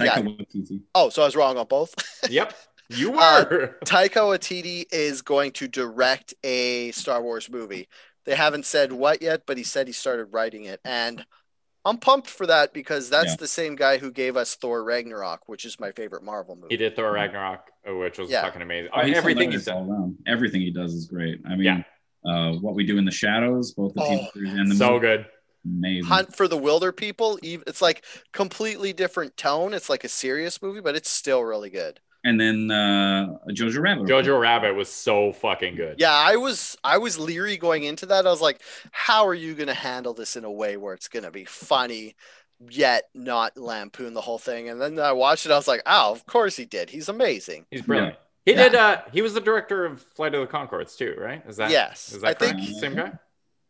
Yeah. 0.01 0.17
Taika 0.19 0.37
Waititi. 0.39 0.81
Oh, 0.95 1.09
so 1.09 1.23
I 1.23 1.25
was 1.25 1.37
wrong 1.37 1.57
on 1.59 1.67
both. 1.67 1.95
Yep. 2.31 2.55
You 2.89 3.19
Uh, 3.19 3.45
were. 3.51 3.77
Taika 3.85 4.21
Waititi 4.23 4.85
is 4.93 5.23
going 5.23 5.51
to 5.53 5.67
direct 5.69 6.35
a 6.45 6.93
Star 6.93 7.21
Wars 7.23 7.51
movie. 7.51 7.89
They 8.25 8.35
haven't 8.37 8.67
said 8.67 8.93
what 8.93 9.23
yet, 9.23 9.43
but 9.47 9.57
he 9.57 9.65
said 9.65 9.87
he 9.87 9.93
started 9.93 10.27
writing 10.27 10.65
it. 10.65 10.81
And 10.85 11.25
I'm 11.87 11.99
pumped 11.99 12.29
for 12.29 12.47
that 12.47 12.73
because 12.75 13.09
that's 13.09 13.33
Yeah. 13.33 13.37
the 13.37 13.47
same 13.49 13.77
guy 13.77 13.99
who 13.99 14.11
gave 14.11 14.37
us 14.37 14.57
Thor 14.57 14.83
Ragnarok, 14.83 15.49
which 15.49 15.65
is 15.65 15.79
my 15.79 15.93
favorite 15.93 16.23
Marvel 16.25 16.57
movie. 16.57 16.69
he 16.71 16.77
did 16.77 16.97
Thor 16.97 17.13
Ragnarok, 17.13 17.61
uh, 17.89 17.95
which 17.95 18.19
was 18.19 18.29
Yeah. 18.29 18.43
fucking 18.43 18.61
amazing. 18.61 18.91
Oh, 18.95 19.03
he's 19.03 19.17
Everything 19.17 19.53
hilarious 19.53 19.63
he's 19.63 19.73
done. 19.73 19.89
around. 19.89 20.19
Everything 20.27 20.61
he 20.63 20.71
does 20.73 20.93
is 20.95 21.07
great. 21.07 21.41
I 21.47 21.51
mean, 21.51 21.65
Yeah. 21.65 21.83
uh, 22.31 22.53
what 22.59 22.75
we 22.75 22.85
do 22.85 22.99
in 22.99 23.05
the 23.05 23.11
shadows, 23.13 23.73
both 23.73 23.95
the 23.95 24.03
Oh, 24.03 24.07
TV 24.35 24.51
and 24.61 24.71
the 24.71 24.75
So 24.75 24.95
movie, 24.95 25.07
good. 25.07 25.27
amazing. 25.65 26.05
Hunt 26.09 26.35
for 26.37 26.49
the 26.49 26.59
Wilderpeople, 26.59 27.39
it's 27.43 27.81
like 27.81 28.05
completely 28.33 28.93
different 28.93 29.37
tone. 29.37 29.73
It's 29.73 29.89
like 29.89 30.03
a 30.03 30.09
serious 30.09 30.61
movie, 30.61 30.81
but 30.81 30.97
it's 30.97 31.09
still 31.11 31.45
really 31.45 31.71
good. 31.71 32.01
And 32.27 32.41
then 32.41 32.71
uh, 32.73 33.39
Jojo 33.51 33.81
Rabbit. 33.81 34.05
Jojo 34.09 34.41
Rabbit 34.41 34.75
was 34.75 34.89
so 34.89 35.33
fucking 35.33 35.77
good. 35.77 36.01
Yeah, 36.01 36.13
I 36.13 36.35
was 36.35 36.77
I 36.83 36.99
was 36.99 37.19
leery 37.21 37.57
going 37.57 37.85
into 37.85 38.05
that. 38.07 38.27
I 38.27 38.31
was 38.31 38.41
like, 38.41 38.61
how 38.91 39.27
are 39.29 39.35
you 39.35 39.55
going 39.55 39.69
to 39.69 39.75
handle 39.75 40.13
this 40.13 40.35
in 40.35 40.43
a 40.45 40.51
way 40.51 40.77
where 40.77 40.93
it's 40.93 41.07
going 41.07 41.23
to 41.25 41.31
be 41.31 41.45
funny 41.45 42.17
yet 42.69 43.05
not 43.15 43.57
lampoon 43.57 44.13
the 44.13 44.21
whole 44.21 44.39
thing? 44.39 44.69
And 44.69 44.81
then 44.81 44.99
I 44.99 45.13
watched 45.13 45.47
it. 45.47 45.53
I 45.53 45.57
was 45.57 45.69
like, 45.69 45.83
oh, 45.87 46.11
of 46.11 46.27
course 46.27 46.57
he 46.57 46.65
did. 46.65 46.91
He's 46.91 47.09
amazing. 47.09 47.65
He's 47.71 47.83
brilliant. 47.83 48.17
He 48.45 48.53
Yeah. 48.55 48.65
did. 48.65 48.75
Uh, 48.75 49.03
he 49.13 49.23
was 49.23 49.35
the 49.35 49.41
director 49.41 49.85
of 49.85 50.03
Flight 50.03 50.35
of 50.35 50.41
the 50.41 50.53
Conchords 50.53 50.97
too, 50.97 51.15
right? 51.19 51.45
Is 51.49 51.59
that 51.59 51.71
Yes, 51.71 52.13
Is 52.13 52.25
I 52.25 52.31
that 52.35 52.39
correct? 52.41 52.59
think- 52.61 52.81
Same 52.81 52.95
guy. 52.97 53.13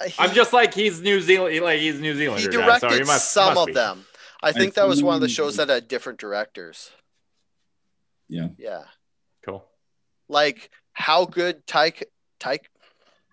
he, 0.07 0.15
I'm 0.19 0.33
just 0.33 0.55
like 0.55 0.73
he's 0.73 1.03
New 1.03 1.21
Zealand, 1.21 1.61
like 1.63 1.81
he's 1.81 2.01
New 2.01 2.15
Zealand. 2.15 2.41
he 2.41 2.49
directed 2.49 2.91
so 2.91 2.97
he 2.97 3.05
must, 3.05 3.33
some 3.33 3.55
must 3.55 3.61
of 3.61 3.67
be. 3.67 3.73
them. 3.75 4.07
I 4.43 4.53
think 4.53 4.75
that 4.75 4.89
was 4.89 5.03
one 5.03 5.15
of 5.15 5.21
the 5.21 5.29
shows 5.29 5.57
that 5.57 5.69
had 5.69 5.89
different 5.89 6.19
directors. 6.19 6.91
Yeah. 8.29 8.49
Yeah. 8.59 8.85
Cool. 9.45 9.65
Like 10.29 10.71
how 10.93 11.25
good 11.25 11.67
Taika 11.67 12.05
Taika 12.41 12.67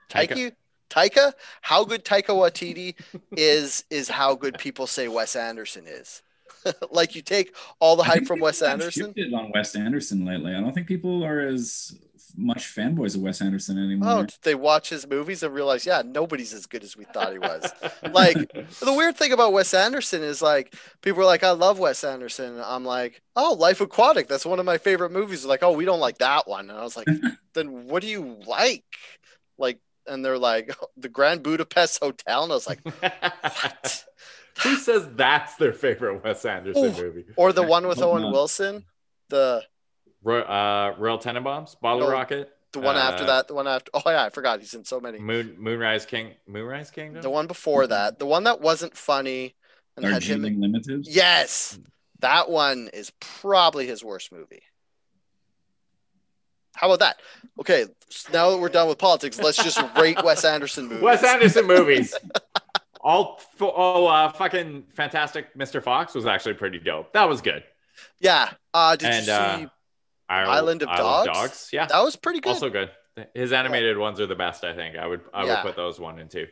Taika. 0.09 0.33
Taika 0.33 0.51
Taika 0.89 1.33
how 1.61 1.83
good 1.83 2.05
Taika 2.05 2.27
Waititi 2.27 2.95
is 3.31 3.83
is 3.89 4.09
how 4.09 4.35
good 4.35 4.57
people 4.57 4.87
say 4.87 5.07
Wes 5.07 5.35
Anderson 5.35 5.85
is. 5.87 6.21
like 6.91 7.15
you 7.15 7.21
take 7.21 7.55
all 7.79 7.95
the 7.95 8.03
hype 8.03 8.25
from 8.25 8.39
Wes 8.39 8.61
Anderson. 8.61 9.07
shifted 9.07 9.33
on 9.33 9.51
Wes 9.53 9.75
Anderson 9.75 10.25
lately. 10.25 10.53
I 10.53 10.61
don't 10.61 10.73
think 10.73 10.87
people 10.87 11.23
are 11.23 11.39
as 11.39 11.97
much 12.35 12.63
fanboys 12.63 13.15
of 13.15 13.21
Wes 13.21 13.41
Anderson 13.41 13.77
anymore. 13.77 14.09
Oh, 14.09 14.25
they 14.43 14.55
watch 14.55 14.89
his 14.89 15.07
movies 15.07 15.43
and 15.43 15.53
realize, 15.53 15.85
yeah, 15.85 16.01
nobody's 16.05 16.53
as 16.53 16.65
good 16.65 16.83
as 16.83 16.97
we 16.97 17.05
thought 17.05 17.31
he 17.31 17.39
was. 17.39 17.71
Like, 18.11 18.37
the 18.79 18.93
weird 18.93 19.17
thing 19.17 19.31
about 19.31 19.53
Wes 19.53 19.73
Anderson 19.73 20.21
is 20.21 20.41
like 20.41 20.75
people 21.01 21.21
are 21.21 21.25
like, 21.25 21.43
I 21.43 21.51
love 21.51 21.79
Wes 21.79 22.03
Anderson. 22.03 22.61
I'm 22.63 22.85
like, 22.85 23.21
oh, 23.35 23.53
Life 23.53 23.81
Aquatic. 23.81 24.27
That's 24.27 24.45
one 24.45 24.59
of 24.59 24.65
my 24.65 24.77
favorite 24.77 25.11
movies. 25.11 25.41
They're 25.41 25.49
like, 25.49 25.63
oh, 25.63 25.71
we 25.71 25.85
don't 25.85 25.99
like 25.99 26.19
that 26.19 26.47
one. 26.47 26.69
And 26.69 26.77
I 26.77 26.83
was 26.83 26.95
like, 26.95 27.07
then 27.53 27.87
what 27.87 28.01
do 28.01 28.07
you 28.09 28.37
like? 28.45 28.83
Like, 29.57 29.79
and 30.05 30.23
they're 30.23 30.37
like, 30.37 30.75
the 30.97 31.09
Grand 31.09 31.43
Budapest 31.43 32.03
Hotel. 32.03 32.43
And 32.43 32.51
I 32.51 32.55
was 32.55 32.67
like, 32.67 32.81
what? 32.83 34.05
Who 34.63 34.75
says 34.75 35.07
that's 35.15 35.55
their 35.55 35.73
favorite 35.73 36.23
Wes 36.23 36.45
Anderson 36.45 36.85
Ooh. 36.85 37.03
movie? 37.03 37.25
Or 37.35 37.53
the 37.53 37.63
one 37.63 37.87
with 37.87 38.01
Owen. 38.01 38.31
Wilson. 38.31 38.85
The 39.29 39.63
uh, 40.25 40.93
Royal 40.97 41.17
Tenenbaums, 41.19 41.79
Bottle 41.79 42.07
No, 42.07 42.11
Rocket, 42.11 42.51
the 42.71 42.79
one 42.79 42.95
after 42.95 43.23
Uh, 43.23 43.27
that. 43.27 43.47
The 43.47 43.53
one 43.53 43.67
after. 43.67 43.91
Oh 43.93 44.01
yeah, 44.05 44.23
I 44.23 44.29
forgot. 44.29 44.59
He's 44.59 44.73
in 44.73 44.83
so 44.85 44.99
many. 44.99 45.19
Moon 45.19 45.55
Moonrise 45.59 46.05
King, 46.05 46.31
Moonrise 46.47 46.89
Kingdom. 46.91 47.21
The 47.21 47.29
one 47.29 47.47
before 47.47 47.87
that. 47.87 48.19
The 48.19 48.25
one 48.25 48.43
that 48.45 48.61
wasn't 48.61 48.95
funny 48.97 49.55
and 49.95 50.05
had 50.05 50.23
him. 50.23 50.41
Darjeeling 50.41 50.61
Limited. 50.61 51.05
Yes, 51.07 51.77
that 52.19 52.49
one 52.49 52.89
is 52.93 53.11
probably 53.19 53.85
his 53.87 54.03
worst 54.03 54.31
movie. 54.31 54.63
How 56.75 56.87
about 56.87 56.99
that? 56.99 57.19
Okay, 57.59 57.85
so 58.09 58.33
now 58.33 58.49
that 58.49 58.57
we're 58.57 58.69
done 58.69 58.87
with 58.89 58.97
politics, 58.97 59.37
let's 59.39 59.63
just 59.63 59.79
rate 59.97 60.17
Wes 60.23 60.43
Anderson 60.43 60.85
movies. 60.87 61.03
Wes 61.03 61.23
Anderson 61.23 61.67
movies. 61.67 62.15
All 63.01 63.39
fo- 63.57 63.73
oh, 63.75 64.07
uh, 64.07 64.31
fucking 64.31 64.85
fantastic! 64.93 65.53
Mr. 65.57 65.83
Fox 65.83 66.15
was 66.15 66.25
actually 66.25 66.53
pretty 66.55 66.79
dope. 66.79 67.11
That 67.13 67.27
was 67.27 67.41
good. 67.41 67.63
Yeah. 68.19 68.49
Uh, 68.73 68.95
did 68.95 69.09
and 69.09 69.15
you 69.17 69.23
see? 69.25 69.65
uh, 69.65 69.67
Island 70.41 70.83
of 70.83 70.89
Dogs? 70.95 71.69
Yeah, 71.71 71.85
that 71.87 72.03
was 72.03 72.15
pretty 72.15 72.39
good. 72.39 72.49
also 72.49 72.69
good. 72.69 72.89
His 73.35 73.53
animated 73.53 73.97
ones 73.97 74.19
are 74.19 74.25
the 74.27 74.35
best. 74.35 74.63
I 74.63 74.73
think 74.73 74.97
I 74.97 75.05
would 75.05 75.21
I 75.33 75.45
Yeah. 75.45 75.63
would 75.63 75.67
put 75.69 75.75
those 75.75 75.99
one 75.99 76.19
and 76.19 76.29
two. 76.29 76.47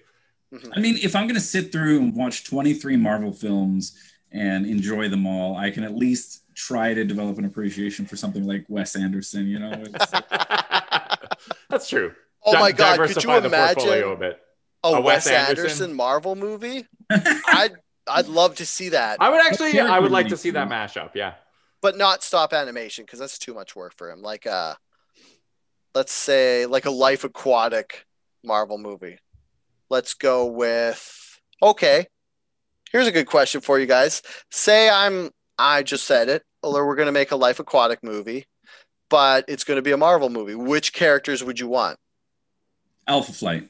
Mhm. 0.54 0.74
I 0.76 0.80
mean, 0.80 0.98
if 1.02 1.16
I'm 1.16 1.24
going 1.28 1.36
to 1.36 1.40
sit 1.42 1.72
through 1.72 2.00
and 2.00 2.14
watch 2.16 2.44
23 2.44 2.98
Marvel 2.98 3.32
films 3.32 3.98
and 4.32 4.66
enjoy 4.66 5.08
them 5.10 5.26
all, 5.26 5.56
I 5.58 5.72
can 5.72 5.84
at 5.84 5.96
least 5.96 6.44
try 6.56 6.94
to 6.94 7.04
develop 7.06 7.38
an 7.38 7.46
appreciation 7.46 8.06
for 8.06 8.16
something 8.18 8.46
like 8.46 8.66
Wes 8.68 8.96
Anderson. 8.96 9.48
You 9.48 9.60
know, 9.60 9.84
That's 11.70 11.88
true. 11.90 12.14
Oh 12.46 12.54
Di- 12.54 12.60
my 12.60 12.72
god, 12.72 13.00
could 13.00 13.16
you 13.24 13.30
the 13.30 13.36
a 13.44 13.46
imagine 13.46 14.20
bit. 14.20 14.40
a, 14.84 14.88
a 14.90 15.02
Wes 15.02 15.26
Wes 15.26 15.28
Anderson? 15.28 15.64
Anderson? 15.66 15.94
Marvel 15.94 16.36
movie? 16.36 16.86
I'd 17.10 17.74
I'd 18.08 18.28
love 18.28 18.56
to 18.56 18.66
see 18.66 18.90
that, 18.90 19.18
I 19.22 19.30
would 19.30 19.42
actually, 19.46 19.80
I 19.80 20.00
would 20.00 20.12
like 20.12 20.28
to 20.30 20.38
see 20.38 20.50
that 20.52 20.68
makes 20.68 20.94
mashup. 20.94 21.12
Yeah. 21.14 21.34
But 21.82 21.98
not 21.98 22.24
stop 22.24 22.54
animation 22.54 23.06
because 23.06 23.20
that's 23.20 23.38
too 23.40 23.54
much 23.54 23.76
work 23.76 23.94
for 23.98 24.10
him. 24.10 24.22
Like 24.22 24.46
uh 24.48 24.76
let's 25.94 26.14
say 26.14 26.66
like 26.66 26.86
a 26.86 26.92
Life 26.92 27.24
Aquatic 27.24 28.06
Marvel 28.44 28.78
movie. 28.78 29.20
Let's 29.90 30.14
go 30.14 30.46
with 30.46 31.40
okay. 31.62 32.08
Here's 32.92 33.08
a 33.08 33.12
good 33.12 33.28
question 33.28 33.62
for 33.62 33.80
you 33.80 33.86
guys. 33.86 34.22
Say 34.50 34.90
I'm 34.90 35.32
I 35.58 35.84
just 35.84 36.06
said 36.06 36.30
it, 36.30 36.44
or 36.64 36.88
we're 36.88 36.96
gonna 36.96 37.12
make 37.12 37.32
a 37.32 37.36
Life 37.36 37.60
Aquatic 37.60 38.04
movie, 38.04 38.46
but 39.10 39.46
it's 39.48 39.64
gonna 39.64 39.82
be 39.82 39.92
a 39.92 39.98
Marvel 39.98 40.30
movie. 40.30 40.56
Which 40.56 40.94
characters 40.94 41.44
would 41.44 41.60
you 41.60 41.68
want? 41.68 41.98
Alpha 43.08 43.34
Flight. 43.34 43.68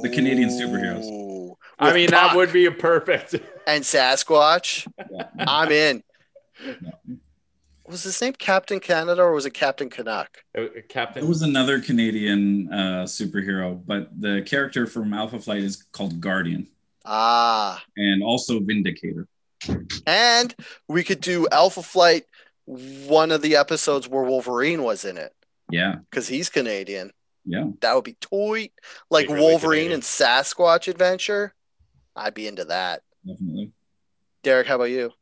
The 0.00 0.08
Canadian 0.08 0.48
superheroes. 0.48 1.04
Ooh, 1.04 1.56
I 1.78 1.86
with 1.86 1.94
mean, 1.96 2.10
that 2.10 2.36
would 2.36 2.52
be 2.52 2.66
a 2.66 2.70
perfect. 2.70 3.34
and 3.66 3.82
Sasquatch. 3.82 4.86
I'm 5.38 5.72
in. 5.72 6.02
Yeah. 6.64 6.90
Was 7.86 8.02
his 8.02 8.20
name 8.20 8.34
Captain 8.34 8.80
Canada 8.80 9.22
or 9.22 9.32
was 9.32 9.46
it 9.46 9.54
Captain 9.54 9.88
Canuck? 9.88 10.44
Uh, 10.56 10.64
Captain. 10.90 11.24
It 11.24 11.26
was 11.28 11.40
another 11.42 11.80
Canadian 11.80 12.70
uh, 12.72 13.04
superhero, 13.04 13.80
but 13.86 14.08
the 14.20 14.42
character 14.42 14.86
from 14.86 15.14
Alpha 15.14 15.38
Flight 15.40 15.62
is 15.62 15.82
called 15.92 16.20
Guardian 16.20 16.68
Ah, 17.06 17.82
and 17.96 18.22
also 18.22 18.60
Vindicator. 18.60 19.26
and 20.06 20.54
we 20.86 21.02
could 21.02 21.20
do 21.22 21.48
Alpha 21.50 21.82
Flight, 21.82 22.24
one 22.66 23.30
of 23.32 23.40
the 23.40 23.56
episodes 23.56 24.06
where 24.06 24.22
Wolverine 24.24 24.82
was 24.82 25.06
in 25.06 25.16
it 25.16 25.32
Yeah, 25.70 25.96
because 26.10 26.28
he's 26.28 26.50
Canadian. 26.50 27.10
yeah. 27.46 27.64
That 27.80 27.94
would 27.94 28.04
be 28.04 28.18
toy 28.20 28.68
like 29.10 29.28
really 29.28 29.40
Wolverine 29.40 29.78
Canadian. 29.90 29.92
and 29.94 30.02
Sasquatch 30.02 30.88
adventure. 30.88 31.54
I'd 32.14 32.34
be 32.34 32.46
into 32.46 32.66
that. 32.66 33.00
Definitely. 33.26 33.72
Derek, 34.42 34.66
how 34.66 34.74
about 34.74 34.90
you? 34.90 35.12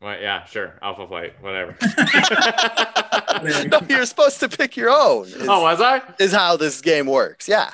Well, 0.00 0.18
yeah, 0.18 0.44
sure. 0.46 0.78
Alpha 0.80 1.06
Flight, 1.06 1.34
whatever. 1.42 1.76
no, 3.68 3.80
you're 3.88 4.06
supposed 4.06 4.40
to 4.40 4.48
pick 4.48 4.76
your 4.76 4.88
own. 4.88 5.26
Is, 5.26 5.46
oh, 5.46 5.62
was 5.62 5.80
I? 5.80 6.02
is 6.18 6.32
how 6.32 6.56
this 6.56 6.80
game 6.80 7.06
works. 7.06 7.46
Yeah. 7.48 7.70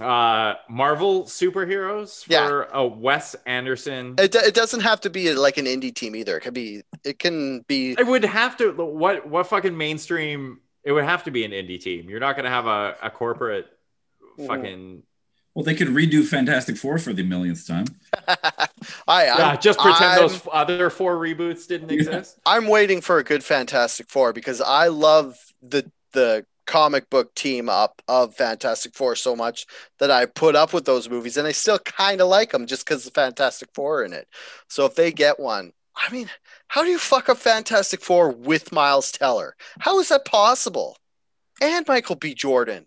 Uh, 0.00 0.54
Marvel 0.68 1.24
superheroes 1.24 2.24
Yeah. 2.26 2.48
for 2.48 2.62
a 2.72 2.84
Wes 2.84 3.36
Anderson. 3.46 4.14
It, 4.18 4.34
it 4.34 4.54
doesn't 4.54 4.80
have 4.80 5.00
to 5.02 5.10
be 5.10 5.32
like 5.34 5.58
an 5.58 5.66
indie 5.66 5.94
team 5.94 6.16
either. 6.16 6.36
It 6.38 6.40
could 6.40 6.54
be. 6.54 6.82
It 7.04 7.18
can 7.18 7.60
be. 7.68 7.92
It 7.92 8.06
would 8.06 8.24
have 8.24 8.56
to. 8.56 8.72
What 8.72 9.28
what 9.28 9.46
fucking 9.46 9.76
mainstream? 9.76 10.60
It 10.82 10.92
would 10.92 11.04
have 11.04 11.22
to 11.24 11.30
be 11.30 11.44
an 11.44 11.52
indie 11.52 11.80
team. 11.80 12.08
You're 12.08 12.20
not 12.20 12.36
gonna 12.36 12.48
have 12.48 12.66
a, 12.66 12.96
a 13.02 13.10
corporate 13.10 13.66
fucking. 14.46 15.02
Well, 15.54 15.64
they 15.64 15.74
could 15.74 15.88
redo 15.88 16.24
Fantastic 16.24 16.76
Four 16.78 16.98
for 16.98 17.12
the 17.12 17.22
millionth 17.22 17.66
time. 17.66 17.84
I, 19.06 19.26
Yeah, 19.26 19.56
just 19.56 19.78
pretend 19.78 20.04
I'm- 20.04 20.20
those 20.22 20.40
other 20.52 20.88
four 20.90 21.16
reboots 21.16 21.66
didn't 21.66 21.90
Yeah. 21.90 21.96
exist. 21.96 22.38
I'm 22.46 22.66
waiting 22.68 23.00
for 23.00 23.18
a 23.18 23.24
good 23.24 23.44
Fantastic 23.44 24.08
Four 24.08 24.32
because 24.32 24.60
I 24.60 24.88
love 24.88 25.36
the 25.62 25.90
the 26.12 26.44
comic 26.66 27.10
book 27.10 27.34
team 27.34 27.68
up 27.68 28.00
of 28.06 28.34
Fantastic 28.36 28.94
Four 28.94 29.16
so 29.16 29.34
much 29.34 29.66
that 29.98 30.10
I 30.10 30.26
put 30.26 30.54
up 30.54 30.72
with 30.72 30.84
those 30.84 31.08
movies 31.10 31.36
and 31.36 31.46
I 31.48 31.52
still 31.52 31.78
kind 31.80 32.20
of 32.20 32.28
like 32.28 32.52
them 32.52 32.66
just 32.66 32.84
because 32.86 33.04
the 33.04 33.10
Fantastic 33.10 33.70
Four 33.74 34.00
are 34.00 34.04
in 34.04 34.12
it. 34.12 34.28
So 34.68 34.84
if 34.86 34.94
they 34.94 35.10
get 35.10 35.40
one, 35.40 35.72
I 35.96 36.10
mean, 36.12 36.30
how 36.68 36.82
do 36.84 36.88
you 36.90 36.98
fuck 36.98 37.28
up 37.28 37.38
Fantastic 37.38 38.00
Four 38.00 38.30
with 38.30 38.72
Miles 38.72 39.10
Teller? 39.12 39.56
How 39.80 39.98
is 40.00 40.08
that 40.10 40.24
possible? 40.24 40.96
And 41.60 41.86
Michael 41.88 42.16
B. 42.16 42.32
Jordan. 42.34 42.86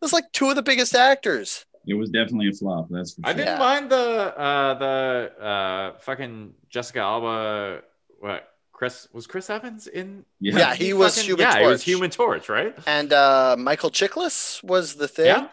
Those 0.00 0.12
like 0.12 0.30
two 0.32 0.48
of 0.50 0.56
the 0.56 0.62
biggest 0.62 0.94
actors. 0.94 1.65
It 1.86 1.94
was 1.94 2.10
definitely 2.10 2.48
a 2.48 2.52
flop. 2.52 2.88
That's 2.90 3.14
for 3.14 3.20
sure. 3.22 3.30
I 3.30 3.32
didn't 3.32 3.54
Yeah. 3.54 3.58
mind 3.58 3.90
the 3.90 3.96
uh 4.38 4.74
the 4.78 5.42
uh 5.42 5.98
fucking 6.00 6.54
Jessica 6.68 7.00
Alba. 7.00 7.82
What 8.18 8.48
Chris 8.72 9.08
was 9.12 9.26
Chris 9.26 9.48
Evans 9.50 9.86
in? 9.86 10.24
Yeah. 10.40 10.58
Yeah, 10.58 10.74
he 10.74 10.92
was 10.92 11.14
fucking- 11.16 11.28
Human 11.30 11.40
yeah, 11.46 11.58
he 11.60 11.66
was 11.66 11.80
Torch. 11.80 11.84
Human 11.84 12.10
Torch, 12.10 12.48
right? 12.48 12.76
And 12.86 13.12
uh, 13.12 13.56
Michael 13.58 13.90
Chiklis 13.90 14.62
was 14.62 14.94
the 14.96 15.08
thing. 15.08 15.26
Yeah. 15.26 15.48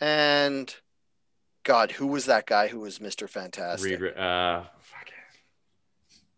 And 0.00 0.74
God, 1.64 1.92
who 1.92 2.06
was 2.06 2.24
that 2.26 2.46
guy 2.46 2.68
who 2.68 2.80
was 2.80 2.98
Mr. 2.98 3.28
Fantastic? 3.28 4.00
Reed, 4.00 4.16
uh, 4.16 4.62
fuck 4.78 5.08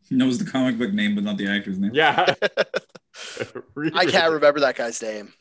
He 0.09 0.17
knows 0.17 0.39
the 0.39 0.51
comic 0.51 0.77
book 0.79 0.93
name, 0.93 1.15
but 1.15 1.23
not 1.23 1.37
the 1.37 1.47
actor's 1.49 1.79
name. 1.79 1.93
yeah. 1.95 2.35
I 3.95 4.07
can't 4.07 4.33
remember 4.33 4.61
that 4.61 4.75
guy's 4.77 5.01
name. 5.03 5.33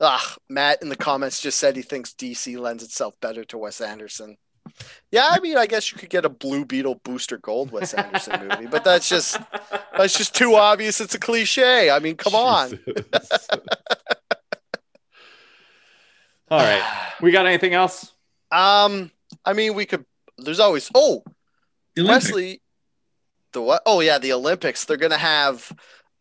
Ah, 0.00 0.36
Matt 0.48 0.82
in 0.82 0.88
the 0.88 0.96
comments 0.96 1.40
just 1.40 1.58
said 1.58 1.76
he 1.76 1.82
thinks 1.82 2.12
DC 2.12 2.58
lends 2.58 2.82
itself 2.82 3.14
better 3.20 3.44
to 3.44 3.58
Wes 3.58 3.80
Anderson. 3.80 4.36
Yeah, 5.12 5.28
I 5.30 5.38
mean, 5.40 5.56
I 5.56 5.66
guess 5.66 5.92
you 5.92 5.98
could 5.98 6.10
get 6.10 6.24
a 6.24 6.28
Blue 6.28 6.64
Beetle 6.64 7.00
Booster 7.04 7.38
Gold 7.38 7.70
Wes 7.70 7.94
Anderson 7.94 8.48
movie, 8.48 8.66
but 8.66 8.82
that's 8.82 9.08
just 9.08 9.38
that's 9.96 10.16
just 10.16 10.34
too 10.34 10.56
obvious. 10.56 11.00
It's 11.00 11.14
a 11.14 11.18
cliche. 11.20 11.90
I 11.90 11.98
mean, 12.00 12.16
come 12.16 12.34
on. 12.34 12.78
All 16.50 16.58
right. 16.60 16.82
We 17.20 17.30
got 17.30 17.46
anything 17.46 17.74
else? 17.74 18.12
Um, 18.50 19.10
I 19.44 19.52
mean, 19.52 19.74
we 19.74 19.86
could. 19.86 20.04
There's 20.38 20.60
always. 20.60 20.90
Oh, 20.94 21.22
The 21.94 22.02
Olympics. 22.02 22.26
Wesley. 22.26 22.60
The 23.52 23.62
what? 23.62 23.82
Oh 23.86 24.00
yeah, 24.00 24.18
the 24.18 24.32
Olympics. 24.32 24.84
They're 24.84 24.96
gonna 24.96 25.16
have. 25.18 25.70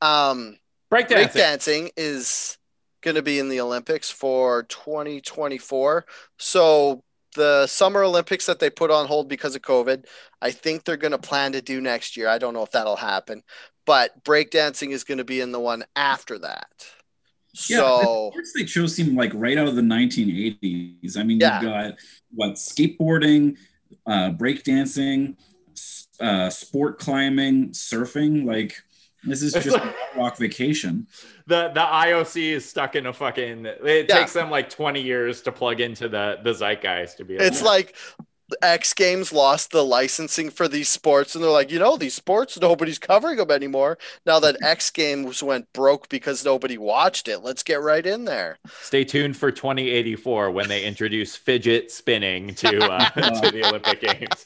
Um, 0.02 0.58
Breakdancing. 0.92 1.32
breakdancing 1.32 1.90
is 1.98 2.58
going 3.04 3.16
to 3.16 3.22
be 3.22 3.38
in 3.38 3.50
the 3.50 3.60
Olympics 3.62 4.10
for 4.10 4.64
2024. 4.64 6.06
So 6.40 7.04
the 7.36 7.68
Summer 7.68 8.04
Olympics 8.04 8.46
that 8.48 8.60
they 8.60 8.70
put 8.70 8.90
on 8.92 9.08
hold 9.08 9.28
because 9.28 9.56
of 9.56 9.62
COVID, 9.62 10.06
I 10.42 10.52
think 10.52 10.84
they're 10.84 10.98
going 10.98 11.12
to 11.12 11.18
plan 11.18 11.52
to 11.52 11.62
do 11.62 11.82
next 11.82 12.18
year. 12.18 12.28
I 12.28 12.38
don't 12.38 12.54
know 12.54 12.64
if 12.64 12.72
that'll 12.72 12.96
happen, 12.96 13.44
but 13.86 14.24
breakdancing 14.24 14.92
is 14.92 15.04
going 15.04 15.18
to 15.20 15.24
be 15.24 15.42
in 15.42 15.52
the 15.52 15.60
one 15.60 15.84
after 15.96 16.40
that. 16.40 16.68
Yeah, 17.70 17.78
So 17.78 18.00
the 18.00 18.32
sports 18.32 18.54
they 18.58 18.66
chose 18.66 18.96
seem 18.96 19.16
like 19.16 19.32
right 19.36 19.58
out 19.58 19.68
of 19.68 19.76
the 19.76 19.82
1980s. 19.82 21.18
I 21.18 21.24
mean, 21.24 21.40
Yeah. 21.40 21.62
you've 21.62 21.70
got 21.70 21.94
what 22.34 22.54
skateboarding, 22.54 23.58
uh, 24.08 24.32
breakdancing, 24.32 25.36
uh, 26.20 26.50
sport 26.50 27.00
climbing, 27.00 27.70
surfing. 27.70 28.46
Like 28.46 28.82
this 29.26 29.42
is 29.42 29.54
just 29.54 29.72
like- 29.72 29.84
a 29.84 29.96
rock 30.20 30.38
vacation. 30.38 31.08
The 31.46 31.68
the 31.74 31.82
IOC 31.82 32.54
is 32.54 32.64
stuck 32.70 32.96
in 32.96 33.06
a 33.06 33.12
fucking. 33.12 33.66
It 33.66 34.06
Yeah. 34.08 34.20
takes 34.20 34.32
them 34.32 34.50
like 34.50 34.70
20 34.70 35.02
years 35.02 35.42
to 35.42 35.52
plug 35.52 35.82
into 35.82 36.08
the 36.08 36.38
the 36.42 36.54
zeitgeist 36.54 37.18
to 37.18 37.26
be. 37.26 37.36
it's 37.36 37.60
to- 37.60 37.66
like 37.66 37.96
X 38.62 38.94
Games 38.94 39.34
lost 39.34 39.72
the 39.72 39.84
licensing 39.84 40.50
for 40.50 40.68
these 40.70 40.88
sports, 40.88 41.34
and 41.36 41.44
they're 41.44 41.52
like, 41.52 41.70
you 41.72 41.80
know, 41.80 41.98
these 41.98 42.14
sports 42.14 42.58
nobody's 42.60 43.00
covering 43.00 43.38
them 43.38 43.52
anymore. 43.52 43.98
Now 44.26 44.40
that 44.40 44.56
X 44.64 44.90
Games 44.90 45.42
went 45.44 45.72
broke 45.74 46.08
because 46.08 46.46
nobody 46.46 46.78
watched 46.78 47.28
it, 47.28 47.40
let's 47.40 47.64
get 47.64 47.82
right 47.82 48.06
in 48.06 48.24
there. 48.26 48.58
Stay 48.82 49.04
tuned 49.04 49.36
for 49.36 49.52
2084 49.52 50.52
when 50.52 50.68
they 50.70 50.84
introduce 50.86 51.36
fidget 51.36 51.92
spinning 51.92 52.54
to 52.56 52.84
uh, 52.86 53.10
to 53.42 53.52
the 53.52 53.66
Olympic 53.68 54.00
Games. 54.00 54.46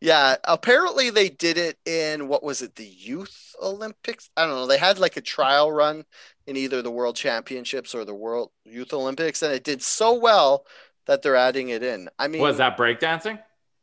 Yeah, 0.00 0.36
apparently 0.44 1.10
they 1.10 1.28
did 1.28 1.58
it 1.58 1.78
in 1.86 2.28
what 2.28 2.42
was 2.42 2.62
it, 2.62 2.74
the 2.76 2.86
Youth 2.86 3.54
Olympics? 3.62 4.30
I 4.36 4.46
don't 4.46 4.54
know. 4.54 4.66
They 4.66 4.78
had 4.78 4.98
like 4.98 5.16
a 5.16 5.20
trial 5.20 5.72
run 5.72 6.04
in 6.46 6.56
either 6.56 6.82
the 6.82 6.90
World 6.90 7.16
Championships 7.16 7.94
or 7.94 8.04
the 8.04 8.14
World 8.14 8.50
Youth 8.64 8.92
Olympics, 8.92 9.42
and 9.42 9.52
it 9.52 9.64
did 9.64 9.82
so 9.82 10.14
well 10.14 10.66
that 11.06 11.22
they're 11.22 11.36
adding 11.36 11.68
it 11.70 11.82
in. 11.82 12.08
I 12.18 12.28
mean, 12.28 12.42
Was 12.42 12.58
that 12.58 12.76
breakdancing? 12.76 13.40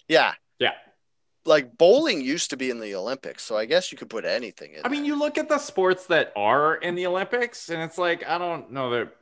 Yeah. 0.07 0.34
Yeah. 0.59 0.73
Like 1.45 1.77
bowling 1.77 2.22
used 2.22 2.51
to 2.51 2.57
be 2.57 2.69
in 2.69 2.80
the 2.80 2.93
Olympics, 2.95 3.43
so 3.43 3.57
I 3.57 3.65
guess 3.65 3.91
you 3.91 3.97
could 3.97 4.09
put 4.09 4.26
anything 4.26 4.73
in. 4.73 4.81
I 4.85 4.89
mean, 4.89 5.05
you 5.05 5.18
look 5.18 5.38
at 5.39 5.49
the 5.49 5.57
sports 5.57 6.05
that 6.07 6.31
are 6.35 6.76
in 6.76 6.93
the 6.95 7.07
Olympics, 7.07 7.69
and 7.69 7.81
it's 7.81 7.97
like 7.97 8.27
I 8.27 8.38
don't 8.38 8.72
know 8.72 8.91
that 8.91 9.13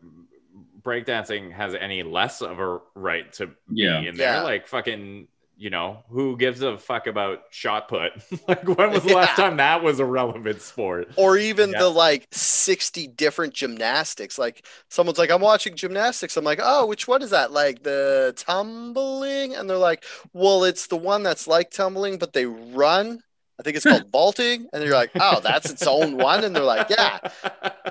breakdancing 0.81 1.51
has 1.53 1.75
any 1.75 2.03
less 2.03 2.41
of 2.41 2.59
a 2.59 2.79
right 2.95 3.31
to 3.33 3.51
Yeah. 3.69 4.01
be 4.01 4.07
in 4.09 4.15
there. 4.17 4.33
Yeah. 4.35 4.41
Like 4.43 4.67
fucking, 4.67 5.27
you 5.59 5.69
know, 5.69 6.03
who 6.09 6.37
gives 6.37 6.61
a 6.61 6.77
fuck 6.77 7.05
about 7.07 7.39
shot 7.51 7.89
put? 7.89 8.13
like 8.47 8.63
when 8.65 8.91
was 8.91 9.03
the 9.03 9.13
last 9.13 9.35
time 9.35 9.57
that 9.57 9.83
was 9.83 9.99
a 9.99 10.05
relevant 10.05 10.61
sport? 10.61 11.09
or 11.17 11.37
even 11.37 11.71
Yeah. 11.71 11.79
the 11.79 11.89
like 11.89 12.27
60 12.31 13.07
different 13.07 13.53
gymnastics. 13.53 14.39
Like 14.39 14.65
someone's 14.89 15.17
like, 15.19 15.29
I'm 15.31 15.41
watching 15.41 15.75
gymnastics. 15.75 16.37
I'm 16.37 16.45
like, 16.45 16.59
oh, 16.63 16.85
which 16.87 17.07
one 17.09 17.21
is 17.21 17.31
that? 17.31 17.51
Like 17.51 17.83
the 17.83 18.33
tumbling? 18.37 19.53
And 19.55 19.69
they're 19.69 19.77
like, 19.77 20.05
well, 20.33 20.63
it's 20.63 20.87
the 20.87 20.95
one 20.97 21.23
that's 21.23 21.47
like 21.47 21.71
tumbling, 21.71 22.17
but 22.19 22.31
they 22.33 22.45
run. 22.45 23.19
I 23.59 23.63
think 23.63 23.75
it's 23.75 23.85
called 23.85 24.09
vaulting. 24.11 24.67
And 24.71 24.81
you're 24.83 24.93
like, 24.93 25.11
oh, 25.19 25.41
that's 25.41 25.69
its 25.69 25.85
own 25.85 26.15
one. 26.17 26.45
And 26.45 26.55
they're 26.55 26.63
like, 26.63 26.89
yeah. 26.89 27.19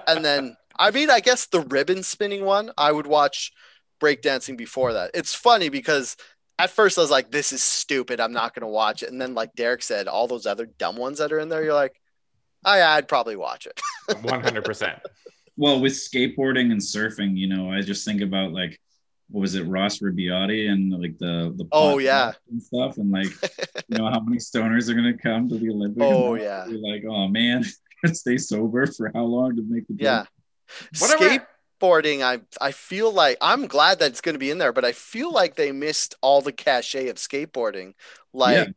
And 0.06 0.24
then, 0.24 0.56
I 0.78 0.90
mean, 0.90 1.10
I 1.10 1.20
guess 1.20 1.46
the 1.46 1.60
ribbon 1.60 2.02
spinning 2.02 2.44
one, 2.46 2.70
I 2.78 2.92
would 2.92 3.06
watch 3.06 3.52
breakdancing 4.00 4.56
before 4.56 4.94
that. 4.94 5.10
It's 5.14 5.34
funny 5.34 5.68
because 5.68 6.16
at 6.58 6.70
first 6.70 6.98
I 6.98 7.02
was 7.02 7.10
like, 7.10 7.30
this 7.30 7.52
is 7.52 7.62
stupid. 7.62 8.20
I'm 8.20 8.32
not 8.32 8.54
going 8.54 8.62
to 8.62 8.66
watch 8.72 9.02
it. 9.02 9.10
And 9.10 9.20
then, 9.20 9.34
like 9.34 9.54
Derek 9.54 9.82
said, 9.82 10.08
all 10.08 10.26
those 10.26 10.46
other 10.46 10.66
dumb 10.66 10.96
ones 10.96 11.18
that 11.18 11.32
are 11.32 11.38
in 11.38 11.48
there, 11.48 11.62
you're 11.62 11.74
like, 11.74 12.00
oh, 12.64 12.74
yeah, 12.74 12.90
I'd 12.92 13.08
probably 13.08 13.36
watch 13.36 13.66
it. 13.66 13.80
One 14.22 14.40
hundred 14.40 14.64
percent. 14.64 14.98
Well, 15.56 15.80
with 15.80 15.92
skateboarding 15.92 16.72
and 16.72 16.80
surfing, 16.80 17.36
you 17.36 17.48
know, 17.48 17.70
I 17.70 17.80
just 17.82 18.04
think 18.04 18.22
about 18.22 18.52
like 18.52 18.80
what 19.30 19.42
was 19.42 19.54
it, 19.54 19.66
Ross 19.66 19.98
Rebagliati 19.98 20.70
and 20.70 20.90
like 20.90 21.18
the 21.18 21.52
the 21.56 21.66
Oh, 21.72 21.98
yeah. 21.98 22.32
and 22.50 22.62
stuff, 22.62 22.96
and 22.96 23.10
like 23.10 23.26
you 23.88 23.98
know 23.98 24.10
how 24.10 24.20
many 24.20 24.38
stoners 24.38 24.88
are 24.88 24.94
gonna 24.94 25.16
come 25.16 25.48
to 25.48 25.58
the 25.58 25.70
Olympics? 25.70 26.04
Oh, 26.04 26.34
yeah. 26.34 26.66
You're 26.66 26.80
like, 26.80 27.04
oh 27.08 27.28
man, 27.28 27.64
stay 28.12 28.38
sober 28.38 28.86
for 28.86 29.10
how 29.14 29.24
long 29.24 29.56
to 29.56 29.62
make 29.68 29.86
the 29.86 29.94
Yeah. 29.98 30.24
Whatever. 30.98 31.46
Skateboarding, 31.80 32.22
I 32.22 32.40
I 32.60 32.72
feel 32.72 33.12
like 33.12 33.36
I'm 33.40 33.66
glad 33.66 33.98
that 34.00 34.10
it's 34.10 34.20
going 34.20 34.34
to 34.34 34.38
be 34.38 34.50
in 34.50 34.58
there, 34.58 34.72
but 34.72 34.84
I 34.84 34.92
feel 34.92 35.32
like 35.32 35.56
they 35.56 35.72
missed 35.72 36.14
all 36.20 36.40
the 36.42 36.52
cachet 36.52 37.08
of 37.08 37.16
skateboarding, 37.16 37.94
like 38.32 38.74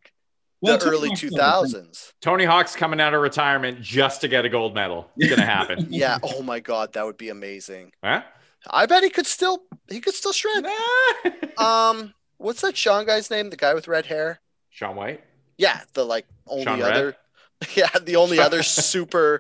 Well, 0.62 0.78
the 0.78 0.86
Tony 0.86 0.98
early 0.98 1.10
Hawk's 1.10 1.20
two 1.22 1.28
still 1.28 1.38
the 1.38 1.44
thing. 1.44 1.52
thousands. 1.52 2.14
Tony 2.22 2.46
Hawk's 2.46 2.76
coming 2.76 3.02
out 3.02 3.14
of 3.14 3.22
retirement 3.22 3.82
just 3.82 4.22
to 4.22 4.28
get 4.28 4.46
a 4.46 4.50
gold 4.50 4.76
medal. 4.76 5.10
It's 5.18 5.30
gonna 5.30 5.46
happen. 5.46 5.88
Yeah. 5.90 6.20
Oh 6.24 6.42
my 6.44 6.60
god, 6.60 6.94
that 6.94 7.06
would 7.06 7.18
be 7.18 7.30
amazing. 7.30 7.92
huh? 8.04 8.24
I 8.70 8.86
bet 8.86 9.04
he 9.04 9.10
could 9.10 9.26
still 9.28 9.64
he 9.90 10.00
could 10.02 10.14
still 10.14 10.34
shred. 10.34 10.66
Um, 11.58 12.14
what's 12.38 12.62
that 12.62 12.76
Shaun 12.78 13.06
guy's 13.06 13.30
name? 13.30 13.50
The 13.50 13.58
guy 13.58 13.74
with 13.74 13.88
red 13.88 14.06
hair? 14.06 14.40
Shaun 14.70 14.96
White. 14.96 15.22
Yeah, 15.58 15.82
the 15.94 16.06
like 16.06 16.26
only 16.48 16.64
Sean 16.66 16.80
Red? 16.80 16.92
other. 16.94 17.16
Yeah, 17.76 17.90
the 18.02 18.16
only 18.16 18.40
other 18.40 18.64
super 18.64 19.40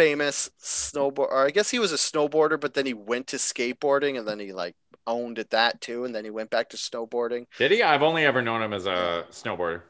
famous 0.00 0.50
snowboard. 0.60 1.28
Or 1.30 1.46
I 1.46 1.50
guess 1.50 1.70
he 1.70 1.78
was 1.78 1.92
a 1.92 1.96
snowboarder, 1.96 2.58
but 2.60 2.74
then 2.74 2.86
he 2.86 2.94
went 2.94 3.26
to 3.28 3.36
skateboarding, 3.36 4.18
and 4.18 4.26
then 4.26 4.38
he 4.40 4.52
like 4.52 4.76
owned 5.06 5.38
at 5.38 5.50
that 5.50 5.80
too, 5.80 6.04
and 6.04 6.14
then 6.14 6.24
he 6.24 6.30
went 6.30 6.50
back 6.50 6.68
to 6.70 6.76
snowboarding 6.76 7.46
Did 7.58 7.70
he? 7.72 7.82
I've 7.82 8.02
only 8.02 8.24
ever 8.24 8.42
known 8.42 8.62
him 8.62 8.72
as 8.72 8.86
a 8.86 9.26
snowboarder. 9.30 9.82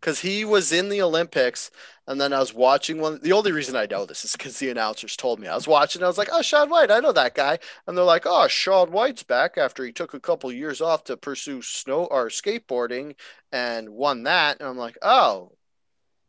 because 0.00 0.20
he 0.20 0.44
was 0.44 0.72
in 0.72 0.88
the 0.88 1.02
Olympics. 1.02 1.70
And 2.06 2.20
then 2.20 2.32
I 2.32 2.38
was 2.38 2.54
watching 2.54 3.00
one. 3.00 3.18
The 3.22 3.32
only 3.32 3.50
reason 3.52 3.74
I 3.74 3.86
know 3.90 4.06
this 4.06 4.24
is 4.24 4.32
because 4.32 4.58
the 4.58 4.70
announcers 4.70 5.16
told 5.16 5.40
me. 5.40 5.48
I 5.48 5.54
was 5.56 5.66
watching. 5.66 6.02
I 6.02 6.06
was 6.06 6.18
like, 6.18 6.28
"Oh, 6.32 6.42
Shaun 6.42 6.70
White, 6.70 6.90
I 6.90 7.00
know 7.00 7.12
that 7.12 7.34
guy." 7.34 7.58
And 7.86 7.96
they're 7.96 8.04
like, 8.04 8.22
"Oh, 8.26 8.46
Shaun 8.48 8.92
White's 8.92 9.24
back 9.24 9.58
after 9.58 9.84
he 9.84 9.92
took 9.92 10.14
a 10.14 10.20
couple 10.20 10.52
years 10.52 10.80
off 10.80 11.02
to 11.04 11.16
pursue 11.16 11.62
snow 11.62 12.04
or 12.06 12.28
skateboarding 12.28 13.16
and 13.50 13.90
won 13.90 14.22
that." 14.24 14.60
And 14.60 14.68
I'm 14.68 14.76
like, 14.78 14.98
"Oh." 15.02 15.55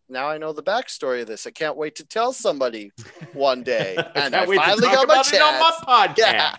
Now 0.09 0.27
I 0.29 0.37
know 0.37 0.53
the 0.53 0.63
backstory 0.63 1.21
of 1.21 1.27
this. 1.27 1.45
I 1.45 1.51
can't 1.51 1.75
wait 1.75 1.95
to 1.95 2.05
tell 2.05 2.31
somebody 2.31 2.91
one 3.33 3.63
day. 3.63 3.95
And 4.15 4.33
I 4.35 4.39
Can't 4.39 4.49
wait 4.49 4.55
to 4.57 4.61
finally 4.63 4.81
got 4.87 5.07
my 5.07 5.13
about 5.15 5.33
it 5.33 5.41
on 5.41 5.59
my 5.59 5.71
chance. 5.71 6.17
podcast. 6.17 6.17
Yeah. 6.17 6.55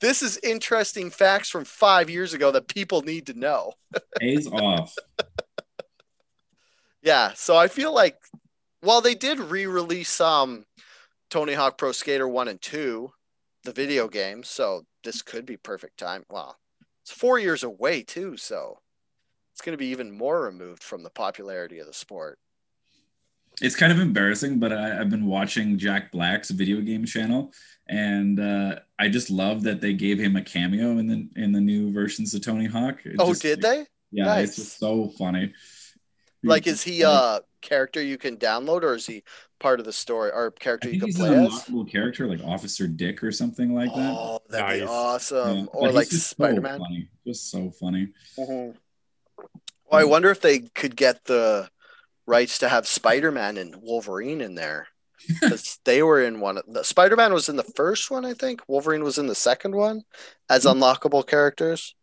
This 0.00 0.22
is 0.22 0.38
interesting 0.42 1.10
facts 1.10 1.50
from 1.50 1.64
five 1.64 2.08
years 2.08 2.32
ago 2.32 2.50
that 2.52 2.68
people 2.68 3.02
need 3.02 3.26
to 3.26 3.34
know. 3.34 3.72
Pays 4.18 4.46
off. 4.46 4.94
Yeah, 7.02 7.32
so 7.34 7.56
I 7.56 7.68
feel 7.68 7.94
like 7.94 8.18
while 8.82 9.00
they 9.00 9.14
did 9.14 9.38
re-release 9.40 10.20
um 10.20 10.66
Tony 11.30 11.54
Hawk 11.54 11.78
Pro 11.78 11.92
Skater 11.92 12.28
1 12.28 12.48
and 12.48 12.60
2, 12.60 13.10
the 13.64 13.72
video 13.72 14.06
game, 14.08 14.42
so 14.42 14.84
this 15.04 15.22
could 15.22 15.46
be 15.46 15.56
perfect 15.56 15.98
time. 15.98 16.24
Well, 16.28 16.58
it's 17.02 17.10
4 17.12 17.38
years 17.38 17.62
away 17.62 18.02
too, 18.02 18.36
so 18.36 18.80
it's 19.54 19.62
going 19.62 19.72
to 19.72 19.78
be 19.78 19.86
even 19.86 20.10
more 20.10 20.42
removed 20.42 20.82
from 20.82 21.02
the 21.02 21.08
popularity 21.10 21.78
of 21.78 21.86
the 21.86 21.94
sport. 21.94 22.38
It's 23.60 23.76
kind 23.76 23.92
of 23.92 24.00
embarrassing, 24.00 24.58
but 24.58 24.72
I, 24.72 25.00
I've 25.00 25.10
been 25.10 25.26
watching 25.26 25.76
Jack 25.78 26.12
Black's 26.12 26.50
video 26.50 26.80
game 26.80 27.04
channel, 27.04 27.52
and 27.88 28.40
uh, 28.40 28.80
I 28.98 29.08
just 29.08 29.30
love 29.30 29.62
that 29.64 29.80
they 29.80 29.92
gave 29.92 30.18
him 30.18 30.36
a 30.36 30.42
cameo 30.42 30.98
in 30.98 31.06
the 31.06 31.28
in 31.36 31.52
the 31.52 31.60
new 31.60 31.92
versions 31.92 32.32
of 32.34 32.42
Tony 32.42 32.66
Hawk. 32.66 33.00
It 33.04 33.16
Oh, 33.18 33.28
just, 33.30 33.42
did 33.42 33.60
they? 33.60 33.86
Yeah, 34.12 34.24
Nice. 34.26 34.48
it's 34.48 34.56
just 34.56 34.78
so 34.78 35.08
funny. 35.18 35.52
Like 36.42 36.66
is 36.66 36.82
he 36.82 37.02
a 37.02 37.40
character 37.60 38.00
you 38.00 38.16
can 38.16 38.38
download 38.38 38.82
or 38.82 38.94
is 38.94 39.06
he 39.06 39.22
part 39.58 39.78
of 39.78 39.84
the 39.84 39.92
story 39.92 40.30
or 40.32 40.50
character 40.52 40.88
you 40.88 40.98
can 40.98 41.12
play 41.12 41.28
an 41.28 41.44
as? 41.44 41.52
unlockable 41.52 41.90
character, 41.90 42.26
like 42.26 42.40
Officer 42.42 42.86
Dick 42.88 43.22
or 43.22 43.30
something 43.30 43.74
like 43.74 43.94
that. 43.94 44.14
Oh, 44.16 44.40
that'd 44.48 44.80
be 44.80 44.86
awesome. 44.86 45.58
Yeah, 45.58 45.64
Or 45.74 45.92
like 45.92 46.06
Spider-Man. 46.06 46.78
funny. 46.78 47.08
Just 47.26 47.50
so 47.50 47.70
funny. 47.70 48.08
Mhm. 48.38 48.74
Well, 49.36 50.00
I 50.00 50.04
wonder 50.04 50.30
if 50.30 50.40
they 50.40 50.60
could 50.60 50.96
get 50.96 51.24
the 51.24 51.68
rights 52.30 52.58
to 52.58 52.68
have 52.68 52.86
Spider 52.86 53.30
Man 53.32 53.56
and 53.58 53.74
Wolverine 53.82 54.40
in 54.40 54.54
there. 54.54 54.88
'Cause 55.40 55.78
they 55.84 56.02
were 56.02 56.22
in 56.22 56.40
one. 56.40 56.60
The 56.66 56.82
Spider 56.82 57.14
Man 57.16 57.34
was 57.34 57.50
in 57.50 57.56
the 57.56 57.62
first 57.62 58.10
one, 58.10 58.24
I 58.24 58.32
think. 58.32 58.62
Wolverine 58.68 59.04
was 59.04 59.18
in 59.18 59.26
the 59.26 59.34
second 59.34 59.74
one 59.76 60.04
as 60.48 60.64
unlockable 60.64 61.26
characters. 61.26 61.94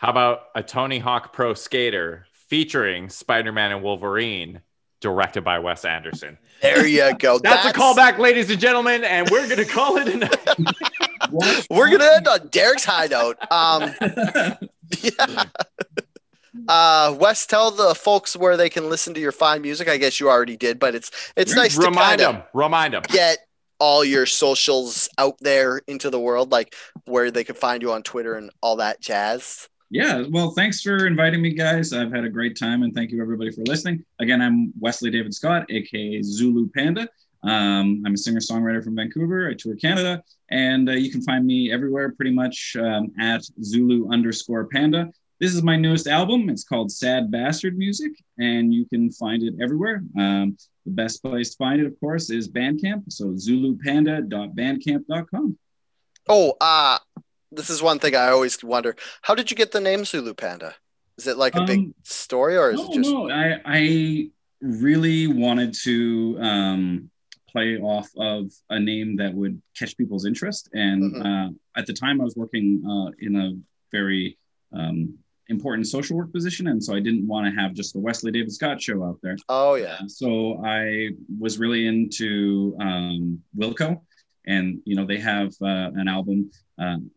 How 0.00 0.10
about 0.10 0.40
a 0.56 0.62
Tony 0.64 0.98
Hawk 0.98 1.32
Pro 1.32 1.54
Skater 1.54 2.26
featuring 2.48 3.08
Spider-Man 3.10 3.72
and 3.72 3.82
Wolverine, 3.82 4.60
directed 5.00 5.42
by 5.44 5.58
Wes 5.60 5.84
Anderson? 5.84 6.38
There 6.62 6.86
you 6.86 7.12
go. 7.18 7.38
That's, 7.38 7.66
a 7.66 7.72
callback, 7.72 8.18
ladies 8.18 8.50
and 8.50 8.58
gentlemen, 8.60 9.04
and 9.04 9.28
we're 9.30 9.48
gonna 9.48 9.64
call 9.64 9.96
it 9.98 10.08
a 10.08 10.16
night. 10.16 10.46
We're 11.70 11.90
gonna 11.90 12.10
end 12.16 12.26
on 12.28 12.48
Derek's 12.48 12.84
high 12.84 13.06
note. 13.06 13.36
Um, 13.52 13.92
yeah. 15.02 15.44
Uh, 16.66 17.14
Wes, 17.18 17.46
tell 17.46 17.70
the 17.70 17.94
folks 17.94 18.36
where 18.36 18.56
they 18.56 18.68
can 18.68 18.88
listen 18.88 19.14
to 19.14 19.20
your 19.20 19.32
fine 19.32 19.62
music. 19.62 19.88
I 19.88 19.96
guess 19.96 20.18
you 20.18 20.28
already 20.28 20.56
did, 20.56 20.78
but 20.78 20.94
it's 20.94 21.10
it's 21.36 21.54
nice 21.54 21.76
to 21.76 21.86
Remind 21.86 22.20
them. 22.20 22.42
Remind 22.54 22.94
them. 22.94 23.02
get 23.08 23.38
all 23.80 24.04
your 24.04 24.26
socials 24.26 25.08
out 25.18 25.36
there 25.40 25.80
into 25.86 26.10
the 26.10 26.18
world, 26.18 26.50
like 26.50 26.74
where 27.04 27.30
they 27.30 27.44
can 27.44 27.54
find 27.54 27.82
you 27.82 27.92
on 27.92 28.02
Twitter 28.02 28.34
and 28.34 28.50
all 28.60 28.76
that 28.76 29.00
jazz. 29.00 29.68
Yeah, 29.90 30.24
well, 30.28 30.50
thanks 30.50 30.82
for 30.82 31.06
inviting 31.06 31.40
me, 31.40 31.54
guys. 31.54 31.94
I've 31.94 32.12
had 32.12 32.24
a 32.24 32.28
great 32.28 32.58
time, 32.58 32.82
and 32.82 32.94
thank 32.94 33.10
you 33.10 33.22
everybody 33.22 33.50
for 33.50 33.62
listening. 33.62 34.04
Again, 34.20 34.42
I'm 34.42 34.72
Wesley 34.78 35.10
David 35.10 35.32
Scott, 35.32 35.64
aka 35.70 36.20
Zulu 36.22 36.68
Panda. 36.70 37.08
Um, 37.42 38.02
I'm 38.04 38.14
a 38.14 38.16
singer 38.16 38.40
songwriter 38.40 38.84
from 38.84 38.96
Vancouver. 38.96 39.48
I 39.48 39.54
tour 39.54 39.76
Canada, 39.76 40.22
and 40.50 40.90
uh, 40.90 40.92
you 40.92 41.10
can 41.10 41.22
find 41.22 41.46
me 41.46 41.72
everywhere 41.72 42.12
pretty 42.12 42.32
much 42.32 42.76
um, 42.78 43.12
at 43.18 43.42
Zulu 43.62 44.10
underscore 44.10 44.66
Panda. 44.66 45.10
This 45.40 45.54
is 45.54 45.62
my 45.62 45.76
newest 45.76 46.08
album. 46.08 46.48
It's 46.50 46.64
called 46.64 46.90
Sad 46.90 47.30
Bastard 47.30 47.78
Music, 47.78 48.10
and 48.38 48.74
you 48.74 48.86
can 48.86 49.12
find 49.12 49.44
it 49.44 49.54
everywhere. 49.62 50.02
Um, 50.18 50.56
the 50.84 50.90
best 50.90 51.22
place 51.22 51.50
to 51.50 51.56
find 51.56 51.80
it, 51.80 51.86
of 51.86 51.94
course, 52.00 52.28
is 52.30 52.48
Bandcamp. 52.48 53.04
So 53.12 53.26
zulupanda.bandcamp.com. 53.28 55.56
Oh, 56.28 56.54
uh 56.60 56.98
this 57.50 57.70
is 57.70 57.80
one 57.80 57.98
thing 57.98 58.14
I 58.14 58.28
always 58.28 58.62
wonder. 58.62 58.94
How 59.22 59.34
did 59.34 59.50
you 59.50 59.56
get 59.56 59.72
the 59.72 59.80
name 59.80 60.04
Zulu 60.04 60.34
Panda? 60.34 60.74
Is 61.16 61.26
it 61.26 61.38
like 61.38 61.54
a 61.54 61.64
big 61.64 61.78
Um, 61.78 61.94
story 62.04 62.58
or 62.58 62.72
is 62.72 62.80
no, 62.80 62.90
it 62.90 62.94
just 62.94 63.10
no, 63.10 63.30
I, 63.30 63.58
I 63.64 64.28
really 64.60 65.28
wanted 65.28 65.72
to 65.84 66.36
um, 66.40 67.10
play 67.50 67.78
off 67.78 68.10
of 68.18 68.52
a 68.68 68.78
name 68.78 69.16
that 69.16 69.32
would 69.32 69.62
catch 69.78 69.96
people's 69.96 70.26
interest. 70.26 70.68
And 70.74 71.14
Mhm. 71.14 71.24
uh, 71.24 71.50
at 71.74 71.86
the 71.86 71.94
time, 71.94 72.20
I 72.20 72.24
was 72.24 72.36
working 72.36 72.84
uh, 72.86 73.12
in 73.20 73.34
a 73.36 73.56
very 73.92 74.36
um, 74.72 75.16
important 75.48 75.86
social 75.86 76.16
work 76.16 76.32
position. 76.32 76.68
And 76.68 76.82
so 76.82 76.94
I 76.94 77.00
didn't 77.00 77.26
want 77.26 77.52
to 77.52 77.60
have 77.60 77.72
just 77.74 77.92
the 77.94 78.00
Wesley 78.00 78.30
David 78.30 78.52
Scott 78.52 78.80
show 78.82 79.04
out 79.04 79.18
there. 79.22 79.36
Oh 79.48 79.74
yeah. 79.74 79.98
So 80.06 80.60
I 80.64 81.10
was 81.38 81.58
really 81.58 81.86
into 81.86 82.76
um, 82.80 83.40
Wilco, 83.56 84.00
and 84.46 84.80
you 84.84 84.94
know 84.96 85.06
they 85.06 85.18
have 85.18 85.52
uh, 85.62 85.90
an 85.96 86.08
album. 86.08 86.50
Um, 86.78 87.10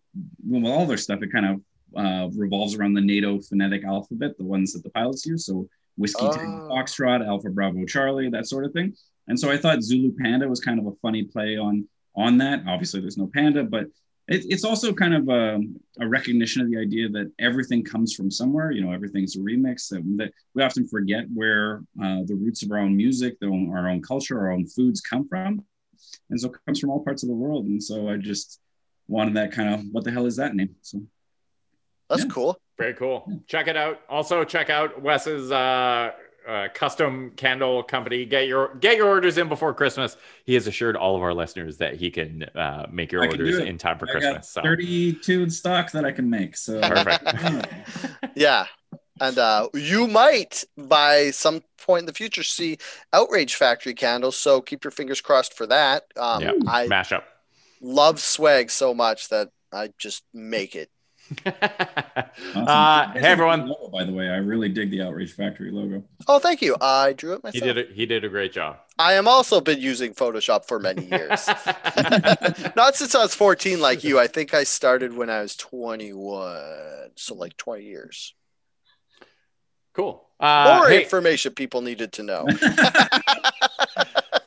well, 0.45 0.71
all 0.71 0.85
their 0.85 0.97
stuff 0.97 1.21
it 1.23 1.31
kind 1.31 1.45
of 1.45 1.61
uh, 1.95 2.29
revolves 2.37 2.75
around 2.75 2.93
the 2.93 3.01
NATO 3.01 3.39
phonetic 3.41 3.83
alphabet, 3.83 4.37
the 4.37 4.43
ones 4.45 4.73
that 4.73 4.83
the 4.83 4.89
pilots 4.91 5.25
use. 5.25 5.45
So 5.45 5.67
whiskey, 5.97 6.25
Tango, 6.29 6.67
Oh. 6.69 6.69
foxtrot, 6.71 7.25
Alpha, 7.25 7.49
Bravo, 7.49 7.85
Charlie, 7.85 8.29
that 8.29 8.47
sort 8.47 8.65
of 8.65 8.71
thing. 8.73 8.93
And 9.27 9.39
so 9.39 9.51
I 9.51 9.57
thought 9.57 9.83
Zulu 9.83 10.13
Panda 10.17 10.47
was 10.47 10.59
kind 10.61 10.79
of 10.79 10.85
a 10.87 10.95
funny 11.01 11.23
play 11.23 11.57
on 11.57 11.87
on 12.15 12.37
that. 12.39 12.63
Obviously, 12.67 13.01
there's 13.01 13.17
no 13.17 13.29
panda, 13.33 13.63
but 13.63 13.85
it, 14.27 14.45
it's 14.49 14.63
also 14.63 14.93
kind 14.93 15.13
of 15.13 15.29
a, 15.29 15.59
a 15.99 16.07
recognition 16.07 16.61
of 16.61 16.69
the 16.69 16.77
idea 16.77 17.09
that 17.09 17.31
everything 17.39 17.83
comes 17.83 18.13
from 18.13 18.29
somewhere. 18.31 18.71
You 18.71 18.83
know, 18.83 18.91
everything's 18.91 19.35
a 19.35 19.39
remix. 19.39 19.89
That, 19.89 20.03
that 20.17 20.31
we 20.53 20.63
often 20.63 20.87
forget 20.87 21.25
where 21.33 21.81
uh, 22.01 22.21
the 22.25 22.35
roots 22.35 22.63
of 22.63 22.71
our 22.71 22.79
own 22.79 22.95
music, 22.95 23.39
the 23.39 23.47
own, 23.47 23.71
our 23.75 23.89
own 23.89 24.01
culture, 24.01 24.39
our 24.39 24.51
own 24.51 24.65
foods 24.67 25.01
come 25.01 25.27
from, 25.27 25.63
and 26.29 26.39
so 26.39 26.49
it 26.49 26.55
comes 26.65 26.79
from 26.79 26.89
all 26.89 27.03
parts 27.03 27.23
of 27.23 27.29
the 27.29 27.35
world. 27.35 27.65
And 27.65 27.81
so 27.81 28.09
I 28.09 28.17
just 28.17 28.59
wanted 29.07 29.35
that 29.35 29.51
kind 29.51 29.73
of 29.73 29.81
what 29.91 30.03
the 30.03 30.11
hell 30.11 30.25
is 30.25 30.37
that 30.37 30.55
name? 30.55 30.75
So 30.81 31.01
That's 32.09 32.23
Yeah. 32.23 32.29
cool. 32.29 32.61
Very 32.77 32.93
cool. 32.95 33.43
Check 33.47 33.67
it 33.67 33.77
out. 33.77 34.01
Also, 34.09 34.43
check 34.43 34.69
out 34.69 35.01
Wes's 35.01 35.51
uh, 35.51 36.11
uh, 36.47 36.67
custom 36.73 37.31
candle 37.35 37.83
company. 37.83 38.25
Get 38.25 38.47
your 38.47 38.75
get 38.75 38.97
your 38.97 39.07
orders 39.07 39.37
in 39.37 39.49
before 39.49 39.73
Christmas. 39.73 40.17
He 40.45 40.53
has 40.55 40.67
assured 40.67 40.95
all 40.95 41.15
of 41.15 41.21
our 41.21 41.33
listeners 41.33 41.77
that 41.77 41.95
he 41.95 42.11
can 42.11 42.43
uh, 42.55 42.87
make 42.91 43.11
your 43.11 43.23
I 43.23 43.27
orders 43.27 43.59
in 43.59 43.77
time 43.77 43.97
for 43.99 44.09
I 44.09 44.13
got 44.13 44.21
Christmas. 44.21 44.49
So 44.49 44.61
32 44.61 45.43
in 45.43 45.49
stock 45.49 45.91
that 45.91 46.05
I 46.05 46.11
can 46.11 46.29
make. 46.29 46.57
So 46.57 46.81
perfect. 46.81 47.67
Yeah. 48.35 48.65
And 49.19 49.37
uh, 49.37 49.69
you 49.75 50.07
might, 50.07 50.63
by 50.77 51.29
some 51.29 51.61
point 51.77 52.01
in 52.01 52.05
the 52.07 52.13
future, 52.13 52.41
see 52.41 52.77
Outrage 53.13 53.53
Factory 53.53 53.93
candles. 53.93 54.35
So 54.35 54.61
keep 54.61 54.83
your 54.83 54.89
fingers 54.91 55.21
crossed 55.21 55.53
for 55.55 55.67
that. 55.67 56.05
Um, 56.17 56.41
Yeah. 56.41 56.53
I 56.67 56.87
Mashup. 56.87 57.21
love 57.81 58.19
swag 58.19 58.71
so 58.71 58.95
much 58.95 59.29
that 59.29 59.49
I 59.71 59.89
just 59.99 60.23
make 60.33 60.75
it. 60.75 60.89
Awesome. 61.45 62.67
uh, 62.67 63.11
hey 63.13 63.19
everyone. 63.27 63.67
logo, 63.67 63.87
by 63.89 64.03
the 64.03 64.11
way, 64.11 64.27
I 64.29 64.37
really 64.37 64.69
dig 64.69 64.91
the 64.91 65.01
Outrage 65.01 65.33
Factory 65.33 65.71
logo. 65.71 66.03
Oh, 66.27 66.39
thank 66.39 66.61
you. 66.61 66.75
I 66.81 67.13
drew 67.13 67.33
it 67.33 67.43
myself. 67.43 67.53
He 67.53 67.73
did 67.73 67.77
a, 67.77 67.93
he 67.93 68.05
did 68.05 68.23
a 68.25 68.29
great 68.29 68.51
job. 68.53 68.77
I 68.99 69.13
am 69.13 69.27
also 69.27 69.61
been 69.61 69.79
using 69.79 70.13
Photoshop 70.13 70.65
for 70.65 70.79
many 70.79 71.05
years. 71.05 71.47
Not 72.75 72.95
since 72.95 73.15
I 73.15 73.23
was 73.23 73.33
14 73.35 73.79
like 73.79 74.03
you. 74.03 74.19
I 74.19 74.27
think 74.27 74.53
I 74.53 74.63
started 74.63 75.15
when 75.15 75.29
I 75.29 75.41
was 75.41 75.55
21. 75.55 77.11
So 77.15 77.35
like 77.35 77.57
20 77.57 77.83
years. 77.83 78.33
cool. 79.93 80.27
Uh, 80.39 80.77
More 80.79 80.89
hey, 80.89 81.03
information 81.03 81.53
people 81.53 81.81
needed 81.81 82.11
to 82.13 82.23
know. 82.23 82.47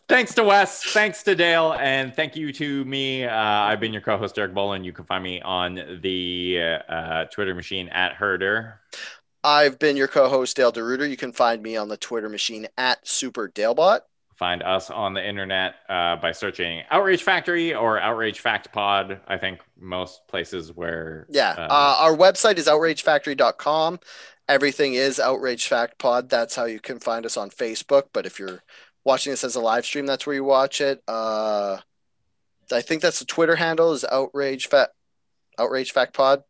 thanks 0.09 0.35
to 0.35 0.44
Wes, 0.44 0.82
thanks 0.93 1.22
to 1.24 1.35
Dale, 1.35 1.74
and 1.74 2.14
thank 2.14 2.36
you 2.36 2.52
to 2.52 2.85
me. 2.85 3.24
Uh, 3.24 3.35
I've 3.35 3.81
been 3.81 3.93
your 3.93 4.02
co-host 4.02 4.35
Derek 4.35 4.52
Bolin. 4.52 4.85
You 4.85 4.93
can 4.93 5.05
find 5.05 5.22
me 5.22 5.40
on 5.43 5.98
the 6.02 6.78
uh, 6.89 7.24
Twitter 7.26 7.55
machine 7.55 7.89
at 7.89 8.12
Herder. 8.14 8.81
I've 9.43 9.78
been 9.78 9.97
your 9.97 10.09
co-host 10.09 10.56
Dale 10.56 10.72
DeRuiter. 10.72 11.09
You 11.09 11.16
can 11.16 11.32
find 11.32 11.62
me 11.62 11.76
on 11.76 11.89
the 11.89 11.97
Twitter 11.98 12.28
machine 12.28 12.66
at 12.78 13.06
Super 13.06 13.48
Dalebot. 13.48 14.01
Find 14.36 14.62
us 14.62 14.90
on 14.90 15.14
the 15.14 15.24
internet 15.26 15.76
uh, 15.89 16.16
by 16.16 16.32
searching 16.32 16.82
Outrage 16.90 17.22
Factory 17.22 17.72
or 17.74 18.01
Outrage 18.01 18.40
Fact 18.40 18.72
Pod. 18.72 19.20
I 19.28 19.36
think 19.39 19.60
most 19.78 20.26
places 20.26 20.72
where 20.72 21.26
Yeah. 21.31 21.55
Uh, 21.56 21.66
Uh, 21.70 21.97
our 22.01 22.16
website 22.16 22.56
is 22.59 22.66
outragefactory.com. 22.66 24.01
Everything 24.48 24.94
is 24.94 25.20
Outrage 25.20 25.68
Fact 25.68 25.98
Pod. 25.98 26.28
That's 26.31 26.56
how 26.56 26.64
you 26.64 26.81
can 26.81 26.98
find 26.98 27.24
us 27.24 27.36
on 27.36 27.51
Facebook. 27.51 28.05
But 28.12 28.26
if 28.26 28.39
you're 28.40 28.62
watching 29.05 29.31
this 29.32 29.44
as 29.44 29.55
a 29.56 29.60
live 29.60 29.85
stream, 29.85 30.06
that's 30.06 30.26
where 30.26 30.35
you 30.35 30.44
watch 30.44 30.81
it. 30.81 31.02
Uh, 31.06 31.78
I 32.72 32.81
think 32.81 33.02
that's 33.02 33.18
the 33.18 33.24
Twitter 33.26 33.56
handle 33.56 33.93
is 33.93 34.05
Outrage 34.05 34.68
Fact 34.68 34.93
Outrage 35.59 35.93
Fact 35.93 36.14
Pod. 36.14 36.43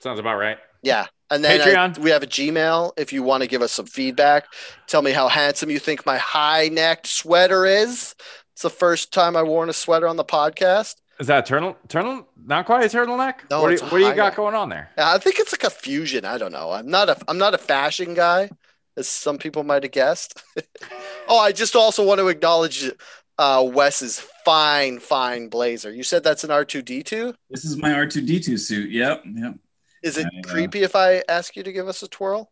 sounds 0.00 0.20
about 0.20 0.36
right. 0.38 0.58
Yeah. 0.82 1.06
And 1.30 1.42
then 1.42 1.60
I- 1.60 1.64
Patreon. 1.64 1.98
we 1.98 2.10
have 2.10 2.22
a 2.22 2.26
Gmail 2.26 2.92
if 2.98 3.12
you 3.12 3.22
want 3.22 3.42
to 3.42 3.48
give 3.48 3.62
us 3.62 3.72
some 3.72 3.86
feedback. 3.86 4.44
Tell 4.86 5.02
me 5.02 5.12
how 5.12 5.28
handsome 5.28 5.70
you 5.70 5.78
think 5.78 6.04
my 6.06 6.18
high 6.18 6.68
necked 6.68 7.06
sweater 7.06 7.64
is. 7.66 8.14
It's 8.52 8.62
the 8.62 8.70
first 8.70 9.12
time 9.12 9.36
I've 9.36 9.46
worn 9.48 9.68
a 9.70 9.72
sweater 9.72 10.06
on 10.06 10.16
the 10.16 10.24
podcast. 10.24 10.96
Is 11.18 11.28
that 11.28 11.38
a 11.44 11.46
turtle? 11.46 11.76
Turtle? 11.88 12.28
Not 12.44 12.66
quite 12.66 12.84
a 12.84 12.96
turtleneck. 12.96 13.48
No, 13.50 13.62
what 13.62 13.68
do 13.68 13.74
you, 13.74 13.90
what 13.90 13.98
do 13.98 14.04
you 14.04 14.14
got 14.14 14.30
neck. 14.30 14.36
going 14.36 14.54
on 14.54 14.68
there? 14.68 14.90
I 14.98 15.18
think 15.18 15.38
it's 15.38 15.52
like 15.52 15.64
a 15.64 15.70
fusion. 15.70 16.24
I 16.24 16.38
don't 16.38 16.52
know. 16.52 16.70
I'm 16.72 16.88
not 16.88 17.08
a 17.08 17.16
I'm 17.26 17.38
not 17.38 17.54
a 17.54 17.58
fashion 17.58 18.14
guy, 18.14 18.50
as 18.96 19.08
some 19.08 19.38
people 19.38 19.64
might 19.64 19.82
have 19.82 19.92
guessed. 19.92 20.42
oh, 21.28 21.38
I 21.38 21.52
just 21.52 21.74
also 21.76 22.04
want 22.04 22.20
to 22.20 22.28
acknowledge 22.28 22.90
uh, 23.38 23.68
Wes's 23.72 24.20
fine, 24.44 24.98
fine 25.00 25.48
blazer. 25.48 25.92
You 25.92 26.02
said 26.02 26.22
that's 26.22 26.44
an 26.44 26.50
R2D2. 26.50 27.34
This 27.50 27.64
is 27.64 27.76
my 27.76 27.90
R2D2 27.90 28.58
suit. 28.58 28.90
Yep. 28.90 29.24
Yep. 29.34 29.54
Is 30.02 30.18
it 30.18 30.26
I, 30.26 30.38
uh, 30.38 30.42
creepy 30.52 30.82
if 30.82 30.94
I 30.94 31.22
ask 31.28 31.56
you 31.56 31.62
to 31.62 31.72
give 31.72 31.88
us 31.88 32.02
a 32.02 32.08
twirl? 32.08 32.50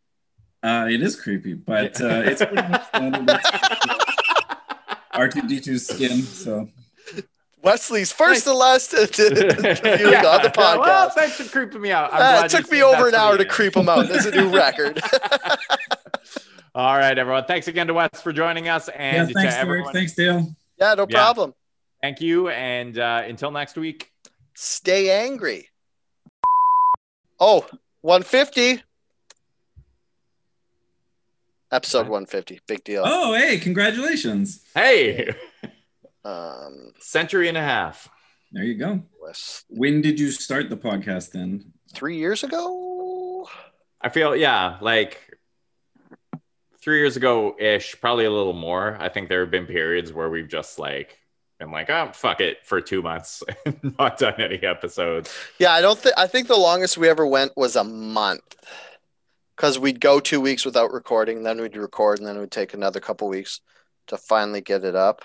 Uh, 0.63 0.87
it 0.91 1.03
is 1.03 1.21
creepy, 1.21 1.55
but 1.55 2.01
uh, 2.01 2.23
it's 2.25 2.41
pretty 2.41 2.69
much 2.69 2.87
standard. 2.89 3.29
R2D2 5.13 5.79
skin. 5.79 6.23
So 6.23 6.69
Wesley's 7.63 8.11
first 8.13 8.47
and 8.47 8.57
last 8.57 8.95
uh, 8.95 9.07
to, 9.07 9.31
to, 9.35 9.69
interviewing 9.71 10.13
Yeah. 10.13 10.27
on 10.27 10.43
the 10.43 10.53
Well, 10.57 11.11
thanks 11.11 11.37
for 11.37 11.45
creeping 11.45 11.81
me 11.81 11.93
out. 11.93 12.13
I'm 12.13 12.17
Uh, 12.23 12.39
glad 12.39 12.45
it 12.47 12.57
took 12.57 12.71
me 12.71 12.83
over 12.83 13.09
an 13.09 13.15
hour 13.15 13.37
to 13.37 13.45
creep 13.45 13.77
him 13.77 13.89
out. 13.89 14.09
There's 14.09 14.27
a 14.27 14.31
new 14.31 14.49
record. 14.49 15.01
All 16.75 16.97
right, 16.97 17.17
everyone. 17.19 17.45
Thanks 17.45 17.69
again 17.69 17.87
to 17.89 17.95
Wes 17.95 18.09
for 18.23 18.33
joining 18.33 18.69
us, 18.69 18.89
yeah, 18.89 18.95
and 19.27 19.33
thanks, 19.33 19.55
Derek. 19.55 19.87
Thanks, 19.93 20.15
Dale. 20.15 20.55
yeah, 20.79 20.95
no 20.95 21.07
Yeah. 21.09 21.17
problem. 21.25 21.55
thank 22.01 22.21
you. 22.21 22.49
And 22.49 22.99
uh, 22.99 23.23
until 23.27 23.51
next 23.51 23.77
week. 23.77 24.11
Stay 24.55 25.11
angry. 25.11 25.69
Oh, 27.39 27.67
150. 28.01 28.83
Episode 31.71 32.09
150. 32.09 32.61
Big 32.67 32.85
deal. 32.85 33.03
Oh, 33.07 33.35
hey, 33.35 33.59
congratulations. 33.59 34.63
Hey, 34.75 35.35
Um, 36.25 36.93
century 37.01 37.49
and 37.49 37.57
a 37.59 37.63
half. 37.63 38.09
There 38.53 38.63
you 38.63 38.75
go. 38.75 39.03
Wes, 39.21 39.65
When 39.69 40.01
did 40.03 40.21
you 40.21 40.31
start 40.31 40.71
the 40.71 40.77
podcast 40.77 41.33
then? 41.33 41.73
three 41.95 42.17
years 42.17 42.45
ago. 42.45 43.49
I 44.01 44.09
feel 44.09 44.37
yeah, 44.37 44.79
like 44.81 45.19
three 46.83 46.99
years 46.99 47.17
ago 47.17 47.57
ish, 47.59 47.99
probably 48.01 48.25
a 48.25 48.31
little 48.31 48.53
more. 48.53 48.97
I 49.01 49.09
think 49.09 49.29
there 49.29 49.41
have 49.41 49.51
been 49.51 49.67
periods 49.67 50.13
where 50.13 50.29
we've 50.29 50.49
just 50.49 50.79
like 50.79 51.19
been 51.59 51.71
like, 51.71 51.89
oh 51.91 52.11
fuck 52.13 52.41
it 52.41 52.65
for 52.65 52.81
two 52.81 53.03
months 53.03 53.43
and 53.67 53.95
not 53.99 54.19
done 54.19 54.41
any 54.41 54.63
episodes. 54.63 55.33
Yeah, 55.59 55.73
I 55.73 55.81
don't 55.81 55.99
think 55.99 56.15
I 56.19 56.27
think 56.27 56.49
the 56.49 56.57
longest 56.57 56.99
we 56.99 57.09
ever 57.09 57.27
went 57.27 57.57
was 57.57 57.77
a 57.77 57.85
month. 57.85 58.57
Because 59.57 59.79
we'd 59.79 60.01
go 60.01 60.19
two 60.19 60.41
weeks 60.41 60.65
without 60.65 60.93
recording, 60.93 61.43
then 61.43 61.61
we'd 61.61 61.77
record, 61.77 62.19
and 62.19 62.27
then 62.27 62.37
it 62.37 62.41
would 62.41 62.51
take 62.51 62.75
another 62.75 63.01
couple 63.01 63.29
weeks 63.29 63.61
to 64.09 64.17
finally 64.17 64.63
get 64.63 64.83
it 64.83 64.97
up. 64.97 65.23